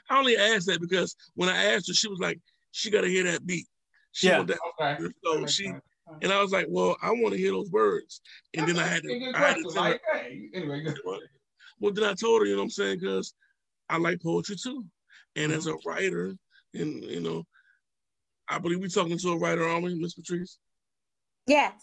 I 0.09 0.17
only 0.17 0.37
asked 0.37 0.67
that 0.67 0.79
because 0.79 1.15
when 1.35 1.49
I 1.49 1.73
asked 1.73 1.87
her, 1.89 1.93
she 1.93 2.07
was 2.07 2.19
like, 2.19 2.39
she 2.71 2.89
got 2.89 3.01
to 3.01 3.09
hear 3.09 3.23
that 3.25 3.45
beat. 3.45 3.67
She 4.13 4.27
yeah. 4.27 4.43
That. 4.43 4.57
Okay. 4.79 5.09
So 5.23 5.45
she 5.45 5.73
And 6.21 6.31
I 6.31 6.41
was 6.41 6.51
like, 6.51 6.67
well, 6.69 6.95
I 7.01 7.11
want 7.11 7.31
to 7.33 7.37
hear 7.37 7.51
those 7.51 7.69
words. 7.69 8.21
And 8.53 8.67
That's 8.67 8.77
then 8.77 8.83
I 8.83 8.87
had 8.87 9.03
to, 9.03 9.31
I 9.35 9.39
had 9.39 9.57
to 9.57 9.71
tell 9.73 9.83
her, 9.83 9.99
anyway, 10.53 10.85
well, 11.79 11.91
then 11.91 12.05
I 12.05 12.13
told 12.13 12.41
her, 12.41 12.45
you 12.45 12.53
know 12.53 12.59
what 12.59 12.65
I'm 12.65 12.69
saying? 12.69 12.99
Because 12.99 13.33
I 13.89 13.97
like 13.97 14.21
poetry 14.21 14.55
too. 14.55 14.85
And 15.35 15.51
mm-hmm. 15.51 15.57
as 15.57 15.67
a 15.67 15.75
writer, 15.85 16.35
and 16.73 17.03
you 17.03 17.19
know, 17.19 17.45
I 18.49 18.59
believe 18.59 18.79
we're 18.79 18.87
talking 18.87 19.17
to 19.17 19.31
a 19.31 19.37
writer, 19.37 19.67
aren't 19.67 19.83
we, 19.83 19.95
Miss 19.95 20.13
Patrice? 20.13 20.57
Yes. 21.47 21.73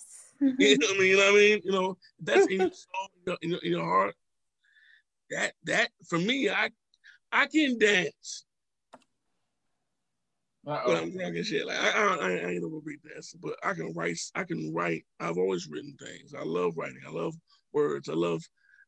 you 0.40 0.78
know 0.78 0.86
what 0.88 0.96
I 0.96 0.98
mean? 0.98 1.08
You 1.08 1.16
know 1.16 1.22
what 1.22 1.28
I 1.28 1.36
mean? 1.36 1.60
You 1.64 1.72
know, 1.72 1.96
that's 2.20 2.46
in 2.46 2.60
your 2.60 2.70
soul, 3.26 3.36
in 3.42 3.50
your, 3.50 3.58
in 3.62 3.72
your 3.72 3.84
heart. 3.84 4.14
That 5.30 5.52
that 5.64 5.90
for 6.08 6.18
me, 6.18 6.50
I 6.50 6.70
I 7.32 7.46
can 7.46 7.78
dance. 7.78 8.44
But 10.64 11.02
I'm 11.02 11.12
talking 11.12 11.42
shit. 11.42 11.66
Like 11.66 11.78
I, 11.78 11.90
I, 11.90 12.14
I 12.16 12.30
ain't 12.50 12.62
no 12.62 12.80
great 12.80 13.00
dancer, 13.02 13.36
but 13.42 13.54
I 13.62 13.74
can 13.74 13.92
write. 13.94 14.18
I 14.34 14.44
can 14.44 14.72
write. 14.72 15.04
I've 15.20 15.36
always 15.36 15.68
written 15.68 15.94
things. 16.02 16.34
I 16.34 16.42
love 16.42 16.76
writing. 16.76 17.00
I 17.06 17.10
love 17.10 17.34
words. 17.72 18.08
I 18.08 18.14
love 18.14 18.42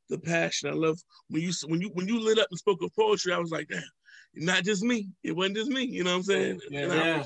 the 0.09 0.19
passion. 0.19 0.71
I 0.71 0.73
love 0.73 0.99
when 1.29 1.43
you 1.43 1.53
when 1.67 1.81
you 1.81 1.91
when 1.93 2.09
you 2.09 2.21
lit 2.21 2.39
up 2.39 2.49
and 2.51 2.59
spoke 2.59 2.83
of 2.83 2.95
poetry. 2.95 3.33
I 3.33 3.39
was 3.39 3.51
like, 3.51 3.69
damn, 3.69 3.83
not 4.35 4.65
just 4.65 4.83
me. 4.83 5.09
It 5.23 5.37
wasn't 5.37 5.57
just 5.57 5.71
me. 5.71 5.85
You 5.85 6.05
know 6.05 6.13
what 6.13 6.17
I'm 6.19 6.23
saying? 6.23 6.61
Yeah. 6.71 6.95
yeah. 6.95 7.25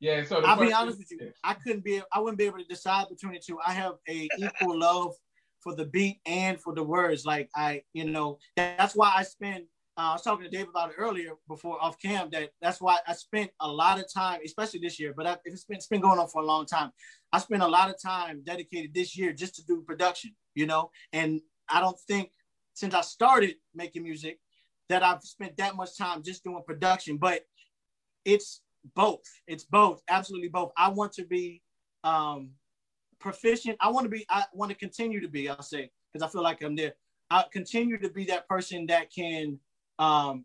Yeah. 0.00 0.24
so 0.24 0.42
I'll 0.44 0.60
be 0.60 0.72
honest 0.72 0.98
with 0.98 1.10
you. 1.10 1.32
I 1.44 1.54
couldn't 1.54 1.84
be. 1.84 2.00
I 2.12 2.20
wouldn't 2.20 2.38
be 2.38 2.44
able 2.46 2.58
to 2.58 2.64
decide 2.64 3.06
between 3.08 3.34
the 3.34 3.40
two. 3.40 3.58
I 3.64 3.72
have 3.72 3.94
a 4.08 4.28
equal 4.38 4.78
love 4.78 5.14
for 5.60 5.74
the 5.74 5.86
beat 5.86 6.20
and 6.26 6.60
for 6.60 6.74
the 6.74 6.82
words. 6.82 7.24
Like 7.24 7.48
I, 7.54 7.82
you 7.92 8.04
know, 8.04 8.38
that's 8.56 8.94
why 8.94 9.12
I 9.16 9.22
spend 9.22 9.64
uh, 9.98 10.10
I 10.10 10.12
was 10.12 10.22
talking 10.22 10.44
to 10.44 10.50
Dave 10.50 10.68
about 10.68 10.90
it 10.90 10.96
earlier 10.98 11.32
before 11.48 11.82
off 11.82 11.98
cam 11.98 12.28
that 12.30 12.50
that's 12.60 12.80
why 12.80 12.98
I 13.06 13.14
spent 13.14 13.50
a 13.60 13.68
lot 13.68 13.98
of 13.98 14.12
time, 14.12 14.40
especially 14.44 14.80
this 14.80 15.00
year, 15.00 15.14
but 15.16 15.26
I, 15.26 15.38
it's 15.46 15.64
been 15.64 15.76
it's 15.76 15.86
been 15.86 16.02
going 16.02 16.18
on 16.18 16.28
for 16.28 16.42
a 16.42 16.46
long 16.46 16.66
time. 16.66 16.90
I 17.32 17.38
spent 17.38 17.62
a 17.62 17.66
lot 17.66 17.88
of 17.88 18.00
time 18.00 18.42
dedicated 18.44 18.92
this 18.92 19.16
year 19.16 19.32
just 19.32 19.54
to 19.56 19.64
do 19.64 19.82
production, 19.86 20.34
you 20.54 20.66
know, 20.66 20.90
and 21.12 21.40
I 21.68 21.80
don't 21.80 21.98
think 22.06 22.30
since 22.74 22.94
I 22.94 23.00
started 23.00 23.54
making 23.74 24.02
music 24.02 24.38
that 24.90 25.02
I've 25.02 25.22
spent 25.22 25.56
that 25.56 25.76
much 25.76 25.96
time 25.96 26.22
just 26.22 26.44
doing 26.44 26.62
production, 26.66 27.16
but 27.16 27.42
it's 28.26 28.60
both. 28.94 29.24
It's 29.46 29.64
both, 29.64 30.02
absolutely 30.08 30.48
both. 30.48 30.72
I 30.76 30.88
want 30.88 31.12
to 31.14 31.24
be 31.24 31.62
um, 32.04 32.50
proficient. 33.18 33.76
I 33.80 33.90
want 33.90 34.04
to 34.04 34.10
be. 34.10 34.24
I 34.30 34.44
want 34.52 34.70
to 34.70 34.76
continue 34.76 35.20
to 35.20 35.28
be. 35.28 35.48
I'll 35.48 35.62
say 35.62 35.90
because 36.12 36.26
I 36.26 36.30
feel 36.30 36.42
like 36.42 36.62
I'm 36.62 36.76
there. 36.76 36.94
I 37.30 37.44
continue 37.52 37.98
to 37.98 38.08
be 38.08 38.24
that 38.26 38.48
person 38.48 38.86
that 38.86 39.12
can 39.12 39.58
um, 39.98 40.44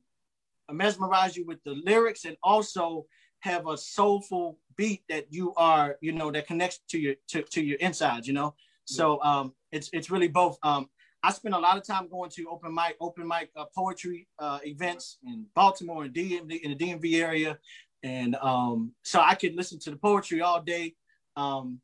mesmerize 0.71 1.37
you 1.37 1.45
with 1.45 1.63
the 1.63 1.75
lyrics 1.85 2.25
and 2.25 2.37
also 2.43 3.05
have 3.41 3.67
a 3.67 3.77
soulful 3.77 4.57
beat 4.77 5.03
that 5.09 5.27
you 5.29 5.53
are, 5.55 5.97
you 6.01 6.11
know, 6.11 6.31
that 6.31 6.47
connects 6.47 6.79
to 6.89 6.99
your 6.99 7.15
to, 7.29 7.43
to 7.43 7.61
your 7.63 7.77
insides, 7.79 8.27
you 8.27 8.33
know. 8.33 8.55
So 8.85 9.21
um, 9.21 9.53
it's 9.71 9.89
it's 9.93 10.09
really 10.09 10.27
both. 10.27 10.57
Um, 10.63 10.89
I 11.23 11.31
spend 11.31 11.53
a 11.53 11.59
lot 11.59 11.77
of 11.77 11.85
time 11.85 12.07
going 12.09 12.31
to 12.31 12.47
open 12.49 12.73
mic 12.73 12.97
open 12.99 13.27
mic 13.27 13.51
uh, 13.55 13.65
poetry 13.75 14.27
uh, 14.39 14.59
events 14.63 15.17
in 15.23 15.45
Baltimore 15.55 16.03
and 16.05 16.13
DMV 16.13 16.61
in 16.61 16.71
the 16.71 16.75
DMV 16.75 17.21
area, 17.21 17.57
and 18.03 18.35
um, 18.35 18.93
so 19.03 19.19
I 19.19 19.35
could 19.35 19.55
listen 19.55 19.79
to 19.79 19.91
the 19.91 19.97
poetry 19.97 20.41
all 20.41 20.61
day. 20.61 20.95
Um, 21.35 21.79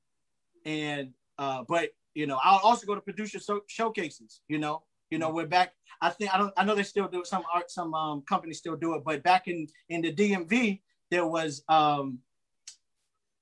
and 0.66 1.14
uh, 1.38 1.64
but 1.68 1.90
you 2.14 2.28
know, 2.28 2.40
I'll 2.44 2.60
also 2.64 2.86
go 2.88 2.96
to 2.96 3.02
producer 3.02 3.40
so- 3.40 3.62
showcases. 3.68 4.42
You 4.48 4.58
know, 4.58 4.84
you 5.10 5.20
know, 5.20 5.30
we're 5.30 5.46
back. 5.46 5.74
I 6.02 6.10
think 6.10 6.34
I 6.34 6.38
don't. 6.38 6.54
I 6.58 6.66
know 6.66 6.76
they 6.76 6.84
still 6.84 7.08
do 7.08 7.22
it. 7.22 7.28
Some 7.28 7.44
art, 7.54 7.70
some 7.72 7.94
um, 7.94 8.24
companies 8.28 8.58
still 8.58 8.76
do 8.76 8.96
it. 8.96 9.04
But 9.06 9.24
back 9.24 9.48
in 9.48 9.68
in 9.90 10.02
the 10.02 10.14
DMV, 10.14 10.82
there 11.12 11.26
was 11.26 11.64
um, 11.70 12.20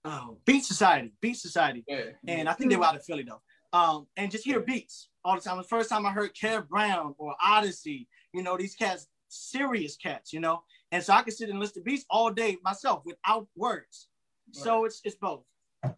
oh, 0.03 0.37
Beat 0.45 0.65
Society, 0.65 1.13
Beat 1.21 1.37
Society, 1.37 1.83
yeah. 1.87 2.03
and 2.27 2.47
I 2.49 2.53
think 2.53 2.69
they 2.69 2.77
were 2.77 2.85
out 2.85 2.95
of 2.95 3.03
Philly 3.05 3.23
though. 3.23 3.41
Um, 3.73 4.07
and 4.15 4.31
just 4.31 4.45
hear 4.45 4.61
beats 4.61 5.09
all 5.23 5.35
the 5.35 5.41
time. 5.41 5.57
The 5.57 5.63
first 5.63 5.89
time 5.89 6.05
I 6.05 6.11
heard 6.11 6.33
Kev 6.33 6.69
Brown 6.69 7.13
or 7.17 7.35
Oddisee, 7.45 8.07
you 8.33 8.41
know, 8.41 8.55
these 8.55 8.75
cats, 8.75 9.07
serious 9.27 9.97
cats, 9.97 10.31
you 10.31 10.39
know. 10.39 10.63
And 10.95 11.03
so 11.03 11.11
I 11.11 11.23
could 11.23 11.33
sit 11.33 11.49
and 11.49 11.59
listen 11.59 11.75
to 11.75 11.81
beats 11.81 12.05
all 12.09 12.31
day 12.31 12.55
myself 12.63 13.03
without 13.05 13.47
words. 13.53 14.07
Right. 14.47 14.63
So 14.63 14.85
it's 14.85 15.01
it's 15.03 15.15
both. 15.15 15.43
Yeah, 15.83 15.91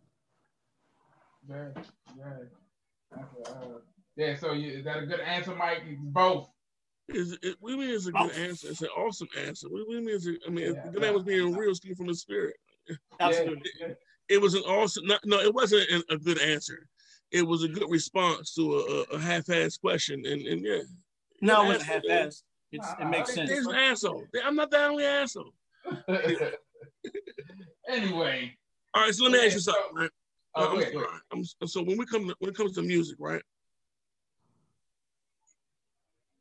yeah. 2.18 3.16
Uh, 3.16 3.22
yeah, 4.16 4.36
so 4.36 4.54
you, 4.54 4.72
is 4.72 4.86
that 4.86 4.98
a 4.98 5.06
good 5.06 5.20
answer, 5.20 5.56
Mike? 5.56 5.84
Both. 6.00 6.50
Is 7.10 7.38
it, 7.44 7.58
we 7.62 7.78
mean 7.78 7.92
it's 7.92 8.08
a 8.08 8.12
good 8.12 8.32
answer. 8.32 8.70
It's 8.70 8.82
an 8.82 8.90
awesome 8.98 9.28
answer. 9.40 9.68
We, 9.72 9.86
we 9.88 10.02
mean 10.02 10.16
it's 10.16 10.26
a, 10.26 10.36
I 10.48 10.50
mean, 10.50 10.74
yeah, 10.74 10.90
the 10.90 11.00
man 11.00 11.14
was 11.14 11.24
being 11.24 11.56
real, 11.56 11.76
speaking 11.76 11.96
from 11.96 12.08
the 12.08 12.16
spirit. 12.16 12.56
Absolutely. 13.20 13.70
It, 13.80 13.98
it 14.30 14.42
was 14.42 14.56
an 14.56 14.64
awesome. 14.64 15.06
Not, 15.06 15.20
no, 15.26 15.40
it 15.40 15.54
wasn't 15.54 15.88
a, 15.92 16.16
a, 16.16 16.18
good 16.18 16.42
answer. 16.42 16.88
It 17.32 17.44
was 17.44 17.64
a 17.64 17.68
good 17.68 17.90
response 17.90 18.56
to 18.56 19.06
a, 19.12 19.16
a 19.16 19.20
half-assed 19.20 19.80
question, 19.80 20.26
and 20.26 20.42
and 20.42 20.66
yeah. 20.66 20.82
No, 21.40 21.66
it 21.66 21.68
was 21.68 21.82
a 21.82 21.86
half-assed. 21.86 22.42
It's, 22.72 22.88
it 23.00 23.06
makes 23.06 23.34
sense. 23.34 23.50
There's 23.50 23.68
an 23.68 23.76
asshole. 23.76 24.26
I'm 24.44 24.56
not 24.56 24.72
the 24.72 24.86
only 24.86 25.06
asshole. 25.06 25.52
anyway. 27.90 28.54
All 28.94 29.04
right, 29.04 29.14
so 29.14 29.24
let 29.24 29.34
me 29.34 29.46
ask 29.46 29.56
you 29.56 29.62
something. 29.62 29.96
Right? 29.96 30.10
Oh, 30.56 30.76
wait, 30.76 30.94
wait. 30.94 31.46
so 31.70 31.84
when 31.84 31.98
we 31.98 32.06
come 32.06 32.28
to, 32.28 32.36
when 32.40 32.50
it 32.50 32.58
comes 32.58 32.74
to 32.74 32.82
music, 32.82 33.18
right? 33.20 33.42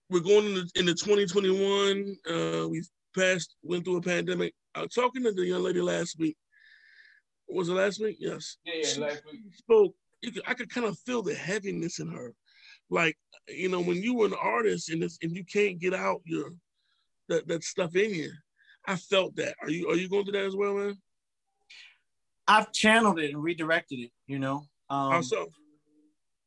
we're 0.08 0.20
going 0.20 0.46
into, 0.46 0.70
into 0.76 0.94
2021. 0.94 2.16
Uh, 2.28 2.68
we 2.68 2.82
passed, 3.16 3.56
went 3.62 3.84
through 3.84 3.96
a 3.96 4.02
pandemic. 4.02 4.54
I 4.74 4.82
was 4.82 4.92
talking 4.92 5.22
to 5.24 5.32
the 5.32 5.46
young 5.46 5.62
lady 5.62 5.80
last 5.80 6.18
week. 6.18 6.36
Was 7.48 7.68
it 7.68 7.74
last 7.74 8.00
week? 8.00 8.16
Yes. 8.18 8.56
Yeah, 8.64 8.74
yeah, 8.76 9.06
last 9.06 9.22
week. 9.30 9.40
Spoke. 9.54 9.94
Could, 10.24 10.40
I 10.46 10.54
could 10.54 10.70
kind 10.70 10.86
of 10.86 10.98
feel 11.00 11.22
the 11.22 11.34
heaviness 11.34 12.00
in 12.00 12.08
her. 12.08 12.32
Like, 12.90 13.16
you 13.48 13.68
know, 13.68 13.80
when 13.80 14.02
you 14.02 14.14
were 14.14 14.26
an 14.26 14.34
artist 14.40 14.90
and 14.90 15.02
and 15.02 15.32
you 15.32 15.44
can't 15.44 15.78
get 15.78 15.94
out 15.94 16.20
your 16.24 16.50
that, 17.28 17.46
that 17.48 17.64
stuff 17.64 17.96
in 17.96 18.14
you. 18.14 18.32
I 18.86 18.96
felt 18.96 19.34
that. 19.36 19.54
Are 19.62 19.70
you 19.70 19.88
are 19.88 19.96
you 19.96 20.08
going 20.08 20.24
through 20.24 20.32
that 20.32 20.44
as 20.44 20.56
well, 20.56 20.74
man? 20.74 20.96
I've 22.48 22.72
channeled 22.72 23.18
it 23.18 23.32
and 23.32 23.42
redirected 23.42 23.98
it, 23.98 24.12
you 24.26 24.38
know. 24.38 24.64
Um, 24.88 25.10
How 25.10 25.20
so? 25.20 25.48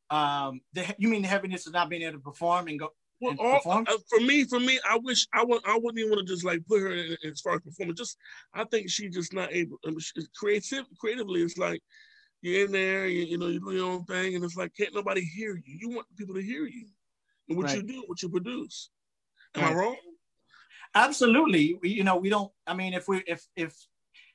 Um, 0.08 0.60
the, 0.72 0.94
you 0.98 1.08
mean 1.08 1.22
the 1.22 1.28
heaviness 1.28 1.66
of 1.66 1.74
not 1.74 1.90
being 1.90 2.02
able 2.02 2.14
to 2.14 2.20
perform 2.20 2.68
and 2.68 2.78
go 2.78 2.90
well, 3.20 3.36
all, 3.38 3.84
uh, 3.86 3.98
for 4.08 4.20
me, 4.20 4.44
for 4.44 4.58
me, 4.58 4.80
I 4.88 4.96
wish 4.96 5.26
I 5.34 5.44
would. 5.44 5.60
I 5.66 5.76
wouldn't 5.76 5.98
even 5.98 6.10
want 6.10 6.26
to 6.26 6.32
just 6.32 6.44
like 6.44 6.66
put 6.66 6.80
her 6.80 6.90
in, 6.90 7.16
as 7.30 7.40
far 7.42 7.56
as 7.56 7.60
performance. 7.60 7.98
Just, 7.98 8.16
I 8.54 8.64
think 8.64 8.88
she's 8.88 9.14
just 9.14 9.34
not 9.34 9.52
able. 9.52 9.76
I 9.84 9.90
mean, 9.90 10.00
creative, 10.34 10.86
creatively, 10.98 11.42
it's 11.42 11.58
like 11.58 11.82
you're 12.42 12.66
in 12.66 12.72
there, 12.72 13.06
you, 13.06 13.24
you 13.24 13.38
know, 13.38 13.48
you 13.48 13.60
do 13.60 13.72
your 13.72 13.90
own 13.90 14.04
thing, 14.04 14.34
and 14.34 14.44
it's 14.44 14.56
like 14.56 14.74
can't 14.76 14.94
nobody 14.94 15.22
hear 15.22 15.56
you. 15.56 15.62
You 15.78 15.90
want 15.90 16.06
people 16.16 16.34
to 16.34 16.42
hear 16.42 16.66
you, 16.66 16.86
and 17.48 17.56
what 17.56 17.66
right. 17.66 17.76
you 17.76 17.82
do, 17.82 18.04
what 18.06 18.22
you 18.22 18.28
produce. 18.28 18.90
Am 19.54 19.62
right. 19.62 19.72
I 19.72 19.74
wrong? 19.74 19.96
Absolutely. 20.94 21.78
We, 21.80 21.90
you 21.90 22.04
know, 22.04 22.16
we 22.16 22.30
don't. 22.30 22.50
I 22.66 22.74
mean, 22.74 22.94
if 22.94 23.08
we, 23.08 23.22
if 23.26 23.46
if 23.56 23.74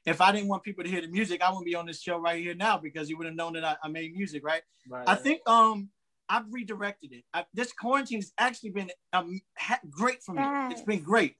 if 0.06 0.22
I 0.22 0.32
didn't 0.32 0.48
want 0.48 0.64
people 0.64 0.84
to 0.84 0.90
hear 0.90 1.02
the 1.02 1.08
music, 1.08 1.42
I 1.42 1.50
wouldn't 1.50 1.66
be 1.66 1.76
on 1.76 1.86
this 1.86 2.02
show 2.02 2.18
right 2.18 2.42
here 2.42 2.56
now 2.56 2.78
because 2.78 3.10
you 3.10 3.18
would 3.18 3.26
have 3.26 3.36
known 3.36 3.54
that 3.54 3.66
I, 3.66 3.76
I 3.84 3.88
made 3.88 4.16
music, 4.16 4.46
right? 4.46 4.62
right? 4.90 5.08
I 5.08 5.16
think 5.16 5.42
um 5.48 5.90
I've 6.30 6.46
redirected 6.52 7.12
it. 7.14 7.24
I, 7.34 7.46
this 7.54 7.72
quarantine 7.74 8.20
has 8.20 8.34
actually 8.38 8.72
been 8.72 8.90
um, 9.14 9.40
ha- 9.58 9.80
great 9.90 10.24
for 10.24 10.34
me. 10.34 10.42
Yes. 10.42 10.72
It's 10.74 10.82
been 10.82 11.04
great. 11.04 11.36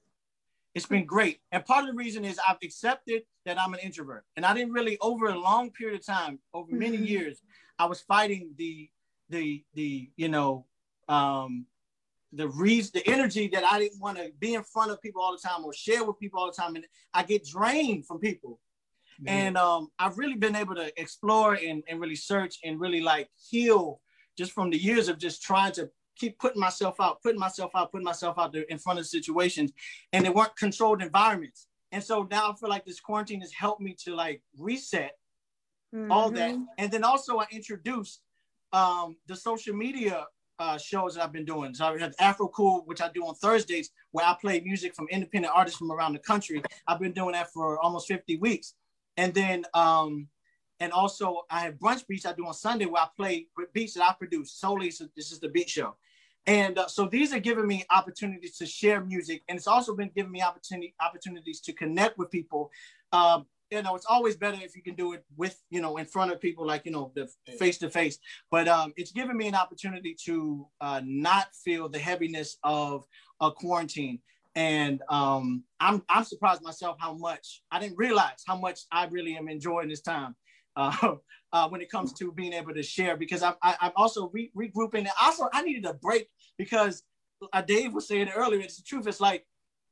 It's 0.76 0.84
been 0.84 1.06
great. 1.06 1.40
And 1.52 1.64
part 1.64 1.84
of 1.84 1.90
the 1.90 1.96
reason 1.96 2.22
is 2.22 2.38
I've 2.46 2.58
accepted 2.62 3.22
that 3.46 3.58
I'm 3.58 3.72
an 3.72 3.80
introvert. 3.80 4.24
And 4.36 4.44
I 4.44 4.52
didn't 4.52 4.74
really, 4.74 4.98
over 5.00 5.28
a 5.28 5.38
long 5.38 5.70
period 5.70 5.98
of 5.98 6.04
time, 6.04 6.38
over 6.52 6.70
many 6.70 6.98
mm-hmm. 6.98 7.06
years, 7.06 7.40
I 7.78 7.86
was 7.86 8.02
fighting 8.02 8.50
the, 8.58 8.90
the, 9.30 9.64
the, 9.72 10.10
you 10.16 10.28
know, 10.28 10.66
um, 11.08 11.64
the 12.30 12.48
reason, 12.48 12.90
the 12.92 13.08
energy 13.08 13.48
that 13.54 13.64
I 13.64 13.78
didn't 13.78 14.02
want 14.02 14.18
to 14.18 14.30
be 14.38 14.52
in 14.52 14.62
front 14.64 14.90
of 14.90 15.00
people 15.00 15.22
all 15.22 15.32
the 15.32 15.48
time 15.48 15.64
or 15.64 15.72
share 15.72 16.04
with 16.04 16.18
people 16.18 16.40
all 16.40 16.48
the 16.48 16.62
time. 16.62 16.76
And 16.76 16.84
I 17.14 17.22
get 17.22 17.46
drained 17.46 18.06
from 18.06 18.18
people. 18.18 18.60
Mm-hmm. 19.22 19.28
And 19.28 19.56
um, 19.56 19.88
I've 19.98 20.18
really 20.18 20.36
been 20.36 20.56
able 20.56 20.74
to 20.74 20.92
explore 21.00 21.54
and, 21.54 21.84
and 21.88 22.02
really 22.02 22.16
search 22.16 22.58
and 22.62 22.78
really 22.78 23.00
like 23.00 23.30
heal 23.48 24.02
just 24.36 24.52
from 24.52 24.68
the 24.68 24.76
years 24.76 25.08
of 25.08 25.16
just 25.16 25.40
trying 25.40 25.72
to 25.72 25.88
keep 26.16 26.38
putting 26.38 26.60
myself 26.60 26.96
out, 27.00 27.22
putting 27.22 27.38
myself 27.38 27.70
out, 27.74 27.92
putting 27.92 28.04
myself 28.04 28.38
out 28.38 28.52
there 28.52 28.62
in 28.62 28.78
front 28.78 28.98
of 28.98 29.06
situations, 29.06 29.72
and 30.12 30.24
they 30.24 30.30
weren't 30.30 30.56
controlled 30.56 31.02
environments. 31.02 31.66
And 31.92 32.02
so 32.02 32.26
now 32.30 32.50
I 32.50 32.54
feel 32.56 32.68
like 32.68 32.84
this 32.84 33.00
quarantine 33.00 33.40
has 33.40 33.52
helped 33.52 33.80
me 33.80 33.96
to 34.04 34.14
like 34.14 34.42
reset 34.58 35.12
mm-hmm. 35.94 36.10
all 36.10 36.30
that. 36.30 36.54
Mm-hmm. 36.54 36.64
And 36.78 36.90
then 36.90 37.04
also 37.04 37.38
I 37.38 37.46
introduced 37.50 38.20
um, 38.72 39.16
the 39.26 39.36
social 39.36 39.74
media 39.74 40.26
uh, 40.58 40.78
shows 40.78 41.14
that 41.14 41.24
I've 41.24 41.32
been 41.32 41.44
doing. 41.44 41.74
So 41.74 41.86
I 41.86 41.98
have 41.98 42.14
Afro 42.18 42.48
Cool, 42.48 42.82
which 42.86 43.00
I 43.00 43.10
do 43.12 43.22
on 43.26 43.34
Thursdays, 43.34 43.90
where 44.10 44.26
I 44.26 44.34
play 44.40 44.60
music 44.60 44.94
from 44.94 45.06
independent 45.10 45.54
artists 45.54 45.78
from 45.78 45.92
around 45.92 46.14
the 46.14 46.18
country. 46.18 46.62
I've 46.86 47.00
been 47.00 47.12
doing 47.12 47.32
that 47.32 47.52
for 47.52 47.78
almost 47.78 48.08
50 48.08 48.38
weeks. 48.38 48.74
And 49.16 49.32
then 49.32 49.64
um, 49.74 50.28
and 50.80 50.92
also, 50.92 51.42
I 51.50 51.60
have 51.60 51.74
brunch 51.74 52.06
beats 52.06 52.26
I 52.26 52.32
do 52.32 52.46
on 52.46 52.54
Sunday 52.54 52.84
where 52.86 53.02
I 53.02 53.08
play 53.16 53.48
beats 53.72 53.94
that 53.94 54.08
I 54.08 54.12
produce 54.12 54.52
solely. 54.52 54.90
So 54.90 55.06
this 55.16 55.32
is 55.32 55.40
the 55.40 55.48
beat 55.48 55.70
show. 55.70 55.96
And 56.46 56.78
uh, 56.78 56.86
so 56.86 57.08
these 57.08 57.32
are 57.32 57.40
giving 57.40 57.66
me 57.66 57.84
opportunities 57.90 58.56
to 58.58 58.66
share 58.66 59.04
music. 59.04 59.42
And 59.48 59.56
it's 59.56 59.66
also 59.66 59.96
been 59.96 60.10
giving 60.14 60.30
me 60.30 60.42
opportunity, 60.42 60.94
opportunities 61.00 61.60
to 61.62 61.72
connect 61.72 62.18
with 62.18 62.30
people. 62.30 62.70
Um, 63.12 63.46
you 63.70 63.82
know, 63.82 63.96
it's 63.96 64.06
always 64.06 64.36
better 64.36 64.58
if 64.62 64.76
you 64.76 64.82
can 64.82 64.94
do 64.94 65.12
it 65.14 65.24
with, 65.36 65.60
you 65.70 65.80
know, 65.80 65.96
in 65.96 66.06
front 66.06 66.30
of 66.30 66.40
people, 66.40 66.64
like, 66.64 66.84
you 66.84 66.92
know, 66.92 67.10
the 67.16 67.28
face 67.58 67.78
to 67.78 67.90
face. 67.90 68.18
But 68.48 68.68
um, 68.68 68.92
it's 68.96 69.10
given 69.10 69.36
me 69.36 69.48
an 69.48 69.56
opportunity 69.56 70.14
to 70.26 70.68
uh, 70.80 71.00
not 71.04 71.48
feel 71.64 71.88
the 71.88 71.98
heaviness 71.98 72.58
of 72.62 73.06
a 73.40 73.50
quarantine. 73.50 74.20
And 74.54 75.02
um, 75.08 75.64
I'm, 75.80 76.02
I'm 76.08 76.22
surprised 76.22 76.62
myself 76.62 76.96
how 77.00 77.14
much 77.14 77.62
I 77.72 77.80
didn't 77.80 77.98
realize 77.98 78.44
how 78.46 78.56
much 78.56 78.82
I 78.92 79.06
really 79.06 79.36
am 79.36 79.48
enjoying 79.48 79.88
this 79.88 80.00
time 80.00 80.36
uh, 80.76 81.14
uh, 81.52 81.68
when 81.68 81.80
it 81.80 81.90
comes 81.90 82.12
to 82.14 82.32
being 82.32 82.52
able 82.52 82.74
to 82.74 82.82
share 82.82 83.16
because 83.16 83.42
I'm, 83.42 83.54
I, 83.62 83.76
i 83.80 83.86
am 83.86 83.92
also 83.96 84.30
re- 84.32 84.52
regrouping. 84.56 84.98
And 84.98 85.10
also, 85.20 85.48
I 85.52 85.62
needed 85.62 85.84
a 85.86 85.94
break 85.94 86.28
because 86.58 87.02
uh, 87.52 87.62
Dave 87.62 87.92
was 87.92 88.08
saying 88.08 88.28
it 88.28 88.34
earlier. 88.36 88.60
It's 88.60 88.76
the 88.76 88.82
truth. 88.82 89.06
It's 89.06 89.20
like 89.20 89.46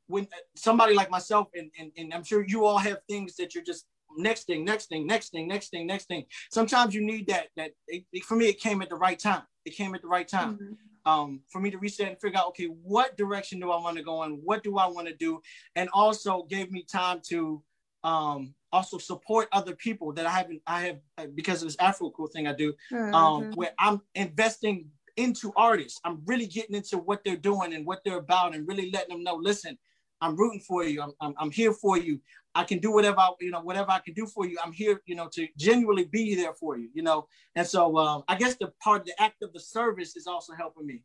when 0.06 0.24
uh, 0.24 0.36
somebody 0.56 0.94
like 0.94 1.10
myself, 1.10 1.48
and, 1.54 1.70
and, 1.78 1.90
and 1.96 2.12
I'm 2.12 2.24
sure 2.24 2.44
you 2.46 2.64
all 2.66 2.78
have 2.78 2.98
things 3.08 3.36
that 3.36 3.54
you're 3.54 3.64
just 3.64 3.86
next 4.16 4.44
thing, 4.44 4.64
next 4.64 4.86
thing, 4.86 5.06
next 5.06 5.30
thing, 5.30 5.48
next 5.48 5.70
thing, 5.70 5.86
next 5.86 6.06
thing. 6.06 6.24
Sometimes 6.50 6.94
you 6.94 7.04
need 7.04 7.26
that. 7.28 7.48
That 7.56 7.72
it, 7.88 8.04
it, 8.12 8.24
for 8.24 8.36
me, 8.36 8.48
it 8.48 8.60
came 8.60 8.82
at 8.82 8.88
the 8.88 8.96
right 8.96 9.18
time. 9.18 9.42
It 9.64 9.70
came 9.70 9.94
at 9.94 10.02
the 10.02 10.08
right 10.08 10.28
time. 10.28 10.54
Mm-hmm. 10.54 10.72
Um, 11.06 11.40
for 11.50 11.60
me 11.60 11.70
to 11.70 11.76
reset 11.76 12.08
and 12.08 12.18
figure 12.18 12.38
out, 12.38 12.48
okay, 12.48 12.64
what 12.64 13.14
direction 13.18 13.60
do 13.60 13.70
I 13.70 13.76
want 13.76 13.98
to 13.98 14.02
go 14.02 14.22
in? 14.22 14.40
What 14.42 14.62
do 14.62 14.78
I 14.78 14.86
want 14.86 15.06
to 15.06 15.14
do? 15.14 15.42
And 15.76 15.90
also 15.92 16.44
gave 16.44 16.72
me 16.72 16.82
time 16.82 17.20
to 17.28 17.62
um, 18.04 18.54
also 18.72 18.98
support 18.98 19.48
other 19.52 19.74
people 19.74 20.12
that 20.12 20.26
I 20.26 20.30
haven't, 20.30 20.62
I 20.66 20.98
have, 21.16 21.34
because 21.34 21.62
of 21.62 21.68
this 21.68 21.76
Afro 21.80 22.10
cool 22.10 22.28
thing 22.28 22.46
I 22.46 22.52
do, 22.52 22.74
um, 22.92 22.98
mm-hmm. 22.98 23.14
um, 23.14 23.52
where 23.52 23.72
I'm 23.78 24.00
investing 24.14 24.88
into 25.16 25.52
artists. 25.56 26.00
I'm 26.04 26.20
really 26.26 26.46
getting 26.46 26.76
into 26.76 26.98
what 26.98 27.24
they're 27.24 27.36
doing 27.36 27.74
and 27.74 27.86
what 27.86 28.00
they're 28.04 28.18
about 28.18 28.54
and 28.54 28.68
really 28.68 28.90
letting 28.90 29.10
them 29.10 29.24
know, 29.24 29.36
listen, 29.36 29.78
I'm 30.20 30.36
rooting 30.36 30.60
for 30.60 30.84
you. 30.84 31.02
I'm, 31.02 31.12
I'm, 31.20 31.34
I'm 31.38 31.50
here 31.50 31.72
for 31.72 31.98
you. 31.98 32.20
I 32.54 32.64
can 32.64 32.78
do 32.78 32.92
whatever, 32.92 33.18
I, 33.18 33.30
you 33.40 33.50
know, 33.50 33.60
whatever 33.60 33.90
I 33.90 33.98
can 33.98 34.14
do 34.14 34.26
for 34.26 34.46
you. 34.46 34.56
I'm 34.64 34.72
here, 34.72 35.00
you 35.06 35.14
know, 35.14 35.28
to 35.32 35.46
genuinely 35.56 36.04
be 36.04 36.34
there 36.34 36.54
for 36.54 36.76
you, 36.76 36.88
you 36.94 37.02
know? 37.02 37.26
And 37.56 37.66
so 37.66 37.96
um, 37.98 38.22
I 38.28 38.36
guess 38.36 38.54
the 38.56 38.72
part, 38.82 39.04
the 39.04 39.20
act 39.20 39.42
of 39.42 39.52
the 39.52 39.60
service 39.60 40.16
is 40.16 40.26
also 40.26 40.52
helping 40.54 40.86
me 40.86 41.02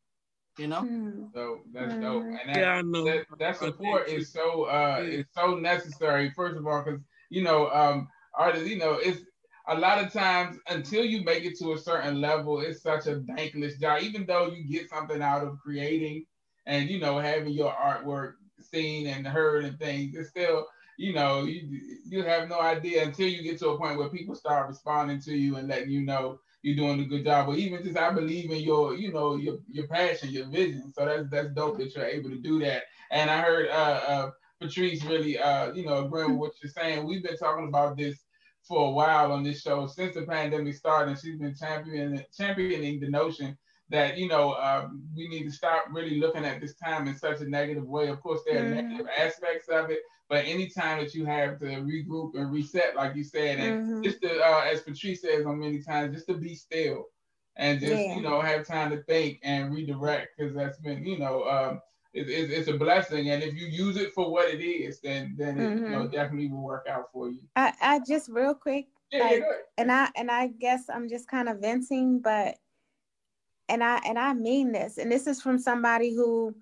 you 0.60 0.68
know. 0.68 0.88
Hmm. 0.88 1.28
So 1.34 1.62
that's 1.74 1.96
dope, 1.98 2.28
and 2.42 2.50
that, 2.54 2.60
yeah, 2.60 2.72
I 2.76 2.82
know. 2.82 3.04
that, 3.06 3.26
that 3.40 3.58
support 3.58 4.10
is 4.10 4.32
so 4.32 4.64
uh 4.66 5.04
is 5.06 5.26
so 5.34 5.56
necessary. 5.56 6.32
First 6.36 6.58
of 6.58 6.68
all, 6.68 6.84
because 6.84 7.02
you 7.30 7.44
know, 7.44 7.70
um, 7.72 8.08
artists, 8.38 8.68
you 8.70 8.78
know, 8.78 8.94
it's 8.94 9.22
a 9.68 9.78
lot 9.78 10.04
of 10.04 10.12
times 10.12 10.58
until 10.68 11.06
you 11.06 11.24
make 11.24 11.46
it 11.46 11.58
to 11.60 11.74
a 11.74 11.78
certain 11.78 12.22
level, 12.22 12.60
it's 12.62 12.82
such 12.82 13.08
a 13.08 13.22
thankless 13.36 13.78
job. 13.80 14.02
Even 14.02 14.26
though 14.26 14.48
you 14.48 14.64
get 14.66 14.90
something 14.90 15.22
out 15.22 15.44
of 15.44 15.60
creating 15.60 16.26
and 16.66 16.90
you 16.90 17.00
know 17.00 17.20
having 17.20 17.54
your 17.54 17.74
artwork 17.74 18.34
seen 18.60 19.08
and 19.08 19.28
heard 19.28 19.66
and 19.66 19.80
things, 19.80 20.16
it's 20.16 20.30
still 20.30 20.66
you 20.98 21.14
know 21.14 21.44
you 21.44 21.80
you 22.08 22.24
have 22.24 22.50
no 22.50 22.60
idea 22.60 23.04
until 23.04 23.28
you 23.28 23.44
get 23.44 23.60
to 23.60 23.70
a 23.70 23.78
point 23.78 23.98
where 23.98 24.10
people 24.10 24.36
start 24.36 24.68
responding 24.68 25.20
to 25.22 25.36
you 25.36 25.58
and 25.58 25.68
letting 25.68 25.92
you 25.92 26.02
know 26.02 26.40
you're 26.62 26.76
doing 26.76 27.00
a 27.00 27.06
good 27.06 27.24
job. 27.24 27.48
But 27.48 27.58
even 27.58 27.84
just 27.84 27.98
I 27.98 28.12
believe 28.12 28.52
in 28.52 28.60
your 28.60 28.96
you 28.96 29.12
know 29.12 29.36
your 29.36 29.60
your 29.70 29.88
passion, 29.88 30.30
your 30.30 30.48
vision. 30.48 30.92
So 30.94 31.06
that's 31.06 31.30
that's 31.30 31.54
dope 31.54 31.78
that 31.78 31.96
you're 31.96 32.06
able 32.06 32.30
to 32.30 32.40
do 32.40 32.60
that. 32.60 32.84
And 33.12 33.30
I 33.30 33.42
heard 33.42 33.70
uh, 33.70 34.02
uh 34.08 34.32
Patrice 34.60 35.04
really, 35.06 35.40
uh, 35.40 35.72
you 35.74 35.86
know, 35.86 36.06
agreeing 36.06 36.32
with 36.32 36.40
what 36.40 36.54
you're 36.62 36.72
saying. 36.72 37.08
We've 37.08 37.24
been 37.24 37.38
talking 37.38 37.68
about 37.68 37.98
this 37.98 38.18
for 38.64 38.90
a 38.90 38.92
while 38.92 39.32
on 39.32 39.44
this 39.44 39.62
show 39.62 39.88
since 39.88 40.16
the 40.16 40.24
pandemic 40.24 40.76
started. 40.76 41.12
And 41.12 41.20
she's 41.20 41.38
been 41.38 41.56
championing 41.56 42.24
championing 42.38 43.00
the 43.00 43.10
notion 43.10 43.58
that 43.90 44.18
you 44.18 44.28
know 44.28 44.54
um, 44.56 45.04
we 45.16 45.28
need 45.28 45.44
to 45.44 45.52
stop 45.52 45.86
really 45.92 46.20
looking 46.20 46.46
at 46.46 46.62
this 46.62 46.76
time 46.76 47.08
in 47.08 47.16
such 47.16 47.42
a 47.42 47.50
negative 47.50 47.86
way. 47.86 48.08
Of 48.08 48.22
course, 48.22 48.42
there 48.46 48.60
are 48.60 48.66
mm-hmm. 48.66 48.90
negative 48.90 49.08
aspects 49.18 49.68
of 49.70 49.90
it, 49.90 50.00
but 50.30 50.46
anytime 50.46 51.00
that 51.00 51.14
you 51.14 51.26
have 51.26 51.60
to 51.60 51.66
regroup 51.66 52.36
and 52.36 52.52
reset, 52.52 52.96
like 52.96 53.16
you 53.16 53.24
said, 53.24 53.60
and 53.60 53.88
mm-hmm. 53.88 54.04
just 54.04 54.22
to, 54.22 54.40
uh, 54.40 54.62
as 54.72 54.82
Patrice 54.82 55.22
says 55.22 55.46
on 55.46 55.60
many 55.60 55.82
times, 55.82 56.14
just 56.14 56.28
to 56.28 56.36
be 56.36 56.56
still 56.56 57.08
and 57.60 57.80
just 57.80 57.92
yeah. 57.92 58.16
you 58.16 58.22
know 58.22 58.42
have 58.42 58.66
time 58.66 58.90
to 58.90 59.04
think 59.04 59.40
and 59.44 59.74
redirect 59.74 60.30
because 60.38 60.56
that's 60.56 60.78
been 60.78 61.06
you 61.06 61.20
know 61.20 61.44
um, 61.44 61.82
it, 62.14 62.28
it, 62.28 62.50
it's 62.50 62.68
a 62.68 62.78
blessing, 62.78 63.30
and 63.30 63.44
if 63.44 63.54
you 63.54 63.68
use 63.68 63.96
it 63.98 64.14
for 64.14 64.32
what 64.32 64.52
it 64.52 64.64
is, 64.64 65.00
then 65.02 65.36
then 65.38 65.60
it 65.60 65.62
mm-hmm. 65.62 65.84
you 65.84 65.90
know, 65.92 66.00
mm-hmm. 66.00 66.12
definitely 66.12 66.48
will 66.48 66.64
work 66.64 66.88
out 66.90 67.12
for 67.14 67.30
you. 67.30 67.42
I, 67.56 67.74
I 67.82 68.00
just 68.08 68.30
real 68.30 68.56
quick, 68.56 68.88
yeah, 69.12 69.24
like, 69.24 69.40
yeah, 69.40 69.54
and 69.78 69.92
I 69.92 70.10
and 70.16 70.32
I 70.32 70.48
guess 70.48 70.86
I'm 70.92 71.08
just 71.08 71.28
kind 71.28 71.50
of 71.50 71.60
venting, 71.60 72.20
but 72.20 72.56
and 73.68 73.84
I 73.84 74.00
and 74.06 74.18
I 74.18 74.34
mean 74.34 74.72
this, 74.72 74.98
and 74.98 75.12
this 75.12 75.28
is 75.28 75.42
from 75.42 75.60
somebody 75.60 76.16
who 76.16 76.56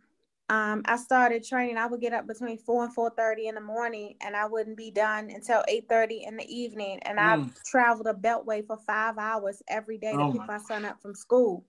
um, 0.50 0.82
I 0.86 0.96
started 0.96 1.44
training. 1.44 1.78
I 1.78 1.88
would 1.88 2.02
get 2.02 2.14
up 2.14 2.28
between 2.28 2.58
four 2.58 2.86
and 2.86 2.94
four 2.94 3.10
thirty 3.10 3.48
in 3.48 3.56
the 3.56 3.62
morning, 3.62 4.16
and 4.22 4.36
I 4.36 4.46
wouldn't 4.48 4.78
be 4.78 4.92
done 4.92 5.30
until 5.30 5.64
eight 5.68 5.88
thirty 5.90 6.24
in 6.26 6.38
the 6.38 6.46
evening. 6.46 7.00
And 7.04 7.18
mm. 7.18 7.22
I 7.22 7.50
traveled 7.66 8.08
a 8.08 8.14
beltway 8.14 8.66
for 8.66 8.78
five 8.88 9.18
hours 9.18 9.62
every 9.68 9.98
day 9.98 10.14
oh 10.14 10.32
to 10.32 10.40
pick 10.40 10.48
my 10.48 10.60
son 10.60 10.86
up 10.86 11.02
from 11.02 11.16
school 11.16 11.66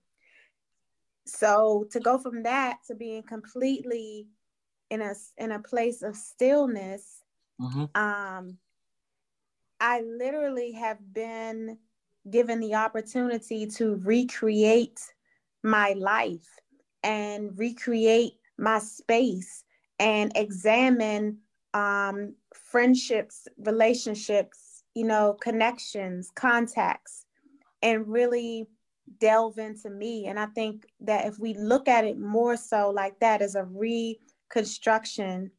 so 1.29 1.87
to 1.91 1.99
go 1.99 2.17
from 2.17 2.43
that 2.43 2.77
to 2.87 2.95
being 2.95 3.23
completely 3.23 4.27
in 4.89 5.01
a 5.01 5.13
in 5.37 5.51
a 5.51 5.59
place 5.59 6.01
of 6.01 6.15
stillness 6.15 7.21
mm-hmm. 7.61 7.85
um 7.95 8.57
i 9.79 10.01
literally 10.01 10.71
have 10.71 10.97
been 11.13 11.77
given 12.29 12.59
the 12.59 12.75
opportunity 12.75 13.67
to 13.67 13.95
recreate 14.03 14.99
my 15.63 15.93
life 15.93 16.47
and 17.03 17.57
recreate 17.57 18.33
my 18.59 18.79
space 18.79 19.63
and 19.99 20.31
examine 20.35 21.37
um, 21.73 22.35
friendships 22.53 23.47
relationships 23.59 24.83
you 24.95 25.05
know 25.05 25.37
connections 25.41 26.31
contacts 26.35 27.25
and 27.81 28.07
really 28.07 28.67
delve 29.19 29.57
into 29.57 29.89
me. 29.89 30.27
And 30.27 30.39
I 30.39 30.45
think 30.47 30.85
that 31.01 31.25
if 31.25 31.39
we 31.39 31.53
look 31.55 31.87
at 31.87 32.05
it 32.05 32.19
more 32.19 32.55
so 32.55 32.89
like 32.89 33.19
that 33.19 33.41
as 33.41 33.55
a 33.55 33.65
reconstruction 33.65 35.51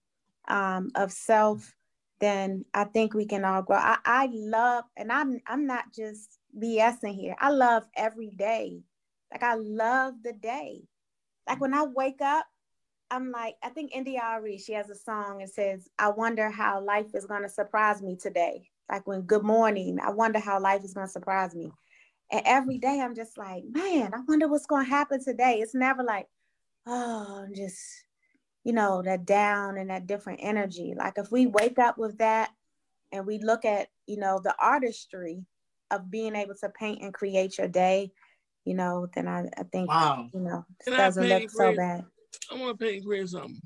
um, 0.48 0.90
of 0.94 1.12
self, 1.12 1.74
then 2.20 2.64
I 2.74 2.84
think 2.84 3.14
we 3.14 3.26
can 3.26 3.44
all 3.44 3.62
grow. 3.62 3.78
I, 3.78 3.96
I 4.04 4.28
love, 4.32 4.84
and 4.96 5.10
I'm 5.10 5.40
I'm 5.46 5.66
not 5.66 5.92
just 5.92 6.38
BSing 6.58 7.14
here. 7.14 7.34
I 7.38 7.50
love 7.50 7.84
every 7.96 8.30
day. 8.30 8.82
Like 9.32 9.42
I 9.42 9.54
love 9.54 10.14
the 10.22 10.34
day. 10.34 10.82
Like 11.48 11.60
when 11.60 11.72
I 11.72 11.84
wake 11.84 12.20
up, 12.20 12.46
I'm 13.10 13.32
like, 13.32 13.56
I 13.62 13.70
think 13.70 13.92
India.Arie, 13.94 14.58
she 14.58 14.72
has 14.72 14.88
a 14.90 14.94
song 14.94 15.42
and 15.42 15.50
says, 15.50 15.88
I 15.98 16.08
wonder 16.10 16.50
how 16.50 16.80
life 16.80 17.14
is 17.14 17.26
gonna 17.26 17.48
surprise 17.48 18.02
me 18.02 18.16
today. 18.16 18.68
Like 18.88 19.06
when 19.06 19.22
good 19.22 19.42
morning, 19.42 19.98
I 20.02 20.10
wonder 20.10 20.38
how 20.38 20.60
life 20.60 20.84
is 20.84 20.94
gonna 20.94 21.08
surprise 21.08 21.54
me. 21.54 21.72
And 22.30 22.42
every 22.44 22.78
day 22.78 23.00
I'm 23.00 23.14
just 23.14 23.36
like, 23.36 23.64
man, 23.70 24.12
I 24.14 24.18
wonder 24.26 24.48
what's 24.48 24.66
going 24.66 24.84
to 24.84 24.90
happen 24.90 25.22
today. 25.22 25.58
It's 25.60 25.74
never 25.74 26.02
like, 26.02 26.26
oh, 26.86 27.44
I'm 27.44 27.54
just, 27.54 27.80
you 28.64 28.72
know, 28.72 29.02
that 29.02 29.24
down 29.26 29.76
and 29.76 29.90
that 29.90 30.06
different 30.06 30.40
energy. 30.42 30.94
Like 30.96 31.14
if 31.16 31.32
we 31.32 31.46
wake 31.46 31.78
up 31.78 31.98
with 31.98 32.18
that 32.18 32.50
and 33.10 33.26
we 33.26 33.38
look 33.38 33.64
at, 33.64 33.88
you 34.06 34.16
know, 34.16 34.40
the 34.42 34.54
artistry 34.60 35.44
of 35.90 36.10
being 36.10 36.36
able 36.36 36.54
to 36.60 36.68
paint 36.68 37.02
and 37.02 37.12
create 37.12 37.58
your 37.58 37.68
day, 37.68 38.12
you 38.64 38.74
know, 38.74 39.08
then 39.14 39.26
I, 39.26 39.48
I 39.58 39.64
think, 39.64 39.88
wow. 39.88 40.28
you 40.32 40.40
know, 40.40 40.64
it 40.86 40.90
doesn't 40.90 41.28
look 41.28 41.50
so 41.50 41.74
bad. 41.74 42.04
I 42.50 42.54
want 42.54 42.78
to 42.78 42.84
paint 42.84 42.96
and 42.96 43.06
create 43.06 43.28
something. 43.28 43.60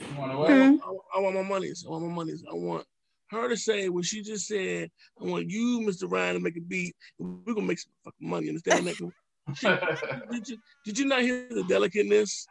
Mm-hmm. 0.00 0.76
I, 0.82 1.18
I, 1.18 1.20
want 1.20 1.36
my 1.36 1.42
monies. 1.42 1.84
I 1.86 1.90
want 1.90 2.04
my 2.04 2.12
monies. 2.12 2.44
I 2.50 2.54
want 2.54 2.84
her 3.28 3.48
to 3.48 3.56
say 3.56 3.88
what 3.88 4.04
she 4.04 4.22
just 4.22 4.46
said. 4.46 4.90
I 5.20 5.24
want 5.24 5.48
you, 5.48 5.80
Mr. 5.86 6.10
Ryan, 6.10 6.34
to 6.34 6.40
make 6.40 6.56
a 6.56 6.60
beat. 6.60 6.94
We're 7.18 7.54
gonna 7.54 7.66
make 7.66 7.78
some 7.78 7.92
fucking 8.04 8.28
money. 8.28 8.48
Understand 8.48 8.86
that? 8.86 9.12
did 10.30 10.48
you 10.48 10.58
did 10.84 10.98
you 10.98 11.06
not 11.06 11.22
hear 11.22 11.46
the 11.50 11.64
delicateness? 11.64 12.46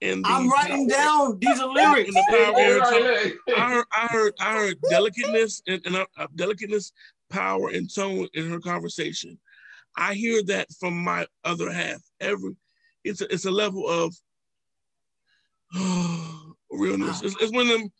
And 0.00 0.24
I'm 0.26 0.48
writing 0.48 0.86
down 0.86 1.38
these 1.40 1.58
are 1.58 1.68
lyrics. 1.68 2.14
The 2.14 2.24
power 2.30 3.34
I 3.56 3.66
heard, 3.66 3.84
I 3.96 4.06
heard, 4.06 4.34
I 4.40 4.52
heard 4.54 4.76
delicateness 4.88 5.60
and, 5.66 5.82
and 5.84 5.96
uh, 5.96 6.26
delicateness, 6.36 6.92
power, 7.30 7.70
and 7.70 7.92
tone 7.92 8.28
in 8.34 8.48
her 8.48 8.60
conversation. 8.60 9.38
I 9.96 10.14
hear 10.14 10.42
that 10.44 10.68
from 10.78 11.02
my 11.02 11.26
other 11.44 11.72
half. 11.72 12.00
Every 12.20 12.54
it's 13.02 13.22
a, 13.22 13.32
it's 13.32 13.46
a 13.46 13.50
level 13.50 13.88
of 13.88 14.14
realness. 16.70 17.22
It's, 17.22 17.36
it's 17.40 17.52
one 17.52 17.68
of 17.68 17.78
them 17.78 17.90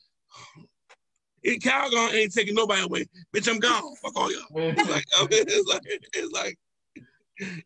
it, 1.42 1.62
Calgon 1.62 2.12
ain't 2.12 2.32
taking 2.32 2.54
nobody 2.54 2.82
away. 2.82 3.06
Bitch, 3.34 3.48
I'm 3.48 3.58
gone. 3.58 3.94
Fuck 3.96 4.16
all 4.16 4.32
y'all. 4.32 4.42
It's 4.54 4.90
like, 4.90 5.04
it's 5.30 5.68
like, 5.68 5.82
it's 6.14 6.32
like, 6.32 6.58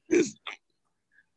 it's, 0.09 0.35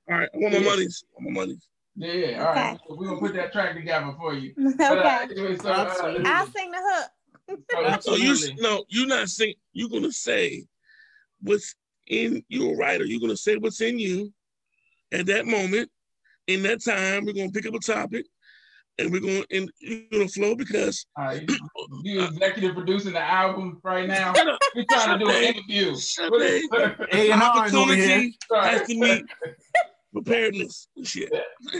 all 0.10 0.18
right, 0.18 0.30
I 0.34 0.38
want 0.38 0.54
my 0.54 0.60
monies. 0.60 1.04
I 1.18 1.24
want 1.24 1.34
my 1.34 1.42
monies. 1.42 1.68
Yeah, 1.96 2.14
yeah. 2.14 2.44
All 2.44 2.52
okay. 2.52 2.62
right. 2.62 2.80
So 2.88 2.96
we're 2.96 3.08
gonna 3.08 3.20
put 3.20 3.34
that 3.36 3.54
track 3.54 3.74
together 3.74 4.14
for 4.18 4.34
you. 4.34 4.54
okay. 4.60 4.76
But, 4.78 4.98
uh, 4.98 5.28
anyway, 5.32 5.58
so, 5.58 5.72
uh, 5.72 6.24
I'll 6.26 6.48
sing 6.48 6.72
the 6.72 6.82
hook. 6.82 8.02
so 8.04 8.16
you 8.16 8.36
no, 8.58 8.84
you're 8.90 9.08
not 9.08 9.30
sing. 9.30 9.54
You're 9.72 9.90
gonna 9.90 10.12
say 10.12 10.66
what's 11.42 11.74
in. 12.08 12.44
You're 12.50 12.74
a 12.74 12.76
writer. 12.76 13.06
You're 13.06 13.22
gonna 13.22 13.38
say 13.38 13.56
what's 13.56 13.80
in 13.80 13.98
you 13.98 14.34
at 15.12 15.26
that 15.28 15.46
moment. 15.46 15.90
In 16.48 16.64
that 16.64 16.84
time, 16.84 17.26
we're 17.26 17.34
gonna 17.34 17.50
pick 17.50 17.66
up 17.66 17.74
a 17.74 17.80
topic. 17.80 18.26
And 18.97 19.11
we're 19.11 19.19
going 19.19 19.43
in 19.49 19.69
you're 19.80 20.01
gonna 20.11 20.27
flow 20.27 20.55
because 20.55 21.05
uh, 21.19 21.38
you, 21.47 21.57
you 22.03 22.23
executive 22.23 22.76
producing 22.76 23.13
the 23.13 23.22
album 23.22 23.80
right 23.84 24.07
now. 24.07 24.34
We're 24.76 24.85
trying 24.89 25.19
to 25.19 25.26
do 25.26 25.31
an 25.31 25.43
interview. 25.43 25.95
Hey, 27.11 27.31
an 27.31 27.41
opportunity 27.41 28.38
has 28.51 28.88
to 28.88 28.99
meet 28.99 29.26
preparedness 30.13 30.88
and 30.95 31.07
shit. 31.07 31.30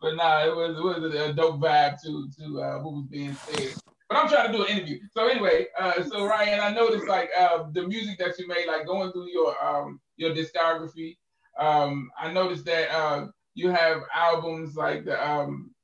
but 0.00 0.14
nah, 0.14 0.46
it 0.46 0.54
was 0.54 0.76
it 0.76 1.02
was 1.02 1.14
a 1.14 1.32
dope 1.32 1.60
vibe 1.60 2.00
to 2.02 2.28
to 2.38 2.62
uh, 2.62 2.78
what 2.78 2.94
was 2.94 3.06
being 3.10 3.34
said. 3.34 3.74
But 4.08 4.18
I'm 4.18 4.28
trying 4.28 4.52
to 4.52 4.58
do 4.58 4.64
an 4.64 4.70
interview. 4.70 4.98
So 5.16 5.26
anyway, 5.26 5.66
uh, 5.78 6.04
so 6.04 6.26
Ryan, 6.26 6.60
I 6.60 6.70
noticed 6.70 7.08
like 7.08 7.30
uh, 7.38 7.64
the 7.72 7.88
music 7.88 8.18
that 8.18 8.38
you 8.38 8.46
made, 8.46 8.66
like 8.66 8.86
going 8.86 9.10
through 9.12 9.30
your 9.30 9.54
um 9.64 10.00
your 10.16 10.34
discography. 10.34 11.16
Um, 11.58 12.10
I 12.20 12.32
noticed 12.32 12.64
that 12.66 12.90
uh, 12.90 13.26
you 13.54 13.70
have 13.70 14.02
albums 14.14 14.76
like 14.76 15.04
the 15.04 15.28
um 15.28 15.74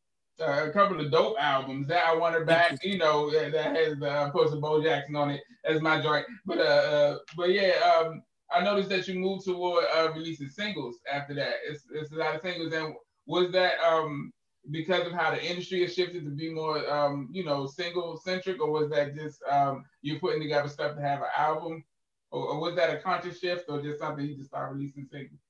uh, 0.41 0.67
a 0.67 0.73
couple 0.73 0.99
of 0.99 1.11
dope 1.11 1.37
albums 1.39 1.87
that 1.89 2.07
I 2.07 2.17
want 2.17 2.35
her 2.35 2.45
back, 2.45 2.83
you 2.83 2.97
know, 2.97 3.31
that, 3.31 3.53
that 3.53 3.77
has 3.77 4.01
uh, 4.01 4.31
of 4.35 4.61
Bo 4.61 4.83
Jackson 4.83 5.15
on 5.17 5.31
it 5.31 5.43
as 5.65 5.83
my 5.83 6.01
joint. 6.01 6.27
But 6.47 6.59
uh, 6.59 6.63
uh 6.63 7.19
but 7.37 7.51
yeah, 7.51 7.73
um, 7.85 8.23
I 8.53 8.63
noticed 8.63 8.89
that 8.89 9.07
you 9.07 9.15
moved 9.15 9.45
toward 9.45 9.85
uh, 9.95 10.11
releasing 10.15 10.49
singles 10.49 10.97
after 11.13 11.35
that. 11.35 11.55
It's, 11.69 11.85
it's 11.93 12.13
a 12.13 12.17
lot 12.17 12.35
of 12.35 12.43
singles, 12.43 12.73
and 12.73 12.95
was 13.27 13.53
that 13.53 13.75
um 13.81 14.33
because 14.71 15.07
of 15.07 15.13
how 15.13 15.31
the 15.31 15.43
industry 15.43 15.81
has 15.83 15.95
shifted 15.95 16.25
to 16.25 16.31
be 16.31 16.53
more 16.53 16.89
um 16.91 17.29
you 17.33 17.45
know 17.45 17.67
single 17.67 18.17
centric, 18.17 18.61
or 18.63 18.71
was 18.71 18.91
that 18.91 19.15
just 19.15 19.43
um 19.51 19.85
you 20.03 20.19
putting 20.19 20.41
together 20.41 20.69
stuff 20.69 20.97
to 20.97 21.03
have 21.03 21.21
an 21.21 21.29
album, 21.37 21.85
or, 22.31 22.49
or 22.49 22.61
was 22.61 22.75
that 22.77 22.95
a 22.95 23.01
conscious 23.01 23.39
shift, 23.39 23.67
or 23.69 23.83
just 23.83 23.99
something 23.99 24.25
you 24.25 24.37
just 24.37 24.49
start 24.49 24.73
releasing 24.73 25.07
singles? 25.07 25.41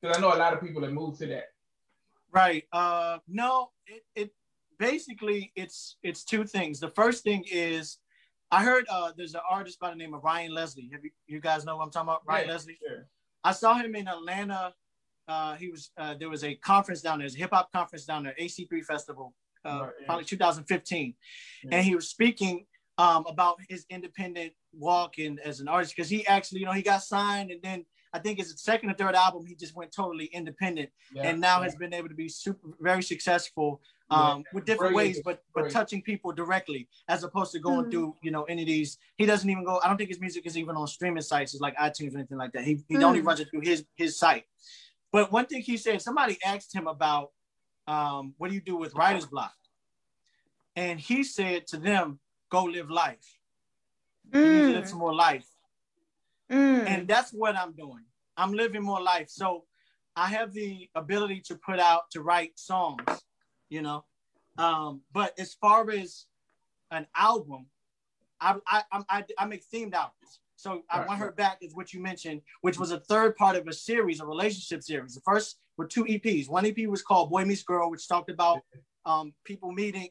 Because 0.00 0.16
I 0.16 0.20
know 0.20 0.34
a 0.34 0.36
lot 0.36 0.52
of 0.52 0.60
people 0.60 0.82
have 0.82 0.92
moved 0.92 1.20
to 1.20 1.26
that. 1.28 1.53
Right. 2.34 2.64
Uh, 2.72 3.18
no, 3.28 3.70
it, 3.86 4.02
it 4.16 4.30
basically 4.78 5.52
it's 5.54 5.96
it's 6.02 6.24
two 6.24 6.44
things. 6.44 6.80
The 6.80 6.90
first 6.90 7.22
thing 7.22 7.44
is 7.50 7.98
I 8.50 8.64
heard 8.64 8.86
uh, 8.90 9.12
there's 9.16 9.34
an 9.34 9.40
artist 9.48 9.78
by 9.78 9.90
the 9.90 9.96
name 9.96 10.14
of 10.14 10.24
Ryan 10.24 10.52
Leslie. 10.52 10.90
Have 10.92 11.04
you, 11.04 11.10
you 11.26 11.40
guys 11.40 11.64
know 11.64 11.76
what 11.76 11.84
I'm 11.84 11.90
talking 11.90 12.08
about? 12.08 12.22
Ryan 12.26 12.46
yeah, 12.48 12.52
Leslie. 12.52 12.78
Sure. 12.86 13.06
I 13.44 13.52
saw 13.52 13.74
him 13.74 13.94
in 13.94 14.08
Atlanta. 14.08 14.74
Uh, 15.28 15.54
he 15.54 15.68
was 15.68 15.90
uh, 15.96 16.14
there 16.14 16.28
was 16.28 16.44
a 16.44 16.54
conference 16.56 17.00
down 17.00 17.20
there, 17.20 17.28
a 17.28 17.30
hip 17.30 17.50
hop 17.52 17.70
conference 17.72 18.04
down 18.04 18.24
there, 18.24 18.34
A3C 18.40 18.84
Festival, 18.84 19.32
uh, 19.64 19.80
right, 19.82 19.92
yeah. 20.00 20.06
probably 20.06 20.24
2015, 20.24 21.14
yeah. 21.62 21.70
and 21.72 21.84
he 21.84 21.94
was 21.94 22.08
speaking 22.08 22.66
um, 22.98 23.24
about 23.26 23.58
his 23.68 23.86
independent 23.90 24.52
walk 24.72 25.18
and 25.18 25.40
as 25.40 25.60
an 25.60 25.68
artist 25.68 25.94
because 25.96 26.10
he 26.10 26.26
actually, 26.26 26.60
you 26.60 26.66
know, 26.66 26.72
he 26.72 26.82
got 26.82 27.02
signed 27.02 27.50
and 27.50 27.62
then 27.62 27.84
I 28.14 28.20
think 28.20 28.38
his 28.38 28.54
second 28.56 28.90
or 28.90 28.94
third 28.94 29.16
album, 29.16 29.44
he 29.44 29.56
just 29.56 29.74
went 29.74 29.92
totally 29.92 30.26
independent, 30.26 30.88
yeah, 31.12 31.24
and 31.24 31.40
now 31.40 31.58
yeah. 31.58 31.64
has 31.64 31.74
been 31.74 31.92
able 31.92 32.08
to 32.08 32.14
be 32.14 32.28
super 32.28 32.68
very 32.80 33.02
successful 33.02 33.80
um, 34.08 34.38
yeah. 34.38 34.44
with 34.52 34.64
different 34.64 34.94
ways, 34.94 35.20
but 35.24 35.42
but 35.52 35.68
touching 35.70 36.00
people 36.00 36.30
directly 36.30 36.88
as 37.08 37.24
opposed 37.24 37.50
to 37.52 37.58
going 37.58 37.82
mm-hmm. 37.82 37.90
through 37.90 38.16
you 38.22 38.30
know 38.30 38.44
any 38.44 38.62
of 38.62 38.68
these. 38.68 38.98
He 39.16 39.26
doesn't 39.26 39.50
even 39.50 39.64
go. 39.64 39.80
I 39.82 39.88
don't 39.88 39.96
think 39.96 40.10
his 40.10 40.20
music 40.20 40.46
is 40.46 40.56
even 40.56 40.76
on 40.76 40.86
streaming 40.86 41.22
sites, 41.22 41.58
like 41.60 41.76
iTunes 41.76 42.14
or 42.14 42.18
anything 42.18 42.38
like 42.38 42.52
that. 42.52 42.62
He 42.62 42.84
he 42.88 42.94
mm-hmm. 42.94 43.04
only 43.04 43.20
runs 43.20 43.40
it 43.40 43.50
through 43.50 43.62
his 43.62 43.84
his 43.96 44.16
site. 44.16 44.44
But 45.10 45.32
one 45.32 45.46
thing 45.46 45.62
he 45.62 45.76
said, 45.76 46.00
somebody 46.00 46.38
asked 46.44 46.72
him 46.72 46.86
about 46.86 47.32
um, 47.88 48.34
what 48.38 48.48
do 48.48 48.54
you 48.54 48.60
do 48.60 48.76
with 48.76 48.94
writer's 48.94 49.26
block, 49.26 49.54
and 50.76 51.00
he 51.00 51.24
said 51.24 51.66
to 51.68 51.78
them, 51.78 52.20
"Go 52.48 52.64
live 52.64 52.90
life. 52.90 53.40
Mm. 54.30 54.72
live 54.72 54.88
some 54.88 54.98
more 54.98 55.14
life." 55.14 55.46
Mm. 56.50 56.86
And 56.86 57.08
that's 57.08 57.32
what 57.32 57.56
I'm 57.56 57.72
doing. 57.72 58.04
I'm 58.36 58.52
living 58.52 58.82
more 58.82 59.00
life. 59.00 59.28
So 59.28 59.64
I 60.16 60.28
have 60.28 60.52
the 60.52 60.88
ability 60.94 61.42
to 61.46 61.56
put 61.56 61.78
out, 61.78 62.10
to 62.12 62.22
write 62.22 62.58
songs, 62.58 63.02
you 63.68 63.82
know. 63.82 64.04
Um, 64.58 65.02
but 65.12 65.38
as 65.38 65.54
far 65.54 65.90
as 65.90 66.26
an 66.90 67.06
album, 67.16 67.66
I, 68.40 68.56
I, 68.66 68.82
I, 69.08 69.24
I 69.38 69.46
make 69.46 69.64
themed 69.72 69.94
albums. 69.94 70.40
So 70.56 70.82
I 70.90 70.98
right, 70.98 71.08
Want 71.08 71.20
Her 71.20 71.32
Back 71.32 71.58
is 71.62 71.74
what 71.74 71.92
you 71.92 72.00
mentioned, 72.00 72.40
which 72.60 72.78
was 72.78 72.92
a 72.92 73.00
third 73.00 73.36
part 73.36 73.56
of 73.56 73.66
a 73.66 73.72
series, 73.72 74.20
a 74.20 74.26
relationship 74.26 74.82
series. 74.82 75.14
The 75.14 75.20
first 75.20 75.58
were 75.76 75.86
two 75.86 76.04
EPs. 76.04 76.48
One 76.48 76.64
EP 76.64 76.86
was 76.86 77.02
called 77.02 77.30
Boy 77.30 77.44
Meets 77.44 77.64
Girl, 77.64 77.90
which 77.90 78.06
talked 78.08 78.30
about 78.30 78.60
um, 79.04 79.34
people 79.44 79.72
meeting, 79.72 80.08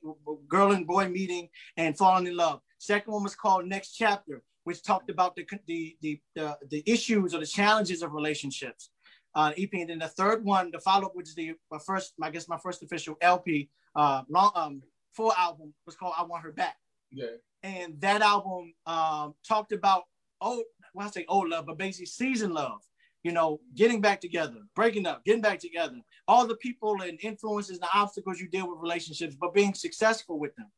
girl 0.48 0.72
and 0.72 0.86
boy 0.86 1.10
meeting 1.10 1.50
and 1.78 1.98
falling 1.98 2.28
in 2.28 2.36
love. 2.36 2.60
Second 2.78 3.14
one 3.14 3.24
was 3.24 3.36
called 3.36 3.66
Next 3.66 3.94
Chapter, 3.94 4.44
which 4.64 4.84
talked 4.84 5.10
about 5.10 5.36
the 5.36 5.46
the 5.68 5.96
the 6.02 6.20
the, 6.36 6.58
the 6.70 6.84
issues 6.86 7.34
or 7.34 7.40
the 7.40 7.46
challenges 7.46 8.02
of 8.02 8.14
relationships. 8.14 8.90
Uh, 9.36 9.52
EP, 9.58 9.70
and 9.74 9.90
then 9.90 9.98
the 9.98 10.08
third 10.08 10.46
one, 10.46 10.70
the 10.72 10.80
follow 10.80 11.08
up, 11.08 11.16
which 11.16 11.28
is 11.28 11.36
the 11.36 11.54
my 11.72 11.80
first, 11.80 12.14
I 12.22 12.30
guess 12.30 12.48
my 12.48 12.58
first 12.58 12.84
official 12.84 13.16
LP, 13.20 13.70
uh, 13.96 14.22
long 14.30 14.52
um, 14.54 14.84
full 15.16 15.34
album 15.34 15.74
was 15.86 15.96
called 15.96 16.14
"I 16.18 16.24
Want 16.24 16.44
Her 16.44 16.52
Back." 16.52 16.76
Yeah. 17.12 17.38
And 17.64 18.00
that 18.02 18.22
album 18.22 18.74
um, 18.86 19.34
talked 19.48 19.72
about 19.72 20.04
oh, 20.44 20.64
well, 20.94 21.08
I 21.08 21.10
say 21.10 21.26
old 21.28 21.50
love, 21.50 21.66
but 21.66 21.78
basically 21.78 22.06
season 22.06 22.54
love. 22.54 22.82
You 23.24 23.32
know, 23.32 23.62
getting 23.74 24.02
back 24.02 24.20
together, 24.20 24.58
breaking 24.76 25.08
up, 25.08 25.24
getting 25.24 25.42
back 25.42 25.60
together, 25.60 25.96
all 26.28 26.46
the 26.46 26.58
people 26.58 27.02
and 27.02 27.18
influences 27.24 27.78
and 27.78 27.88
obstacles 27.94 28.38
you 28.38 28.50
deal 28.50 28.70
with 28.70 28.82
relationships, 28.82 29.36
but 29.40 29.54
being 29.54 29.74
successful 29.74 30.38
with 30.38 30.54
them. 30.58 30.72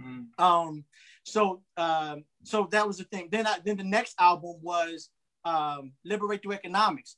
Mm. 0.00 0.42
Um, 0.42 0.84
so 1.28 1.62
um, 1.76 2.24
so 2.42 2.68
that 2.72 2.86
was 2.86 2.98
the 2.98 3.04
thing. 3.04 3.28
Then 3.30 3.46
I, 3.46 3.58
then 3.64 3.76
the 3.76 3.84
next 3.84 4.14
album 4.18 4.56
was 4.62 5.10
um, 5.44 5.92
Liberate 6.04 6.42
Through 6.42 6.52
Economics, 6.52 7.16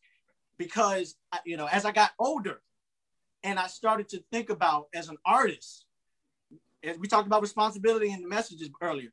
because 0.59 1.17
you 1.45 1.57
know 1.57 1.67
as 1.67 1.85
I 1.85 1.93
got 1.93 2.13
older, 2.19 2.61
and 3.43 3.59
I 3.59 3.67
started 3.67 4.09
to 4.11 4.23
think 4.33 4.51
about 4.51 4.89
as 4.95 5.09
an 5.09 5.17
artist, 5.25 5.87
as 6.85 6.99
we 6.99 7.09
talked 7.09 7.27
about 7.27 7.43
responsibility 7.43 8.11
in 8.11 8.23
the 8.23 8.29
messages 8.29 8.71
earlier, 8.83 9.13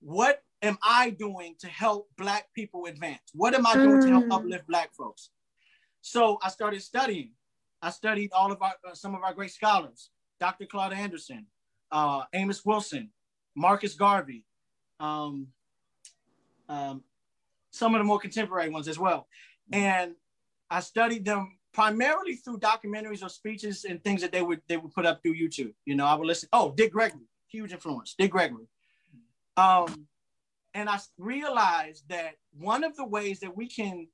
what 0.00 0.42
am 0.62 0.78
I 0.82 1.10
doing 1.10 1.54
to 1.60 1.68
help 1.68 2.08
Black 2.16 2.52
people 2.54 2.86
advance? 2.86 3.22
What 3.32 3.54
am 3.54 3.66
I 3.66 3.74
doing 3.74 4.00
mm. 4.00 4.02
to 4.02 4.08
help 4.08 4.24
mm. 4.24 4.34
uplift 4.34 4.66
Black 4.66 4.94
folks? 4.94 5.30
So 6.00 6.38
I 6.42 6.48
started 6.50 6.82
studying. 6.82 7.32
I 7.80 7.90
studied 7.90 8.32
all 8.32 8.50
of 8.50 8.62
our 8.62 8.74
uh, 8.88 8.94
some 8.94 9.14
of 9.14 9.22
our 9.22 9.34
great 9.34 9.52
scholars, 9.52 10.10
Dr. 10.40 10.66
Claude 10.66 10.92
Anderson, 10.92 11.46
uh, 11.92 12.24
Amos 12.32 12.64
Wilson, 12.64 13.10
Marcus 13.54 13.94
Garvey, 13.94 14.44
um, 15.00 15.48
um, 16.68 17.02
some 17.70 17.94
of 17.94 18.00
the 18.00 18.04
more 18.04 18.18
contemporary 18.18 18.70
ones 18.70 18.88
as 18.88 18.98
well. 18.98 19.26
And 19.72 20.14
I 20.70 20.80
studied 20.80 21.24
them 21.24 21.58
primarily 21.72 22.36
through 22.36 22.58
documentaries 22.58 23.22
or 23.22 23.28
speeches 23.28 23.84
and 23.84 24.02
things 24.02 24.20
that 24.22 24.32
they 24.32 24.42
would 24.42 24.60
they 24.68 24.76
would 24.76 24.94
put 24.94 25.06
up 25.06 25.22
through 25.22 25.34
YouTube. 25.34 25.74
You 25.84 25.96
know, 25.96 26.06
I 26.06 26.14
would 26.14 26.26
listen. 26.26 26.48
Oh, 26.52 26.72
Dick 26.76 26.92
Gregory, 26.92 27.28
huge 27.48 27.72
influence. 27.72 28.14
Dick 28.16 28.30
Gregory. 28.30 28.66
Um, 29.56 30.06
and 30.74 30.88
I 30.88 30.98
realized 31.18 32.08
that 32.08 32.34
one 32.58 32.82
of 32.84 32.96
the 32.96 33.04
ways 33.04 33.40
that 33.40 33.56
we 33.56 33.68
can 33.68 34.08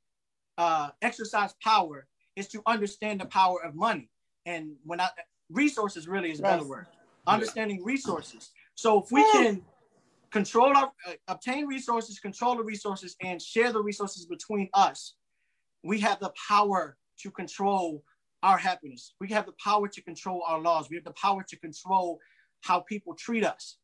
uh, 0.59 0.91
exercise 1.01 1.55
power 1.63 2.07
is 2.37 2.49
to 2.49 2.63
understand 2.67 3.21
the 3.21 3.27
power 3.27 3.63
of 3.65 3.75
money. 3.75 4.11
And 4.47 4.73
when 4.85 5.01
I 5.01 5.09
resources 5.51 6.09
really 6.09 6.31
is 6.31 6.41
a 6.41 6.43
better 6.43 6.67
word. 6.67 6.87
Understanding 7.27 7.85
resources. 7.85 8.51
So 8.81 9.03
if 9.03 9.13
we 9.13 9.23
can 9.33 9.61
control 10.31 10.75
our 10.75 10.91
uh, 11.07 11.13
obtain 11.29 11.67
resources, 11.67 12.19
control 12.19 12.57
the 12.57 12.63
resources, 12.63 13.15
and 13.21 13.41
share 13.41 13.73
the 13.73 13.83
resources 13.83 14.25
between 14.25 14.71
us, 14.73 15.17
we 15.83 16.01
have 16.01 16.19
the 16.19 16.33
power 16.49 16.97
to 17.19 17.31
control 17.31 18.03
our 18.43 18.57
happiness. 18.57 19.13
We 19.21 19.29
have 19.29 19.45
the 19.45 19.53
power 19.63 19.87
to 19.87 20.03
control 20.03 20.43
our 20.47 20.59
laws. 20.59 20.89
We 20.89 20.97
have 20.97 21.05
the 21.05 21.13
power 21.13 21.45
to 21.47 21.57
control 21.59 22.21
how 22.63 22.81
people 22.81 23.15
treat 23.15 23.45
us. 23.45 23.77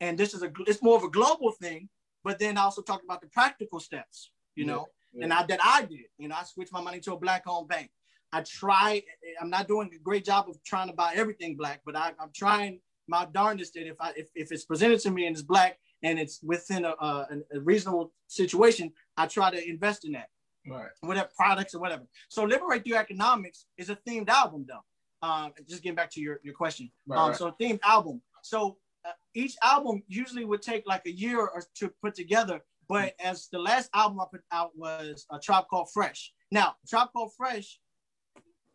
And 0.00 0.16
this 0.16 0.32
is 0.32 0.42
a 0.42 0.50
it's 0.66 0.82
more 0.82 0.96
of 0.96 1.02
a 1.02 1.10
global 1.10 1.52
thing, 1.52 1.90
but 2.24 2.38
then 2.38 2.56
I 2.56 2.62
also 2.62 2.80
talked 2.80 3.04
about 3.04 3.20
the 3.20 3.28
practical 3.28 3.80
steps, 3.80 4.30
you 4.54 4.64
know, 4.64 4.86
yeah, 5.12 5.18
yeah. 5.18 5.24
and 5.24 5.32
I 5.34 5.42
that 5.42 5.60
I 5.62 5.82
did. 5.82 6.08
You 6.16 6.28
know, 6.28 6.36
I 6.40 6.44
switched 6.44 6.72
my 6.72 6.80
money 6.80 7.00
to 7.00 7.12
a 7.12 7.18
black 7.18 7.42
owned 7.46 7.68
bank. 7.68 7.90
I 8.32 8.40
try, 8.42 9.02
I'm 9.42 9.50
not 9.50 9.68
doing 9.68 9.90
a 9.94 9.98
great 9.98 10.24
job 10.24 10.48
of 10.48 10.62
trying 10.64 10.88
to 10.88 10.94
buy 10.94 11.12
everything 11.16 11.54
black, 11.54 11.82
but 11.84 11.96
I, 11.96 12.12
I'm 12.18 12.30
trying 12.34 12.80
my 13.08 13.26
darndest 13.32 13.74
that 13.74 13.86
if 13.86 13.96
I 14.00 14.12
if, 14.16 14.28
if 14.34 14.52
it's 14.52 14.64
presented 14.64 15.00
to 15.00 15.10
me 15.10 15.26
and 15.26 15.34
it's 15.34 15.42
black 15.42 15.78
and 16.02 16.18
it's 16.18 16.40
within 16.42 16.84
a, 16.84 16.90
a, 16.90 17.26
a 17.54 17.60
reasonable 17.60 18.12
situation, 18.28 18.92
I 19.16 19.26
try 19.26 19.50
to 19.50 19.68
invest 19.68 20.04
in 20.04 20.12
that. 20.12 20.28
Right. 20.66 20.90
Whatever 21.00 21.30
products 21.36 21.74
or 21.74 21.80
whatever. 21.80 22.04
So 22.28 22.44
Liberate 22.44 22.84
Through 22.84 22.96
Economics 22.96 23.66
is 23.76 23.90
a 23.90 23.96
themed 23.96 24.28
album 24.28 24.66
though. 24.68 25.26
Um, 25.26 25.52
just 25.68 25.82
getting 25.82 25.96
back 25.96 26.10
to 26.12 26.20
your, 26.20 26.38
your 26.44 26.54
question. 26.54 26.90
Right, 27.06 27.18
um, 27.18 27.28
right. 27.30 27.36
So 27.36 27.54
themed 27.60 27.80
album. 27.82 28.20
So 28.42 28.76
uh, 29.04 29.12
each 29.34 29.56
album 29.62 30.02
usually 30.06 30.44
would 30.44 30.62
take 30.62 30.84
like 30.86 31.02
a 31.06 31.10
year 31.10 31.40
or 31.40 31.62
to 31.76 31.92
put 32.02 32.14
together. 32.14 32.60
But 32.88 33.14
as 33.22 33.48
the 33.52 33.58
last 33.58 33.90
album 33.94 34.20
I 34.20 34.24
put 34.30 34.42
out 34.52 34.70
was 34.76 35.26
a 35.30 35.38
Tribe 35.38 35.64
Called 35.68 35.90
Fresh. 35.92 36.32
Now, 36.50 36.76
Tribe 36.88 37.08
Called 37.12 37.32
Fresh, 37.36 37.80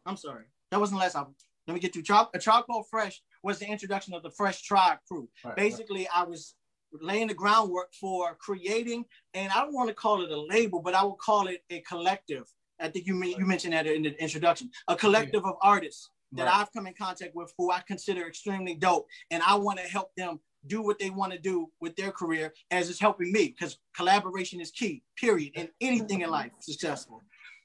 I'm 0.05 0.17
sorry, 0.17 0.45
that 0.71 0.79
wasn't 0.79 0.99
the 0.99 1.03
last 1.03 1.15
album. 1.15 1.35
Let 1.67 1.73
me 1.73 1.79
get 1.79 1.93
to 1.93 2.01
Tribe. 2.01 2.27
A 2.33 2.39
Tribe 2.39 2.65
Called 2.65 2.85
Fresh 2.89 3.21
was 3.43 3.59
the 3.59 3.67
introduction 3.67 4.13
of 4.13 4.23
the 4.23 4.31
Fresh 4.31 4.63
Tribe 4.63 4.97
crew. 5.07 5.29
Right, 5.43 5.55
Basically, 5.55 6.01
right. 6.01 6.21
I 6.21 6.23
was 6.23 6.55
laying 7.01 7.27
the 7.27 7.33
groundwork 7.33 7.93
for 7.93 8.35
creating, 8.35 9.05
and 9.33 9.51
I 9.51 9.61
don't 9.61 9.73
want 9.73 9.89
to 9.89 9.95
call 9.95 10.23
it 10.23 10.31
a 10.31 10.41
label, 10.41 10.81
but 10.81 10.95
I 10.95 11.03
will 11.03 11.17
call 11.17 11.47
it 11.47 11.63
a 11.69 11.81
collective. 11.81 12.45
I 12.79 12.87
think 12.87 13.05
you 13.05 13.21
you 13.23 13.45
mentioned 13.45 13.73
that 13.73 13.85
in 13.85 14.03
the 14.03 14.21
introduction, 14.21 14.69
a 14.87 14.95
collective 14.95 15.43
yeah. 15.43 15.51
of 15.51 15.57
artists 15.61 16.09
that 16.33 16.45
right. 16.45 16.55
I've 16.55 16.73
come 16.73 16.87
in 16.87 16.93
contact 16.93 17.35
with 17.35 17.53
who 17.57 17.71
I 17.71 17.81
consider 17.87 18.27
extremely 18.27 18.75
dope, 18.75 19.07
and 19.29 19.43
I 19.43 19.55
want 19.55 19.79
to 19.79 19.85
help 19.85 20.11
them 20.15 20.39
do 20.65 20.81
what 20.81 20.97
they 20.97 21.09
want 21.09 21.33
to 21.33 21.39
do 21.39 21.69
with 21.81 21.95
their 21.95 22.11
career 22.11 22.53
as 22.71 22.89
it's 22.89 22.99
helping 22.99 23.31
me 23.31 23.49
because 23.49 23.77
collaboration 23.95 24.61
is 24.61 24.71
key, 24.71 25.03
period, 25.17 25.51
in 25.55 25.69
anything 25.81 26.21
in 26.21 26.29
life 26.29 26.51
successful. 26.59 27.21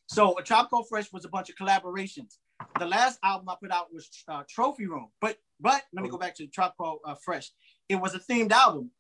So 0.07 0.37
a 0.39 0.43
Tribe 0.43 0.69
Called 0.71 0.89
Fresh 0.89 1.13
was 1.13 1.25
a 1.25 1.29
bunch 1.29 1.49
of 1.51 1.57
collaborations. 1.57 2.39
The 2.79 2.87
last 2.87 3.19
album 3.23 3.49
I 3.49 3.55
put 3.61 3.71
out 3.71 3.93
was 3.93 4.09
uh, 4.29 4.43
Trophy 4.49 4.87
Room, 4.87 5.09
but 5.21 5.37
but 5.61 5.83
let 5.93 6.03
me 6.03 6.09
go 6.09 6.19
back 6.19 6.35
to 6.37 6.47
Tribe 6.47 6.73
Called 6.77 7.01
uh, 7.05 7.15
Fresh. 7.15 7.51
It 7.89 7.97
was 7.97 8.15
a 8.15 8.21
themed 8.21 8.53
album, 8.53 8.91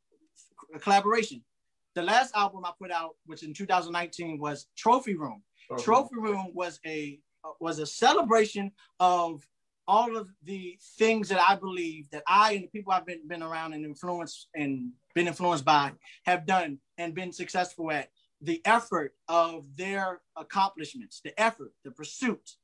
a 0.75 0.79
collaboration. 0.79 1.43
The 1.95 2.03
last 2.03 2.35
album 2.37 2.65
I 2.65 2.73
put 2.81 2.91
out, 2.91 3.17
which 3.27 3.43
in 3.43 3.55
2019 3.55 4.39
was 4.39 4.67
Trophy 4.77 5.15
Room. 5.15 5.43
Trophy, 5.69 5.85
Trophy 5.85 6.17
Room 6.17 6.51
was 6.55 6.81
a 6.87 7.21
uh, 7.45 7.51
was 7.61 7.79
a 7.79 7.87
celebration 7.87 8.73
of 9.01 9.47
all 9.89 10.17
of 10.17 10.29
the 10.45 10.79
things 10.99 11.29
that 11.31 11.41
I 11.41 11.57
believe 11.57 12.11
that 12.11 12.23
I 12.29 12.53
and 12.53 12.65
the 12.65 12.69
people 12.69 12.93
I've 12.93 13.07
been, 13.07 13.27
been 13.27 13.43
around 13.43 13.73
and 13.73 13.85
influenced 13.85 14.49
and 14.55 14.91
been 15.15 15.27
influenced 15.27 15.65
by 15.65 15.93
have 16.27 16.47
done 16.47 16.79
and 16.99 17.15
been 17.15 17.33
successful 17.33 17.91
at 17.91 18.11
the 18.41 18.61
effort 18.67 19.15
of 19.29 19.65
their 19.77 20.21
accomplishments, 20.37 21.21
the 21.25 21.39
effort, 21.41 21.73
the 21.85 21.91
pursuit. 21.91 22.57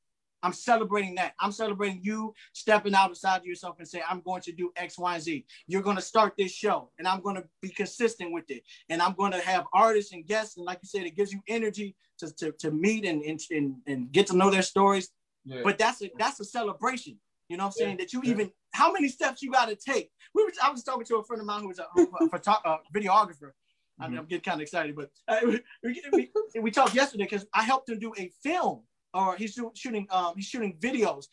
I'm 0.44 0.52
celebrating 0.52 1.14
that. 1.14 1.34
I'm 1.40 1.52
celebrating 1.52 2.00
you 2.02 2.34
stepping 2.52 2.94
outside 2.94 3.38
of 3.38 3.46
yourself 3.46 3.76
and 3.78 3.88
say, 3.88 4.02
I'm 4.08 4.20
going 4.20 4.42
to 4.42 4.52
do 4.52 4.70
X, 4.76 4.98
Y, 4.98 5.14
and 5.14 5.22
Z. 5.22 5.46
You're 5.66 5.82
going 5.82 5.96
to 5.96 6.02
start 6.02 6.34
this 6.38 6.52
show 6.52 6.90
and 6.98 7.08
I'm 7.08 7.22
going 7.22 7.36
to 7.36 7.44
be 7.62 7.70
consistent 7.70 8.32
with 8.32 8.50
it. 8.50 8.62
And 8.90 9.00
I'm 9.00 9.14
going 9.14 9.32
to 9.32 9.40
have 9.40 9.64
artists 9.72 10.12
and 10.12 10.26
guests. 10.26 10.58
And 10.58 10.66
like 10.66 10.80
you 10.82 10.88
said, 10.88 11.06
it 11.06 11.16
gives 11.16 11.32
you 11.32 11.40
energy 11.48 11.96
to, 12.18 12.32
to, 12.36 12.52
to 12.52 12.70
meet 12.70 13.06
and, 13.06 13.22
and, 13.22 13.76
and 13.86 14.12
get 14.12 14.26
to 14.28 14.36
know 14.36 14.50
their 14.50 14.62
stories. 14.62 15.10
Yeah. 15.46 15.62
But 15.64 15.78
that's 15.78 16.02
a 16.02 16.10
that's 16.18 16.40
a 16.40 16.44
celebration. 16.44 17.18
You 17.48 17.56
know 17.58 17.64
what 17.64 17.68
I'm 17.68 17.72
saying? 17.72 17.90
Yeah. 17.98 18.04
That 18.04 18.12
you 18.12 18.20
yeah. 18.24 18.30
even 18.30 18.50
how 18.72 18.92
many 18.92 19.08
steps 19.08 19.42
you 19.42 19.50
got 19.50 19.68
to 19.68 19.76
take. 19.76 20.10
We 20.34 20.44
were, 20.44 20.52
I 20.62 20.70
was 20.70 20.82
talking 20.82 21.04
to 21.06 21.16
a 21.16 21.24
friend 21.24 21.40
of 21.40 21.46
mine 21.46 21.60
who 21.60 21.68
was 21.68 21.78
a, 21.78 21.86
a, 21.96 22.00
a 22.02 22.78
videographer, 22.94 23.52
I 23.98 24.04
mean, 24.04 24.12
mm-hmm. 24.12 24.20
I'm 24.20 24.26
getting 24.26 24.42
kind 24.42 24.60
of 24.60 24.62
excited, 24.62 24.96
but 24.96 25.10
uh, 25.28 25.38
we, 25.82 26.02
we, 26.12 26.30
we, 26.60 26.70
talked 26.70 26.94
yesterday 26.94 27.24
because 27.24 27.46
I 27.54 27.62
helped 27.62 27.88
him 27.88 28.00
do 28.00 28.12
a 28.18 28.30
film, 28.42 28.82
or 29.14 29.36
he's 29.36 29.58
shooting 29.74 30.06
um 30.10 30.34
he's 30.36 30.46
shooting 30.46 30.76
videos, 30.80 31.26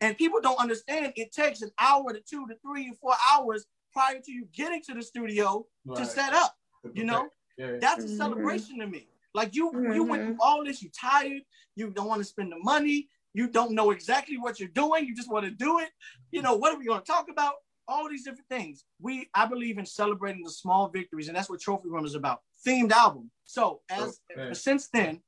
and 0.00 0.16
people 0.16 0.40
don't 0.40 0.60
understand 0.60 1.12
it 1.16 1.32
takes 1.32 1.62
an 1.62 1.70
hour 1.78 2.12
to 2.12 2.20
two 2.20 2.46
to 2.46 2.54
three 2.64 2.90
or 2.90 2.94
four 3.00 3.14
hours 3.32 3.66
prior 3.92 4.20
to 4.20 4.32
you 4.32 4.46
getting 4.54 4.82
to 4.82 4.94
the 4.94 5.02
studio 5.02 5.66
right. 5.86 5.98
to 5.98 6.04
set 6.04 6.32
up. 6.32 6.54
You 6.92 7.04
know, 7.04 7.28
yeah. 7.56 7.76
that's 7.80 8.04
a 8.04 8.06
mm-hmm. 8.06 8.16
celebration 8.16 8.78
to 8.80 8.86
me. 8.86 9.08
Like 9.32 9.54
you, 9.54 9.72
mm-hmm. 9.72 9.92
you 9.92 10.04
went 10.04 10.24
through 10.26 10.36
all 10.40 10.64
this. 10.64 10.82
You 10.82 10.90
tired. 10.90 11.42
You 11.76 11.90
don't 11.90 12.06
want 12.06 12.20
to 12.20 12.24
spend 12.24 12.52
the 12.52 12.58
money. 12.58 13.08
You 13.32 13.48
don't 13.48 13.72
know 13.72 13.90
exactly 13.90 14.36
what 14.36 14.60
you're 14.60 14.68
doing. 14.68 15.06
You 15.06 15.14
just 15.14 15.30
want 15.30 15.44
to 15.46 15.50
do 15.50 15.80
it. 15.80 15.88
You 16.30 16.42
know, 16.42 16.54
what 16.54 16.72
are 16.72 16.78
we 16.78 16.84
going 16.84 17.00
to 17.00 17.06
talk 17.06 17.26
about? 17.30 17.54
all 17.88 18.08
these 18.08 18.24
different 18.24 18.48
things. 18.48 18.84
We 19.00 19.28
I 19.34 19.46
believe 19.46 19.78
in 19.78 19.86
celebrating 19.86 20.42
the 20.42 20.50
small 20.50 20.88
victories, 20.88 21.28
and 21.28 21.36
that's 21.36 21.50
what 21.50 21.60
Trophy 21.60 21.88
Room 21.88 22.04
is 22.04 22.14
about. 22.14 22.40
Themed 22.66 22.92
album. 22.92 23.30
So 23.44 23.80
as 23.90 24.20
okay. 24.36 24.54
since 24.54 24.88
then, 24.88 25.20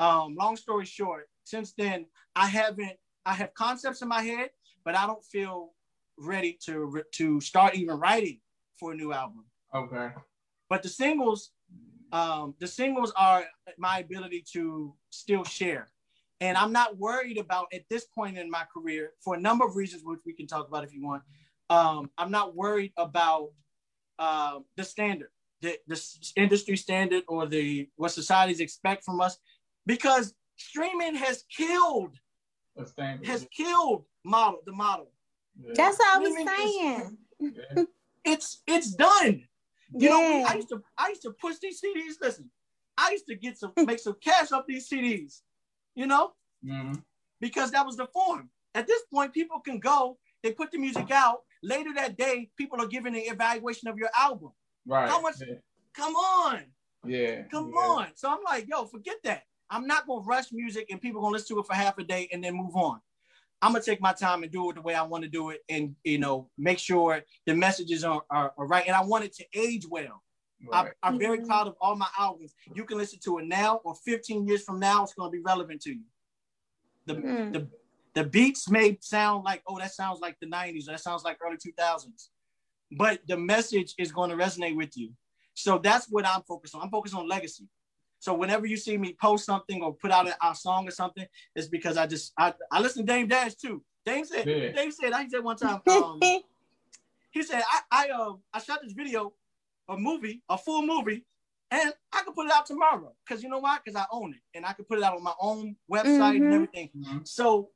um, 0.00 0.34
long 0.34 0.56
story 0.56 0.86
short, 0.86 1.28
since 1.44 1.72
then 1.72 2.06
I 2.36 2.46
haven't 2.46 2.96
I 3.24 3.34
have 3.34 3.54
concepts 3.54 4.02
in 4.02 4.08
my 4.08 4.22
head, 4.22 4.50
but 4.84 4.96
I 4.96 5.06
don't 5.06 5.24
feel 5.24 5.72
ready 6.18 6.58
to 6.66 7.02
to 7.12 7.40
start 7.40 7.74
even 7.74 7.98
writing 7.98 8.40
for 8.78 8.92
a 8.92 8.94
new 8.94 9.12
album. 9.12 9.44
Okay. 9.74 10.10
But 10.68 10.82
the 10.82 10.88
singles, 10.88 11.50
um, 12.12 12.54
the 12.58 12.66
singles 12.66 13.12
are 13.16 13.44
my 13.78 13.98
ability 13.98 14.44
to 14.52 14.94
still 15.10 15.44
share. 15.44 15.88
And 16.40 16.56
I'm 16.56 16.72
not 16.72 16.98
worried 16.98 17.38
about 17.38 17.66
at 17.72 17.84
this 17.88 18.04
point 18.04 18.36
in 18.36 18.50
my 18.50 18.64
career 18.74 19.12
for 19.20 19.36
a 19.36 19.40
number 19.40 19.64
of 19.64 19.76
reasons, 19.76 20.02
which 20.04 20.20
we 20.26 20.32
can 20.32 20.48
talk 20.48 20.66
about 20.66 20.82
if 20.82 20.92
you 20.92 21.04
want 21.04 21.22
um, 21.72 22.10
I'm 22.18 22.30
not 22.30 22.54
worried 22.54 22.92
about 22.96 23.50
uh, 24.18 24.58
the 24.76 24.84
standard, 24.84 25.30
the, 25.62 25.78
the 25.86 26.00
industry 26.36 26.76
standard, 26.76 27.24
or 27.28 27.46
the 27.46 27.88
what 27.96 28.12
societies 28.12 28.60
expect 28.60 29.04
from 29.04 29.20
us, 29.20 29.38
because 29.86 30.34
streaming 30.56 31.14
has 31.14 31.44
killed 31.54 32.16
has 33.24 33.46
killed 33.54 34.04
model 34.24 34.60
the 34.64 34.72
model. 34.72 35.10
Yeah. 35.60 35.72
That's 35.76 35.98
what 35.98 36.16
I 36.16 36.18
was 36.18 36.34
saying. 36.34 37.18
Is, 37.40 37.86
it's 38.24 38.62
it's 38.66 38.92
done. 38.92 39.42
You 39.94 40.08
yeah. 40.08 40.10
know, 40.10 40.46
I 40.48 40.54
used 40.54 40.68
to 40.70 40.82
I 40.96 41.08
used 41.08 41.22
to 41.22 41.32
push 41.32 41.56
these 41.60 41.80
CDs. 41.80 42.14
Listen, 42.20 42.50
I 42.96 43.10
used 43.10 43.26
to 43.26 43.34
get 43.34 43.58
some 43.58 43.72
make 43.76 43.98
some 43.98 44.16
cash 44.22 44.52
off 44.52 44.64
these 44.66 44.88
CDs. 44.88 45.40
You 45.94 46.06
know, 46.06 46.32
mm-hmm. 46.64 46.94
because 47.40 47.70
that 47.72 47.84
was 47.84 47.96
the 47.96 48.06
form. 48.06 48.48
At 48.74 48.86
this 48.86 49.02
point, 49.12 49.34
people 49.34 49.60
can 49.60 49.78
go. 49.78 50.18
They 50.42 50.52
put 50.52 50.70
the 50.70 50.78
music 50.78 51.10
out 51.10 51.40
later 51.62 51.90
that 51.94 52.16
day, 52.16 52.50
people 52.56 52.80
are 52.80 52.86
giving 52.86 53.14
an 53.14 53.22
evaluation 53.24 53.88
of 53.88 53.96
your 53.96 54.10
album. 54.18 54.50
Right. 54.86 55.08
How 55.08 55.20
much? 55.20 55.36
Yeah. 55.40 55.54
Come 55.94 56.14
on. 56.14 56.64
Yeah. 57.06 57.42
Come 57.50 57.72
yeah. 57.74 57.80
on. 57.80 58.06
So 58.14 58.30
I'm 58.30 58.42
like, 58.44 58.66
yo, 58.68 58.84
forget 58.86 59.16
that. 59.24 59.44
I'm 59.72 59.86
not 59.86 60.06
gonna 60.06 60.24
rush 60.24 60.52
music 60.52 60.86
and 60.90 61.00
people 61.00 61.22
gonna 61.22 61.32
listen 61.32 61.56
to 61.56 61.60
it 61.60 61.66
for 61.66 61.74
half 61.74 61.98
a 61.98 62.04
day 62.04 62.28
and 62.32 62.44
then 62.44 62.54
move 62.54 62.76
on. 62.76 63.00
I'm 63.60 63.72
gonna 63.72 63.82
take 63.82 64.00
my 64.00 64.12
time 64.12 64.42
and 64.42 64.52
do 64.52 64.70
it 64.70 64.74
the 64.74 64.82
way 64.82 64.94
I 64.94 65.02
want 65.02 65.24
to 65.24 65.30
do 65.30 65.50
it, 65.50 65.60
and 65.68 65.96
you 66.04 66.18
know, 66.18 66.50
make 66.58 66.78
sure 66.78 67.22
the 67.46 67.54
messages 67.54 68.04
are, 68.04 68.22
are, 68.30 68.52
are 68.56 68.66
right. 68.66 68.86
And 68.86 68.94
I 68.94 69.02
want 69.02 69.24
it 69.24 69.34
to 69.36 69.44
age 69.54 69.86
well. 69.90 70.22
Right. 70.64 70.92
I, 71.02 71.08
am 71.08 71.18
very 71.18 71.38
mm-hmm. 71.38 71.46
proud 71.48 71.66
of 71.66 71.74
all 71.80 71.96
my 71.96 72.06
albums. 72.16 72.54
You 72.72 72.84
can 72.84 72.98
listen 72.98 73.18
to 73.24 73.38
it 73.38 73.46
now 73.46 73.80
or 73.84 73.96
15 74.04 74.46
years 74.46 74.62
from 74.62 74.78
now, 74.78 75.02
it's 75.02 75.14
gonna 75.14 75.30
be 75.30 75.40
relevant 75.40 75.80
to 75.82 75.90
you. 75.90 76.04
The, 77.06 77.14
mm. 77.14 77.52
the 77.52 77.66
the 78.14 78.24
beats 78.24 78.68
may 78.68 78.98
sound 79.00 79.44
like, 79.44 79.62
oh, 79.66 79.78
that 79.78 79.92
sounds 79.92 80.20
like 80.20 80.36
the 80.40 80.46
90s, 80.46 80.84
that 80.86 81.00
sounds 81.00 81.24
like 81.24 81.38
early 81.44 81.56
2000s, 81.56 82.28
but 82.92 83.20
the 83.26 83.36
message 83.36 83.94
is 83.98 84.12
going 84.12 84.30
to 84.30 84.36
resonate 84.36 84.76
with 84.76 84.96
you. 84.96 85.10
So 85.54 85.78
that's 85.78 86.06
what 86.10 86.26
I'm 86.26 86.42
focused 86.42 86.74
on. 86.74 86.82
I'm 86.82 86.90
focused 86.90 87.14
on 87.14 87.28
legacy. 87.28 87.64
So 88.22 88.34
whenever 88.34 88.66
you 88.66 88.76
see 88.76 88.96
me 88.96 89.16
post 89.20 89.44
something 89.44 89.82
or 89.82 89.94
put 89.94 90.12
out 90.12 90.28
a, 90.28 90.36
a 90.48 90.54
song 90.54 90.86
or 90.86 90.92
something, 90.92 91.26
it's 91.56 91.66
because 91.66 91.96
I 91.96 92.06
just 92.06 92.32
I, 92.38 92.54
I 92.70 92.80
listen 92.80 93.04
to 93.04 93.12
Dame 93.12 93.26
Dash 93.26 93.56
too. 93.56 93.82
Dame 94.06 94.24
said 94.24 94.46
yeah. 94.46 94.70
Dame 94.70 94.92
said 94.92 95.12
I 95.12 95.26
said 95.26 95.42
one 95.42 95.56
time 95.56 95.80
um, 95.88 96.20
he 97.32 97.42
said 97.42 97.64
I 97.68 97.80
I 97.90 98.08
uh 98.10 98.34
I 98.52 98.60
shot 98.60 98.78
this 98.80 98.92
video, 98.92 99.32
a 99.88 99.96
movie, 99.96 100.40
a 100.48 100.56
full 100.56 100.86
movie, 100.86 101.24
and 101.72 101.92
I 102.12 102.22
could 102.22 102.36
put 102.36 102.46
it 102.46 102.52
out 102.52 102.64
tomorrow 102.64 103.12
because 103.26 103.42
you 103.42 103.48
know 103.48 103.58
why? 103.58 103.78
Because 103.84 104.00
I 104.00 104.04
own 104.12 104.34
it 104.34 104.40
and 104.56 104.64
I 104.64 104.72
could 104.72 104.86
put 104.86 104.98
it 104.98 105.04
out 105.04 105.16
on 105.16 105.24
my 105.24 105.34
own 105.40 105.74
website 105.90 106.36
mm-hmm. 106.36 106.44
and 106.44 106.54
everything. 106.54 106.90
Mm-hmm. 106.96 107.18
So 107.24 107.70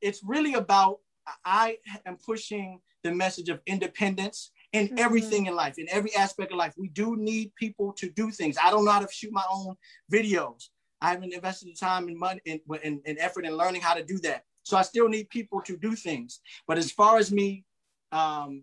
it's 0.00 0.22
really 0.24 0.54
about 0.54 1.00
I 1.44 1.76
am 2.06 2.16
pushing 2.16 2.80
the 3.02 3.12
message 3.12 3.50
of 3.50 3.60
independence 3.66 4.52
in 4.72 4.86
mm-hmm. 4.86 4.98
everything 4.98 5.46
in 5.46 5.54
life, 5.54 5.78
in 5.78 5.86
every 5.90 6.14
aspect 6.14 6.52
of 6.52 6.58
life. 6.58 6.74
We 6.76 6.88
do 6.88 7.16
need 7.16 7.54
people 7.54 7.92
to 7.94 8.10
do 8.10 8.30
things. 8.30 8.56
I 8.62 8.70
don't 8.70 8.84
know 8.84 8.92
how 8.92 9.00
to 9.00 9.12
shoot 9.12 9.32
my 9.32 9.44
own 9.50 9.76
videos. 10.12 10.68
I 11.00 11.10
haven't 11.10 11.34
invested 11.34 11.68
the 11.68 11.74
time 11.74 12.08
and 12.08 12.18
money 12.18 12.40
and, 12.46 12.60
and, 12.84 13.00
and 13.04 13.18
effort 13.18 13.44
in 13.44 13.56
learning 13.56 13.82
how 13.82 13.94
to 13.94 14.04
do 14.04 14.18
that. 14.20 14.44
So 14.62 14.76
I 14.76 14.82
still 14.82 15.08
need 15.08 15.28
people 15.30 15.60
to 15.62 15.76
do 15.76 15.96
things. 15.96 16.40
But 16.66 16.78
as 16.78 16.92
far 16.92 17.18
as 17.18 17.32
me, 17.32 17.64
um, 18.12 18.62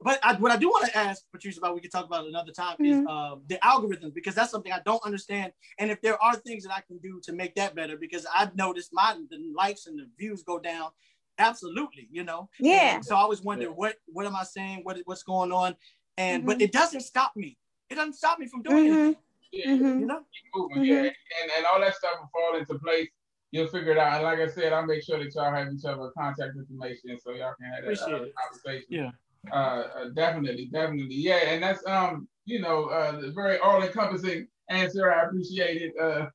but 0.00 0.18
I, 0.22 0.34
what 0.34 0.52
I 0.52 0.56
do 0.56 0.68
want 0.68 0.90
to 0.90 0.96
ask 0.96 1.22
Patrice 1.32 1.56
about, 1.58 1.74
we 1.74 1.80
can 1.80 1.90
talk 1.90 2.04
about 2.04 2.26
another 2.26 2.52
time, 2.52 2.76
mm-hmm. 2.76 3.00
is 3.00 3.06
uh, 3.08 3.36
the 3.46 3.56
algorithms 3.56 4.14
because 4.14 4.34
that's 4.34 4.50
something 4.50 4.72
I 4.72 4.80
don't 4.84 5.04
understand. 5.04 5.52
And 5.78 5.90
if 5.90 6.00
there 6.02 6.22
are 6.22 6.34
things 6.36 6.64
that 6.64 6.72
I 6.72 6.80
can 6.80 6.98
do 6.98 7.20
to 7.24 7.32
make 7.32 7.54
that 7.54 7.74
better, 7.74 7.96
because 7.96 8.26
I've 8.34 8.54
noticed 8.56 8.90
my 8.92 9.16
the 9.30 9.38
likes 9.54 9.86
and 9.86 9.98
the 9.98 10.08
views 10.18 10.42
go 10.42 10.58
down, 10.58 10.90
absolutely, 11.38 12.08
you 12.10 12.24
know. 12.24 12.48
Yeah. 12.58 12.96
And 12.96 13.04
so 13.04 13.16
I 13.16 13.20
always 13.20 13.42
wonder 13.42 13.72
what 13.72 13.96
what 14.06 14.26
am 14.26 14.36
I 14.36 14.44
saying? 14.44 14.80
What 14.82 14.98
what's 15.04 15.22
going 15.22 15.52
on? 15.52 15.76
And 16.16 16.42
mm-hmm. 16.42 16.48
but 16.48 16.62
it 16.62 16.72
doesn't 16.72 17.02
stop 17.02 17.32
me. 17.36 17.56
It 17.90 17.96
doesn't 17.96 18.14
stop 18.14 18.38
me 18.38 18.46
from 18.46 18.62
doing 18.62 18.84
mm-hmm. 18.84 18.96
anything. 18.96 19.16
Yeah, 19.52 19.70
mm-hmm. 19.70 20.00
you 20.00 20.06
know, 20.06 20.20
moving, 20.54 20.84
yeah, 20.84 20.94
mm-hmm. 20.94 21.06
and 21.06 21.50
and 21.56 21.66
all 21.66 21.80
that 21.80 21.94
stuff 21.94 22.14
will 22.20 22.30
fall 22.32 22.58
into 22.58 22.78
place. 22.78 23.08
You'll 23.52 23.68
figure 23.68 23.92
it 23.92 23.98
out. 23.98 24.14
And 24.14 24.24
like 24.24 24.40
I 24.40 24.52
said, 24.52 24.72
I'll 24.72 24.84
make 24.84 25.02
sure 25.02 25.18
that 25.22 25.34
y'all 25.34 25.54
have 25.54 25.72
each 25.72 25.84
other 25.84 26.10
contact 26.18 26.56
information 26.56 27.16
so 27.22 27.30
y'all 27.30 27.54
can 27.54 27.70
have 27.72 27.84
that 27.84 28.02
uh, 28.02 28.26
conversation. 28.36 28.86
Yeah. 28.88 29.10
Uh, 29.52 29.54
uh, 29.54 30.08
definitely, 30.14 30.68
definitely, 30.72 31.14
yeah, 31.14 31.50
and 31.50 31.62
that's 31.62 31.86
um, 31.86 32.26
you 32.44 32.60
know, 32.60 32.86
uh, 32.86 33.20
very 33.34 33.58
all-encompassing 33.58 34.48
answer. 34.68 35.12
I 35.12 35.26
appreciate 35.26 35.82
it. 35.82 35.92
Uh, 36.00 36.26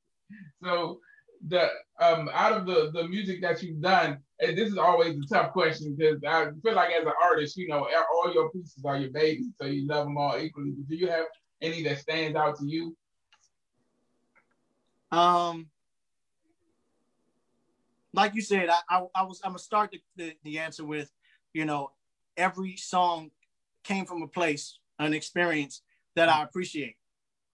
so 0.63 0.99
the 1.47 1.67
um, 1.99 2.29
out 2.33 2.53
of 2.53 2.65
the 2.65 2.91
the 2.93 3.07
music 3.07 3.41
that 3.41 3.61
you've 3.61 3.81
done, 3.81 4.11
and 4.11 4.19
this 4.41 4.71
is 4.71 4.77
always 4.77 5.17
a 5.17 5.27
tough 5.33 5.53
question 5.53 5.95
because 5.95 6.19
I 6.27 6.47
feel 6.63 6.73
like 6.73 6.91
as 6.91 7.05
an 7.05 7.13
artist, 7.23 7.57
you 7.57 7.67
know, 7.67 7.87
all 8.13 8.33
your 8.33 8.49
pieces 8.49 8.83
are 8.83 8.97
your 8.97 9.11
babies, 9.11 9.53
so 9.59 9.67
you 9.67 9.87
love 9.87 10.05
them 10.05 10.17
all 10.17 10.37
equally. 10.39 10.71
But 10.71 10.87
do 10.89 10.95
you 10.95 11.07
have 11.09 11.25
any 11.61 11.83
that 11.83 11.99
stands 11.99 12.35
out 12.35 12.57
to 12.57 12.65
you? 12.65 12.95
Um, 15.11 15.67
like 18.13 18.33
you 18.33 18.41
said, 18.41 18.69
I 18.69 18.79
I, 18.89 19.05
I 19.13 19.23
was 19.23 19.41
I'm 19.43 19.51
gonna 19.51 19.59
start 19.59 19.91
the, 19.91 20.01
the, 20.15 20.33
the 20.43 20.59
answer 20.59 20.85
with, 20.85 21.11
you 21.53 21.65
know, 21.65 21.91
every 22.35 22.77
song 22.77 23.29
came 23.83 24.05
from 24.05 24.23
a 24.23 24.27
place, 24.27 24.79
an 24.97 25.13
experience 25.13 25.81
that 26.15 26.29
I 26.29 26.43
appreciate. 26.43 26.95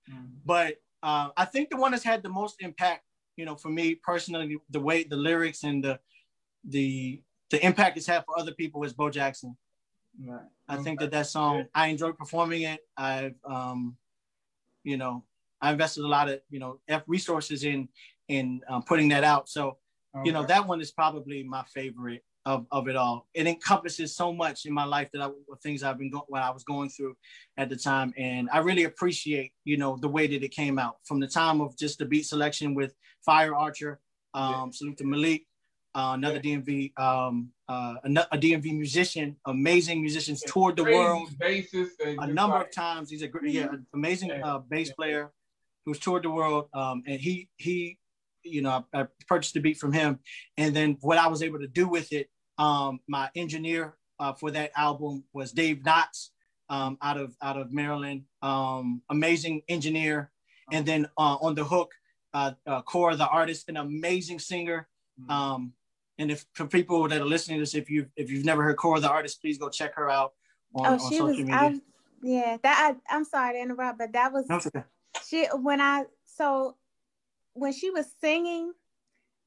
Mm-hmm. 0.09 0.25
But 0.45 0.77
uh, 1.03 1.29
I 1.35 1.45
think 1.45 1.69
the 1.69 1.77
one 1.77 1.91
that's 1.91 2.03
had 2.03 2.23
the 2.23 2.29
most 2.29 2.61
impact, 2.61 3.03
you 3.35 3.45
know, 3.45 3.55
for 3.55 3.69
me 3.69 3.95
personally, 3.95 4.57
the 4.69 4.79
way 4.79 5.03
the 5.03 5.17
lyrics 5.17 5.63
and 5.63 5.83
the 5.83 5.99
the 6.67 7.21
the 7.49 7.65
impact 7.65 7.97
it's 7.97 8.07
had 8.07 8.25
for 8.25 8.37
other 8.37 8.51
people 8.51 8.83
is 8.83 8.93
Bo 8.93 9.09
Jackson. 9.09 9.55
Right. 10.23 10.41
I 10.67 10.77
think 10.77 10.99
that 10.99 11.11
that 11.11 11.27
song, 11.27 11.65
I 11.73 11.87
enjoyed 11.87 12.17
performing 12.17 12.63
it. 12.63 12.81
I've, 12.97 13.35
um, 13.45 13.95
you 14.83 14.97
know, 14.97 15.23
I 15.61 15.71
invested 15.71 16.03
a 16.03 16.07
lot 16.07 16.27
of, 16.27 16.41
you 16.49 16.59
know, 16.59 16.79
F 16.87 17.03
resources 17.07 17.63
in 17.63 17.87
in 18.27 18.61
um, 18.67 18.83
putting 18.83 19.09
that 19.09 19.23
out. 19.23 19.47
So, 19.47 19.77
okay. 20.15 20.25
you 20.25 20.31
know, 20.31 20.43
that 20.45 20.67
one 20.67 20.81
is 20.81 20.91
probably 20.91 21.43
my 21.43 21.63
favorite 21.73 22.23
of, 22.45 22.65
of 22.71 22.87
it 22.87 22.95
all. 22.95 23.27
It 23.33 23.47
encompasses 23.47 24.15
so 24.15 24.33
much 24.33 24.65
in 24.65 24.73
my 24.73 24.85
life 24.85 25.09
that 25.13 25.21
I 25.21 25.29
things 25.61 25.83
I've 25.83 25.97
been 25.97 26.11
going 26.11 26.25
what 26.27 26.41
I 26.41 26.49
was 26.49 26.63
going 26.63 26.89
through 26.89 27.15
at 27.57 27.69
the 27.69 27.75
time, 27.75 28.13
and 28.17 28.49
I 28.51 28.59
really 28.59 28.85
appreciate, 28.85 29.51
you 29.65 29.77
know, 29.77 29.97
the 30.01 30.07
way 30.07 30.27
that 30.27 30.43
it 30.43 30.51
came 30.51 30.79
out 30.79 30.97
from 31.03 31.19
the 31.19 31.27
time 31.27 31.61
of 31.61 31.77
just 31.77 31.99
the 31.99 32.05
beat 32.05 32.25
selection 32.25 32.73
with 32.73 32.93
Fire 33.25 33.53
Archer, 33.53 33.99
um, 34.33 34.53
yeah. 34.53 34.65
salute 34.71 34.97
to 34.97 35.05
Malik, 35.05 35.45
uh, 35.95 36.11
another 36.13 36.39
DMV, 36.39 36.97
um, 36.99 37.49
uh, 37.67 37.95
a, 38.03 38.37
DMV 38.37 38.65
musician, 38.77 39.35
amazing 39.45 40.01
musicians 40.01 40.41
toured 40.41 40.75
the 40.75 40.83
world 40.83 41.29
a 41.41 42.27
number 42.27 42.57
of 42.57 42.71
times. 42.71 43.09
He's 43.09 43.23
a 43.23 43.27
great, 43.27 43.53
yeah, 43.53 43.67
amazing 43.93 44.31
uh, 44.31 44.59
bass 44.59 44.91
player 44.91 45.31
who's 45.85 45.99
toured 45.99 46.23
the 46.23 46.29
world, 46.29 46.69
um, 46.73 47.03
and 47.07 47.19
he 47.19 47.49
he, 47.57 47.97
you 48.43 48.61
know, 48.61 48.85
I, 48.93 49.01
I, 49.01 49.07
purchased 49.27 49.53
the 49.53 49.59
beat 49.59 49.77
from 49.77 49.93
him, 49.93 50.19
and 50.57 50.75
then 50.75 50.97
what 51.01 51.17
I 51.17 51.27
was 51.27 51.41
able 51.41 51.59
to 51.59 51.67
do 51.67 51.87
with 51.87 52.11
it, 52.13 52.29
um, 52.57 52.99
my 53.07 53.29
engineer 53.35 53.95
uh, 54.19 54.33
for 54.33 54.51
that 54.51 54.71
album 54.75 55.23
was 55.33 55.51
Dave 55.51 55.77
Knotts, 55.77 56.29
um, 56.69 56.97
out 57.01 57.17
of 57.17 57.35
out 57.41 57.57
of 57.57 57.71
Maryland, 57.71 58.23
um, 58.41 59.01
amazing 59.09 59.61
engineer, 59.69 60.31
and 60.71 60.85
then 60.85 61.07
uh, 61.17 61.37
on 61.41 61.55
the 61.55 61.63
hook, 61.63 61.91
uh, 62.33 62.51
uh, 62.65 62.81
Cora 62.81 63.15
the 63.15 63.27
artist, 63.27 63.69
an 63.69 63.77
amazing 63.77 64.39
singer. 64.39 64.87
Mm-hmm. 65.19 65.67
And 66.19 66.31
if 66.31 66.45
for 66.53 66.65
people 66.65 67.07
that 67.07 67.21
are 67.21 67.25
listening 67.25 67.57
to 67.57 67.61
this, 67.61 67.75
if 67.75 67.89
you 67.89 68.07
if 68.15 68.31
you've 68.31 68.45
never 68.45 68.63
heard 68.63 68.77
Cora 68.77 68.99
the 68.99 69.09
artist, 69.09 69.41
please 69.41 69.57
go 69.57 69.69
check 69.69 69.95
her 69.95 70.09
out 70.09 70.33
on, 70.73 70.85
oh, 70.85 70.93
on 70.93 70.99
she 70.99 71.17
social 71.17 71.27
was, 71.27 71.37
media. 71.37 71.55
I, 71.55 71.79
yeah, 72.23 72.57
that 72.63 72.95
I, 73.09 73.15
am 73.15 73.23
sorry 73.23 73.53
to 73.53 73.61
interrupt, 73.61 73.99
but 73.99 74.13
that 74.13 74.33
was 74.33 74.49
no, 74.49 74.55
okay. 74.55 74.83
she 75.25 75.45
when 75.53 75.79
I 75.79 76.05
so 76.25 76.75
when 77.53 77.73
she 77.73 77.91
was 77.91 78.07
singing, 78.19 78.73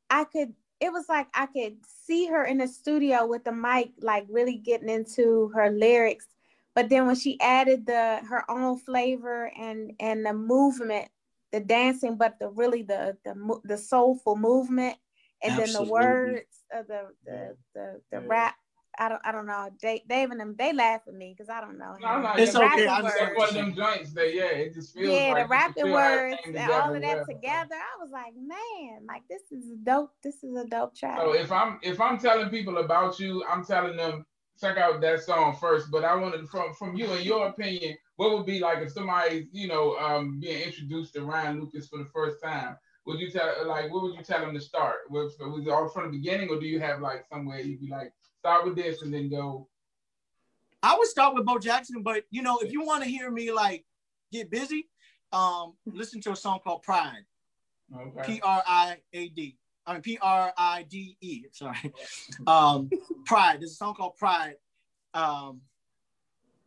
I 0.08 0.24
could 0.24 0.54
it 0.80 0.92
was 0.92 1.08
like 1.08 1.26
I 1.34 1.46
could 1.46 1.76
see 2.06 2.26
her 2.26 2.44
in 2.44 2.58
the 2.58 2.68
studio 2.68 3.26
with 3.26 3.44
the 3.44 3.52
mic, 3.52 3.90
like 4.00 4.26
really 4.28 4.56
getting 4.56 4.88
into 4.88 5.50
her 5.54 5.70
lyrics. 5.70 6.26
But 6.74 6.88
then 6.88 7.06
when 7.06 7.16
she 7.16 7.38
added 7.40 7.86
the 7.86 8.20
her 8.28 8.48
own 8.50 8.78
flavor 8.78 9.50
and 9.58 9.92
and 10.00 10.24
the 10.24 10.32
movement, 10.32 11.08
the 11.52 11.60
dancing, 11.60 12.16
but 12.16 12.38
the 12.38 12.48
really 12.48 12.82
the 12.82 13.16
the 13.24 13.60
the 13.64 13.76
soulful 13.76 14.36
movement, 14.36 14.96
and 15.42 15.52
Absolutely. 15.52 15.72
then 15.72 15.84
the 15.84 15.92
words 15.92 16.64
of 16.72 16.86
the 16.86 17.02
the 17.24 17.56
the, 17.74 18.00
the 18.10 18.20
yeah. 18.20 18.26
rap. 18.26 18.54
I 18.98 19.08
don't 19.08 19.20
I 19.24 19.32
don't 19.32 19.46
know. 19.46 19.70
Dave, 19.80 20.00
Dave 20.08 20.30
and 20.30 20.40
them 20.40 20.56
they 20.58 20.72
laugh 20.72 21.02
at 21.06 21.14
me 21.14 21.34
because 21.36 21.48
I 21.48 21.60
don't 21.60 21.78
know. 21.78 21.96
No, 22.00 22.20
no, 22.20 22.32
it's 22.36 22.54
okay. 22.54 22.86
I 22.86 23.00
just 23.00 23.36
one 23.36 23.48
of 23.48 23.54
them 23.54 23.74
joints 23.74 24.12
that 24.14 24.34
yeah, 24.34 24.46
it 24.46 24.74
just 24.74 24.92
feels 24.92 25.14
yeah, 25.14 25.32
like 25.32 25.44
the 25.44 25.48
rapping 25.48 25.92
words 25.92 26.36
and 26.44 26.58
all 26.58 26.94
of 26.94 27.00
that 27.00 27.16
well. 27.16 27.26
together. 27.26 27.76
I 27.76 28.02
was 28.02 28.10
like, 28.10 28.34
man, 28.36 29.06
like 29.06 29.22
this 29.30 29.42
is 29.52 29.64
dope. 29.84 30.12
This 30.22 30.42
is 30.42 30.56
a 30.56 30.66
dope 30.66 30.94
track. 30.96 31.18
So 31.18 31.32
if 31.34 31.52
I'm 31.52 31.78
if 31.82 32.00
I'm 32.00 32.18
telling 32.18 32.50
people 32.50 32.78
about 32.78 33.20
you, 33.20 33.44
I'm 33.48 33.64
telling 33.64 33.96
them 33.96 34.26
check 34.60 34.76
out 34.76 35.00
that 35.00 35.22
song 35.22 35.56
first. 35.58 35.90
But 35.90 36.04
I 36.04 36.14
wanted 36.16 36.48
from 36.48 36.74
from 36.74 36.96
you 36.96 37.10
in 37.12 37.22
your 37.22 37.46
opinion, 37.46 37.96
what 38.16 38.36
would 38.36 38.44
be 38.44 38.58
like 38.58 38.78
if 38.78 38.92
somebody's 38.92 39.46
you 39.52 39.68
know 39.68 39.96
um, 39.98 40.40
being 40.40 40.62
introduced 40.62 41.14
to 41.14 41.22
Ryan 41.22 41.60
Lucas 41.60 41.88
for 41.88 41.98
the 41.98 42.10
first 42.12 42.42
time? 42.42 42.76
Would 43.06 43.18
you 43.18 43.30
tell 43.30 43.66
like 43.66 43.92
what 43.92 44.02
would 44.02 44.14
you 44.14 44.22
tell 44.22 44.40
them 44.40 44.54
to 44.54 44.60
start? 44.60 44.98
Was, 45.10 45.36
was 45.40 45.66
it 45.66 45.70
all 45.70 45.88
from 45.88 46.10
the 46.10 46.18
beginning, 46.18 46.48
or 46.50 46.60
do 46.60 46.66
you 46.66 46.80
have 46.80 47.00
like 47.00 47.24
somewhere 47.32 47.60
you'd 47.60 47.80
be 47.80 47.88
like 47.88 48.12
start 48.38 48.64
with 48.64 48.76
this 48.76 49.02
and 49.02 49.12
then 49.12 49.30
go? 49.30 49.68
I 50.82 50.96
would 50.96 51.08
start 51.08 51.34
with 51.34 51.44
Bo 51.44 51.58
Jackson, 51.58 52.02
but 52.02 52.24
you 52.30 52.42
know, 52.42 52.58
if 52.58 52.72
you 52.72 52.82
want 52.82 53.02
to 53.02 53.08
hear 53.08 53.30
me 53.30 53.52
like 53.52 53.84
get 54.32 54.50
busy, 54.50 54.88
um, 55.32 55.74
listen 55.86 56.20
to 56.22 56.32
a 56.32 56.36
song 56.36 56.60
called 56.62 56.82
Pride. 56.82 57.24
Okay. 57.94 58.34
P 58.34 58.40
R 58.42 58.62
I 58.66 58.96
A 59.12 59.28
D. 59.28 59.56
I 59.86 59.94
mean 59.94 60.02
P 60.02 60.18
R 60.20 60.52
I 60.56 60.84
D 60.88 61.16
E. 61.20 61.44
Sorry. 61.52 61.92
Um, 62.46 62.90
Pride. 63.24 63.60
There's 63.60 63.72
a 63.72 63.76
song 63.76 63.94
called 63.94 64.16
Pride. 64.16 64.54
Um, 65.12 65.60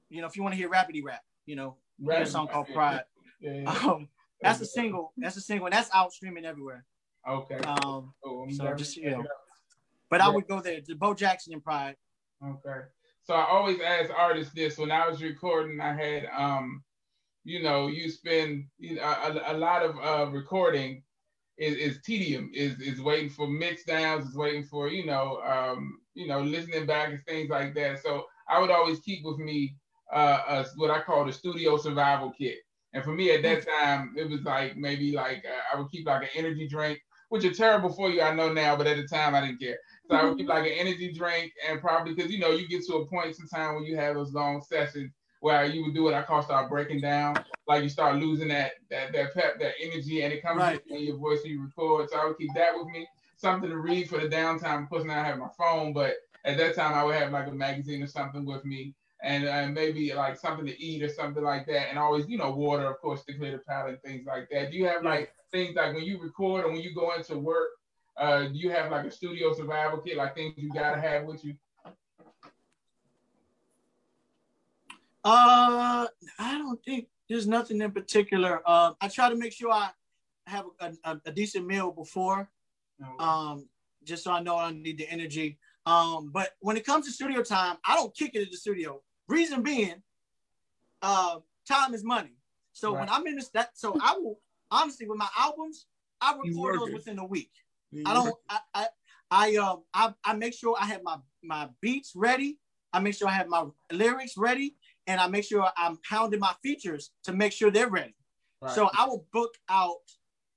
you 0.10 0.22
know, 0.22 0.28
if 0.28 0.36
you 0.36 0.44
want 0.44 0.54
to 0.54 0.58
hear 0.58 0.70
rapidy 0.70 1.04
rap, 1.04 1.24
you 1.46 1.56
know, 1.56 1.78
there's 1.98 2.30
a 2.30 2.32
song 2.32 2.48
called 2.48 2.68
Pride. 2.74 3.04
Yeah, 3.40 3.54
yeah. 3.54 3.70
Um, 3.72 4.10
that's 4.44 4.62
a 4.62 4.66
single. 4.66 5.14
That's 5.18 5.38
a 5.38 5.42
single, 5.42 5.68
and 5.68 5.74
that's 5.74 5.90
out 5.94 6.14
streaming 6.14 6.46
everywhere. 6.46 6.86
Okay. 7.28 7.58
Um. 7.60 8.14
Oh, 8.24 8.48
so 8.50 8.74
just 8.74 8.98
you 8.98 9.12
know, 9.12 9.24
but 10.10 10.20
yeah. 10.20 10.28
I 10.28 10.30
would 10.30 10.48
go 10.48 10.62
there 10.62 10.82
to 10.82 10.96
Bo 10.96 11.14
Jackson 11.14 11.54
and 11.54 11.64
Pride. 11.64 11.96
Okay. 12.46 12.82
So 13.24 13.34
I 13.34 13.48
always 13.48 13.80
ask 13.80 14.12
artists 14.16 14.54
this 14.54 14.78
when 14.78 14.92
I 14.92 15.08
was 15.08 15.24
recording. 15.24 15.80
I 15.80 15.94
had 15.94 16.28
um, 16.38 16.84
you 17.46 17.64
know, 17.64 17.88
you 17.88 18.10
spend 18.10 18.66
you 18.78 18.96
know, 18.96 19.02
a, 19.04 19.54
a 19.54 19.58
lot 19.58 19.84
of 19.84 19.96
uh, 19.98 20.32
recording 20.32 21.04
is, 21.58 21.76
is 21.76 22.02
tedium, 22.04 22.52
is 22.54 22.80
is 22.80 23.02
waiting 23.02 23.30
for 23.30 23.48
mix 23.48 23.86
downs, 23.86 24.28
is 24.28 24.36
waiting 24.36 24.64
for 24.64 24.90
you 24.90 25.06
know, 25.06 25.42
um, 25.46 26.00
you 26.16 26.28
know, 26.28 26.42
listening 26.42 26.86
back 26.86 27.10
and 27.10 27.22
things 27.26 27.50
like 27.50 27.74
that. 27.76 28.02
So 28.02 28.26
I 28.50 28.60
would 28.60 28.72
always 28.72 29.00
keep 29.00 29.24
with 29.24 29.38
me 29.38 29.76
uh, 30.12 30.42
a, 30.48 30.66
what 30.76 30.92
I 30.92 31.02
call 31.02 31.26
the 31.26 31.34
studio 31.34 31.78
survival 31.78 32.34
kit. 32.38 32.58
And 32.94 33.04
for 33.04 33.12
me 33.12 33.32
at 33.32 33.42
that 33.44 33.66
time, 33.68 34.14
it 34.16 34.30
was 34.30 34.42
like 34.44 34.78
maybe 34.78 35.12
like 35.12 35.44
uh, 35.46 35.76
I 35.76 35.80
would 35.80 35.92
keep 35.92 36.06
like 36.06 36.24
an 36.24 36.30
energy 36.36 36.68
drink, 36.68 37.00
which 37.30 37.44
is 37.44 37.58
terrible 37.58 37.92
for 37.92 38.10
you, 38.10 38.22
I 38.22 38.34
know 38.34 38.54
now, 38.54 38.76
but 38.76 38.88
at 38.88 38.98
the 38.98 39.08
time 39.08 39.34
I 39.34 39.42
didn't 39.42 39.60
care. 39.60 39.78
So 40.10 40.16
I 40.16 40.26
would 40.26 40.38
keep 40.38 40.48
like 40.48 40.66
an 40.66 40.74
energy 40.74 41.12
drink 41.12 41.54
and 41.68 41.82
probably 41.82 42.14
because 42.14 42.32
you 42.32 42.40
know 42.40 42.52
you 42.52 42.68
get 42.68 42.86
to 42.86 42.96
a 42.96 43.06
point 43.08 43.36
sometimes 43.36 43.76
when 43.76 43.86
you 43.86 43.96
have 43.96 44.16
those 44.16 44.34
long 44.34 44.62
sessions 44.62 45.12
where 45.40 45.66
you 45.66 45.84
would 45.84 45.94
do 45.94 46.04
what 46.04 46.14
I 46.14 46.22
call 46.22 46.42
start 46.42 46.70
breaking 46.70 47.02
down, 47.02 47.36
like 47.68 47.84
you 47.84 47.90
start 47.90 48.18
losing 48.18 48.50
that 48.50 48.74
that 48.92 49.12
that 49.14 49.34
pep, 49.34 49.60
that 49.60 49.74
energy, 49.82 50.22
and 50.22 50.32
it 50.32 50.42
comes 50.42 50.60
right. 50.60 50.80
in 50.88 51.04
your 51.04 51.18
voice 51.18 51.40
you 51.44 51.64
record. 51.64 52.10
So 52.10 52.18
I 52.18 52.26
would 52.26 52.38
keep 52.38 52.54
that 52.56 52.76
with 52.76 52.88
me, 52.88 53.08
something 53.38 53.70
to 53.70 53.78
read 53.78 54.10
for 54.10 54.20
the 54.20 54.28
downtime. 54.28 54.84
Of 54.84 54.90
course, 54.90 55.04
now 55.04 55.20
I 55.20 55.26
have 55.26 55.40
my 55.40 55.50
phone, 55.58 55.94
but 55.94 56.16
at 56.46 56.58
that 56.58 56.76
time 56.76 56.94
I 56.94 57.04
would 57.04 57.16
have 57.16 57.32
like 57.32 57.48
a 57.48 57.52
magazine 57.52 58.04
or 58.04 58.08
something 58.08 58.46
with 58.46 58.64
me 58.66 58.94
and 59.24 59.48
uh, 59.48 59.68
maybe 59.68 60.14
like 60.14 60.38
something 60.38 60.66
to 60.66 60.84
eat 60.84 61.02
or 61.02 61.10
something 61.10 61.44
like 61.44 61.66
that, 61.68 61.90
and 61.90 61.98
always 61.98 62.28
you 62.28 62.38
know 62.38 62.52
water, 62.52 62.86
of 62.86 63.00
course, 63.00 63.24
to 63.24 63.34
clear 63.34 63.54
the 63.54 63.58
palate, 63.60 64.02
things 64.04 64.26
like 64.28 64.50
that. 64.52 64.72
Do 64.72 64.78
you 64.78 64.86
have 64.86 65.04
like 65.04 65.34
things 65.52 65.76
like 65.76 65.96
when 65.96 66.04
you 66.04 66.22
record 66.22 66.66
or 66.66 66.72
when 66.72 66.82
you 66.82 66.94
go 66.94 67.14
into 67.16 67.38
work? 67.38 67.70
Uh, 68.18 68.44
do 68.44 68.54
you 68.54 68.70
have 68.70 68.92
like 68.92 69.06
a 69.06 69.12
studio 69.12 69.54
survival 69.54 70.00
kit, 70.00 70.18
like 70.18 70.36
things 70.36 70.54
you 70.58 70.70
gotta 70.72 71.00
have 71.00 71.24
with 71.24 71.44
you? 71.44 71.56
Uh, 75.26 76.06
I 76.38 76.58
don't 76.58 76.84
think 76.84 77.08
there's 77.30 77.48
nothing 77.48 77.82
in 77.82 77.92
particular. 77.92 78.62
Uh, 78.66 78.92
I 79.00 79.08
try 79.08 79.30
to 79.30 79.36
make 79.36 79.54
sure 79.54 79.72
I 79.72 79.90
have 80.48 80.66
a, 80.82 80.92
a, 81.06 81.22
a 81.28 81.32
decent 81.32 81.66
meal 81.66 81.92
before, 81.92 82.50
okay. 83.02 83.12
um, 83.20 83.70
just 84.04 84.26
so 84.26 84.34
I 84.34 84.42
know 84.42 84.58
I 84.58 84.72
need 84.72 84.98
the 84.98 85.10
energy. 85.10 85.58
Um, 85.86 86.30
but 86.34 86.52
when 86.60 86.76
it 86.76 86.86
comes 86.86 87.06
to 87.06 87.12
studio 87.12 87.42
time, 87.42 87.78
I 87.86 87.96
don't 87.96 88.14
kick 88.14 88.36
it 88.36 88.42
at 88.42 88.52
the 88.52 88.58
studio. 88.58 89.02
Reason 89.28 89.62
being, 89.62 90.02
uh, 91.02 91.38
time 91.68 91.94
is 91.94 92.04
money. 92.04 92.36
So 92.74 92.92
right. 92.92 93.02
when 93.02 93.10
I'm 93.10 93.26
in 93.28 93.36
this, 93.36 93.50
that 93.50 93.72
so 93.74 93.96
I 94.02 94.16
will 94.18 94.40
honestly 94.72 95.08
with 95.08 95.18
my 95.18 95.30
albums, 95.38 95.86
I 96.20 96.36
record 96.44 96.80
those 96.80 96.92
within 96.92 97.20
a 97.20 97.26
week. 97.26 97.52
You 97.92 98.04
I 98.06 98.14
don't. 98.14 98.36
I, 98.50 98.60
I 98.74 98.88
I 99.32 99.56
um 99.56 99.84
I, 99.94 100.14
I 100.26 100.34
make 100.34 100.54
sure 100.54 100.76
I 100.80 100.86
have 100.86 101.04
my 101.04 101.18
my 101.44 101.70
beats 101.82 102.14
ready. 102.16 102.58
I 102.92 103.00
make 103.00 103.16
sure 103.16 103.28
I 103.28 103.34
have 103.34 103.48
my 103.48 103.66
lyrics 103.92 104.38
ready, 104.38 104.76
and 105.08 105.22
I 105.22 105.28
make 105.28 105.46
sure 105.46 105.68
I'm 105.78 105.98
pounding 106.08 106.40
my 106.40 106.54
features 106.62 107.12
to 107.24 107.34
make 107.34 107.52
sure 107.52 107.72
they're 107.72 107.90
ready. 107.90 108.16
Right. 108.62 108.74
So 108.74 108.90
I 108.98 109.06
will 109.06 109.26
book 109.32 109.54
out, 109.70 109.98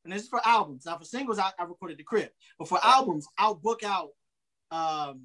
and 0.05 0.13
this 0.13 0.23
is 0.23 0.29
for 0.29 0.41
albums. 0.47 0.87
Now 0.87 0.99
for 0.99 1.05
singles, 1.05 1.39
I, 1.39 1.51
I 1.59 1.65
recorded 1.65 1.99
the 1.99 2.05
crib, 2.05 2.31
but 2.59 2.69
for 2.69 2.79
albums, 2.83 3.27
I'll 3.39 3.55
book 3.55 3.83
out 3.85 4.11
um 4.71 5.23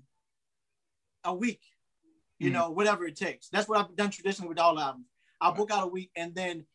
a 1.23 1.33
week 1.33 1.61
you 2.41 2.49
mm. 2.49 2.53
know, 2.53 2.71
whatever 2.71 3.05
it 3.05 3.15
takes. 3.15 3.49
That's 3.49 3.69
what 3.69 3.77
I've 3.77 3.95
done 3.95 4.09
traditionally 4.09 4.49
with 4.49 4.59
all 4.59 4.79
albums. 4.79 5.05
I'll 5.39 5.53
book 5.53 5.71
out 5.71 5.83
a 5.83 5.87
week 5.87 6.09
and 6.15 6.33
then 6.33 6.65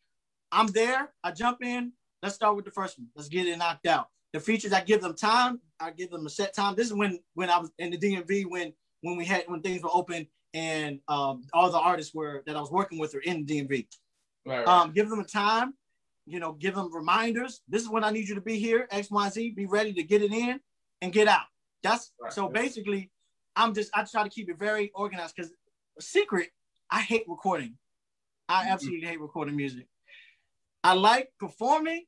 I'm 0.51 0.67
there. 0.67 1.11
I 1.23 1.31
jump 1.31 1.59
in. 1.61 1.91
Let's 2.23 2.35
start 2.35 2.55
with 2.55 2.65
the 2.65 2.71
first 2.71 2.97
one. 2.97 3.07
Let's 3.15 3.27
get 3.27 3.47
it 3.47 3.57
knocked 3.57 3.85
out. 3.85 4.07
The 4.31 4.39
features, 4.39 4.71
I 4.71 4.81
give 4.81 5.01
them 5.01 5.13
time. 5.13 5.59
I 5.79 5.91
give 5.91 6.09
them 6.09 6.25
a 6.25 6.29
set 6.29 6.53
time. 6.53 6.75
This 6.75 6.87
is 6.87 6.93
when 6.93 7.19
when 7.33 7.49
I 7.49 7.59
was 7.59 7.71
in 7.79 7.91
the 7.91 7.97
DMV 7.97 8.45
when 8.45 8.73
when 9.01 9.17
we 9.17 9.25
had 9.25 9.43
when 9.47 9.61
things 9.61 9.83
were 9.83 9.89
open 9.93 10.27
and 10.53 10.99
um, 11.07 11.43
all 11.53 11.69
the 11.69 11.79
artists 11.79 12.13
were 12.13 12.43
that 12.45 12.55
I 12.55 12.61
was 12.61 12.71
working 12.71 12.97
with 12.97 13.13
are 13.13 13.19
in 13.19 13.45
the 13.45 13.61
DMV. 13.61 13.87
Right, 14.45 14.59
right. 14.59 14.67
Um, 14.67 14.91
give 14.91 15.09
them 15.09 15.19
a 15.19 15.25
time. 15.25 15.73
You 16.25 16.39
know, 16.39 16.53
give 16.53 16.75
them 16.75 16.93
reminders. 16.93 17.61
This 17.67 17.83
is 17.83 17.89
when 17.89 18.03
I 18.03 18.11
need 18.11 18.27
you 18.27 18.35
to 18.35 18.41
be 18.41 18.57
here. 18.57 18.87
X, 18.89 19.11
Y, 19.11 19.29
Z. 19.29 19.51
Be 19.51 19.65
ready 19.65 19.93
to 19.93 20.03
get 20.03 20.21
it 20.21 20.31
in 20.31 20.59
and 21.01 21.13
get 21.13 21.27
out. 21.27 21.45
That's 21.83 22.11
right. 22.21 22.33
so 22.33 22.49
basically 22.49 23.11
I'm 23.57 23.73
just 23.73 23.91
I 23.93 24.03
try 24.03 24.23
to 24.23 24.29
keep 24.29 24.49
it 24.49 24.59
very 24.59 24.91
organized 24.95 25.35
because 25.35 25.51
secret, 25.99 26.49
I 26.89 27.01
hate 27.01 27.23
recording. 27.27 27.75
I 28.47 28.61
mm-hmm. 28.61 28.73
absolutely 28.73 29.07
hate 29.07 29.19
recording 29.19 29.55
music. 29.55 29.87
I 30.83 30.93
like 30.93 31.31
performing. 31.39 32.05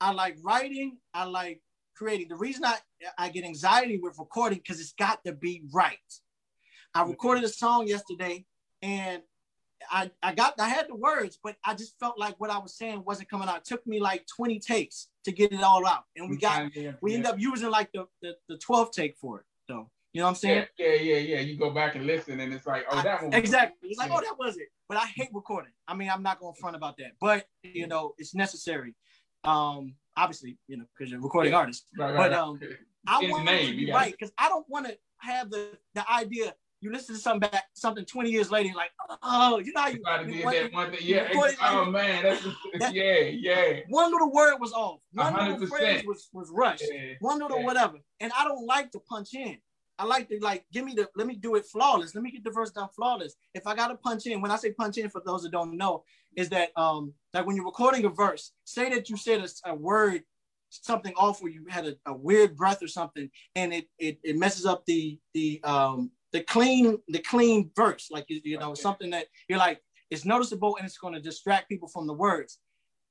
I 0.00 0.12
like 0.12 0.36
writing. 0.42 0.98
I 1.12 1.24
like 1.24 1.60
creating. 1.96 2.28
The 2.28 2.36
reason 2.36 2.64
I, 2.64 2.76
I 3.18 3.28
get 3.28 3.44
anxiety 3.44 3.98
with 3.98 4.18
recording 4.18 4.58
because 4.58 4.80
it's 4.80 4.94
got 4.94 5.22
to 5.26 5.32
be 5.32 5.64
right. 5.72 5.98
I 6.94 7.02
recorded 7.02 7.44
a 7.44 7.48
song 7.48 7.86
yesterday 7.88 8.44
and 8.80 9.22
I, 9.90 10.10
I 10.22 10.34
got 10.34 10.54
I 10.60 10.68
had 10.68 10.88
the 10.88 10.94
words, 10.94 11.38
but 11.42 11.56
I 11.64 11.74
just 11.74 11.98
felt 11.98 12.18
like 12.18 12.38
what 12.38 12.50
I 12.50 12.58
was 12.58 12.76
saying 12.76 13.02
wasn't 13.04 13.28
coming 13.28 13.48
out. 13.48 13.58
It 13.58 13.64
took 13.64 13.84
me 13.86 14.00
like 14.00 14.24
20 14.36 14.60
takes 14.60 15.08
to 15.24 15.32
get 15.32 15.52
it 15.52 15.62
all 15.62 15.86
out. 15.86 16.04
And 16.16 16.30
we 16.30 16.36
got 16.36 16.74
yeah, 16.76 16.92
we 17.00 17.12
yeah. 17.12 17.16
end 17.18 17.26
up 17.26 17.38
using 17.38 17.70
like 17.70 17.90
the, 17.92 18.06
the, 18.20 18.34
the 18.48 18.58
12th 18.58 18.92
take 18.92 19.16
for 19.18 19.40
it 19.40 19.46
though. 19.68 19.90
You 20.12 20.20
know 20.20 20.26
what 20.26 20.30
I'm 20.30 20.34
saying? 20.36 20.66
Yeah, 20.78 20.88
yeah, 20.88 20.94
yeah, 20.94 21.16
yeah. 21.16 21.40
You 21.40 21.56
go 21.56 21.70
back 21.70 21.94
and 21.94 22.06
listen 22.06 22.38
and 22.38 22.52
it's 22.52 22.66
like, 22.66 22.84
oh, 22.90 23.02
that 23.02 23.22
one. 23.22 23.32
Exactly. 23.32 23.88
It's 23.88 23.98
like, 23.98 24.10
oh, 24.12 24.20
that 24.20 24.38
was 24.38 24.56
it. 24.58 24.68
But 24.88 24.98
I 24.98 25.06
hate 25.06 25.30
recording. 25.32 25.72
I 25.88 25.94
mean, 25.94 26.10
I'm 26.10 26.22
not 26.22 26.38
going 26.38 26.54
to 26.54 26.60
front 26.60 26.76
about 26.76 26.98
that. 26.98 27.12
But 27.18 27.46
you 27.62 27.86
know, 27.86 28.12
it's 28.18 28.34
necessary. 28.34 28.94
Um, 29.44 29.94
obviously, 30.16 30.58
you 30.68 30.76
know, 30.76 30.84
because 30.96 31.10
you're 31.10 31.20
a 31.20 31.22
recording 31.22 31.54
artist. 31.54 31.86
Right, 31.96 32.14
right, 32.14 32.30
but 32.30 32.38
um 32.38 32.60
right. 32.60 32.70
I 33.06 33.28
want 33.28 33.48
to 33.48 33.76
be 33.76 33.90
right 33.90 34.12
because 34.12 34.32
I 34.38 34.48
don't 34.48 34.66
want 34.68 34.86
to 34.86 34.96
have 35.18 35.50
the 35.50 35.70
the 35.94 36.08
idea 36.10 36.54
you 36.82 36.90
listen 36.90 37.14
to 37.14 37.20
something 37.20 37.48
back, 37.48 37.64
something 37.74 38.04
20 38.04 38.28
years 38.28 38.50
later, 38.50 38.66
you're 38.66 38.76
like, 38.76 38.90
oh, 39.22 39.60
you 39.60 39.72
know 39.72 39.82
how 39.82 39.88
you, 39.88 40.02
you, 40.26 40.34
you 40.34 40.50
that 40.50 40.72
one 40.72 40.90
thing. 40.90 40.98
Yeah, 41.00 41.28
oh 41.62 41.84
man, 41.84 42.24
that's 42.24 42.42
just, 42.42 42.56
that, 42.80 42.92
yeah, 42.92 43.20
yeah. 43.20 43.80
One 43.88 44.10
little 44.10 44.32
word 44.32 44.56
was 44.58 44.72
off. 44.72 44.98
One 45.12 45.32
100%. 45.32 45.52
little 45.60 45.66
phrase 45.68 46.04
was 46.04 46.28
was 46.32 46.50
rushed. 46.52 46.84
Yeah, 46.92 47.14
one 47.20 47.38
little 47.38 47.60
yeah. 47.60 47.64
whatever. 47.64 47.98
And 48.18 48.32
I 48.36 48.44
don't 48.44 48.66
like 48.66 48.90
to 48.92 48.98
punch 48.98 49.32
in. 49.32 49.58
I 49.98 50.04
like 50.04 50.28
to 50.28 50.38
like 50.40 50.64
give 50.72 50.84
me 50.84 50.94
the 50.94 51.08
let 51.16 51.26
me 51.26 51.34
do 51.34 51.54
it 51.54 51.66
flawless. 51.66 52.14
Let 52.14 52.24
me 52.24 52.30
get 52.30 52.44
the 52.44 52.50
verse 52.50 52.70
done 52.70 52.88
flawless. 52.94 53.34
If 53.54 53.66
I 53.66 53.74
gotta 53.74 53.94
punch 53.94 54.26
in, 54.26 54.40
when 54.40 54.50
I 54.50 54.56
say 54.56 54.72
punch 54.72 54.98
in 54.98 55.10
for 55.10 55.22
those 55.24 55.42
that 55.42 55.52
don't 55.52 55.76
know, 55.76 56.04
is 56.36 56.48
that 56.50 56.70
um 56.76 57.12
like 57.34 57.46
when 57.46 57.56
you're 57.56 57.64
recording 57.64 58.04
a 58.04 58.08
verse, 58.08 58.52
say 58.64 58.90
that 58.90 59.08
you 59.08 59.16
said 59.16 59.40
a, 59.40 59.70
a 59.70 59.74
word 59.74 60.22
something 60.70 61.12
off 61.16 61.42
where 61.42 61.52
you 61.52 61.66
had 61.68 61.86
a, 61.86 61.94
a, 62.06 62.14
weird 62.14 62.56
breath 62.56 62.82
or 62.82 62.88
something 62.88 63.28
and 63.54 63.74
it, 63.74 63.86
it 63.98 64.18
it 64.24 64.38
messes 64.38 64.64
up 64.64 64.84
the 64.86 65.18
the 65.34 65.60
um 65.64 66.10
the 66.32 66.40
clean 66.44 66.96
the 67.08 67.18
clean 67.18 67.70
verse 67.76 68.08
like 68.10 68.24
you, 68.28 68.40
you 68.42 68.58
know 68.58 68.70
okay. 68.70 68.80
something 68.80 69.10
that 69.10 69.26
you're 69.48 69.58
like 69.58 69.82
it's 70.10 70.24
noticeable 70.24 70.76
and 70.76 70.86
it's 70.86 70.96
going 70.96 71.12
to 71.12 71.20
distract 71.20 71.68
people 71.68 71.88
from 71.88 72.06
the 72.06 72.12
words 72.12 72.58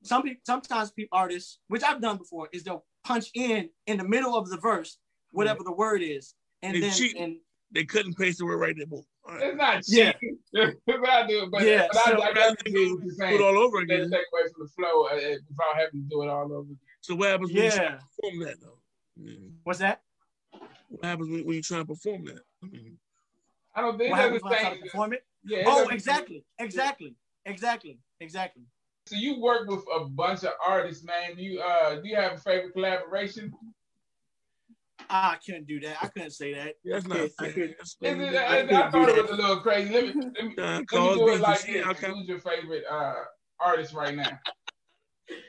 some 0.02 0.22
people 0.22 0.40
sometimes 0.44 0.90
people 0.90 1.16
artists 1.16 1.60
which 1.68 1.84
i've 1.84 2.02
done 2.02 2.16
before 2.16 2.48
is 2.52 2.64
they'll 2.64 2.84
punch 3.04 3.30
in 3.34 3.68
in 3.86 3.96
the 3.96 4.04
middle 4.04 4.36
of 4.36 4.50
the 4.50 4.56
verse 4.56 4.98
whatever 5.30 5.62
the 5.62 5.72
word 5.72 6.02
is 6.02 6.34
and 6.62 6.74
they 6.74 6.80
then 6.80 6.92
cheat. 6.92 7.16
and 7.16 7.36
they 7.72 7.84
couldn't 7.84 8.16
paste 8.16 8.38
the 8.38 8.44
word 8.44 8.58
right 8.58 8.76
there 8.76 8.86
right. 9.26 9.42
it's 9.42 9.56
not 9.56 9.82
cheating. 9.82 10.38
yeah 10.52 10.70
I 11.08 11.26
do, 11.26 11.48
but, 11.50 11.62
yeah 11.62 11.88
but 11.92 12.04
so 12.04 12.20
I, 12.20 12.26
I, 12.26 12.48
I 12.50 12.54
do 12.64 13.10
it 13.16 13.40
all 13.40 13.58
over 13.58 13.80
again 13.80 14.10
take 14.10 14.20
away 14.32 14.42
from 14.52 14.66
the 14.66 14.68
flow 14.68 15.04
uh, 15.06 15.14
without 15.14 15.76
having 15.76 16.02
to 16.02 16.08
do 16.08 16.22
it 16.22 16.28
all 16.28 16.52
over 16.52 16.60
again 16.60 16.78
so 17.00 17.14
what 17.14 17.30
happens 17.30 17.52
when 17.52 17.64
yeah. 17.64 17.64
you 17.64 17.70
try 17.70 17.88
to 17.88 17.98
perform 17.98 18.40
that 18.40 18.60
though 18.60 18.78
yeah. 19.16 19.48
what's 19.64 19.78
that 19.78 20.02
what 20.88 21.04
happens 21.04 21.30
when, 21.30 21.46
when 21.46 21.56
you 21.56 21.62
try 21.62 21.78
to 21.78 21.84
perform 21.84 22.24
that 22.26 22.42
I 22.62 22.66
mean, 22.66 22.98
I 23.74 23.80
don't 23.80 23.98
think 23.98 24.12
what 24.12 24.42
the 24.42 24.58
same. 24.58 24.82
Perform 24.82 25.12
it? 25.14 25.24
Yeah. 25.44 25.64
Oh, 25.66 25.88
exactly, 25.88 26.44
exactly, 26.58 27.14
exactly, 27.46 27.98
exactly. 28.20 28.62
So 29.06 29.16
you 29.16 29.40
work 29.40 29.68
with 29.68 29.84
a 29.94 30.04
bunch 30.04 30.44
of 30.44 30.52
artists, 30.64 31.04
man. 31.04 31.36
You 31.36 31.60
uh, 31.60 31.96
do 31.96 32.08
you 32.08 32.16
have 32.16 32.34
a 32.34 32.38
favorite 32.38 32.72
collaboration? 32.72 33.52
I 35.10 35.36
couldn't 35.44 35.66
do 35.66 35.80
that. 35.80 35.96
I 36.02 36.08
couldn't 36.08 36.30
say 36.30 36.54
that. 36.54 36.74
That's 36.84 37.06
not 37.06 37.30
fair. 37.38 37.74
I, 38.02 38.08
I, 38.08 38.58
I, 38.60 38.86
I 38.86 38.90
thought 38.90 39.08
it 39.08 39.22
was 39.22 39.30
a 39.30 39.34
little 39.34 39.60
crazy. 39.60 39.92
Let 39.92 40.14
me, 40.14 40.22
let 40.34 40.44
me, 40.44 40.54
uh, 40.58 40.62
let 40.62 40.80
me 40.80 41.14
do 41.14 41.28
it 41.28 41.40
like 41.40 41.66
this. 41.66 41.98
Who's 42.00 42.28
your 42.28 42.38
favorite 42.38 42.84
uh, 42.90 43.14
artist 43.60 43.94
right 43.94 44.14
now? 44.14 44.38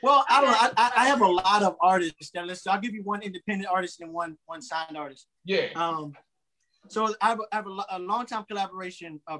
Well, 0.02 0.24
I 0.30 0.40
don't 0.40 0.50
know. 0.50 0.70
I, 0.76 0.92
I 0.96 1.06
have 1.06 1.20
a 1.20 1.26
lot 1.26 1.62
of 1.62 1.76
artists 1.80 2.30
that 2.32 2.46
listen. 2.46 2.72
I'll 2.72 2.80
give 2.80 2.94
you 2.94 3.02
one 3.02 3.22
independent 3.22 3.68
artist 3.70 4.00
and 4.00 4.12
one 4.12 4.38
one 4.46 4.62
signed 4.62 4.96
artist. 4.96 5.26
Yeah. 5.44 5.68
Um, 5.74 6.14
so 6.88 7.14
I 7.20 7.28
have, 7.28 7.40
I 7.52 7.56
have 7.56 7.66
a, 7.66 7.84
a 7.90 7.98
long 7.98 8.26
time 8.26 8.44
collaboration 8.48 9.20
uh, 9.26 9.38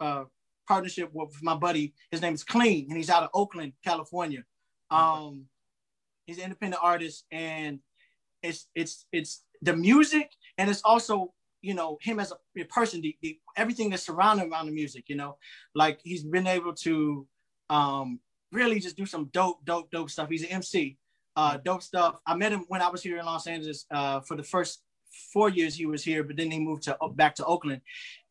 uh, 0.00 0.24
partnership 0.66 1.10
with 1.12 1.30
my 1.42 1.54
buddy. 1.54 1.94
His 2.10 2.20
name 2.20 2.34
is 2.34 2.44
Clean, 2.44 2.86
and 2.88 2.96
he's 2.96 3.10
out 3.10 3.22
of 3.22 3.30
Oakland, 3.32 3.72
California. 3.84 4.42
Um, 4.90 5.46
he's 6.26 6.38
an 6.38 6.44
independent 6.44 6.82
artist, 6.82 7.24
and 7.30 7.78
it's 8.42 8.66
it's 8.74 9.06
it's 9.12 9.44
the 9.62 9.76
music, 9.76 10.30
and 10.58 10.70
it's 10.70 10.82
also 10.82 11.32
you 11.62 11.74
know 11.74 11.98
him 12.00 12.20
as 12.20 12.32
a 12.32 12.64
person, 12.64 13.00
the, 13.00 13.16
the 13.22 13.38
everything 13.56 13.90
that's 13.90 14.04
surrounding 14.04 14.50
around 14.50 14.66
the 14.66 14.72
music. 14.72 15.04
You 15.08 15.16
know, 15.16 15.36
like 15.74 16.00
he's 16.02 16.24
been 16.24 16.46
able 16.46 16.74
to 16.74 17.26
um, 17.68 18.20
really 18.52 18.80
just 18.80 18.96
do 18.96 19.06
some 19.06 19.26
dope, 19.32 19.64
dope, 19.64 19.90
dope 19.90 20.10
stuff. 20.10 20.28
He's 20.28 20.42
an 20.42 20.50
MC, 20.50 20.96
uh, 21.36 21.58
dope 21.64 21.82
stuff. 21.82 22.16
I 22.26 22.34
met 22.34 22.52
him 22.52 22.64
when 22.68 22.82
I 22.82 22.88
was 22.88 23.02
here 23.02 23.18
in 23.18 23.24
Los 23.24 23.46
Angeles 23.46 23.86
uh, 23.90 24.20
for 24.20 24.36
the 24.36 24.42
first 24.42 24.82
four 25.32 25.48
years 25.48 25.74
he 25.74 25.86
was 25.86 26.04
here, 26.04 26.22
but 26.22 26.36
then 26.36 26.50
he 26.50 26.58
moved 26.58 26.84
to 26.84 26.96
back 27.14 27.34
to 27.36 27.44
Oakland. 27.44 27.82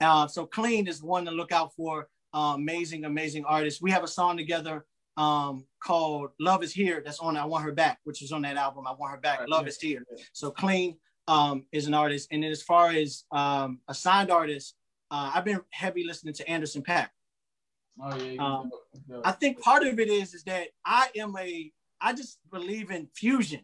Uh, 0.02 0.27
so 0.27 0.45
Clean 0.45 0.88
is 0.88 1.03
one 1.03 1.26
to 1.26 1.31
look 1.31 1.52
out 1.52 1.73
for. 1.76 2.07
Uh, 2.31 2.53
amazing, 2.56 3.06
amazing 3.06 3.44
artist. 3.45 3.81
We 3.81 3.90
have 3.90 4.03
a 4.03 4.07
song 4.07 4.38
together 4.38 4.86
um, 5.20 5.66
called 5.80 6.32
"Love 6.40 6.64
Is 6.64 6.74
Here" 6.74 7.02
that's 7.04 7.20
on 7.20 7.38
"I 7.38 7.46
Want 7.46 7.64
Her 7.64 7.72
Back," 7.72 8.00
which 8.04 8.24
is 8.24 8.32
on 8.32 8.41
that 8.44 8.58
album. 8.58 8.88
"I 8.88 8.94
Want 8.94 9.14
Her 9.14 9.20
Back." 9.20 9.41
Right, 9.41 9.50
Love 9.50 9.64
yeah. 9.64 9.70
is 9.70 9.78
here. 9.80 10.04
So 10.34 10.50
Clean 10.50 10.98
um, 11.28 11.66
is 11.72 11.88
an 11.88 11.94
artist, 11.94 12.30
and 12.32 12.44
then 12.44 12.52
as 12.52 12.64
far 12.64 12.90
as 12.90 13.26
um, 13.32 13.80
a 13.88 13.94
signed 13.94 14.32
artist, 14.32 14.76
uh, 15.12 15.32
I've 15.36 15.46
been 15.46 15.62
heavy 15.70 16.04
listening 16.04 16.34
to 16.36 16.50
Anderson 16.50 16.82
.Paak. 16.82 17.10
Oh 18.02 18.16
yeah. 18.18 18.44
Um, 18.44 18.72
I 19.24 19.34
think 19.34 19.62
part 19.62 19.86
of 19.86 20.00
it 20.00 20.08
is 20.08 20.34
is 20.34 20.44
that 20.46 20.70
I 20.86 21.10
am 21.18 21.36
a 21.38 21.72
I 22.02 22.14
just 22.14 22.40
believe 22.50 22.90
in 22.91 23.10
fusion 23.14 23.62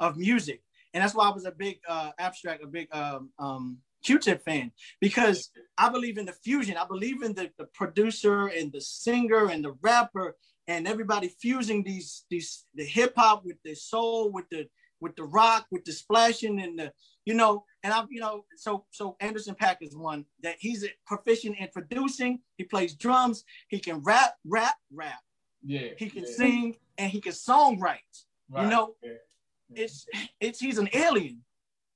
of 0.00 0.16
music 0.16 0.62
and 0.92 1.02
that's 1.02 1.14
why 1.14 1.28
I 1.28 1.32
was 1.32 1.44
a 1.44 1.52
big 1.52 1.80
uh, 1.88 2.10
abstract, 2.18 2.64
a 2.64 2.66
big 2.66 2.88
um, 2.94 3.30
um, 3.38 3.78
Q-Tip 4.02 4.44
fan 4.44 4.72
because 5.00 5.50
I 5.78 5.88
believe 5.88 6.18
in 6.18 6.26
the 6.26 6.32
fusion. 6.32 6.76
I 6.76 6.86
believe 6.86 7.22
in 7.22 7.34
the, 7.34 7.50
the 7.58 7.66
producer 7.66 8.46
and 8.48 8.72
the 8.72 8.80
singer 8.80 9.50
and 9.50 9.64
the 9.64 9.76
rapper 9.82 10.36
and 10.70 10.88
everybody 10.88 11.28
fusing 11.40 11.82
these 11.82 12.24
these 12.30 12.64
the 12.74 12.84
hip 12.84 13.12
hop 13.16 13.44
with 13.44 13.56
the 13.64 13.74
soul, 13.74 14.32
with 14.32 14.48
the 14.50 14.66
with 15.00 15.16
the 15.16 15.24
rock, 15.24 15.66
with 15.70 15.84
the 15.84 15.92
splashing 15.92 16.60
and 16.60 16.78
the 16.78 16.92
you 17.24 17.34
know. 17.34 17.64
And 17.82 17.92
I'm 17.92 18.06
you 18.10 18.20
know 18.20 18.44
so 18.56 18.84
so 18.90 19.16
Anderson 19.20 19.54
.Paak 19.54 19.76
is 19.80 19.96
one 19.96 20.24
that 20.42 20.56
he's 20.58 20.86
proficient 21.06 21.56
in 21.58 21.68
producing. 21.72 22.40
He 22.56 22.64
plays 22.64 22.94
drums. 22.94 23.44
He 23.68 23.78
can 23.78 24.02
rap, 24.02 24.34
rap, 24.44 24.74
rap. 24.92 25.20
Yeah. 25.64 25.88
He 25.98 26.08
can 26.08 26.24
yeah. 26.24 26.34
sing 26.34 26.76
and 26.98 27.10
he 27.10 27.20
can 27.20 27.32
songwrite. 27.32 27.98
Right. 28.50 28.64
You 28.64 28.70
know. 28.70 28.94
Yeah 29.02 29.12
it's 29.74 30.06
it's 30.40 30.60
he's 30.60 30.78
an 30.78 30.88
alien. 30.92 31.42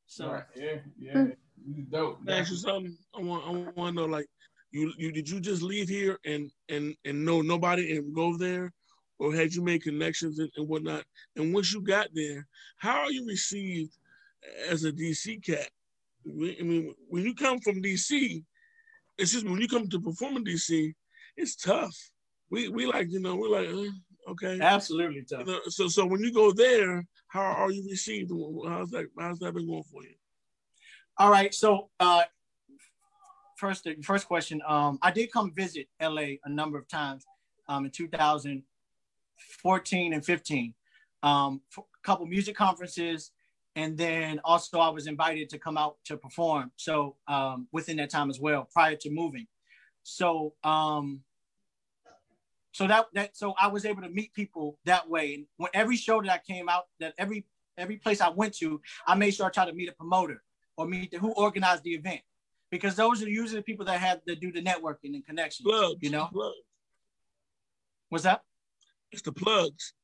So 0.07 0.33
right. 0.33 0.45
yeah, 0.55 0.77
yeah, 0.99 1.13
hmm. 1.13 1.31
he's 1.75 1.87
dope. 1.87 2.21
Ask 2.29 2.51
you 2.51 2.57
something. 2.57 2.97
I 3.17 3.21
want 3.21 3.45
I 3.47 3.51
want 3.51 3.97
to 3.97 4.03
know 4.03 4.07
like 4.07 4.27
you 4.75 4.93
you 4.99 5.13
did 5.13 5.29
you 5.29 5.41
just 5.41 5.63
leave 5.63 5.89
here 5.89 6.19
and 6.25 6.51
and 6.69 6.95
and 7.05 7.25
know 7.25 7.41
nobody 7.41 7.97
and 7.97 8.15
go 8.15 8.37
there, 8.37 8.73
or 9.19 9.33
had 9.33 9.55
you 9.55 9.63
made 9.63 9.85
connections 9.85 10.39
and, 10.41 10.51
and 10.57 10.69
whatnot? 10.69 11.05
And 11.37 11.55
once 11.55 11.73
you 11.73 11.81
got 11.81 12.09
there, 12.13 12.47
how 12.79 13.01
are 13.01 13.13
you 13.13 13.25
received 13.27 13.93
as 14.69 14.85
a 14.85 14.93
DC 14.93 15.45
cat? 15.45 15.71
I 16.27 16.63
mean, 16.63 16.93
when 17.09 17.25
you 17.25 17.35
come 17.35 17.61
from 17.61 17.83
DC, 17.83 18.43
it's 19.17 19.33
just 19.33 19.49
when 19.49 19.61
you 19.61 19.69
come 19.69 19.89
to 19.89 20.01
perform 20.01 20.39
in 20.39 20.45
DC, 20.45 20.93
it's 21.37 21.55
tough. 21.55 21.97
We 22.51 22.69
we 22.69 22.87
like 22.87 23.11
you 23.11 23.21
know 23.21 23.37
we're 23.37 23.49
like 23.49 23.69
uh, 23.69 23.91
Okay. 24.27 24.59
Absolutely 24.61 25.23
tough. 25.23 25.47
You 25.47 25.53
know, 25.53 25.61
so 25.69 25.87
so 25.87 26.07
when 26.07 26.21
you 26.21 26.33
go 26.33 26.51
there, 26.53 27.05
how 27.29 27.43
are 27.43 27.71
you 27.71 27.87
received? 27.89 28.33
How's 28.67 28.91
that 28.91 29.07
how's 29.19 29.39
that 29.39 29.55
been 29.55 29.67
going 29.67 29.85
for 29.85 30.03
you? 30.03 30.15
All 31.19 31.31
right. 31.31 31.55
So 31.55 31.91
uh 32.01 32.25
first 33.57 33.89
first 34.03 34.27
question. 34.27 34.61
Um 34.67 34.99
I 35.03 35.11
did 35.11 35.31
come 35.33 35.53
visit 35.55 35.89
LA 36.01 36.37
a 36.45 36.49
number 36.49 36.79
of 36.79 36.89
times 36.89 37.27
um 37.69 37.85
in 37.85 37.91
2014 37.91 40.13
and 40.13 40.25
15. 40.25 40.75
Um 41.23 41.61
a 41.77 41.83
couple 42.03 42.27
music 42.27 42.57
conferences 42.57 43.33
and 43.77 43.99
then 43.99 44.41
also 44.45 44.79
I 44.79 44.91
was 44.91 45.07
invited 45.07 45.49
to 45.51 45.59
come 45.59 45.77
out 45.77 45.97
to 46.07 46.17
perform. 46.17 46.73
So 46.77 47.17
um 47.29 47.69
within 47.73 47.99
that 47.99 48.11
time 48.11 48.31
as 48.31 48.41
well 48.41 48.69
prior 48.73 48.97
to 48.97 49.11
moving. 49.11 49.47
So 50.03 50.55
um 50.65 51.23
so 52.75 52.89
that 52.89 53.07
that 53.15 53.37
so 53.37 53.55
I 53.61 53.69
was 53.69 53.87
able 53.87 54.03
to 54.03 54.09
meet 54.09 54.35
people 54.35 54.79
that 54.85 55.09
way. 55.09 55.35
And 55.35 55.47
when 55.59 55.71
every 55.75 55.97
show 55.97 56.21
that 56.21 56.31
I 56.31 56.39
came 56.39 56.69
out, 56.69 56.87
that 56.99 57.15
every 57.19 57.47
every 57.79 57.97
place 57.97 58.21
I 58.21 58.31
went 58.31 58.55
to, 58.57 58.81
I 59.07 59.15
made 59.15 59.33
sure 59.33 59.47
I 59.47 59.51
tried 59.51 59.67
to 59.67 59.73
meet 59.73 59.89
a 59.89 59.93
promoter 59.93 60.43
or 60.77 60.87
meet 60.87 61.13
the, 61.13 61.19
who 61.19 61.31
organized 61.33 61.85
the 61.85 61.95
event, 61.95 62.21
because 62.75 62.97
those 62.97 63.23
are 63.23 63.29
usually 63.29 63.61
the 63.61 63.65
people 63.65 63.85
that 63.87 64.01
have 64.01 64.25
to 64.25 64.35
do 64.35 64.51
the 64.51 64.61
networking 64.61 65.15
and 65.15 65.25
connections. 65.25 65.65
Plugs, 65.65 65.99
you 66.01 66.11
know. 66.11 66.29
Plugs. 66.33 66.57
What's 68.09 68.25
that? 68.25 68.43
It's 69.13 69.23
the 69.23 69.31
plugs. 69.33 69.95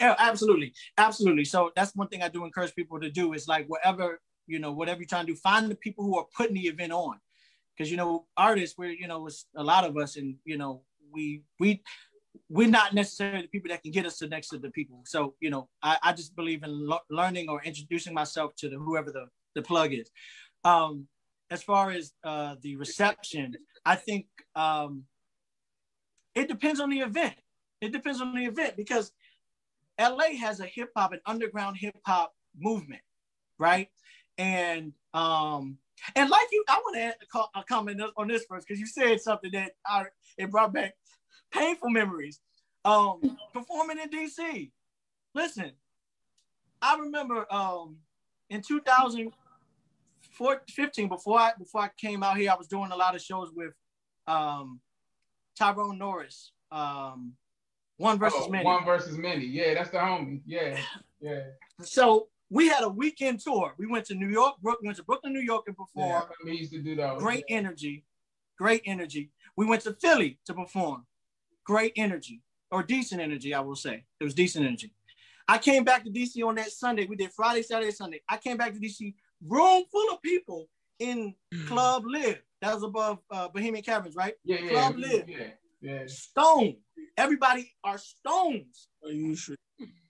Yeah, 0.00 0.16
absolutely, 0.18 0.74
absolutely. 0.98 1.44
So 1.44 1.70
that's 1.76 1.94
one 1.94 2.08
thing 2.08 2.22
I 2.22 2.28
do 2.28 2.44
encourage 2.44 2.74
people 2.74 2.98
to 3.00 3.10
do 3.10 3.32
is 3.32 3.46
like 3.46 3.66
whatever 3.68 4.20
you 4.48 4.58
know, 4.58 4.72
whatever 4.72 5.00
you're 5.00 5.08
trying 5.08 5.26
to 5.26 5.32
do, 5.32 5.38
find 5.38 5.70
the 5.70 5.76
people 5.76 6.04
who 6.04 6.16
are 6.18 6.26
putting 6.36 6.54
the 6.54 6.66
event 6.66 6.92
on, 6.92 7.18
because 7.76 7.90
you 7.90 7.96
know 7.96 8.26
artists, 8.36 8.76
we're 8.76 8.90
you 8.90 9.06
know, 9.06 9.26
it's 9.28 9.46
a 9.54 9.62
lot 9.62 9.84
of 9.84 9.96
us, 9.96 10.16
and 10.16 10.34
you 10.44 10.58
know, 10.58 10.82
we 11.12 11.42
we 11.60 11.80
we're 12.48 12.68
not 12.68 12.92
necessarily 12.92 13.42
the 13.42 13.48
people 13.48 13.68
that 13.68 13.82
can 13.82 13.92
get 13.92 14.04
us 14.04 14.18
to 14.18 14.28
next 14.28 14.48
to 14.48 14.58
the 14.58 14.70
people. 14.70 15.00
So, 15.04 15.34
you 15.40 15.50
know, 15.50 15.68
I, 15.82 15.98
I 16.02 16.12
just 16.12 16.36
believe 16.36 16.62
in 16.64 16.86
lo- 16.86 17.06
learning 17.08 17.48
or 17.48 17.62
introducing 17.62 18.14
myself 18.14 18.54
to 18.56 18.68
the 18.68 18.76
whoever 18.76 19.10
the, 19.10 19.26
the 19.54 19.62
plug 19.62 19.92
is. 19.92 20.10
Um, 20.62 21.08
as 21.50 21.62
far 21.62 21.90
as 21.90 22.12
uh, 22.24 22.56
the 22.60 22.76
reception, 22.76 23.56
I 23.84 23.96
think 23.96 24.26
um, 24.54 25.04
it 26.34 26.48
depends 26.48 26.80
on 26.80 26.90
the 26.90 27.00
event. 27.00 27.34
It 27.80 27.92
depends 27.92 28.20
on 28.20 28.34
the 28.34 28.44
event 28.44 28.76
because 28.76 29.12
LA 30.00 30.36
has 30.38 30.60
a 30.60 30.66
hip 30.66 30.90
hop, 30.96 31.12
an 31.12 31.20
underground 31.26 31.76
hip 31.76 31.96
hop 32.04 32.34
movement, 32.58 33.02
right? 33.58 33.88
And 34.38 34.92
um, 35.14 35.78
and 36.14 36.28
like 36.28 36.46
you, 36.52 36.64
I 36.68 36.78
want 36.78 36.96
to 36.96 37.02
add 37.02 37.14
a 37.54 37.64
comment 37.64 38.00
on 38.16 38.28
this 38.28 38.44
first 38.48 38.66
because 38.66 38.80
you 38.80 38.86
said 38.86 39.20
something 39.20 39.50
that 39.52 39.72
I, 39.86 40.04
it 40.36 40.50
brought 40.50 40.72
back 40.72 40.94
painful 41.52 41.90
memories. 41.90 42.40
Um, 42.84 43.36
performing 43.52 43.98
in 43.98 44.10
DC. 44.10 44.70
Listen, 45.34 45.72
I 46.80 46.96
remember 46.98 47.52
um, 47.52 47.96
in 48.48 48.62
2015, 50.26 51.08
before 51.08 51.38
I 51.38 51.52
before 51.58 51.82
I 51.82 51.90
came 51.96 52.22
out 52.22 52.36
here, 52.36 52.50
I 52.50 52.54
was 52.54 52.66
doing 52.66 52.90
a 52.92 52.96
lot 52.96 53.14
of 53.14 53.22
shows 53.22 53.50
with 53.54 53.72
um, 54.26 54.80
Tyrone 55.58 55.98
Norris. 55.98 56.52
Um, 56.70 57.32
one 57.98 58.18
versus 58.18 58.42
oh, 58.44 58.50
many. 58.50 58.64
One 58.64 58.84
versus 58.84 59.16
many. 59.16 59.46
Yeah, 59.46 59.74
that's 59.74 59.90
the 59.90 59.98
homie. 59.98 60.40
Yeah, 60.46 60.78
yeah. 61.20 61.42
So 61.82 62.28
we 62.50 62.68
had 62.68 62.84
a 62.84 62.88
weekend 62.88 63.40
tour. 63.40 63.74
We 63.78 63.86
went 63.86 64.04
to 64.06 64.14
New 64.14 64.28
York, 64.28 64.56
Brooklyn, 64.62 64.86
went 64.86 64.98
to 64.98 65.04
Brooklyn, 65.04 65.32
New 65.32 65.40
York, 65.40 65.64
and 65.66 65.76
perform. 65.76 66.24
Yeah, 66.44 66.52
used 66.52 66.72
to 66.72 66.82
do 66.82 66.94
that. 66.96 67.18
Great 67.18 67.44
yeah. 67.48 67.56
energy, 67.56 68.04
great 68.58 68.82
energy. 68.84 69.30
We 69.56 69.66
went 69.66 69.82
to 69.82 69.94
Philly 69.94 70.38
to 70.46 70.54
perform. 70.54 71.06
Great 71.64 71.92
energy, 71.96 72.42
or 72.70 72.82
decent 72.82 73.20
energy, 73.20 73.54
I 73.54 73.60
will 73.60 73.76
say. 73.76 74.04
It 74.20 74.24
was 74.24 74.34
decent 74.34 74.66
energy. 74.66 74.92
I 75.48 75.58
came 75.58 75.84
back 75.84 76.04
to 76.04 76.10
DC 76.10 76.44
on 76.46 76.56
that 76.56 76.70
Sunday. 76.70 77.06
We 77.06 77.16
did 77.16 77.32
Friday, 77.32 77.62
Saturday, 77.62 77.92
Sunday. 77.92 78.20
I 78.28 78.36
came 78.36 78.56
back 78.56 78.72
to 78.74 78.80
DC, 78.80 79.14
room 79.44 79.84
full 79.90 80.12
of 80.12 80.22
people 80.22 80.68
in 80.98 81.34
Club 81.66 82.04
Live. 82.06 82.40
That 82.62 82.74
was 82.74 82.82
above 82.82 83.18
uh, 83.30 83.48
Bohemian 83.48 83.84
Caverns, 83.84 84.16
right? 84.16 84.34
Yeah, 84.44 84.58
yeah. 84.60 84.70
Club 84.70 84.94
yeah, 84.98 85.06
Live. 85.06 85.28
Yeah, 85.28 85.46
yeah. 85.80 86.02
Stone. 86.06 86.76
Everybody 87.16 87.72
are 87.84 87.98
stones. 87.98 88.88
Are 89.04 89.10
you 89.10 89.36
sure? 89.36 89.56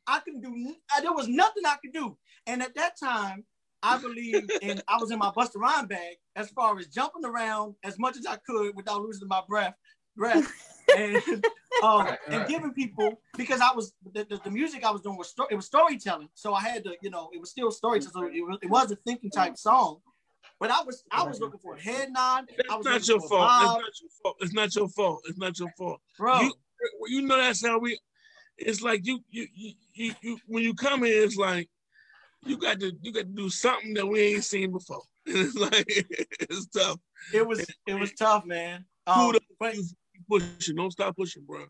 I 0.07 0.21
can 0.21 0.41
do. 0.41 0.75
There 1.03 1.13
was 1.13 1.29
nothing 1.29 1.65
I 1.67 1.77
could 1.83 1.93
do, 1.93 2.17
and 2.47 2.63
at 2.63 2.75
that 2.77 2.99
time, 2.99 3.45
I 3.83 3.99
believe, 3.99 4.49
and 4.63 4.83
I 4.89 4.99
was 4.99 5.11
in 5.11 5.19
my 5.19 5.31
Busta 5.31 5.57
Rhyme 5.57 5.87
bag 5.87 6.17
as 6.35 6.51
far 6.51 6.79
as 6.79 6.87
jumping 6.87 7.25
around 7.25 7.75
as 7.85 7.99
much 7.99 8.17
as 8.17 8.27
I 8.27 8.37
could 8.37 8.75
without 8.77 9.03
losing 9.03 9.29
my 9.29 9.43
breath, 9.49 9.75
breath, 10.17 10.53
and 10.97 11.45
um, 11.83 12.09
and 12.29 12.47
giving 12.49 12.73
people 12.73 13.21
because 13.37 13.61
I 13.61 13.73
was 13.75 13.93
the, 14.13 14.25
the, 14.25 14.41
the 14.45 14.51
music 14.51 14.85
I 14.85 14.91
was 14.91 15.01
doing 15.01 15.17
was 15.17 15.35
it 15.51 15.55
was 15.55 15.67
storytelling, 15.67 16.29
so 16.35 16.55
I 16.55 16.61
had 16.61 16.85
to, 16.85 16.95
you 17.03 17.11
know, 17.11 17.31
it 17.33 17.41
was 17.41 17.51
still 17.51 17.71
storytelling. 17.71 18.13
So 18.13 18.25
it 18.25 18.43
was, 18.43 18.59
it 18.63 18.71
was 18.71 18.91
a 18.91 18.97
thinking 18.97 19.31
type 19.31 19.57
song, 19.57 19.99
but 20.61 20.71
I 20.71 20.83
was 20.83 21.05
I 21.11 21.25
was 21.25 21.41
looking 21.41 21.61
for 21.61 21.75
a 21.75 21.81
head 21.81 22.11
nod. 22.13 22.47
It's 22.49 22.85
not 22.85 23.09
your 23.09 23.21
fault. 23.21 23.51
It's 23.61 23.73
not 23.75 24.01
your 24.01 24.11
fault. 24.23 24.37
It's 24.41 24.53
not 24.55 24.75
your 24.75 24.89
fault. 24.89 25.23
It's 25.29 25.39
not 25.39 25.59
your 25.59 25.71
fault, 25.77 26.01
bro. 26.19 26.41
You, 26.41 26.53
you 27.09 27.23
know 27.23 27.37
that's 27.37 27.65
how 27.65 27.79
we. 27.79 27.99
It's 28.59 28.81
like 28.81 29.07
you, 29.07 29.21
you, 29.29 29.47
you, 29.55 29.73
you, 29.93 30.15
you, 30.23 30.39
when 30.47 30.63
you 30.63 30.73
come 30.73 31.05
here, 31.05 31.23
it's 31.23 31.37
like 31.37 31.69
you 32.47 32.57
got 32.57 32.81
to, 32.81 32.93
you 33.03 33.13
got 33.13 33.21
to 33.21 33.25
do 33.25 33.51
something 33.51 33.95
that 33.95 34.07
we 34.07 34.21
ain't 34.21 34.45
seen 34.45 34.73
before. 34.73 35.03
it's 35.27 35.55
like 35.57 35.85
it's 35.89 36.67
tough. 36.69 36.99
It 37.35 37.47
was, 37.47 37.67
it 37.87 37.95
was 37.95 38.13
tough, 38.13 38.45
man. 38.47 38.85
Um, 39.07 39.37
but, 39.59 39.75
pushing, 40.29 40.77
don't 40.77 40.91
stop 40.91 41.17
pushing, 41.17 41.45
bro. 41.45 41.67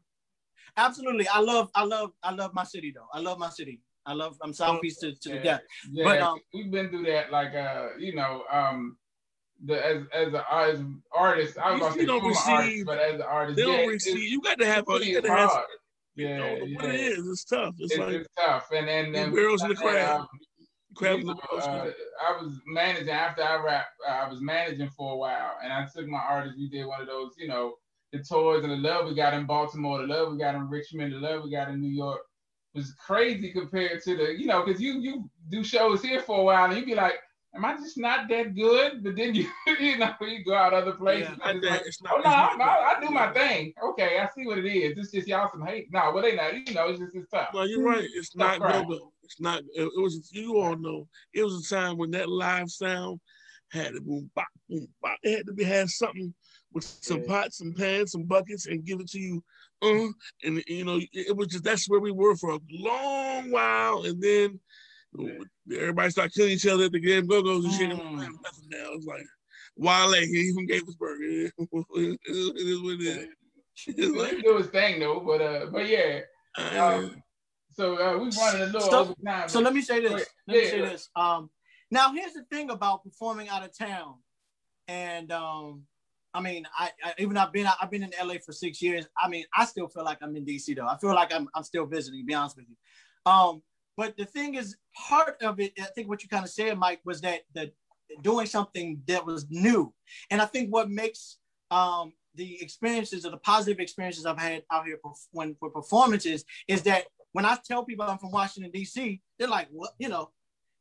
Absolutely, 0.77 1.27
I 1.28 1.40
love, 1.40 1.70
I 1.74 1.85
love, 1.85 2.12
I 2.23 2.32
love 2.32 2.52
my 2.55 2.64
city 2.64 2.93
though. 2.94 3.09
I 3.12 3.20
love 3.20 3.39
my 3.39 3.51
city. 3.51 3.81
I 4.05 4.12
love, 4.12 4.36
I'm 4.43 4.52
South 4.52 4.81
Beach 4.81 4.98
to, 5.01 5.14
to 5.14 5.28
yeah. 5.28 5.35
the 5.35 5.43
death. 5.43 5.60
Yeah, 5.90 6.05
but 6.05 6.20
um, 6.20 6.39
we've 6.55 6.70
been 6.70 6.90
through 6.90 7.05
that, 7.06 7.32
like, 7.32 7.55
uh, 7.55 7.89
you 7.98 8.14
know, 8.14 8.44
um, 8.51 8.97
the 9.64 9.85
as 9.85 10.02
as 10.12 10.28
an 10.28 10.43
as 10.52 10.81
artist, 11.16 11.59
I 11.59 11.73
was 11.73 11.81
going 11.81 11.93
to 11.94 11.98
say 12.01 12.06
don't 12.06 12.24
receive, 12.24 12.55
artist, 12.55 12.86
but 12.86 12.98
as 12.98 13.14
an 13.14 13.23
artist, 13.23 13.56
they 13.56 13.62
don't 13.62 13.89
receive. 13.89 14.18
You 14.18 14.40
got 14.43 14.59
to 14.59 14.66
have 14.66 14.85
a, 14.89 15.05
you 15.05 15.20
got 15.20 15.27
to 15.27 15.35
have. 15.35 15.64
Yeah, 16.14 16.28
you 16.28 16.36
know, 16.36 16.64
yeah. 16.66 16.77
what 16.77 16.94
it 16.94 17.01
is, 17.01 17.28
it's 17.28 17.44
tough. 17.44 17.74
It's, 17.78 17.93
it's, 17.93 18.01
like 18.01 18.12
it's 18.14 18.28
tough, 18.39 18.66
and 18.73 18.89
and 18.89 19.14
then 19.14 19.35
barrels 19.35 19.62
in 19.62 19.68
the 19.68 19.74
crowd. 19.74 20.20
Um, 20.20 20.28
you 20.98 21.24
know, 21.24 21.39
uh, 21.59 21.90
I 22.27 22.43
was 22.43 22.59
managing 22.66 23.10
after 23.10 23.43
I 23.43 23.56
rap. 23.62 23.86
Uh, 24.06 24.12
I 24.12 24.28
was 24.28 24.40
managing 24.40 24.89
for 24.90 25.14
a 25.14 25.16
while, 25.16 25.56
and 25.62 25.73
I 25.73 25.86
took 25.94 26.06
my 26.06 26.18
artists. 26.18 26.56
We 26.59 26.68
did 26.68 26.86
one 26.86 27.02
of 27.02 27.06
those, 27.06 27.32
you 27.39 27.48
know, 27.48 27.74
the 28.12 28.20
tours 28.20 28.65
and 28.65 28.73
the 28.73 28.77
love 28.77 29.07
we 29.07 29.15
got 29.15 29.35
in 29.35 29.47
Baltimore, 29.47 29.99
the 29.99 30.07
love 30.07 30.33
we 30.33 30.39
got 30.39 30.55
in 30.55 30.69
Richmond, 30.69 31.12
the 31.12 31.19
love 31.19 31.43
we 31.45 31.51
got 31.51 31.69
in 31.69 31.81
New 31.81 31.91
York 31.91 32.20
was 32.74 32.95
crazy 32.95 33.53
compared 33.53 34.03
to 34.03 34.16
the, 34.16 34.39
you 34.39 34.47
know, 34.47 34.62
because 34.65 34.81
you 34.81 35.01
you 35.01 35.31
do 35.49 35.65
shows 35.65 36.03
here 36.03 36.20
for 36.20 36.41
a 36.41 36.45
while 36.45 36.66
and 36.66 36.77
you'd 36.77 36.87
be 36.87 36.95
like, 36.95 37.15
am 37.57 37.65
I 37.65 37.77
just 37.77 37.99
not 37.99 38.28
that 38.28 38.55
good? 38.55 39.03
But 39.03 39.16
then 39.16 39.35
you 39.35 39.49
you 39.81 39.99
know 39.99 40.15
you 40.20 40.45
go 40.45 40.55
out 40.55 40.74
other 40.74 40.93
places. 40.93 41.37
Yeah, 41.39 41.51
and 41.51 41.65
it's 41.65 42.01
like, 42.03 42.12
oh, 42.15 42.20
not, 42.20 42.53
oh 42.53 42.57
no, 42.57 42.65
no, 42.65 42.70
I 42.70 42.97
do 43.01 43.09
my 43.11 43.33
thing. 43.33 43.73
Okay, 43.83 44.19
I 44.19 44.28
see 44.37 44.47
what 44.47 44.59
it 44.59 44.66
is. 44.66 44.97
It's 44.99 45.11
just 45.11 45.27
y'all 45.27 45.49
some 45.51 45.66
hate. 45.66 45.89
No, 45.91 46.12
well 46.12 46.23
they 46.23 46.37
not. 46.37 46.55
You 46.55 46.74
know, 46.74 46.89
it's 46.89 47.01
just 47.01 47.15
it's 47.15 47.31
tough. 47.31 47.49
No, 47.55 47.62
you're 47.62 47.83
right. 47.83 48.07
It's 48.15 48.37
not 48.37 48.61
go 48.61 49.12
It's 49.23 49.41
not. 49.41 49.62
It, 49.74 49.91
was. 49.97 50.31
You 50.33 50.59
all 50.59 50.77
know. 50.77 51.09
It 51.35 51.43
was 51.43 51.66
a 51.66 51.74
time 51.74 51.97
when 51.97 52.11
that 52.12 52.28
live 52.28 52.70
sound 52.70 53.20
had 53.73 53.95
to 53.95 54.01
boom 54.01 54.31
bop 54.35 54.47
boom 54.69 54.87
bop. 55.03 55.19
It 55.23 55.39
had 55.39 55.47
to 55.47 55.53
be 55.53 55.65
have 55.65 55.91
something 55.91 56.35
with 56.77 56.85
some 56.85 57.23
yeah. 57.23 57.27
pots, 57.27 57.59
some 57.59 57.73
pans, 57.73 58.12
some 58.12 58.24
buckets, 58.24 58.66
and 58.66 58.85
give 58.85 59.01
it 59.01 59.09
to 59.09 59.19
you. 59.19 59.43
Uh, 59.82 60.09
and 60.44 60.62
you 60.66 60.85
know, 60.85 61.01
it 61.12 61.35
was 61.35 61.48
just 61.48 61.65
that's 61.65 61.89
where 61.89 62.01
we 62.01 62.12
were 62.12 62.36
for 62.36 62.51
a 62.51 62.61
long 62.70 63.51
while, 63.51 64.05
and 64.05 64.23
then 64.23 64.61
yeah. 65.19 65.81
everybody 65.81 66.11
started 66.11 66.35
killing 66.35 66.53
each 66.53 66.66
other 66.66 66.85
at 66.85 66.93
the 66.93 67.01
game 67.01 67.27
go 67.27 67.43
goes 67.43 67.65
and 67.65 67.74
shit. 67.74 67.90
Mm. 67.90 68.19
Now 68.19 68.90
it's 68.93 69.07
like 69.07 69.24
Wale, 69.77 70.12
he 70.12 70.51
even 70.51 70.66
gave 70.66 70.86
us 70.86 70.94
burger. 70.94 71.23
it 71.59 72.19
is 72.27 72.82
what 72.82 72.94
it 72.94 73.01
is. 73.01 73.28
It's 73.86 74.16
like, 74.16 74.43
do 74.43 74.57
his 74.59 74.69
thing 74.69 75.01
though, 75.01 75.20
but 75.20 75.40
uh, 75.40 75.66
but 75.73 75.89
yeah. 75.89 76.20
Um, 76.57 77.23
so 77.73 77.94
uh, 77.94 78.19
we 78.19 78.31
running 78.31 78.62
a 78.62 78.66
little 78.66 78.81
so, 78.81 79.01
over 79.01 79.15
time. 79.24 79.48
So 79.48 79.61
let 79.61 79.74
me 79.74 79.81
say 79.81 80.01
this. 80.01 80.27
Let 80.47 80.57
yeah, 80.57 80.62
me 80.62 80.69
say 80.69 80.81
this. 80.81 81.09
Um, 81.16 81.51
now 81.90 82.12
here's 82.12 82.32
the 82.32 82.44
thing 82.51 82.70
about 82.70 83.03
performing 83.03 83.48
out 83.48 83.65
of 83.65 83.77
town, 83.77 84.15
and 84.89 85.31
um, 85.32 85.82
I 86.37 86.41
mean, 86.41 86.67
I, 86.79 86.91
I 87.03 87.15
even 87.19 87.37
I've 87.39 87.53
been 87.53 87.67
I've 87.81 87.91
been 87.91 88.03
in 88.03 88.13
LA 88.23 88.35
for 88.45 88.53
six 88.53 88.83
years. 88.83 89.07
I 89.19 89.29
mean, 89.29 89.45
I 89.57 89.65
still 89.65 89.89
feel 89.89 90.05
like 90.05 90.19
I'm 90.21 90.37
in 90.37 90.45
DC 90.45 90.77
though. 90.77 90.87
I 90.87 90.99
feel 90.99 91.15
like 91.15 91.33
I'm 91.33 91.49
I'm 91.55 91.63
still 91.63 91.87
visiting. 91.87 92.21
To 92.21 92.27
be 92.27 92.35
honest 92.35 92.57
with 92.57 92.67
you, 92.69 92.77
um, 93.31 93.63
but 93.97 94.17
the 94.19 94.27
thing 94.27 94.55
is, 94.55 94.77
part 95.09 95.43
of 95.43 95.59
it, 95.61 95.73
I 95.79 95.87
think 95.95 96.09
what 96.09 96.23
you 96.23 96.29
kind 96.29 96.45
of 96.45 96.51
said, 96.51 96.77
Mike, 96.77 97.01
was 97.07 97.23
that 97.23 97.41
that 97.55 97.73
doing 98.21 98.47
something 98.47 99.01
that 99.09 99.25
was 99.25 99.47
new, 99.49 99.95
and 100.31 100.43
I 100.43 100.45
think 100.45 100.71
what 100.71 100.91
makes 100.91 101.39
um, 101.71 102.13
the 102.35 102.63
experiences 102.63 103.25
or 103.25 103.31
the 103.31 103.39
positive 103.39 103.81
experiences 103.81 104.27
I've 104.27 104.39
had 104.39 104.63
out 104.71 104.85
here 104.85 105.01
when 105.33 105.55
for 105.59 105.71
performances 105.71 106.45
is 106.69 106.83
that 106.83 107.05
when 107.33 107.47
I 107.47 107.57
tell 107.65 107.83
people 107.83 108.05
I'm 108.05 108.19
from 108.19 108.31
Washington 108.31 108.71
D.C., 108.71 109.23
they're 109.39 109.49
like, 109.49 109.69
"What?" 109.71 109.93
You 109.99 110.11
know, 110.11 110.33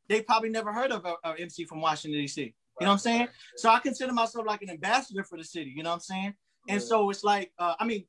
they 0.08 0.20
probably 0.20 0.50
never 0.50 0.70
heard 0.70 0.92
of 0.92 1.06
a, 1.06 1.14
a 1.24 1.40
MC 1.40 1.64
from 1.64 1.80
Washington 1.80 2.20
D.C. 2.20 2.54
You 2.80 2.84
know 2.84 2.90
what 2.90 2.94
I'm 2.94 2.98
saying? 2.98 3.28
So 3.56 3.70
I 3.70 3.78
consider 3.78 4.12
myself 4.12 4.46
like 4.46 4.62
an 4.62 4.70
ambassador 4.70 5.24
for 5.24 5.38
the 5.38 5.44
city. 5.44 5.72
You 5.74 5.82
know 5.82 5.90
what 5.90 5.96
I'm 5.96 6.00
saying? 6.00 6.34
And 6.68 6.82
so 6.82 7.08
it's 7.10 7.24
like, 7.24 7.52
uh, 7.58 7.74
I 7.78 7.86
mean, 7.86 8.04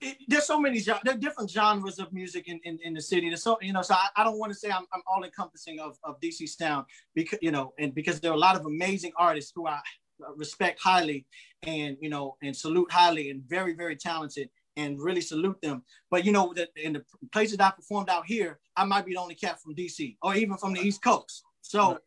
it, 0.00 0.18
there's 0.28 0.46
so 0.46 0.60
many 0.60 0.80
there 0.80 0.98
are 1.06 1.16
different 1.16 1.50
genres 1.50 1.98
of 1.98 2.12
music 2.12 2.48
in, 2.48 2.60
in, 2.64 2.78
in 2.84 2.94
the 2.94 3.00
city. 3.00 3.28
There's 3.28 3.42
so 3.42 3.58
you 3.62 3.72
know, 3.72 3.82
so 3.82 3.94
I, 3.94 4.08
I 4.16 4.24
don't 4.24 4.38
want 4.38 4.52
to 4.52 4.58
say 4.58 4.70
I'm, 4.70 4.84
I'm 4.92 5.02
all 5.06 5.24
encompassing 5.24 5.80
of, 5.80 5.96
of 6.04 6.20
DC 6.20 6.48
sound 6.48 6.86
because 7.14 7.38
you 7.40 7.50
know, 7.50 7.72
and 7.78 7.94
because 7.94 8.20
there 8.20 8.30
are 8.30 8.34
a 8.34 8.38
lot 8.38 8.56
of 8.56 8.66
amazing 8.66 9.12
artists 9.16 9.52
who 9.54 9.66
I 9.66 9.80
respect 10.36 10.80
highly 10.80 11.26
and 11.64 11.96
you 12.00 12.08
know 12.08 12.36
and 12.42 12.56
salute 12.56 12.90
highly 12.90 13.30
and 13.30 13.42
very 13.48 13.74
very 13.74 13.96
talented 13.96 14.50
and 14.76 15.00
really 15.00 15.20
salute 15.20 15.60
them. 15.62 15.82
But 16.10 16.24
you 16.24 16.32
know 16.32 16.52
that 16.54 16.68
in 16.76 16.94
the 16.94 17.04
places 17.32 17.58
I 17.60 17.70
performed 17.70 18.10
out 18.10 18.26
here, 18.26 18.58
I 18.76 18.84
might 18.84 19.06
be 19.06 19.12
the 19.12 19.20
only 19.20 19.36
cat 19.36 19.60
from 19.60 19.74
DC 19.74 20.16
or 20.22 20.34
even 20.34 20.56
from 20.56 20.74
the 20.74 20.80
East 20.80 21.02
Coast. 21.02 21.44
So 21.62 21.98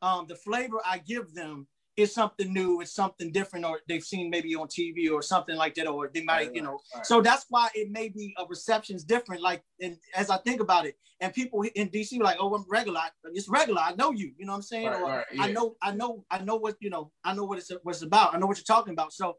um, 0.00 0.26
the 0.28 0.36
flavor 0.36 0.78
I 0.84 0.98
give 0.98 1.34
them 1.34 1.66
is 1.96 2.14
something 2.14 2.52
new, 2.52 2.80
it's 2.80 2.92
something 2.92 3.30
different, 3.32 3.64
or 3.64 3.80
they've 3.86 4.02
seen 4.02 4.30
maybe 4.30 4.54
on 4.54 4.66
TV 4.66 5.10
or 5.10 5.22
something 5.22 5.56
like 5.56 5.74
that, 5.74 5.86
or 5.86 6.10
they 6.12 6.22
might, 6.22 6.46
right, 6.46 6.54
you 6.54 6.62
know. 6.62 6.80
Right. 6.94 7.06
So 7.06 7.20
that's 7.20 7.46
why 7.50 7.68
it 7.74 7.90
may 7.90 8.08
be 8.08 8.34
a 8.38 8.46
reception's 8.46 9.04
different. 9.04 9.42
Like, 9.42 9.62
and 9.80 9.96
as 10.14 10.30
I 10.30 10.38
think 10.38 10.60
about 10.60 10.86
it, 10.86 10.96
and 11.20 11.32
people 11.32 11.62
in 11.62 11.88
DC 11.88 12.18
like, 12.20 12.36
oh, 12.40 12.54
I'm 12.54 12.64
regular. 12.68 13.00
It's 13.32 13.48
regular. 13.48 13.80
I 13.80 13.94
know 13.94 14.10
you. 14.10 14.32
You 14.38 14.46
know 14.46 14.52
what 14.52 14.56
I'm 14.56 14.62
saying? 14.62 14.88
Right, 14.88 15.02
or 15.02 15.24
yeah. 15.32 15.42
I 15.44 15.52
know, 15.52 15.76
I 15.80 15.92
know, 15.92 16.24
I 16.30 16.42
know 16.42 16.56
what 16.56 16.76
you 16.80 16.90
know. 16.90 17.12
I 17.24 17.34
know 17.34 17.44
what 17.44 17.58
it's 17.58 17.70
what 17.82 17.94
it's 17.94 18.02
about. 18.02 18.34
I 18.34 18.38
know 18.38 18.46
what 18.46 18.56
you're 18.56 18.64
talking 18.64 18.92
about. 18.92 19.12
So, 19.12 19.36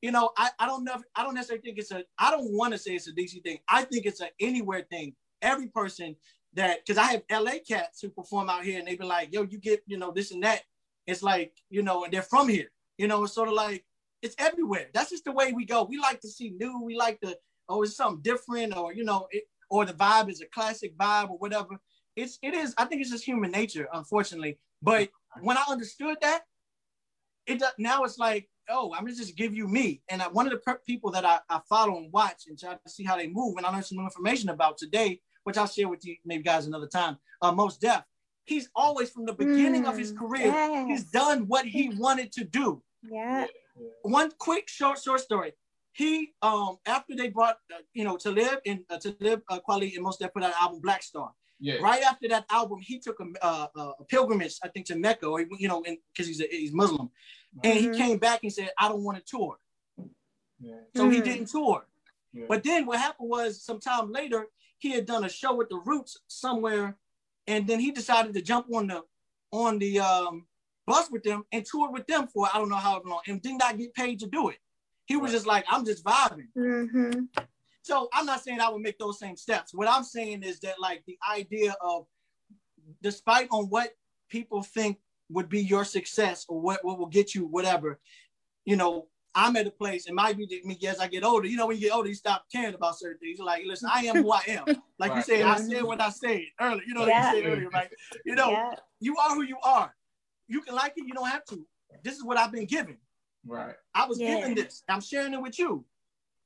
you 0.00 0.10
know, 0.12 0.30
I, 0.38 0.50
I 0.58 0.66
don't 0.66 0.84
know. 0.84 0.96
I 1.16 1.24
don't 1.24 1.34
necessarily 1.34 1.62
think 1.62 1.78
it's 1.78 1.90
a. 1.90 2.04
I 2.18 2.30
don't 2.30 2.56
want 2.56 2.72
to 2.72 2.78
say 2.78 2.92
it's 2.92 3.08
a 3.08 3.12
DC 3.12 3.42
thing. 3.42 3.58
I 3.68 3.82
think 3.82 4.06
it's 4.06 4.20
an 4.20 4.28
anywhere 4.40 4.86
thing. 4.88 5.14
Every 5.42 5.66
person 5.68 6.16
that 6.58 6.84
because 6.84 6.98
I 6.98 7.12
have 7.12 7.22
LA 7.30 7.58
cats 7.66 8.00
who 8.00 8.10
perform 8.10 8.50
out 8.50 8.64
here 8.64 8.78
and 8.78 8.86
they 8.86 8.96
be 8.96 9.04
like, 9.04 9.32
yo, 9.32 9.42
you 9.42 9.58
get, 9.58 9.80
you 9.86 9.96
know, 9.96 10.12
this 10.12 10.30
and 10.30 10.42
that. 10.42 10.62
It's 11.06 11.22
like, 11.22 11.52
you 11.70 11.82
know, 11.82 12.04
and 12.04 12.12
they're 12.12 12.22
from 12.22 12.48
here. 12.48 12.70
You 12.98 13.08
know, 13.08 13.24
it's 13.24 13.34
sort 13.34 13.48
of 13.48 13.54
like 13.54 13.84
it's 14.22 14.34
everywhere. 14.38 14.88
That's 14.92 15.10
just 15.10 15.24
the 15.24 15.32
way 15.32 15.52
we 15.52 15.64
go. 15.64 15.84
We 15.84 15.98
like 15.98 16.20
to 16.20 16.28
see 16.28 16.50
new. 16.50 16.82
We 16.82 16.96
like 16.96 17.20
to 17.20 17.36
oh, 17.68 17.82
it's 17.82 17.96
something 17.96 18.22
different, 18.22 18.76
or 18.76 18.92
you 18.92 19.04
know, 19.04 19.28
it, 19.30 19.44
or 19.70 19.84
the 19.84 19.92
vibe 19.92 20.30
is 20.30 20.40
a 20.40 20.46
classic 20.46 20.96
vibe 20.98 21.30
or 21.30 21.38
whatever. 21.38 21.78
It's 22.16 22.38
it 22.42 22.54
is. 22.54 22.74
I 22.76 22.84
think 22.84 23.00
it's 23.00 23.10
just 23.10 23.24
human 23.24 23.50
nature, 23.50 23.88
unfortunately. 23.92 24.58
But 24.82 25.10
when 25.40 25.56
I 25.56 25.64
understood 25.68 26.16
that, 26.22 26.42
it 27.46 27.62
now 27.78 28.02
it's 28.02 28.18
like, 28.18 28.48
oh, 28.68 28.92
I'm 28.94 29.04
gonna 29.04 29.14
just 29.14 29.36
give 29.36 29.54
you 29.54 29.68
me. 29.68 30.02
And 30.10 30.20
I, 30.20 30.28
one 30.28 30.46
of 30.46 30.52
the 30.52 30.78
people 30.86 31.10
that 31.12 31.24
I, 31.24 31.38
I 31.48 31.60
follow 31.68 31.96
and 31.96 32.12
watch 32.12 32.44
and 32.48 32.58
try 32.58 32.74
to 32.74 32.90
see 32.90 33.04
how 33.04 33.16
they 33.16 33.28
move, 33.28 33.56
and 33.56 33.66
I 33.66 33.70
learned 33.70 33.86
some 33.86 33.98
new 33.98 34.04
information 34.04 34.48
about 34.48 34.78
today, 34.78 35.20
which 35.44 35.56
I'll 35.56 35.66
share 35.66 35.88
with 35.88 36.04
you 36.04 36.16
maybe 36.24 36.42
guys 36.42 36.66
another 36.66 36.86
time. 36.86 37.18
Uh, 37.40 37.52
Mos 37.52 37.76
Def. 37.76 38.02
He's 38.44 38.70
always 38.74 39.10
from 39.10 39.26
the 39.26 39.34
beginning 39.34 39.84
mm, 39.84 39.90
of 39.90 39.98
his 39.98 40.12
mm, 40.12 40.18
career, 40.18 40.46
yes. 40.46 40.86
he's 40.88 41.04
done 41.10 41.46
what 41.48 41.66
he 41.66 41.90
wanted 41.98 42.32
to 42.32 42.44
do. 42.44 42.82
Yeah. 43.02 43.46
One 44.02 44.32
quick 44.38 44.68
short 44.68 44.98
short 44.98 45.20
story. 45.20 45.52
He 45.92 46.32
um 46.42 46.78
after 46.86 47.14
they 47.14 47.28
brought 47.28 47.58
uh, 47.72 47.80
you 47.92 48.04
know 48.04 48.16
Talib 48.16 48.60
and 48.66 48.80
uh, 48.88 48.98
Talib 48.98 49.42
uh, 49.48 49.60
Kweli 49.68 49.94
and 49.94 50.02
Mos 50.02 50.16
Def 50.16 50.32
put 50.32 50.42
out 50.42 50.50
an 50.50 50.56
album 50.60 50.80
Black 50.80 51.02
Star. 51.02 51.30
Yeah. 51.60 51.76
Right 51.82 52.02
after 52.02 52.28
that 52.28 52.44
album, 52.50 52.78
he 52.80 53.00
took 53.00 53.18
a, 53.20 53.44
uh, 53.44 53.66
a 53.98 54.04
pilgrimage, 54.04 54.58
I 54.62 54.68
think, 54.68 54.86
to 54.86 54.96
Mecca, 54.96 55.26
or 55.26 55.40
you 55.40 55.66
know, 55.66 55.82
because 55.82 56.28
he's 56.28 56.40
a, 56.40 56.46
he's 56.48 56.72
Muslim, 56.72 57.10
and 57.64 57.78
mm-hmm. 57.78 57.92
he 57.92 57.98
came 57.98 58.18
back 58.18 58.40
and 58.44 58.52
said, 58.52 58.70
"I 58.78 58.88
don't 58.88 59.02
want 59.02 59.18
to 59.18 59.24
tour." 59.24 59.56
Yeah. 60.60 60.74
So 60.94 61.02
mm-hmm. 61.02 61.12
he 61.12 61.20
didn't 61.20 61.46
tour. 61.50 61.84
Yeah. 62.32 62.44
But 62.48 62.62
then 62.62 62.86
what 62.86 62.98
happened 62.98 63.28
was, 63.28 63.62
some 63.62 63.80
time 63.80 64.12
later, 64.12 64.46
he 64.78 64.92
had 64.92 65.06
done 65.06 65.24
a 65.24 65.28
show 65.28 65.54
with 65.54 65.68
the 65.68 65.80
Roots 65.84 66.18
somewhere, 66.28 66.96
and 67.46 67.66
then 67.66 67.80
he 67.80 67.90
decided 67.90 68.34
to 68.34 68.42
jump 68.42 68.66
on 68.72 68.88
the 68.88 69.02
on 69.50 69.78
the 69.78 70.00
um, 70.00 70.46
bus 70.86 71.10
with 71.10 71.22
them 71.22 71.44
and 71.52 71.64
tour 71.64 71.90
with 71.90 72.06
them 72.06 72.26
for 72.28 72.48
I 72.52 72.58
don't 72.58 72.68
know 72.68 72.76
how 72.76 73.02
long, 73.04 73.20
and 73.26 73.42
did 73.42 73.58
not 73.58 73.78
get 73.78 73.94
paid 73.94 74.20
to 74.20 74.26
do 74.26 74.48
it. 74.48 74.58
He 75.06 75.16
was 75.16 75.32
just 75.32 75.46
like, 75.46 75.64
"I'm 75.68 75.84
just 75.84 76.04
vibing." 76.04 76.48
Mm-hmm. 76.56 77.42
So 77.82 78.08
I'm 78.12 78.26
not 78.26 78.42
saying 78.42 78.60
I 78.60 78.68
would 78.68 78.82
make 78.82 78.98
those 78.98 79.18
same 79.18 79.36
steps. 79.36 79.72
What 79.72 79.88
I'm 79.88 80.04
saying 80.04 80.42
is 80.42 80.60
that 80.60 80.78
like 80.78 81.02
the 81.06 81.18
idea 81.30 81.74
of, 81.80 82.06
despite 83.02 83.48
on 83.50 83.64
what 83.66 83.94
people 84.28 84.62
think 84.62 84.98
would 85.30 85.48
be 85.48 85.62
your 85.62 85.84
success 85.84 86.44
or 86.48 86.60
what, 86.60 86.84
what 86.84 86.98
will 86.98 87.06
get 87.06 87.34
you 87.34 87.46
whatever, 87.46 87.98
you 88.66 88.76
know, 88.76 89.08
I'm 89.34 89.56
at 89.56 89.66
a 89.66 89.70
place, 89.70 90.06
it 90.06 90.14
might 90.14 90.36
be 90.36 90.62
me 90.64 90.78
as 90.86 90.98
I 90.98 91.06
get 91.06 91.24
older. 91.24 91.46
You 91.46 91.56
know, 91.56 91.66
when 91.66 91.76
you 91.76 91.82
get 91.82 91.94
older, 91.94 92.08
you 92.08 92.14
stop 92.14 92.46
caring 92.50 92.74
about 92.74 92.98
certain 92.98 93.18
things. 93.18 93.38
You're 93.38 93.46
like, 93.46 93.64
listen, 93.66 93.90
I 93.92 94.00
am 94.00 94.16
who 94.16 94.32
I 94.32 94.42
am. 94.48 94.64
Like 95.00 95.12
right. 95.12 95.18
you 95.18 95.22
said, 95.22 95.42
I 95.46 95.58
said 95.58 95.84
what 95.84 96.00
I 96.00 96.10
said 96.10 96.40
earlier. 96.60 96.82
You 96.84 96.94
know, 96.94 97.06
yeah. 97.06 97.32
you 97.32 97.40
said 97.40 97.52
earlier, 97.52 97.68
right? 97.68 97.88
You 98.24 98.34
know, 98.34 98.50
yeah. 98.50 98.72
you 98.98 99.16
are 99.16 99.32
who 99.32 99.42
you 99.42 99.56
are. 99.62 99.94
You 100.48 100.60
can 100.60 100.74
like 100.74 100.94
it, 100.96 101.06
you 101.06 101.14
don't 101.14 101.28
have 101.28 101.44
to. 101.50 101.64
This 102.02 102.16
is 102.16 102.24
what 102.24 102.36
I've 102.36 102.50
been 102.50 102.64
given. 102.64 102.96
Right. 103.46 103.76
I 103.94 104.06
was 104.06 104.18
yeah. 104.18 104.38
given 104.38 104.56
this. 104.56 104.82
I'm 104.88 105.00
sharing 105.00 105.34
it 105.34 105.40
with 105.40 105.56
you. 105.56 105.84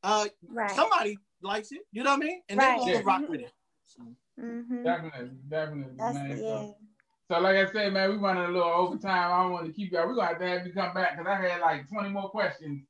Uh, 0.03 0.27
right. 0.47 0.71
Somebody 0.73 1.17
likes 1.43 1.73
it. 1.73 1.81
You 1.93 2.03
know 2.03 2.11
what 2.11 2.23
I 2.23 2.27
mean? 2.27 2.43
And 2.51 2.59
right. 2.59 2.79
they're 2.85 3.03
gonna 3.03 3.05
rock 3.05 3.29
with 3.29 3.41
it. 3.41 3.53
So. 3.87 4.03
Mm-hmm. 4.39 4.85
Definitely, 4.85 5.31
definitely, 5.49 5.95
That's, 5.99 6.15
man. 6.15 6.31
Yeah. 6.31 6.37
So. 6.37 6.77
So 7.33 7.41
like 7.41 7.57
I 7.57 7.73
said, 7.73 7.95
man, 7.95 8.11
we 8.11 8.17
running 8.17 8.45
a 8.45 8.49
little 8.49 8.69
overtime. 8.69 9.33
I 9.33 9.43
don't 9.43 9.53
want 9.53 9.65
to 9.65 9.73
keep 9.73 9.91
y'all. 9.91 10.07
We're 10.07 10.17
gonna 10.17 10.27
have 10.27 10.39
to 10.39 10.47
have 10.47 10.67
you 10.67 10.73
come 10.75 10.93
back 10.93 11.17
because 11.17 11.27
I 11.27 11.41
had 11.41 11.63
like 11.63 11.89
20 11.89 12.11
more 12.11 12.29
questions. 12.29 12.83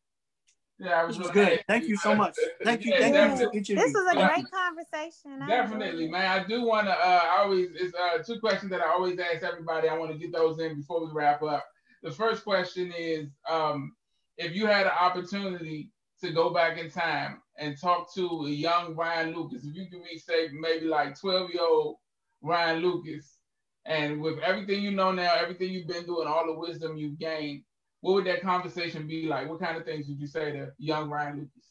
Yeah, 0.81 1.05
was, 1.05 1.16
was 1.16 1.31
good. 1.31 1.62
Thank 1.69 1.85
you 1.85 1.97
so 1.97 2.16
much. 2.16 2.35
Thank 2.64 2.85
you. 2.85 2.93
Yeah, 2.98 3.36
Thank 3.36 3.69
you. 3.69 3.77
This 3.77 3.93
was 3.93 4.12
a 4.12 4.16
great 4.16 4.51
conversation. 4.51 5.47
Definitely, 5.47 6.09
man. 6.09 6.40
I 6.40 6.44
do 6.44 6.64
want 6.64 6.89
to. 6.89 6.93
Uh, 6.93 7.20
always, 7.39 7.69
it's 7.77 7.94
uh, 7.94 8.20
two 8.24 8.40
questions 8.40 8.73
that 8.73 8.81
I 8.81 8.89
always 8.89 9.16
ask 9.20 9.44
everybody. 9.44 9.89
I 9.89 9.97
want 9.97 10.10
to 10.10 10.19
get 10.19 10.32
those 10.32 10.59
in 10.59 10.74
before 10.74 11.06
we 11.06 11.12
wrap 11.12 11.40
up. 11.44 11.64
The 12.02 12.10
first 12.10 12.43
question 12.43 12.93
is, 12.98 13.28
um, 13.48 13.93
if 14.39 14.56
you 14.56 14.66
had 14.66 14.86
an 14.86 14.93
opportunity 14.98 15.93
to 16.20 16.32
go 16.32 16.51
back 16.51 16.78
in 16.78 16.90
time 16.90 17.43
and 17.59 17.81
talk 17.81 18.12
to 18.14 18.47
a 18.47 18.51
young 18.51 18.97
Ryan 18.97 19.36
Lucas, 19.36 19.64
if 19.64 19.77
you 19.77 19.86
could 19.89 20.02
be 20.02 20.19
say 20.19 20.48
maybe 20.52 20.86
like 20.86 21.16
12 21.20 21.51
year 21.51 21.62
old 21.62 21.98
Ryan 22.40 22.81
Lucas, 22.82 23.39
and 23.84 24.20
with 24.20 24.38
everything 24.38 24.82
you 24.82 24.92
know 24.92 25.12
now, 25.12 25.34
everything 25.34 25.70
you've 25.70 25.88
been 25.88 26.04
through, 26.04 26.20
and 26.20 26.28
all 26.28 26.46
the 26.46 26.59
wisdom 26.59 26.96
you've 26.96 27.18
gained, 27.18 27.62
what 28.00 28.14
would 28.14 28.26
that 28.26 28.42
conversation 28.42 29.06
be 29.06 29.26
like? 29.26 29.48
What 29.48 29.60
kind 29.60 29.76
of 29.76 29.84
things 29.84 30.06
would 30.09 30.20
you 30.20 30.26
say 30.26 30.52
to 30.52 30.72
young 30.78 31.09
Ryan 31.09 31.38
Lucas? 31.38 31.68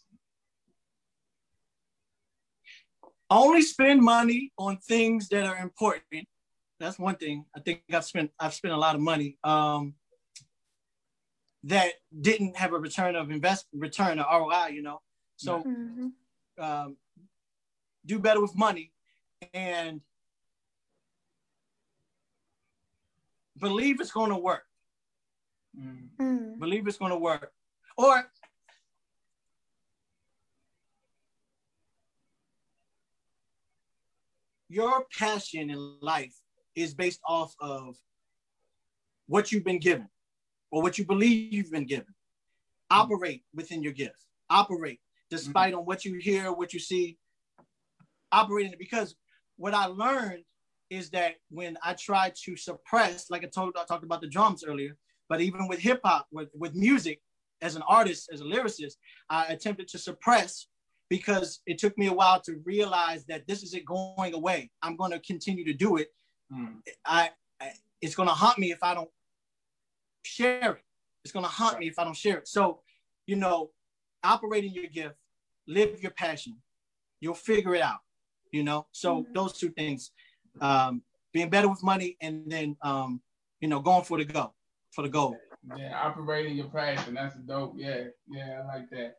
Only 3.30 3.62
spend 3.62 4.02
money 4.02 4.52
on 4.58 4.78
things 4.78 5.30
that 5.30 5.46
are 5.46 5.58
important. 5.58 6.28
That's 6.80 7.00
one 7.00 7.16
thing. 7.16 7.46
I 7.56 7.60
think 7.62 7.84
I've 7.94 8.04
spent 8.04 8.32
I've 8.40 8.54
spent 8.54 8.74
a 8.74 8.78
lot 8.78 8.96
of 8.96 9.02
money 9.02 9.38
um, 9.44 9.94
that 11.64 11.92
didn't 12.20 12.58
have 12.58 12.74
a 12.74 12.78
return 12.80 13.16
of 13.16 13.30
invest 13.32 13.68
return 13.74 14.20
or 14.20 14.26
ROI. 14.26 14.70
You 14.74 14.82
know, 14.82 15.02
so 15.38 15.60
mm-hmm. 15.60 16.08
um, 16.62 16.98
do 18.06 18.20
better 18.20 18.42
with 18.42 18.56
money 18.56 18.92
and 19.54 20.02
believe 23.62 24.02
it's 24.02 24.12
going 24.12 24.32
to 24.32 24.38
work. 24.38 24.64
Mm. 25.80 26.60
Believe 26.60 26.88
it's 26.88 26.98
going 26.98 27.12
to 27.12 27.18
work. 27.18 27.52
Or 27.98 28.30
your 34.68 35.06
passion 35.18 35.70
in 35.70 35.96
life 36.02 36.36
is 36.76 36.94
based 36.94 37.22
off 37.28 37.54
of 37.60 37.96
what 39.28 39.52
you've 39.52 39.64
been 39.64 39.80
given 39.80 40.10
or 40.72 40.82
what 40.82 40.98
you 40.98 41.06
believe 41.06 41.54
you've 41.54 41.72
been 41.72 41.86
given. 41.86 42.14
Operate 42.90 43.44
within 43.54 43.82
your 43.84 43.94
gift. 43.94 44.26
Operate 44.50 45.00
despite 45.30 45.72
mm-hmm. 45.72 45.80
on 45.80 45.86
what 45.86 46.04
you 46.04 46.16
hear, 46.16 46.52
what 46.52 46.74
you 46.74 46.80
see. 46.80 47.18
Operate 48.32 48.68
in 48.68 48.74
it 48.74 48.80
because 48.80 49.16
what 49.58 49.74
I 49.74 49.86
learned 49.86 50.44
is 50.92 51.10
that 51.12 51.36
when 51.50 51.78
I 51.82 51.94
try 51.94 52.34
to 52.44 52.58
suppress, 52.58 53.32
like 53.32 53.44
I 53.44 53.48
told, 53.48 53.76
I 53.80 53.86
talked 53.86 54.04
about 54.04 54.22
the 54.22 54.28
drums 54.28 54.64
earlier, 54.68 54.98
but 55.30 55.40
even 55.40 55.68
with 55.70 55.80
hip 55.80 56.02
hop, 56.04 56.28
with, 56.32 56.50
with 56.54 56.76
music, 56.76 57.22
as 57.62 57.76
an 57.76 57.82
artist, 57.88 58.30
as 58.34 58.42
a 58.42 58.44
lyricist, 58.44 58.96
I 59.30 59.46
attempted 59.46 59.88
to 59.90 59.98
suppress 59.98 60.68
because 61.10 61.62
it 61.66 61.78
took 61.78 61.98
me 61.98 62.08
a 62.08 62.14
while 62.14 62.42
to 62.42 62.60
realize 62.66 63.26
that 63.26 63.48
this 63.48 63.64
isn't 63.64 63.86
going 63.86 64.34
away. 64.34 64.70
I'm 64.82 64.98
going 64.98 65.12
to 65.12 65.20
continue 65.20 65.64
to 65.66 65.74
do 65.74 65.96
it. 65.98 66.10
Mm. 66.54 66.80
I, 67.06 67.30
I, 67.62 67.72
it's 68.02 68.16
going 68.16 68.28
to 68.28 68.36
haunt 68.36 68.60
me 68.60 68.72
if 68.72 68.84
I 68.84 68.94
don't 68.94 69.10
share 70.24 70.74
it. 70.74 70.84
It's 71.24 71.32
going 71.32 71.46
to 71.46 71.52
haunt 71.52 71.80
me 71.80 71.88
if 71.88 71.98
I 72.00 72.04
don't 72.04 72.18
share 72.18 72.38
it. 72.40 72.48
So, 72.48 72.82
you 73.28 73.38
know, 73.38 73.70
operate 74.24 74.66
in 74.66 74.74
your 74.74 74.88
gift, 74.88 75.16
live 75.68 76.02
your 76.02 76.12
passion. 76.12 76.58
You'll 77.22 77.36
figure 77.36 77.76
it 77.76 77.82
out. 77.82 78.00
You 78.52 78.64
know, 78.64 78.88
so 78.92 79.22
mm-hmm. 79.22 79.34
those 79.34 79.54
two 79.54 79.70
things 79.70 80.12
um, 80.60 81.02
being 81.34 81.50
better 81.50 81.70
with 81.70 81.84
money, 81.84 82.18
and 82.22 82.50
then 82.52 82.76
um, 82.82 83.22
you 83.60 83.68
know 83.68 83.80
going 83.80 84.04
for 84.04 84.18
the 84.18 84.26
go, 84.26 84.54
for 84.92 85.04
the 85.04 85.10
goal. 85.10 85.38
Yeah, 85.78 86.00
operating 86.00 86.58
your 86.58 86.68
passion. 86.70 87.14
That's 87.14 87.36
dope. 87.36 87.74
Yeah, 87.78 88.06
yeah, 88.28 88.62
I 88.64 88.78
like 88.78 88.90
that. 88.90 89.18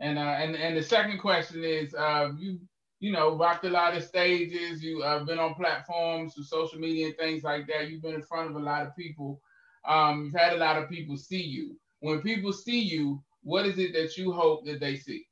And 0.00 0.18
uh, 0.18 0.36
and 0.38 0.54
and 0.54 0.76
the 0.76 0.82
second 0.82 1.18
question 1.18 1.64
is, 1.64 1.94
uh, 1.94 2.30
you 2.38 2.60
you 3.00 3.12
know 3.12 3.36
rocked 3.36 3.64
a 3.64 3.70
lot 3.70 3.96
of 3.96 4.04
stages. 4.04 4.82
You 4.82 5.02
uh, 5.02 5.24
been 5.24 5.38
on 5.38 5.54
platforms, 5.54 6.34
social 6.48 6.78
media 6.78 7.06
and 7.06 7.16
things 7.16 7.42
like 7.42 7.66
that. 7.68 7.88
You've 7.88 8.02
been 8.02 8.14
in 8.14 8.22
front 8.22 8.50
of 8.50 8.56
a 8.56 8.60
lot 8.60 8.86
of 8.86 8.94
people. 8.96 9.40
Um, 9.86 10.24
you've 10.24 10.34
had 10.34 10.52
a 10.52 10.58
lot 10.58 10.80
of 10.80 10.88
people 10.88 11.16
see 11.16 11.42
you. 11.42 11.76
When 12.00 12.20
people 12.20 12.52
see 12.52 12.80
you, 12.80 13.22
what 13.42 13.66
is 13.66 13.78
it 13.78 13.92
that 13.94 14.16
you 14.16 14.32
hope 14.32 14.64
that 14.66 14.80
they 14.80 14.96
see? 14.96 15.26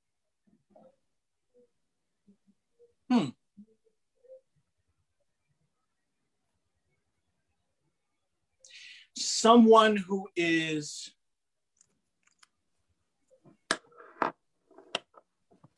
Hmm. 3.10 3.28
Someone 9.16 9.96
who 9.96 10.28
is 10.36 11.10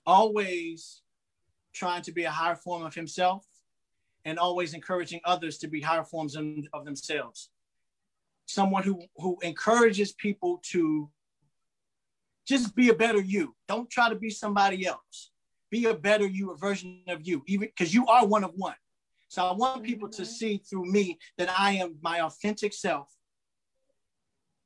always 0.05 1.03
trying 1.75 2.03
to 2.03 2.13
be 2.13 2.25
a 2.25 2.31
higher 2.31 2.57
form 2.57 2.83
of 2.83 2.95
himself 2.95 3.47
and 4.25 4.39
always 4.39 4.75
encouraging 4.75 5.21
others 5.25 5.59
to 5.59 5.69
be 5.69 5.81
higher 5.81 6.03
forms 6.03 6.37
of 6.37 6.85
themselves. 6.85 7.51
Someone 8.47 8.83
who, 8.83 9.03
who 9.17 9.39
encourages 9.43 10.13
people 10.13 10.61
to 10.71 11.09
just 12.47 12.75
be 12.75 12.89
a 12.89 12.95
better 12.95 13.21
you. 13.21 13.55
Don't 13.69 13.91
try 13.91 14.09
to 14.09 14.15
be 14.17 14.31
somebody 14.31 14.87
else. 14.87 15.31
Be 15.71 15.85
a 15.85 15.95
better 15.95 16.27
you, 16.27 16.51
a 16.51 16.57
version 16.57 17.03
of 17.09 17.27
you, 17.27 17.43
even 17.47 17.69
because 17.69 17.93
you 17.93 18.07
are 18.07 18.27
one 18.27 18.43
of 18.43 18.53
one. 18.55 18.75
So 19.29 19.45
I 19.45 19.53
want 19.53 19.83
people 19.83 20.09
to 20.09 20.23
mm-hmm. 20.23 20.31
see 20.31 20.57
through 20.57 20.91
me 20.91 21.19
that 21.37 21.51
I 21.57 21.73
am 21.73 21.97
my 22.01 22.23
authentic 22.23 22.73
self 22.73 23.15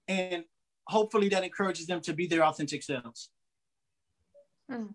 and 0.09 0.45
hopefully 0.87 1.29
that 1.31 1.45
encourages 1.45 1.87
them 1.87 2.01
to 2.03 2.13
be 2.13 2.27
their 2.27 2.45
authentic 2.45 2.83
selves. 2.83 3.31
Mm. 4.71 4.95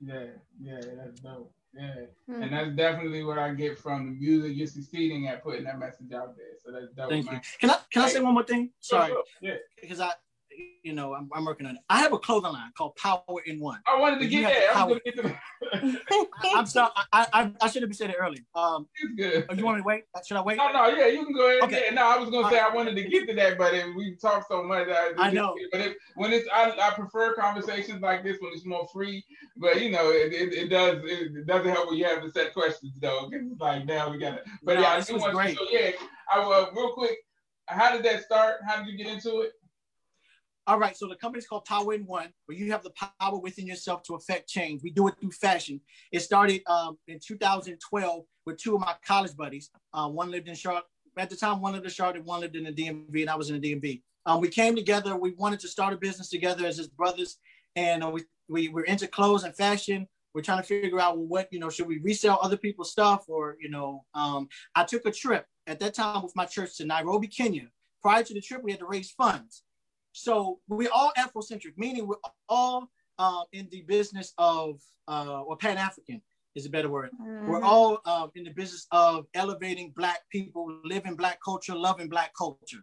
Yeah, 0.00 0.24
yeah, 0.60 0.80
that's 0.96 1.20
dope. 1.20 1.52
Yeah, 1.74 1.94
mm. 2.28 2.42
and 2.42 2.52
that's 2.52 2.70
definitely 2.76 3.22
what 3.22 3.38
I 3.38 3.54
get 3.54 3.78
from 3.78 4.06
the 4.06 4.20
music. 4.20 4.56
You're 4.56 4.66
succeeding 4.66 5.28
at 5.28 5.42
putting 5.42 5.64
that 5.64 5.78
message 5.78 6.12
out 6.12 6.36
there, 6.36 6.54
so 6.64 6.72
that's 6.72 6.92
dope. 6.94 7.10
Thank 7.10 7.26
man. 7.26 7.36
you. 7.36 7.40
Can 7.60 7.70
I 7.70 7.76
can 7.92 8.02
I 8.02 8.08
say 8.08 8.20
one 8.20 8.34
more 8.34 8.42
thing? 8.42 8.70
Sorry. 8.80 9.08
Sure, 9.08 9.24
sure. 9.40 9.50
Yeah. 9.50 9.56
Because 9.80 10.00
I 10.00 10.12
you 10.82 10.92
know, 10.92 11.14
I'm, 11.14 11.28
I'm, 11.34 11.44
working 11.44 11.66
on 11.66 11.76
it. 11.76 11.82
I 11.88 12.00
have 12.00 12.12
a 12.12 12.18
clothing 12.18 12.52
line 12.52 12.70
called 12.76 12.96
Power 12.96 13.22
in 13.46 13.60
One. 13.60 13.80
I 13.86 13.98
wanted 13.98 14.20
to 14.20 14.28
get 14.28 14.42
that. 14.44 14.76
I 14.76 14.84
was 14.84 14.98
get 15.04 15.16
to 15.16 15.36
I'm 16.54 16.66
sorry. 16.66 16.90
I, 17.12 17.26
I, 17.32 17.52
I 17.60 17.68
should 17.68 17.82
have 17.82 17.94
said 17.94 18.10
it 18.10 18.16
earlier. 18.18 18.42
Um, 18.54 18.86
it's 18.94 19.14
good. 19.14 19.46
Oh, 19.48 19.54
you 19.54 19.64
want 19.64 19.78
me 19.78 19.82
to 19.82 19.86
wait? 19.86 20.04
Should 20.26 20.36
I 20.36 20.42
wait? 20.42 20.56
No, 20.56 20.72
no, 20.72 20.88
yeah, 20.88 21.06
you 21.06 21.24
can 21.24 21.34
go 21.34 21.48
ahead. 21.48 21.62
Okay. 21.64 21.84
Yeah, 21.86 21.94
no, 21.94 22.06
I 22.06 22.18
was 22.18 22.30
gonna 22.30 22.48
say 22.50 22.58
I 22.58 22.74
wanted 22.74 22.96
to 22.96 23.04
get 23.04 23.28
to 23.28 23.34
that, 23.34 23.58
but 23.58 23.72
we 23.96 24.16
talked 24.16 24.48
so 24.48 24.62
much. 24.62 24.88
I, 24.88 25.12
I 25.18 25.30
know. 25.30 25.54
But 25.70 25.80
if, 25.80 25.94
when 26.14 26.32
it's, 26.32 26.48
I, 26.52 26.70
I 26.70 26.90
prefer 26.94 27.34
conversations 27.34 28.00
like 28.00 28.24
this 28.24 28.38
when 28.40 28.52
it's 28.52 28.66
more 28.66 28.88
free. 28.92 29.24
But 29.56 29.80
you 29.80 29.90
know, 29.90 30.10
it, 30.10 30.32
it, 30.32 30.54
it 30.54 30.68
does 30.68 31.00
it 31.04 31.46
doesn't 31.46 31.70
help 31.70 31.88
when 31.88 31.98
you 31.98 32.04
have 32.06 32.22
to 32.22 32.30
set 32.30 32.54
questions 32.54 32.98
though. 33.00 33.28
because 33.30 33.46
It's 33.52 33.60
like 33.60 33.84
now 33.84 34.10
we 34.10 34.18
got 34.18 34.34
it. 34.34 34.44
But 34.62 34.76
no, 34.76 34.80
yeah, 34.82 34.96
this 34.96 35.10
was 35.10 35.22
great. 35.32 35.56
So, 35.56 35.66
yeah, 35.70 35.90
I 36.32 36.40
uh, 36.40 36.70
real 36.74 36.92
quick. 36.92 37.18
How 37.66 37.92
did 37.92 38.04
that 38.04 38.24
start? 38.24 38.56
How 38.66 38.78
did 38.78 38.88
you 38.88 38.96
get 38.96 39.06
into 39.06 39.42
it? 39.42 39.52
All 40.66 40.78
right, 40.78 40.96
so 40.96 41.08
the 41.08 41.16
company's 41.16 41.46
called 41.46 41.64
Power 41.64 41.94
in 41.94 42.06
One, 42.06 42.28
where 42.46 42.56
you 42.56 42.70
have 42.70 42.82
the 42.82 42.92
power 43.20 43.38
within 43.38 43.66
yourself 43.66 44.02
to 44.04 44.14
affect 44.14 44.48
change. 44.48 44.82
We 44.82 44.90
do 44.90 45.08
it 45.08 45.14
through 45.20 45.32
fashion. 45.32 45.80
It 46.12 46.20
started 46.20 46.62
um, 46.66 46.98
in 47.08 47.18
2012 47.18 48.24
with 48.46 48.58
two 48.58 48.74
of 48.74 48.80
my 48.80 48.94
college 49.04 49.36
buddies. 49.36 49.70
Uh, 49.92 50.08
one 50.08 50.30
lived 50.30 50.48
in 50.48 50.54
Charlotte 50.54 50.84
at 51.16 51.30
the 51.30 51.36
time. 51.36 51.60
One 51.60 51.72
lived 51.72 51.86
in 51.86 51.90
Charlotte, 51.90 52.24
one 52.24 52.40
lived 52.40 52.56
in 52.56 52.64
the 52.64 52.72
DMV, 52.72 53.22
and 53.22 53.30
I 53.30 53.36
was 53.36 53.50
in 53.50 53.60
the 53.60 53.74
DMV. 53.74 54.02
Um, 54.26 54.40
we 54.40 54.48
came 54.48 54.76
together. 54.76 55.16
We 55.16 55.32
wanted 55.32 55.60
to 55.60 55.68
start 55.68 55.94
a 55.94 55.96
business 55.96 56.28
together 56.28 56.66
as 56.66 56.76
his 56.76 56.88
brothers, 56.88 57.38
and 57.74 58.04
uh, 58.04 58.10
we 58.10 58.24
we 58.48 58.68
were 58.68 58.84
into 58.84 59.06
clothes 59.06 59.44
and 59.44 59.56
fashion. 59.56 60.06
We're 60.34 60.42
trying 60.42 60.62
to 60.62 60.66
figure 60.66 61.00
out 61.00 61.18
what 61.18 61.48
you 61.50 61.58
know 61.58 61.70
should 61.70 61.88
we 61.88 61.98
resell 61.98 62.38
other 62.42 62.56
people's 62.56 62.92
stuff 62.92 63.24
or 63.28 63.56
you 63.60 63.70
know. 63.70 64.04
Um, 64.14 64.48
I 64.74 64.84
took 64.84 65.06
a 65.06 65.10
trip 65.10 65.46
at 65.66 65.80
that 65.80 65.94
time 65.94 66.22
with 66.22 66.36
my 66.36 66.44
church 66.44 66.76
to 66.76 66.84
Nairobi, 66.84 67.28
Kenya. 67.28 67.68
Prior 68.02 68.22
to 68.22 68.34
the 68.34 68.40
trip, 68.40 68.62
we 68.62 68.70
had 68.70 68.80
to 68.80 68.86
raise 68.86 69.10
funds. 69.10 69.62
So 70.12 70.60
we're 70.68 70.90
all 70.92 71.12
Afrocentric, 71.18 71.74
meaning 71.76 72.06
we're 72.06 72.16
all 72.48 72.90
uh, 73.18 73.42
in 73.52 73.68
the 73.70 73.82
business 73.82 74.32
of, 74.38 74.80
uh, 75.08 75.42
or 75.42 75.56
Pan 75.56 75.78
African 75.78 76.20
is 76.56 76.66
a 76.66 76.70
better 76.70 76.88
word. 76.88 77.10
Mm-hmm. 77.20 77.46
We're 77.48 77.62
all 77.62 78.00
uh, 78.04 78.26
in 78.34 78.44
the 78.44 78.50
business 78.50 78.86
of 78.90 79.26
elevating 79.34 79.92
Black 79.96 80.20
people, 80.30 80.80
living 80.84 81.14
Black 81.14 81.38
culture, 81.44 81.74
loving 81.74 82.08
Black 82.08 82.32
culture 82.36 82.82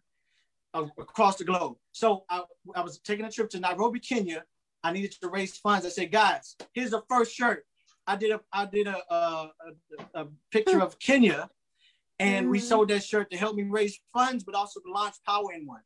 across 0.73 1.37
the 1.37 1.43
globe. 1.43 1.75
So 1.91 2.23
I, 2.29 2.43
I 2.75 2.81
was 2.81 2.99
taking 2.99 3.25
a 3.25 3.31
trip 3.31 3.49
to 3.51 3.59
Nairobi, 3.59 3.99
Kenya. 3.99 4.43
I 4.83 4.91
needed 4.91 5.15
to 5.21 5.29
raise 5.29 5.57
funds. 5.57 5.85
I 5.85 5.89
said, 5.89 6.11
guys, 6.11 6.55
here's 6.73 6.91
the 6.91 7.01
first 7.09 7.33
shirt. 7.33 7.65
I 8.05 8.15
did 8.15 8.31
a 8.31 8.39
I 8.53 8.65
did 8.65 8.87
a 8.87 8.99
a, 9.13 9.51
a, 10.13 10.21
a 10.21 10.27
picture 10.51 10.81
of 10.81 10.97
Kenya, 10.99 11.49
and 12.19 12.45
mm-hmm. 12.45 12.51
we 12.51 12.59
sold 12.59 12.89
that 12.89 13.03
shirt 13.03 13.29
to 13.31 13.37
help 13.37 13.55
me 13.55 13.63
raise 13.63 13.99
funds, 14.13 14.43
but 14.45 14.55
also 14.55 14.79
to 14.79 14.91
launch 14.91 15.15
Power 15.25 15.51
in 15.53 15.65
One. 15.65 15.81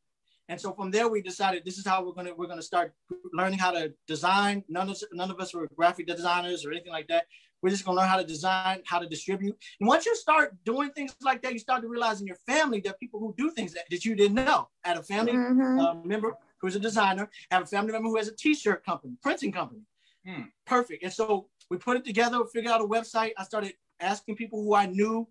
And 0.52 0.60
so 0.60 0.74
from 0.74 0.90
there, 0.90 1.08
we 1.08 1.22
decided 1.22 1.64
this 1.64 1.78
is 1.78 1.86
how 1.86 2.04
we're 2.04 2.12
gonna 2.12 2.34
we're 2.34 2.46
gonna 2.46 2.60
start 2.60 2.92
learning 3.32 3.58
how 3.58 3.70
to 3.70 3.94
design. 4.06 4.62
None 4.68 4.90
of 4.90 5.02
none 5.10 5.30
of 5.30 5.40
us 5.40 5.54
were 5.54 5.66
graphic 5.74 6.06
designers 6.06 6.66
or 6.66 6.72
anything 6.72 6.92
like 6.92 7.08
that. 7.08 7.24
We're 7.62 7.70
just 7.70 7.86
gonna 7.86 7.96
learn 7.96 8.08
how 8.10 8.18
to 8.18 8.26
design, 8.26 8.82
how 8.84 8.98
to 8.98 9.08
distribute. 9.08 9.56
And 9.80 9.88
once 9.88 10.04
you 10.04 10.14
start 10.14 10.54
doing 10.66 10.90
things 10.90 11.16
like 11.22 11.40
that, 11.40 11.54
you 11.54 11.58
start 11.58 11.80
to 11.80 11.88
realize 11.88 12.20
in 12.20 12.26
your 12.26 12.36
family 12.46 12.80
that 12.80 13.00
people 13.00 13.18
who 13.18 13.34
do 13.38 13.50
things 13.52 13.72
that, 13.72 13.84
that 13.90 14.04
you 14.04 14.14
didn't 14.14 14.34
know. 14.34 14.68
I 14.84 14.88
had 14.88 14.98
a 14.98 15.02
family 15.02 15.32
mm-hmm. 15.32 15.78
uh, 15.80 15.94
member 16.04 16.34
who's 16.60 16.76
a 16.76 16.80
designer. 16.80 17.30
I 17.50 17.54
have 17.54 17.62
a 17.62 17.66
family 17.66 17.92
member 17.92 18.10
who 18.10 18.18
has 18.18 18.28
a 18.28 18.36
t-shirt 18.36 18.84
company, 18.84 19.14
printing 19.22 19.52
company. 19.52 19.80
Hmm. 20.26 20.42
Perfect. 20.66 21.02
And 21.02 21.12
so 21.12 21.48
we 21.70 21.78
put 21.78 21.96
it 21.96 22.04
together, 22.04 22.44
figured 22.52 22.70
out 22.74 22.82
a 22.82 22.84
website. 22.84 23.30
I 23.38 23.44
started 23.44 23.72
asking 24.00 24.36
people 24.36 24.62
who 24.62 24.74
I 24.74 24.84
knew 24.84 25.26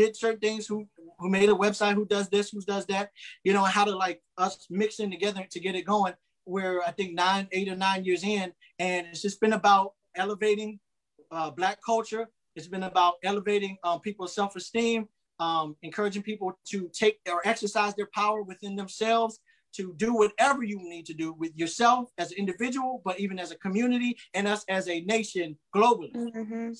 did 0.00 0.10
certain 0.16 0.42
things, 0.46 0.62
who 0.68 0.78
who 1.18 1.28
made 1.38 1.48
a 1.48 1.60
website, 1.64 1.94
who 1.98 2.06
does 2.16 2.28
this, 2.34 2.50
who 2.52 2.60
does 2.74 2.84
that, 2.92 3.06
you 3.46 3.52
know, 3.54 3.64
how 3.76 3.84
to 3.90 3.94
like 4.04 4.18
us 4.44 4.54
mixing 4.70 5.10
together 5.10 5.42
to 5.50 5.58
get 5.66 5.74
it 5.80 5.84
going. 5.94 6.14
We're 6.54 6.80
I 6.90 6.92
think 6.96 7.10
nine, 7.24 7.44
eight 7.56 7.68
or 7.72 7.78
nine 7.88 8.04
years 8.08 8.22
in, 8.22 8.46
and 8.78 9.00
it's 9.10 9.22
just 9.26 9.40
been 9.40 9.54
about 9.54 9.88
elevating 10.14 10.78
uh, 11.36 11.50
Black 11.58 11.78
culture. 11.90 12.24
It's 12.56 12.70
been 12.74 12.84
about 12.92 13.14
elevating 13.30 13.74
um, 13.86 13.98
people's 14.06 14.34
self-esteem, 14.34 15.00
um, 15.46 15.66
encouraging 15.82 16.24
people 16.30 16.48
to 16.72 16.78
take 17.02 17.16
or 17.34 17.40
exercise 17.52 17.94
their 17.94 18.10
power 18.20 18.40
within 18.50 18.76
themselves, 18.76 19.40
to 19.76 19.82
do 20.04 20.10
whatever 20.14 20.62
you 20.72 20.78
need 20.94 21.04
to 21.10 21.14
do 21.14 21.28
with 21.42 21.52
yourself 21.62 22.04
as 22.16 22.28
an 22.32 22.38
individual, 22.38 23.02
but 23.04 23.20
even 23.24 23.38
as 23.44 23.50
a 23.50 23.58
community 23.66 24.16
and 24.36 24.44
us 24.48 24.64
as 24.68 24.88
a 24.88 24.98
nation 25.02 25.48
globally. 25.74 26.14
Mm-hmm. 26.14 26.70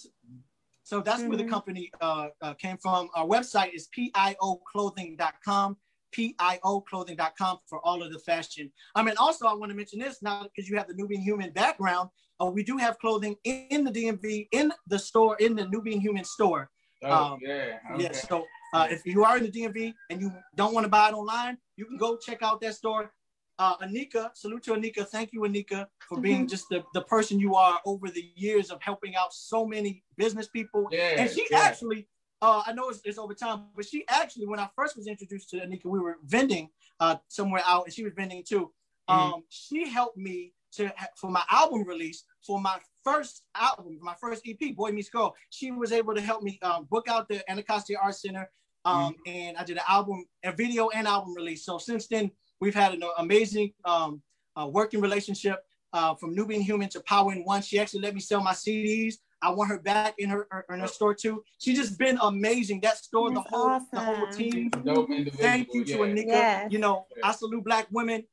So 0.86 1.00
that's 1.00 1.18
mm-hmm. 1.18 1.30
where 1.30 1.38
the 1.38 1.42
mm-hmm. 1.42 1.52
company 1.52 1.90
uh, 2.00 2.28
uh, 2.40 2.54
came 2.54 2.76
from. 2.76 3.08
Our 3.16 3.26
website 3.26 3.74
is 3.74 3.88
pioclothing.com, 3.88 5.76
pioclothing.com 6.16 7.58
for 7.66 7.80
all 7.84 8.04
of 8.04 8.12
the 8.12 8.20
fashion. 8.20 8.70
I 8.94 9.02
mean, 9.02 9.16
also 9.18 9.48
I 9.48 9.54
want 9.54 9.70
to 9.70 9.76
mention 9.76 9.98
this 9.98 10.22
now 10.22 10.44
because 10.44 10.70
you 10.70 10.76
have 10.76 10.86
the 10.86 10.94
Nubian 10.94 11.22
Human 11.22 11.50
background. 11.50 12.10
Uh, 12.40 12.52
we 12.54 12.62
do 12.62 12.76
have 12.76 13.00
clothing 13.00 13.34
in 13.42 13.82
the 13.82 13.90
DMV, 13.90 14.46
in 14.52 14.72
the 14.86 14.96
store, 14.96 15.34
in 15.40 15.56
the 15.56 15.66
Nubian 15.66 16.00
Human 16.00 16.22
store. 16.22 16.70
Oh, 17.02 17.12
um, 17.12 17.38
yeah. 17.42 17.78
Okay. 17.92 18.04
Yeah. 18.04 18.12
So 18.12 18.44
uh, 18.72 18.86
if 18.88 19.04
you 19.04 19.24
are 19.24 19.38
in 19.38 19.42
the 19.42 19.50
DMV 19.50 19.92
and 20.10 20.20
you 20.20 20.32
don't 20.54 20.72
want 20.72 20.84
to 20.84 20.88
buy 20.88 21.08
it 21.08 21.14
online, 21.14 21.58
you 21.76 21.86
can 21.86 21.96
go 21.96 22.16
check 22.16 22.44
out 22.44 22.60
that 22.60 22.76
store 22.76 23.10
uh, 23.58 23.76
Anika, 23.78 24.30
salute 24.34 24.62
to 24.64 24.74
Anika. 24.74 25.06
Thank 25.06 25.32
you, 25.32 25.40
Anika, 25.42 25.86
for 26.08 26.20
being 26.20 26.40
mm-hmm. 26.40 26.46
just 26.46 26.68
the, 26.68 26.84
the 26.94 27.02
person 27.02 27.40
you 27.40 27.54
are 27.54 27.80
over 27.86 28.10
the 28.10 28.30
years 28.34 28.70
of 28.70 28.80
helping 28.82 29.16
out 29.16 29.32
so 29.32 29.66
many 29.66 30.02
business 30.16 30.48
people. 30.48 30.88
Yeah, 30.90 31.14
and 31.18 31.30
she 31.30 31.46
yeah. 31.50 31.60
actually, 31.60 32.08
uh, 32.42 32.62
I 32.66 32.72
know 32.72 32.88
it's, 32.90 33.00
it's, 33.04 33.18
over 33.18 33.34
time, 33.34 33.64
but 33.74 33.86
she 33.86 34.04
actually, 34.08 34.46
when 34.46 34.60
I 34.60 34.68
first 34.76 34.96
was 34.96 35.06
introduced 35.06 35.50
to 35.50 35.56
Anika, 35.56 35.86
we 35.86 36.00
were 36.00 36.18
vending 36.24 36.68
uh, 37.00 37.16
somewhere 37.28 37.62
out, 37.64 37.84
and 37.84 37.94
she 37.94 38.04
was 38.04 38.12
vending 38.14 38.44
too. 38.46 38.72
Mm-hmm. 39.08 39.34
Um, 39.34 39.44
she 39.48 39.88
helped 39.88 40.18
me 40.18 40.52
to 40.72 40.92
for 41.16 41.30
my 41.30 41.42
album 41.50 41.84
release 41.84 42.24
for 42.46 42.60
my 42.60 42.78
first 43.02 43.42
album, 43.54 43.98
my 44.02 44.14
first 44.20 44.46
EP, 44.46 44.76
Boy 44.76 44.90
Meets 44.90 45.08
Girl. 45.08 45.34
She 45.50 45.70
was 45.70 45.92
able 45.92 46.14
to 46.14 46.20
help 46.20 46.42
me 46.42 46.58
um, 46.62 46.86
book 46.90 47.08
out 47.08 47.28
the 47.28 47.48
Anacostia 47.50 47.96
Art 48.02 48.16
Center, 48.16 48.50
um, 48.84 49.14
mm-hmm. 49.14 49.20
and 49.26 49.56
I 49.56 49.64
did 49.64 49.78
an 49.78 49.84
album, 49.88 50.26
a 50.44 50.52
video 50.52 50.90
and 50.90 51.06
album 51.06 51.34
release. 51.34 51.64
So 51.64 51.78
since 51.78 52.06
then 52.06 52.30
We've 52.60 52.74
had 52.74 52.94
an 52.94 53.02
amazing 53.18 53.72
um, 53.84 54.22
uh, 54.56 54.66
working 54.66 55.00
relationship 55.00 55.64
uh, 55.92 56.14
from 56.14 56.34
Nubian 56.34 56.62
Human 56.62 56.88
to 56.90 57.00
Power 57.00 57.32
in 57.32 57.44
One. 57.44 57.62
She 57.62 57.78
actually 57.78 58.00
let 58.00 58.14
me 58.14 58.20
sell 58.20 58.42
my 58.42 58.52
CDs. 58.52 59.14
I 59.42 59.50
want 59.50 59.70
her 59.70 59.78
back 59.78 60.14
in 60.18 60.30
her 60.30 60.46
in 60.70 60.80
her 60.80 60.86
store 60.86 61.14
too. 61.14 61.42
She's 61.58 61.78
just 61.78 61.98
been 61.98 62.18
amazing. 62.22 62.80
That 62.80 62.96
store, 62.96 63.30
That's 63.30 63.44
the 63.44 63.56
whole 63.56 63.68
awesome. 63.68 63.88
the 63.92 64.00
whole 64.00 64.26
team. 64.28 64.70
Thank 64.70 65.68
you 65.74 65.84
to 65.84 65.98
Anika. 65.98 66.26
Yeah. 66.26 66.68
You 66.70 66.78
know, 66.78 67.06
I 67.22 67.32
salute 67.32 67.64
black 67.64 67.86
women, 67.90 68.24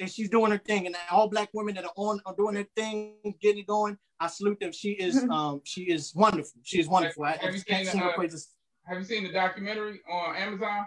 and 0.00 0.10
she's 0.10 0.28
doing 0.28 0.50
her 0.50 0.58
thing. 0.58 0.86
And 0.86 0.96
all 1.10 1.28
black 1.28 1.50
women 1.52 1.76
that 1.76 1.84
are 1.84 1.92
on 1.96 2.20
are 2.26 2.34
doing 2.36 2.54
their 2.54 2.66
thing, 2.76 3.14
getting 3.40 3.60
it 3.60 3.66
going. 3.66 3.96
I 4.18 4.26
salute 4.26 4.60
them. 4.60 4.72
She 4.72 4.90
is 4.90 5.22
um 5.30 5.60
she 5.64 5.82
is 5.82 6.12
wonderful. 6.14 6.60
She 6.62 6.80
is 6.80 6.88
wonderful. 6.88 7.24
Have, 7.24 7.38
I, 7.40 7.44
have, 7.44 7.54
you, 7.54 7.60
seen 7.60 8.02
uh, 8.02 8.12
have 8.86 8.98
you 8.98 9.04
seen 9.04 9.22
the 9.24 9.32
documentary 9.32 10.00
on 10.10 10.36
Amazon? 10.36 10.86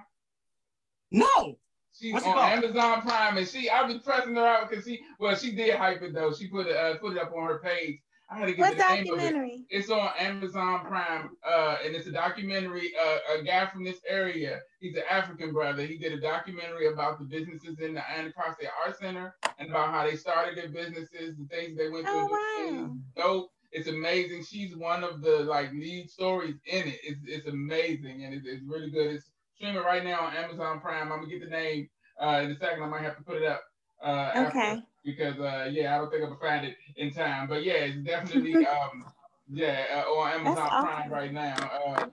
No. 1.09 1.57
She's 2.03 2.11
What's 2.11 2.25
on 2.25 2.37
Amazon 2.37 3.01
Prime, 3.01 3.37
and 3.37 3.47
she 3.47 3.69
I've 3.69 3.87
been 3.87 4.01
pressing 4.01 4.35
her 4.35 4.45
out 4.45 4.69
because 4.69 4.83
she 4.83 4.99
well 5.19 5.37
she 5.37 5.53
did 5.55 5.75
hype 5.75 6.01
it 6.01 6.13
though. 6.13 6.33
She 6.33 6.49
put 6.49 6.67
it 6.67 6.75
uh, 6.75 6.97
put 6.97 7.15
it 7.15 7.17
up 7.17 7.31
on 7.33 7.47
her 7.47 7.59
page. 7.59 8.01
I 8.29 8.39
had 8.39 8.47
to 8.47 8.51
get 8.51 8.59
what 8.59 8.77
the 8.77 8.93
name 8.93 9.13
of 9.13 9.19
it. 9.21 9.61
It's 9.69 9.89
on 9.89 10.09
Amazon 10.19 10.81
Prime, 10.85 11.29
uh, 11.47 11.77
and 11.85 11.95
it's 11.95 12.05
a 12.05 12.11
documentary. 12.11 12.91
Uh, 13.01 13.39
a 13.39 13.43
guy 13.43 13.67
from 13.67 13.85
this 13.85 14.01
area, 14.05 14.59
he's 14.81 14.97
an 14.97 15.03
African 15.09 15.53
brother. 15.53 15.85
He 15.85 15.97
did 15.97 16.11
a 16.11 16.19
documentary 16.19 16.91
about 16.91 17.19
the 17.19 17.25
businesses 17.25 17.79
in 17.79 17.93
the 17.93 18.11
Anacostia 18.11 18.67
Art 18.85 18.99
Center 18.99 19.35
and 19.57 19.69
about 19.69 19.91
how 19.91 20.03
they 20.03 20.17
started 20.17 20.57
their 20.57 20.67
businesses, 20.67 21.37
the 21.37 21.47
things 21.49 21.77
they 21.77 21.87
went 21.87 22.05
through. 22.05 22.27
Oh, 22.29 22.69
wow. 22.69 22.95
dope. 23.15 23.51
It's 23.71 23.87
amazing. 23.87 24.43
She's 24.43 24.75
one 24.75 25.05
of 25.05 25.21
the 25.21 25.39
like 25.39 25.71
lead 25.71 26.09
stories 26.09 26.55
in 26.65 26.85
it. 26.89 26.99
It's, 27.01 27.21
it's 27.25 27.47
amazing 27.47 28.25
and 28.25 28.33
it's, 28.33 28.45
it's 28.45 28.63
really 28.67 28.91
good. 28.91 29.15
It's 29.15 29.31
streaming 29.55 29.83
right 29.83 30.03
now 30.03 30.21
on 30.21 30.35
Amazon 30.35 30.79
Prime. 30.81 31.11
I'm 31.11 31.19
gonna 31.19 31.27
get 31.27 31.41
the 31.43 31.49
name 31.49 31.87
uh, 32.19 32.41
in 32.43 32.51
a 32.51 32.57
second. 32.57 32.83
I 32.83 32.87
might 32.87 33.01
have 33.01 33.17
to 33.17 33.23
put 33.23 33.37
it 33.37 33.45
up. 33.45 33.63
Uh, 34.01 34.47
okay. 34.47 34.79
because 35.05 35.39
uh, 35.39 35.69
yeah, 35.71 35.95
I 35.95 35.97
don't 35.99 36.09
think 36.09 36.23
I'm 36.23 36.29
gonna 36.29 36.39
find 36.39 36.65
it 36.65 36.75
in 36.97 37.11
time. 37.11 37.47
But 37.47 37.63
yeah, 37.63 37.73
it's 37.73 37.97
definitely 37.97 38.55
um, 38.65 39.05
yeah 39.49 39.85
uh, 39.95 40.09
on 40.09 40.39
Amazon 40.39 40.69
Prime 40.69 41.11
right 41.11 41.33
now. 41.33 41.55
Uh, 41.55 42.05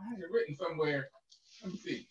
I 0.00 0.10
had 0.10 0.18
it 0.18 0.30
written 0.32 0.56
somewhere. 0.56 1.08
Let 1.62 1.72
me 1.72 1.78
see. 1.78 2.06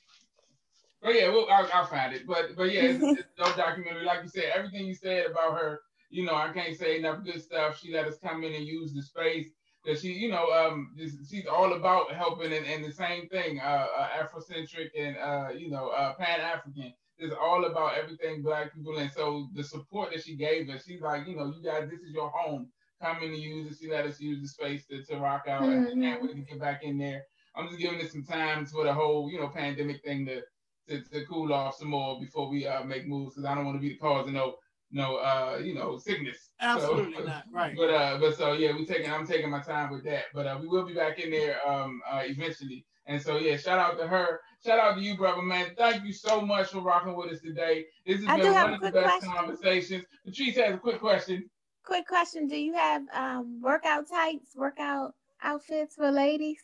But 1.02 1.16
yeah, 1.16 1.30
well, 1.30 1.48
I'll, 1.49 1.70
I'll 1.74 1.86
find 1.86 2.14
it. 2.14 2.28
But 2.28 2.56
but 2.57 2.72
yeah, 2.72 2.82
it's, 2.82 3.03
it's 3.03 3.30
no 3.40 3.56
documentary. 3.56 4.03
Like 4.03 4.24
you 4.24 4.30
said, 4.30 4.52
everything 4.56 4.86
you 4.86 4.95
said 4.95 5.28
about 5.28 5.57
her, 5.57 5.82
you 6.10 6.26
know, 6.26 6.36
I 6.36 6.52
can't 6.52 6.78
say 6.78 6.99
enough 6.99 7.24
good 7.24 7.41
stuff. 7.41 7.80
She 7.80 7.94
let 7.94 8.06
us 8.06 8.18
come 8.22 8.44
in 8.44 8.53
and 8.53 8.66
use 8.66 8.94
the 8.94 9.02
space 9.02 9.49
that 9.86 9.99
she, 9.99 10.10
you 10.10 10.30
know, 10.30 10.45
um, 10.52 10.95
she's 11.30 11.45
all 11.45 11.74
about 11.74 12.11
helping 12.14 12.52
and, 12.52 12.66
and 12.66 12.84
the 12.84 12.91
same 12.91 13.28
thing, 13.30 13.60
uh, 13.60 13.88
uh 13.98 14.07
Afrocentric 14.22 14.90
and 14.98 15.18
uh, 15.18 15.49
you 15.56 15.70
know, 15.70 15.90
uh, 15.90 16.14
Pan 16.16 16.41
African. 16.41 16.94
Is 17.20 17.34
all 17.34 17.66
about 17.66 17.98
everything 17.98 18.41
black 18.41 18.74
people, 18.74 18.98
and 18.98 19.12
so 19.12 19.50
the 19.54 19.64
support 19.64 20.12
that 20.12 20.24
she 20.24 20.36
gave 20.36 20.70
us, 20.70 20.86
she's 20.86 21.02
like, 21.02 21.28
you 21.28 21.36
know, 21.36 21.54
you 21.56 21.62
guys, 21.64 21.90
this 21.90 22.00
is 22.00 22.14
your 22.14 22.30
home. 22.30 22.70
Come 23.02 23.18
in 23.24 23.34
and 23.34 23.38
use 23.38 23.72
it. 23.72 23.78
She 23.80 23.90
let 23.90 24.06
us 24.06 24.20
use 24.20 24.41
the 24.41 24.48
space 24.48 24.86
to, 24.88 25.04
to 25.04 25.20
rock 25.20 25.44
out, 25.48 25.64
mm-hmm. 25.64 25.88
and 25.88 26.02
can't 26.02 26.22
wait 26.22 26.36
to 26.36 26.41
get 26.41 26.60
back 26.60 26.84
in 26.84 26.98
there. 26.98 27.24
I'm 27.56 27.68
just 27.68 27.80
giving 27.80 28.00
it 28.00 28.12
some 28.12 28.24
time 28.24 28.66
for 28.66 28.84
the 28.84 28.94
whole, 28.94 29.30
you 29.30 29.40
know, 29.40 29.50
pandemic 29.50 30.02
thing 30.04 30.26
to 30.28 30.41
to, 30.88 31.02
to 31.10 31.26
cool 31.26 31.54
off 31.54 31.76
some 31.78 31.90
more 31.90 32.20
before 32.20 32.50
we 32.50 32.66
uh, 32.66 32.84
make 32.84 33.08
moves, 33.08 33.36
because 33.36 33.50
I 33.50 33.54
don't 33.54 33.66
want 33.66 33.78
to 33.78 33.82
be 33.82 33.90
the 33.90 33.98
cause 33.98 34.28
of 34.28 34.34
no 34.34 34.56
no 34.91 35.18
uh 35.18 35.60
you 35.64 35.76
know 35.76 35.98
sickness. 35.98 36.50
Absolutely 36.60 37.18
so, 37.18 37.24
not. 37.24 37.44
Right. 37.52 37.76
But 37.76 37.90
uh 37.90 38.18
but 38.20 38.36
so 38.36 38.54
yeah, 38.54 38.74
we 38.74 38.86
taking 38.86 39.12
I'm 39.12 39.28
taking 39.28 39.50
my 39.50 39.62
time 39.62 39.91
with 39.91 40.04
that. 40.06 40.26
But 40.34 40.48
uh 40.48 40.58
we 40.62 40.68
will 40.68 40.86
be 40.86 40.94
back 40.94 41.20
in 41.20 41.32
there 41.32 41.58
um 41.68 42.02
uh 42.10 42.24
eventually. 42.26 42.86
And 43.06 43.22
so 43.22 43.38
yeah, 43.38 43.58
shout 43.58 43.80
out 43.80 43.98
to 44.00 44.08
her. 44.08 44.41
Shout 44.65 44.77
out 44.77 44.95
to 44.95 45.02
you, 45.02 45.15
brother 45.15 45.41
man. 45.41 45.68
Thank 45.77 46.03
you 46.03 46.11
so 46.11 46.41
much 46.41 46.72
for 46.72 46.81
rocking 46.81 47.15
with 47.15 47.31
us 47.31 47.40
today. 47.40 47.86
This 48.06 48.19
has 48.19 48.27
I 48.27 48.38
been 48.38 48.53
one 48.53 48.73
of 48.73 48.81
the 48.81 48.91
best 48.91 49.07
question. 49.07 49.31
conversations. 49.31 50.03
Patrice 50.26 50.57
has 50.57 50.73
a 50.73 50.77
quick 50.77 50.99
question. 50.99 51.49
Quick 51.86 52.06
question. 52.06 52.48
Do 52.48 52.57
you 52.57 52.73
have 52.73 53.03
um 53.14 53.61
workout 53.61 54.10
tights, 54.10 54.56
workout 54.56 55.14
outfits 55.41 55.95
for 55.95 56.11
ladies? 56.11 56.57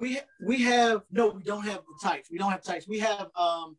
We 0.00 0.18
we 0.44 0.62
have 0.62 1.02
no, 1.12 1.28
we 1.28 1.44
don't 1.44 1.64
have 1.64 1.82
the 1.86 2.08
tights. 2.08 2.28
We 2.28 2.38
don't 2.38 2.50
have 2.50 2.64
tights. 2.64 2.88
We 2.88 2.98
have 2.98 3.28
um 3.36 3.76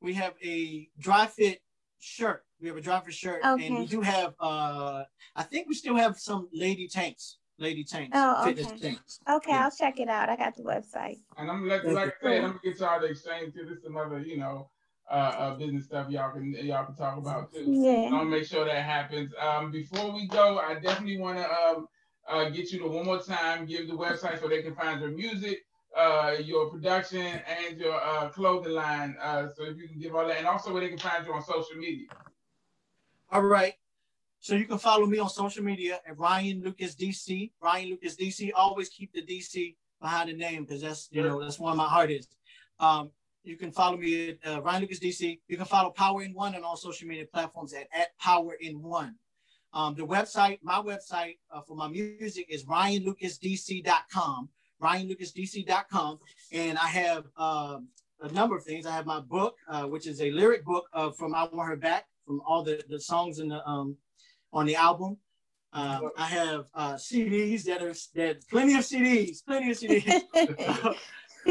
we 0.00 0.14
have 0.14 0.34
a 0.42 0.88
dry 1.00 1.26
fit 1.26 1.60
shirt. 1.98 2.44
We 2.60 2.68
have 2.68 2.76
a 2.76 2.80
dry 2.80 3.00
fit 3.00 3.12
shirt, 3.12 3.40
okay. 3.44 3.66
and 3.66 3.78
we 3.80 3.86
do 3.86 4.02
have 4.02 4.34
uh 4.38 5.02
I 5.34 5.42
think 5.42 5.68
we 5.68 5.74
still 5.74 5.96
have 5.96 6.16
some 6.16 6.48
lady 6.52 6.86
tanks. 6.86 7.38
Lady 7.60 7.84
tanks. 7.84 8.12
Oh, 8.14 8.48
okay. 8.48 8.64
Tanks. 8.64 9.20
Okay, 9.28 9.52
yeah. 9.52 9.64
I'll 9.64 9.70
check 9.70 10.00
it 10.00 10.08
out. 10.08 10.30
I 10.30 10.36
got 10.36 10.56
the 10.56 10.62
website. 10.62 11.18
And 11.36 11.50
I'm 11.50 11.68
like, 11.68 11.84
like 11.84 12.08
I 12.08 12.12
said, 12.22 12.38
I'm 12.38 12.48
gonna 12.52 12.60
get 12.64 12.80
y'all 12.80 13.00
to 13.00 13.06
exchange 13.06 13.52
to 13.54 13.64
this 13.66 13.78
is 13.78 13.84
another, 13.84 14.20
you 14.20 14.38
know, 14.38 14.70
uh, 15.10 15.14
uh, 15.14 15.54
business 15.56 15.84
stuff 15.84 16.08
y'all 16.08 16.32
can 16.32 16.54
y'all 16.54 16.86
can 16.86 16.94
talk 16.96 17.18
about 17.18 17.52
too. 17.52 17.64
Yeah. 17.68 18.06
I'm 18.06 18.10
gonna 18.12 18.24
make 18.30 18.46
sure 18.46 18.64
that 18.64 18.82
happens. 18.82 19.32
Um, 19.38 19.70
before 19.70 20.10
we 20.10 20.26
go, 20.26 20.58
I 20.58 20.74
definitely 20.74 21.18
want 21.18 21.36
to 21.36 21.52
um 21.52 21.88
uh, 22.26 22.48
get 22.48 22.72
you 22.72 22.78
to 22.78 22.88
one 22.88 23.04
more 23.04 23.20
time, 23.20 23.66
give 23.66 23.88
the 23.88 23.94
website 23.94 24.40
so 24.40 24.48
they 24.48 24.62
can 24.62 24.74
find 24.74 25.00
your 25.00 25.10
music, 25.10 25.64
uh, 25.94 26.36
your 26.42 26.70
production, 26.70 27.20
and 27.66 27.78
your 27.78 28.00
uh, 28.02 28.30
clothing 28.30 28.72
line. 28.72 29.16
Uh, 29.20 29.48
so 29.54 29.64
if 29.64 29.76
you 29.76 29.86
can 29.86 29.98
give 29.98 30.14
all 30.14 30.26
that, 30.26 30.38
and 30.38 30.46
also 30.46 30.72
where 30.72 30.80
they 30.80 30.88
can 30.88 30.98
find 30.98 31.26
you 31.26 31.34
on 31.34 31.42
social 31.42 31.76
media. 31.76 32.06
All 33.32 33.42
right. 33.42 33.74
So 34.40 34.54
you 34.54 34.64
can 34.64 34.78
follow 34.78 35.06
me 35.06 35.18
on 35.18 35.28
social 35.28 35.62
media 35.62 36.00
at 36.06 36.18
Ryan 36.18 36.62
Lucas 36.64 36.94
DC. 36.94 37.52
Ryan 37.62 37.90
Lucas 37.90 38.16
DC. 38.16 38.50
Always 38.56 38.88
keep 38.88 39.12
the 39.12 39.22
DC 39.22 39.76
behind 40.00 40.30
the 40.30 40.34
name 40.34 40.64
because 40.64 40.80
that's 40.80 41.08
you 41.12 41.22
know 41.22 41.40
that's 41.42 41.58
one 41.58 41.72
of 41.72 41.76
my 41.76 41.86
hardest. 41.86 42.36
Um, 42.78 43.10
you 43.44 43.56
can 43.56 43.70
follow 43.70 43.98
me 43.98 44.30
at 44.30 44.38
uh, 44.46 44.62
Ryan 44.62 44.82
Lucas 44.82 44.98
DC. 44.98 45.40
You 45.46 45.56
can 45.56 45.66
follow 45.66 45.90
Power 45.90 46.22
in 46.22 46.32
One 46.32 46.54
on 46.54 46.64
all 46.64 46.76
social 46.76 47.06
media 47.06 47.26
platforms 47.26 47.74
at, 47.74 47.86
at 47.94 48.16
Power 48.18 48.54
in 48.60 48.82
One. 48.82 49.14
Um, 49.72 49.94
the 49.94 50.06
website, 50.06 50.58
my 50.62 50.80
website 50.80 51.36
uh, 51.52 51.60
for 51.60 51.76
my 51.76 51.88
music 51.88 52.46
is 52.48 52.64
ryanlucasdc.com, 52.64 54.48
ryanlucasdc.com. 54.82 56.18
And 56.52 56.78
I 56.78 56.86
have 56.86 57.24
uh, 57.36 57.78
a 58.22 58.32
number 58.32 58.56
of 58.56 58.64
things. 58.64 58.86
I 58.86 58.92
have 58.92 59.06
my 59.06 59.20
book, 59.20 59.56
uh, 59.68 59.84
which 59.84 60.06
is 60.06 60.20
a 60.20 60.30
lyric 60.32 60.64
book 60.64 60.86
of 60.92 61.16
From 61.16 61.34
I 61.34 61.44
Want 61.52 61.68
Her 61.68 61.76
Back, 61.76 62.06
from 62.26 62.40
all 62.46 62.62
the, 62.62 62.82
the 62.88 63.00
songs 63.00 63.38
in 63.38 63.48
the, 63.48 63.66
um, 63.66 63.96
on 64.52 64.66
the 64.66 64.76
album. 64.76 65.16
Uh, 65.72 66.00
I 66.16 66.26
have 66.26 66.66
uh, 66.74 66.94
CDs 66.94 67.64
that 67.64 67.82
are 67.82 67.94
that 68.14 68.48
plenty 68.48 68.74
of 68.74 68.80
CDs, 68.80 69.44
plenty 69.44 69.70
of 69.70 69.78
CDs. 69.78 70.24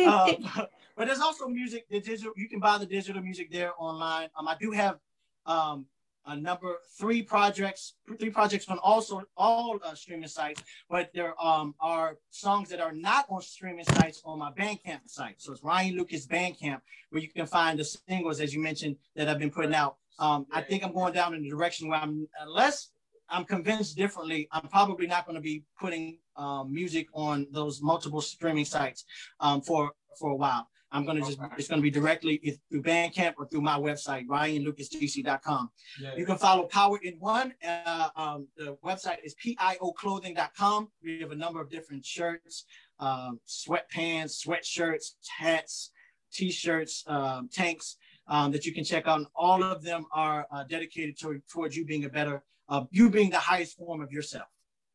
Um, 0.05 0.35
but 0.97 1.07
there's 1.07 1.21
also 1.21 1.47
music. 1.47 1.87
The 1.89 2.01
digital 2.01 2.33
you 2.35 2.49
can 2.49 2.59
buy 2.59 2.77
the 2.77 2.85
digital 2.85 3.21
music 3.21 3.51
there 3.51 3.71
online. 3.77 4.29
Um, 4.37 4.47
I 4.47 4.55
do 4.59 4.71
have 4.71 4.97
um, 5.45 5.85
a 6.25 6.35
number 6.35 6.77
three 6.97 7.21
projects, 7.21 7.93
three 8.19 8.29
projects 8.29 8.67
on 8.69 8.77
also 8.79 9.23
all 9.35 9.79
uh, 9.83 9.95
streaming 9.95 10.27
sites, 10.27 10.61
but 10.89 11.09
there 11.13 11.33
um, 11.41 11.73
are 11.79 12.17
songs 12.29 12.69
that 12.69 12.79
are 12.79 12.91
not 12.91 13.25
on 13.29 13.41
streaming 13.41 13.85
sites 13.85 14.21
on 14.25 14.39
my 14.39 14.51
Bandcamp 14.51 14.99
site. 15.07 15.35
So 15.37 15.53
it's 15.53 15.63
Ryan 15.63 15.95
Lucas 15.97 16.27
Bandcamp, 16.27 16.81
where 17.09 17.21
you 17.21 17.29
can 17.29 17.47
find 17.47 17.79
the 17.79 17.85
singles, 17.85 18.39
as 18.39 18.53
you 18.53 18.61
mentioned, 18.61 18.97
that 19.15 19.27
I've 19.27 19.39
been 19.39 19.49
putting 19.51 19.73
out. 19.73 19.97
Um, 20.19 20.45
I 20.51 20.61
think 20.61 20.83
I'm 20.83 20.93
going 20.93 21.13
down 21.13 21.33
in 21.33 21.41
the 21.41 21.49
direction 21.49 21.87
where 21.87 21.99
I'm, 21.99 22.27
unless 22.41 22.91
I'm 23.29 23.45
convinced 23.45 23.95
differently, 23.95 24.47
I'm 24.51 24.67
probably 24.67 25.07
not 25.07 25.25
going 25.25 25.35
to 25.35 25.41
be 25.41 25.63
putting 25.79 26.19
um, 26.35 26.73
music 26.73 27.07
on 27.13 27.47
those 27.51 27.81
multiple 27.81 28.21
streaming 28.21 28.65
sites 28.65 29.05
um, 29.39 29.61
for 29.61 29.91
for 30.19 30.31
a 30.31 30.35
while. 30.35 30.67
I'm 30.91 31.05
gonna 31.05 31.19
just 31.21 31.37
it's 31.57 31.67
gonna 31.67 31.81
be 31.81 31.91
directly 31.91 32.59
through 32.69 32.81
Bandcamp 32.81 33.35
or 33.37 33.47
through 33.47 33.61
my 33.61 33.77
website, 33.77 34.25
RyanLucasDC.com. 34.25 35.69
Yeah. 36.01 36.15
You 36.15 36.25
can 36.25 36.37
follow 36.37 36.63
Power 36.63 36.99
in 37.03 37.13
One. 37.19 37.53
Uh, 37.65 38.09
um, 38.15 38.47
the 38.57 38.75
website 38.83 39.17
is 39.23 39.35
PIOclothing.com. 39.35 40.89
We 41.03 41.19
have 41.19 41.31
a 41.31 41.35
number 41.35 41.61
of 41.61 41.69
different 41.69 42.05
shirts, 42.05 42.65
um, 42.99 43.39
sweatpants, 43.47 44.43
sweatshirts, 44.43 45.13
hats, 45.37 45.91
t-shirts, 46.33 47.03
um, 47.05 47.49
tanks 47.53 47.97
um, 48.29 48.51
that 48.51 48.65
you 48.65 48.73
can 48.73 48.83
check 48.83 49.07
out. 49.07 49.17
And 49.17 49.27
all 49.35 49.61
of 49.63 49.83
them 49.83 50.05
are 50.13 50.47
uh, 50.51 50.63
dedicated 50.63 51.19
to, 51.19 51.41
towards 51.51 51.75
you 51.75 51.85
being 51.85 52.05
a 52.05 52.09
better, 52.09 52.43
uh, 52.69 52.83
you 52.91 53.09
being 53.09 53.29
the 53.29 53.39
highest 53.39 53.77
form 53.77 54.01
of 54.01 54.11
yourself. 54.11 54.47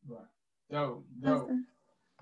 Right. 0.07 0.19
Dope, 0.71 1.05
dope. 1.21 1.49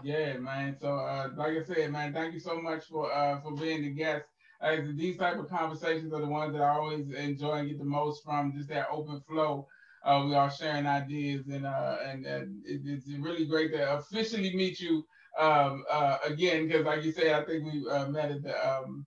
Yeah, 0.03 0.37
man. 0.37 0.75
So, 0.81 0.87
uh, 0.87 1.29
like 1.37 1.53
I 1.57 1.63
said, 1.63 1.91
man, 1.91 2.13
thank 2.13 2.33
you 2.33 2.39
so 2.39 2.59
much 2.59 2.85
for 2.85 3.13
uh, 3.13 3.39
for 3.39 3.55
being 3.55 3.83
the 3.83 3.91
guest. 3.91 4.25
Uh, 4.59 4.77
these 4.95 5.17
type 5.17 5.37
of 5.37 5.49
conversations 5.49 6.11
are 6.13 6.21
the 6.21 6.27
ones 6.27 6.53
that 6.53 6.61
I 6.61 6.69
always 6.69 7.09
enjoy 7.11 7.59
and 7.59 7.69
get 7.69 7.77
the 7.77 7.85
most 7.85 8.23
from. 8.23 8.53
Just 8.53 8.69
that 8.69 8.87
open 8.91 9.21
flow. 9.27 9.67
Uh, 10.03 10.23
we 10.25 10.35
are 10.35 10.51
sharing 10.51 10.85
ideas, 10.85 11.47
and 11.47 11.65
uh, 11.65 11.97
and, 12.05 12.25
and 12.25 12.61
it, 12.65 12.81
it's 12.85 13.07
really 13.19 13.45
great 13.45 13.71
to 13.71 13.97
officially 13.97 14.53
meet 14.55 14.79
you 14.79 15.05
um, 15.39 15.85
uh, 15.89 16.17
again. 16.25 16.67
Because, 16.67 16.85
like 16.85 17.03
you 17.03 17.11
said, 17.11 17.31
I 17.41 17.45
think 17.45 17.63
we 17.63 17.89
uh, 17.89 18.07
met 18.07 18.31
at 18.31 18.43
the 18.43 18.67
um, 18.67 19.05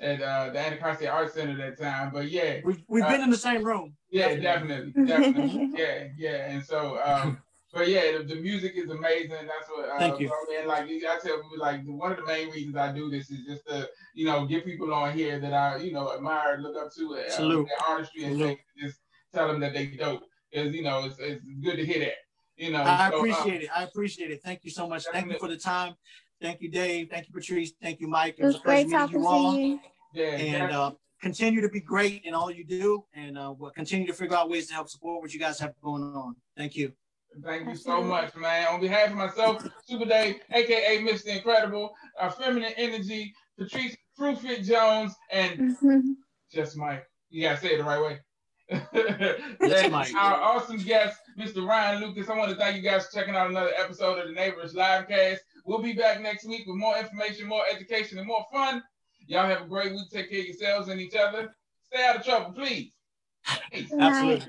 at 0.00 0.20
uh, 0.20 0.50
the 0.50 0.58
Anacostia 0.58 1.10
Art 1.10 1.32
Center 1.32 1.56
that 1.56 1.80
time. 1.80 2.10
But 2.12 2.30
yeah, 2.30 2.60
we've, 2.64 2.82
we've 2.88 3.04
uh, 3.04 3.10
been 3.10 3.22
in 3.22 3.30
the 3.30 3.36
same 3.36 3.64
room. 3.64 3.94
Yeah, 4.10 4.36
definitely, 4.36 4.92
definitely. 5.06 5.70
yeah, 5.76 6.08
yeah. 6.16 6.50
And 6.50 6.64
so 6.64 7.00
um, 7.04 7.38
but 7.74 7.88
yeah, 7.88 8.18
the, 8.18 8.24
the, 8.24 8.36
music 8.36 8.74
is 8.76 8.88
amazing. 8.88 9.30
That's 9.30 9.68
what. 9.68 9.88
Uh, 9.88 9.98
Thank 9.98 10.20
you. 10.20 10.30
And 10.58 10.68
like 10.68 10.84
I 10.84 11.18
tell 11.22 11.36
people, 11.36 11.58
like 11.58 11.80
one 11.84 12.12
of 12.12 12.18
the 12.18 12.24
main 12.24 12.50
reasons 12.50 12.76
I 12.76 12.92
do 12.92 13.10
this 13.10 13.30
is 13.30 13.44
just 13.46 13.66
to, 13.66 13.88
you 14.14 14.26
know, 14.26 14.46
get 14.46 14.64
people 14.64 14.94
on 14.94 15.12
here 15.12 15.40
that 15.40 15.52
I, 15.52 15.78
you 15.78 15.92
know, 15.92 16.14
admire, 16.14 16.58
look 16.58 16.76
up 16.76 16.92
to, 16.96 17.16
uh, 17.16 17.30
Salute. 17.30 17.66
their 17.66 17.88
artistry, 17.88 18.24
and 18.24 18.38
things, 18.38 18.60
just 18.80 18.98
tell 19.34 19.48
them 19.48 19.60
that 19.60 19.74
they 19.74 19.86
dope. 19.86 20.22
Because 20.52 20.72
you 20.72 20.82
know, 20.82 21.04
it's, 21.04 21.16
it's 21.18 21.44
good 21.62 21.76
to 21.76 21.84
hear 21.84 21.98
that. 22.00 22.14
You 22.56 22.70
know, 22.70 22.84
I 22.84 23.10
so, 23.10 23.18
appreciate 23.18 23.62
uh, 23.62 23.64
it. 23.64 23.68
I 23.74 23.82
appreciate 23.82 24.30
it. 24.30 24.40
Thank 24.44 24.64
you 24.64 24.70
so 24.70 24.88
much. 24.88 25.06
Thank 25.12 25.32
you 25.32 25.38
for 25.40 25.48
the 25.48 25.56
time. 25.56 25.94
Thank 26.44 26.60
you, 26.60 26.68
Dave. 26.68 27.08
Thank 27.08 27.26
you, 27.26 27.32
Patrice. 27.32 27.72
Thank 27.80 28.02
you, 28.02 28.06
Mike. 28.06 28.34
It 28.36 28.44
was, 28.44 28.56
it 28.56 28.58
was 28.58 28.62
great 28.64 28.90
talking 28.90 29.22
you 29.22 29.30
to 29.30 29.58
you. 29.58 29.80
Yeah, 30.12 30.26
and 30.36 30.72
uh, 30.72 30.90
continue 31.22 31.62
to 31.62 31.70
be 31.70 31.80
great 31.80 32.20
in 32.26 32.34
all 32.34 32.50
you 32.50 32.66
do, 32.66 33.02
and 33.14 33.38
uh, 33.38 33.54
we'll 33.58 33.70
continue 33.70 34.06
to 34.06 34.12
figure 34.12 34.36
out 34.36 34.50
ways 34.50 34.66
to 34.66 34.74
help 34.74 34.90
support 34.90 35.22
what 35.22 35.32
you 35.32 35.40
guys 35.40 35.58
have 35.58 35.72
going 35.82 36.02
on. 36.02 36.36
Thank 36.54 36.76
you. 36.76 36.92
Thank 37.42 37.66
you 37.66 37.74
so 37.74 38.02
much, 38.02 38.36
man. 38.36 38.66
On 38.68 38.78
behalf 38.78 39.08
of 39.08 39.16
myself, 39.16 39.66
Super 39.86 40.04
Dave, 40.04 40.36
aka 40.52 41.02
Mr. 41.02 41.28
Incredible, 41.28 41.94
our 42.20 42.30
feminine 42.30 42.74
energy, 42.76 43.32
Patrice 43.58 43.96
Fruitfit 44.20 44.64
Jones, 44.64 45.14
and 45.32 45.58
mm-hmm. 45.58 46.00
just 46.52 46.76
Mike. 46.76 47.06
You 47.30 47.48
gotta 47.48 47.58
say 47.58 47.68
it 47.68 47.78
the 47.78 47.84
right 47.84 48.02
way. 48.02 48.20
That's 48.70 50.14
Our 50.14 50.40
awesome 50.40 50.78
guest, 50.78 51.18
Mr. 51.38 51.66
Ryan 51.66 52.02
Lucas. 52.02 52.28
I 52.28 52.36
want 52.36 52.50
to 52.50 52.56
thank 52.56 52.76
you 52.76 52.82
guys 52.82 53.06
for 53.06 53.18
checking 53.18 53.34
out 53.34 53.50
another 53.50 53.72
episode 53.76 54.18
of 54.18 54.28
the 54.28 54.34
Neighborish 54.34 54.74
Livecast. 54.74 55.38
We'll 55.64 55.82
be 55.82 55.92
back 55.92 56.20
next 56.20 56.46
week 56.46 56.66
with 56.66 56.76
more 56.76 56.96
information, 56.98 57.46
more 57.46 57.64
education, 57.70 58.18
and 58.18 58.26
more 58.26 58.44
fun. 58.52 58.82
Y'all 59.26 59.46
have 59.46 59.62
a 59.62 59.66
great 59.66 59.92
week. 59.92 60.10
Take 60.10 60.30
care 60.30 60.40
of 60.40 60.46
yourselves 60.46 60.88
and 60.88 61.00
each 61.00 61.14
other. 61.14 61.54
Stay 61.82 62.04
out 62.04 62.16
of 62.16 62.24
trouble, 62.24 62.52
please. 62.52 62.92
Absolutely. 63.98 64.48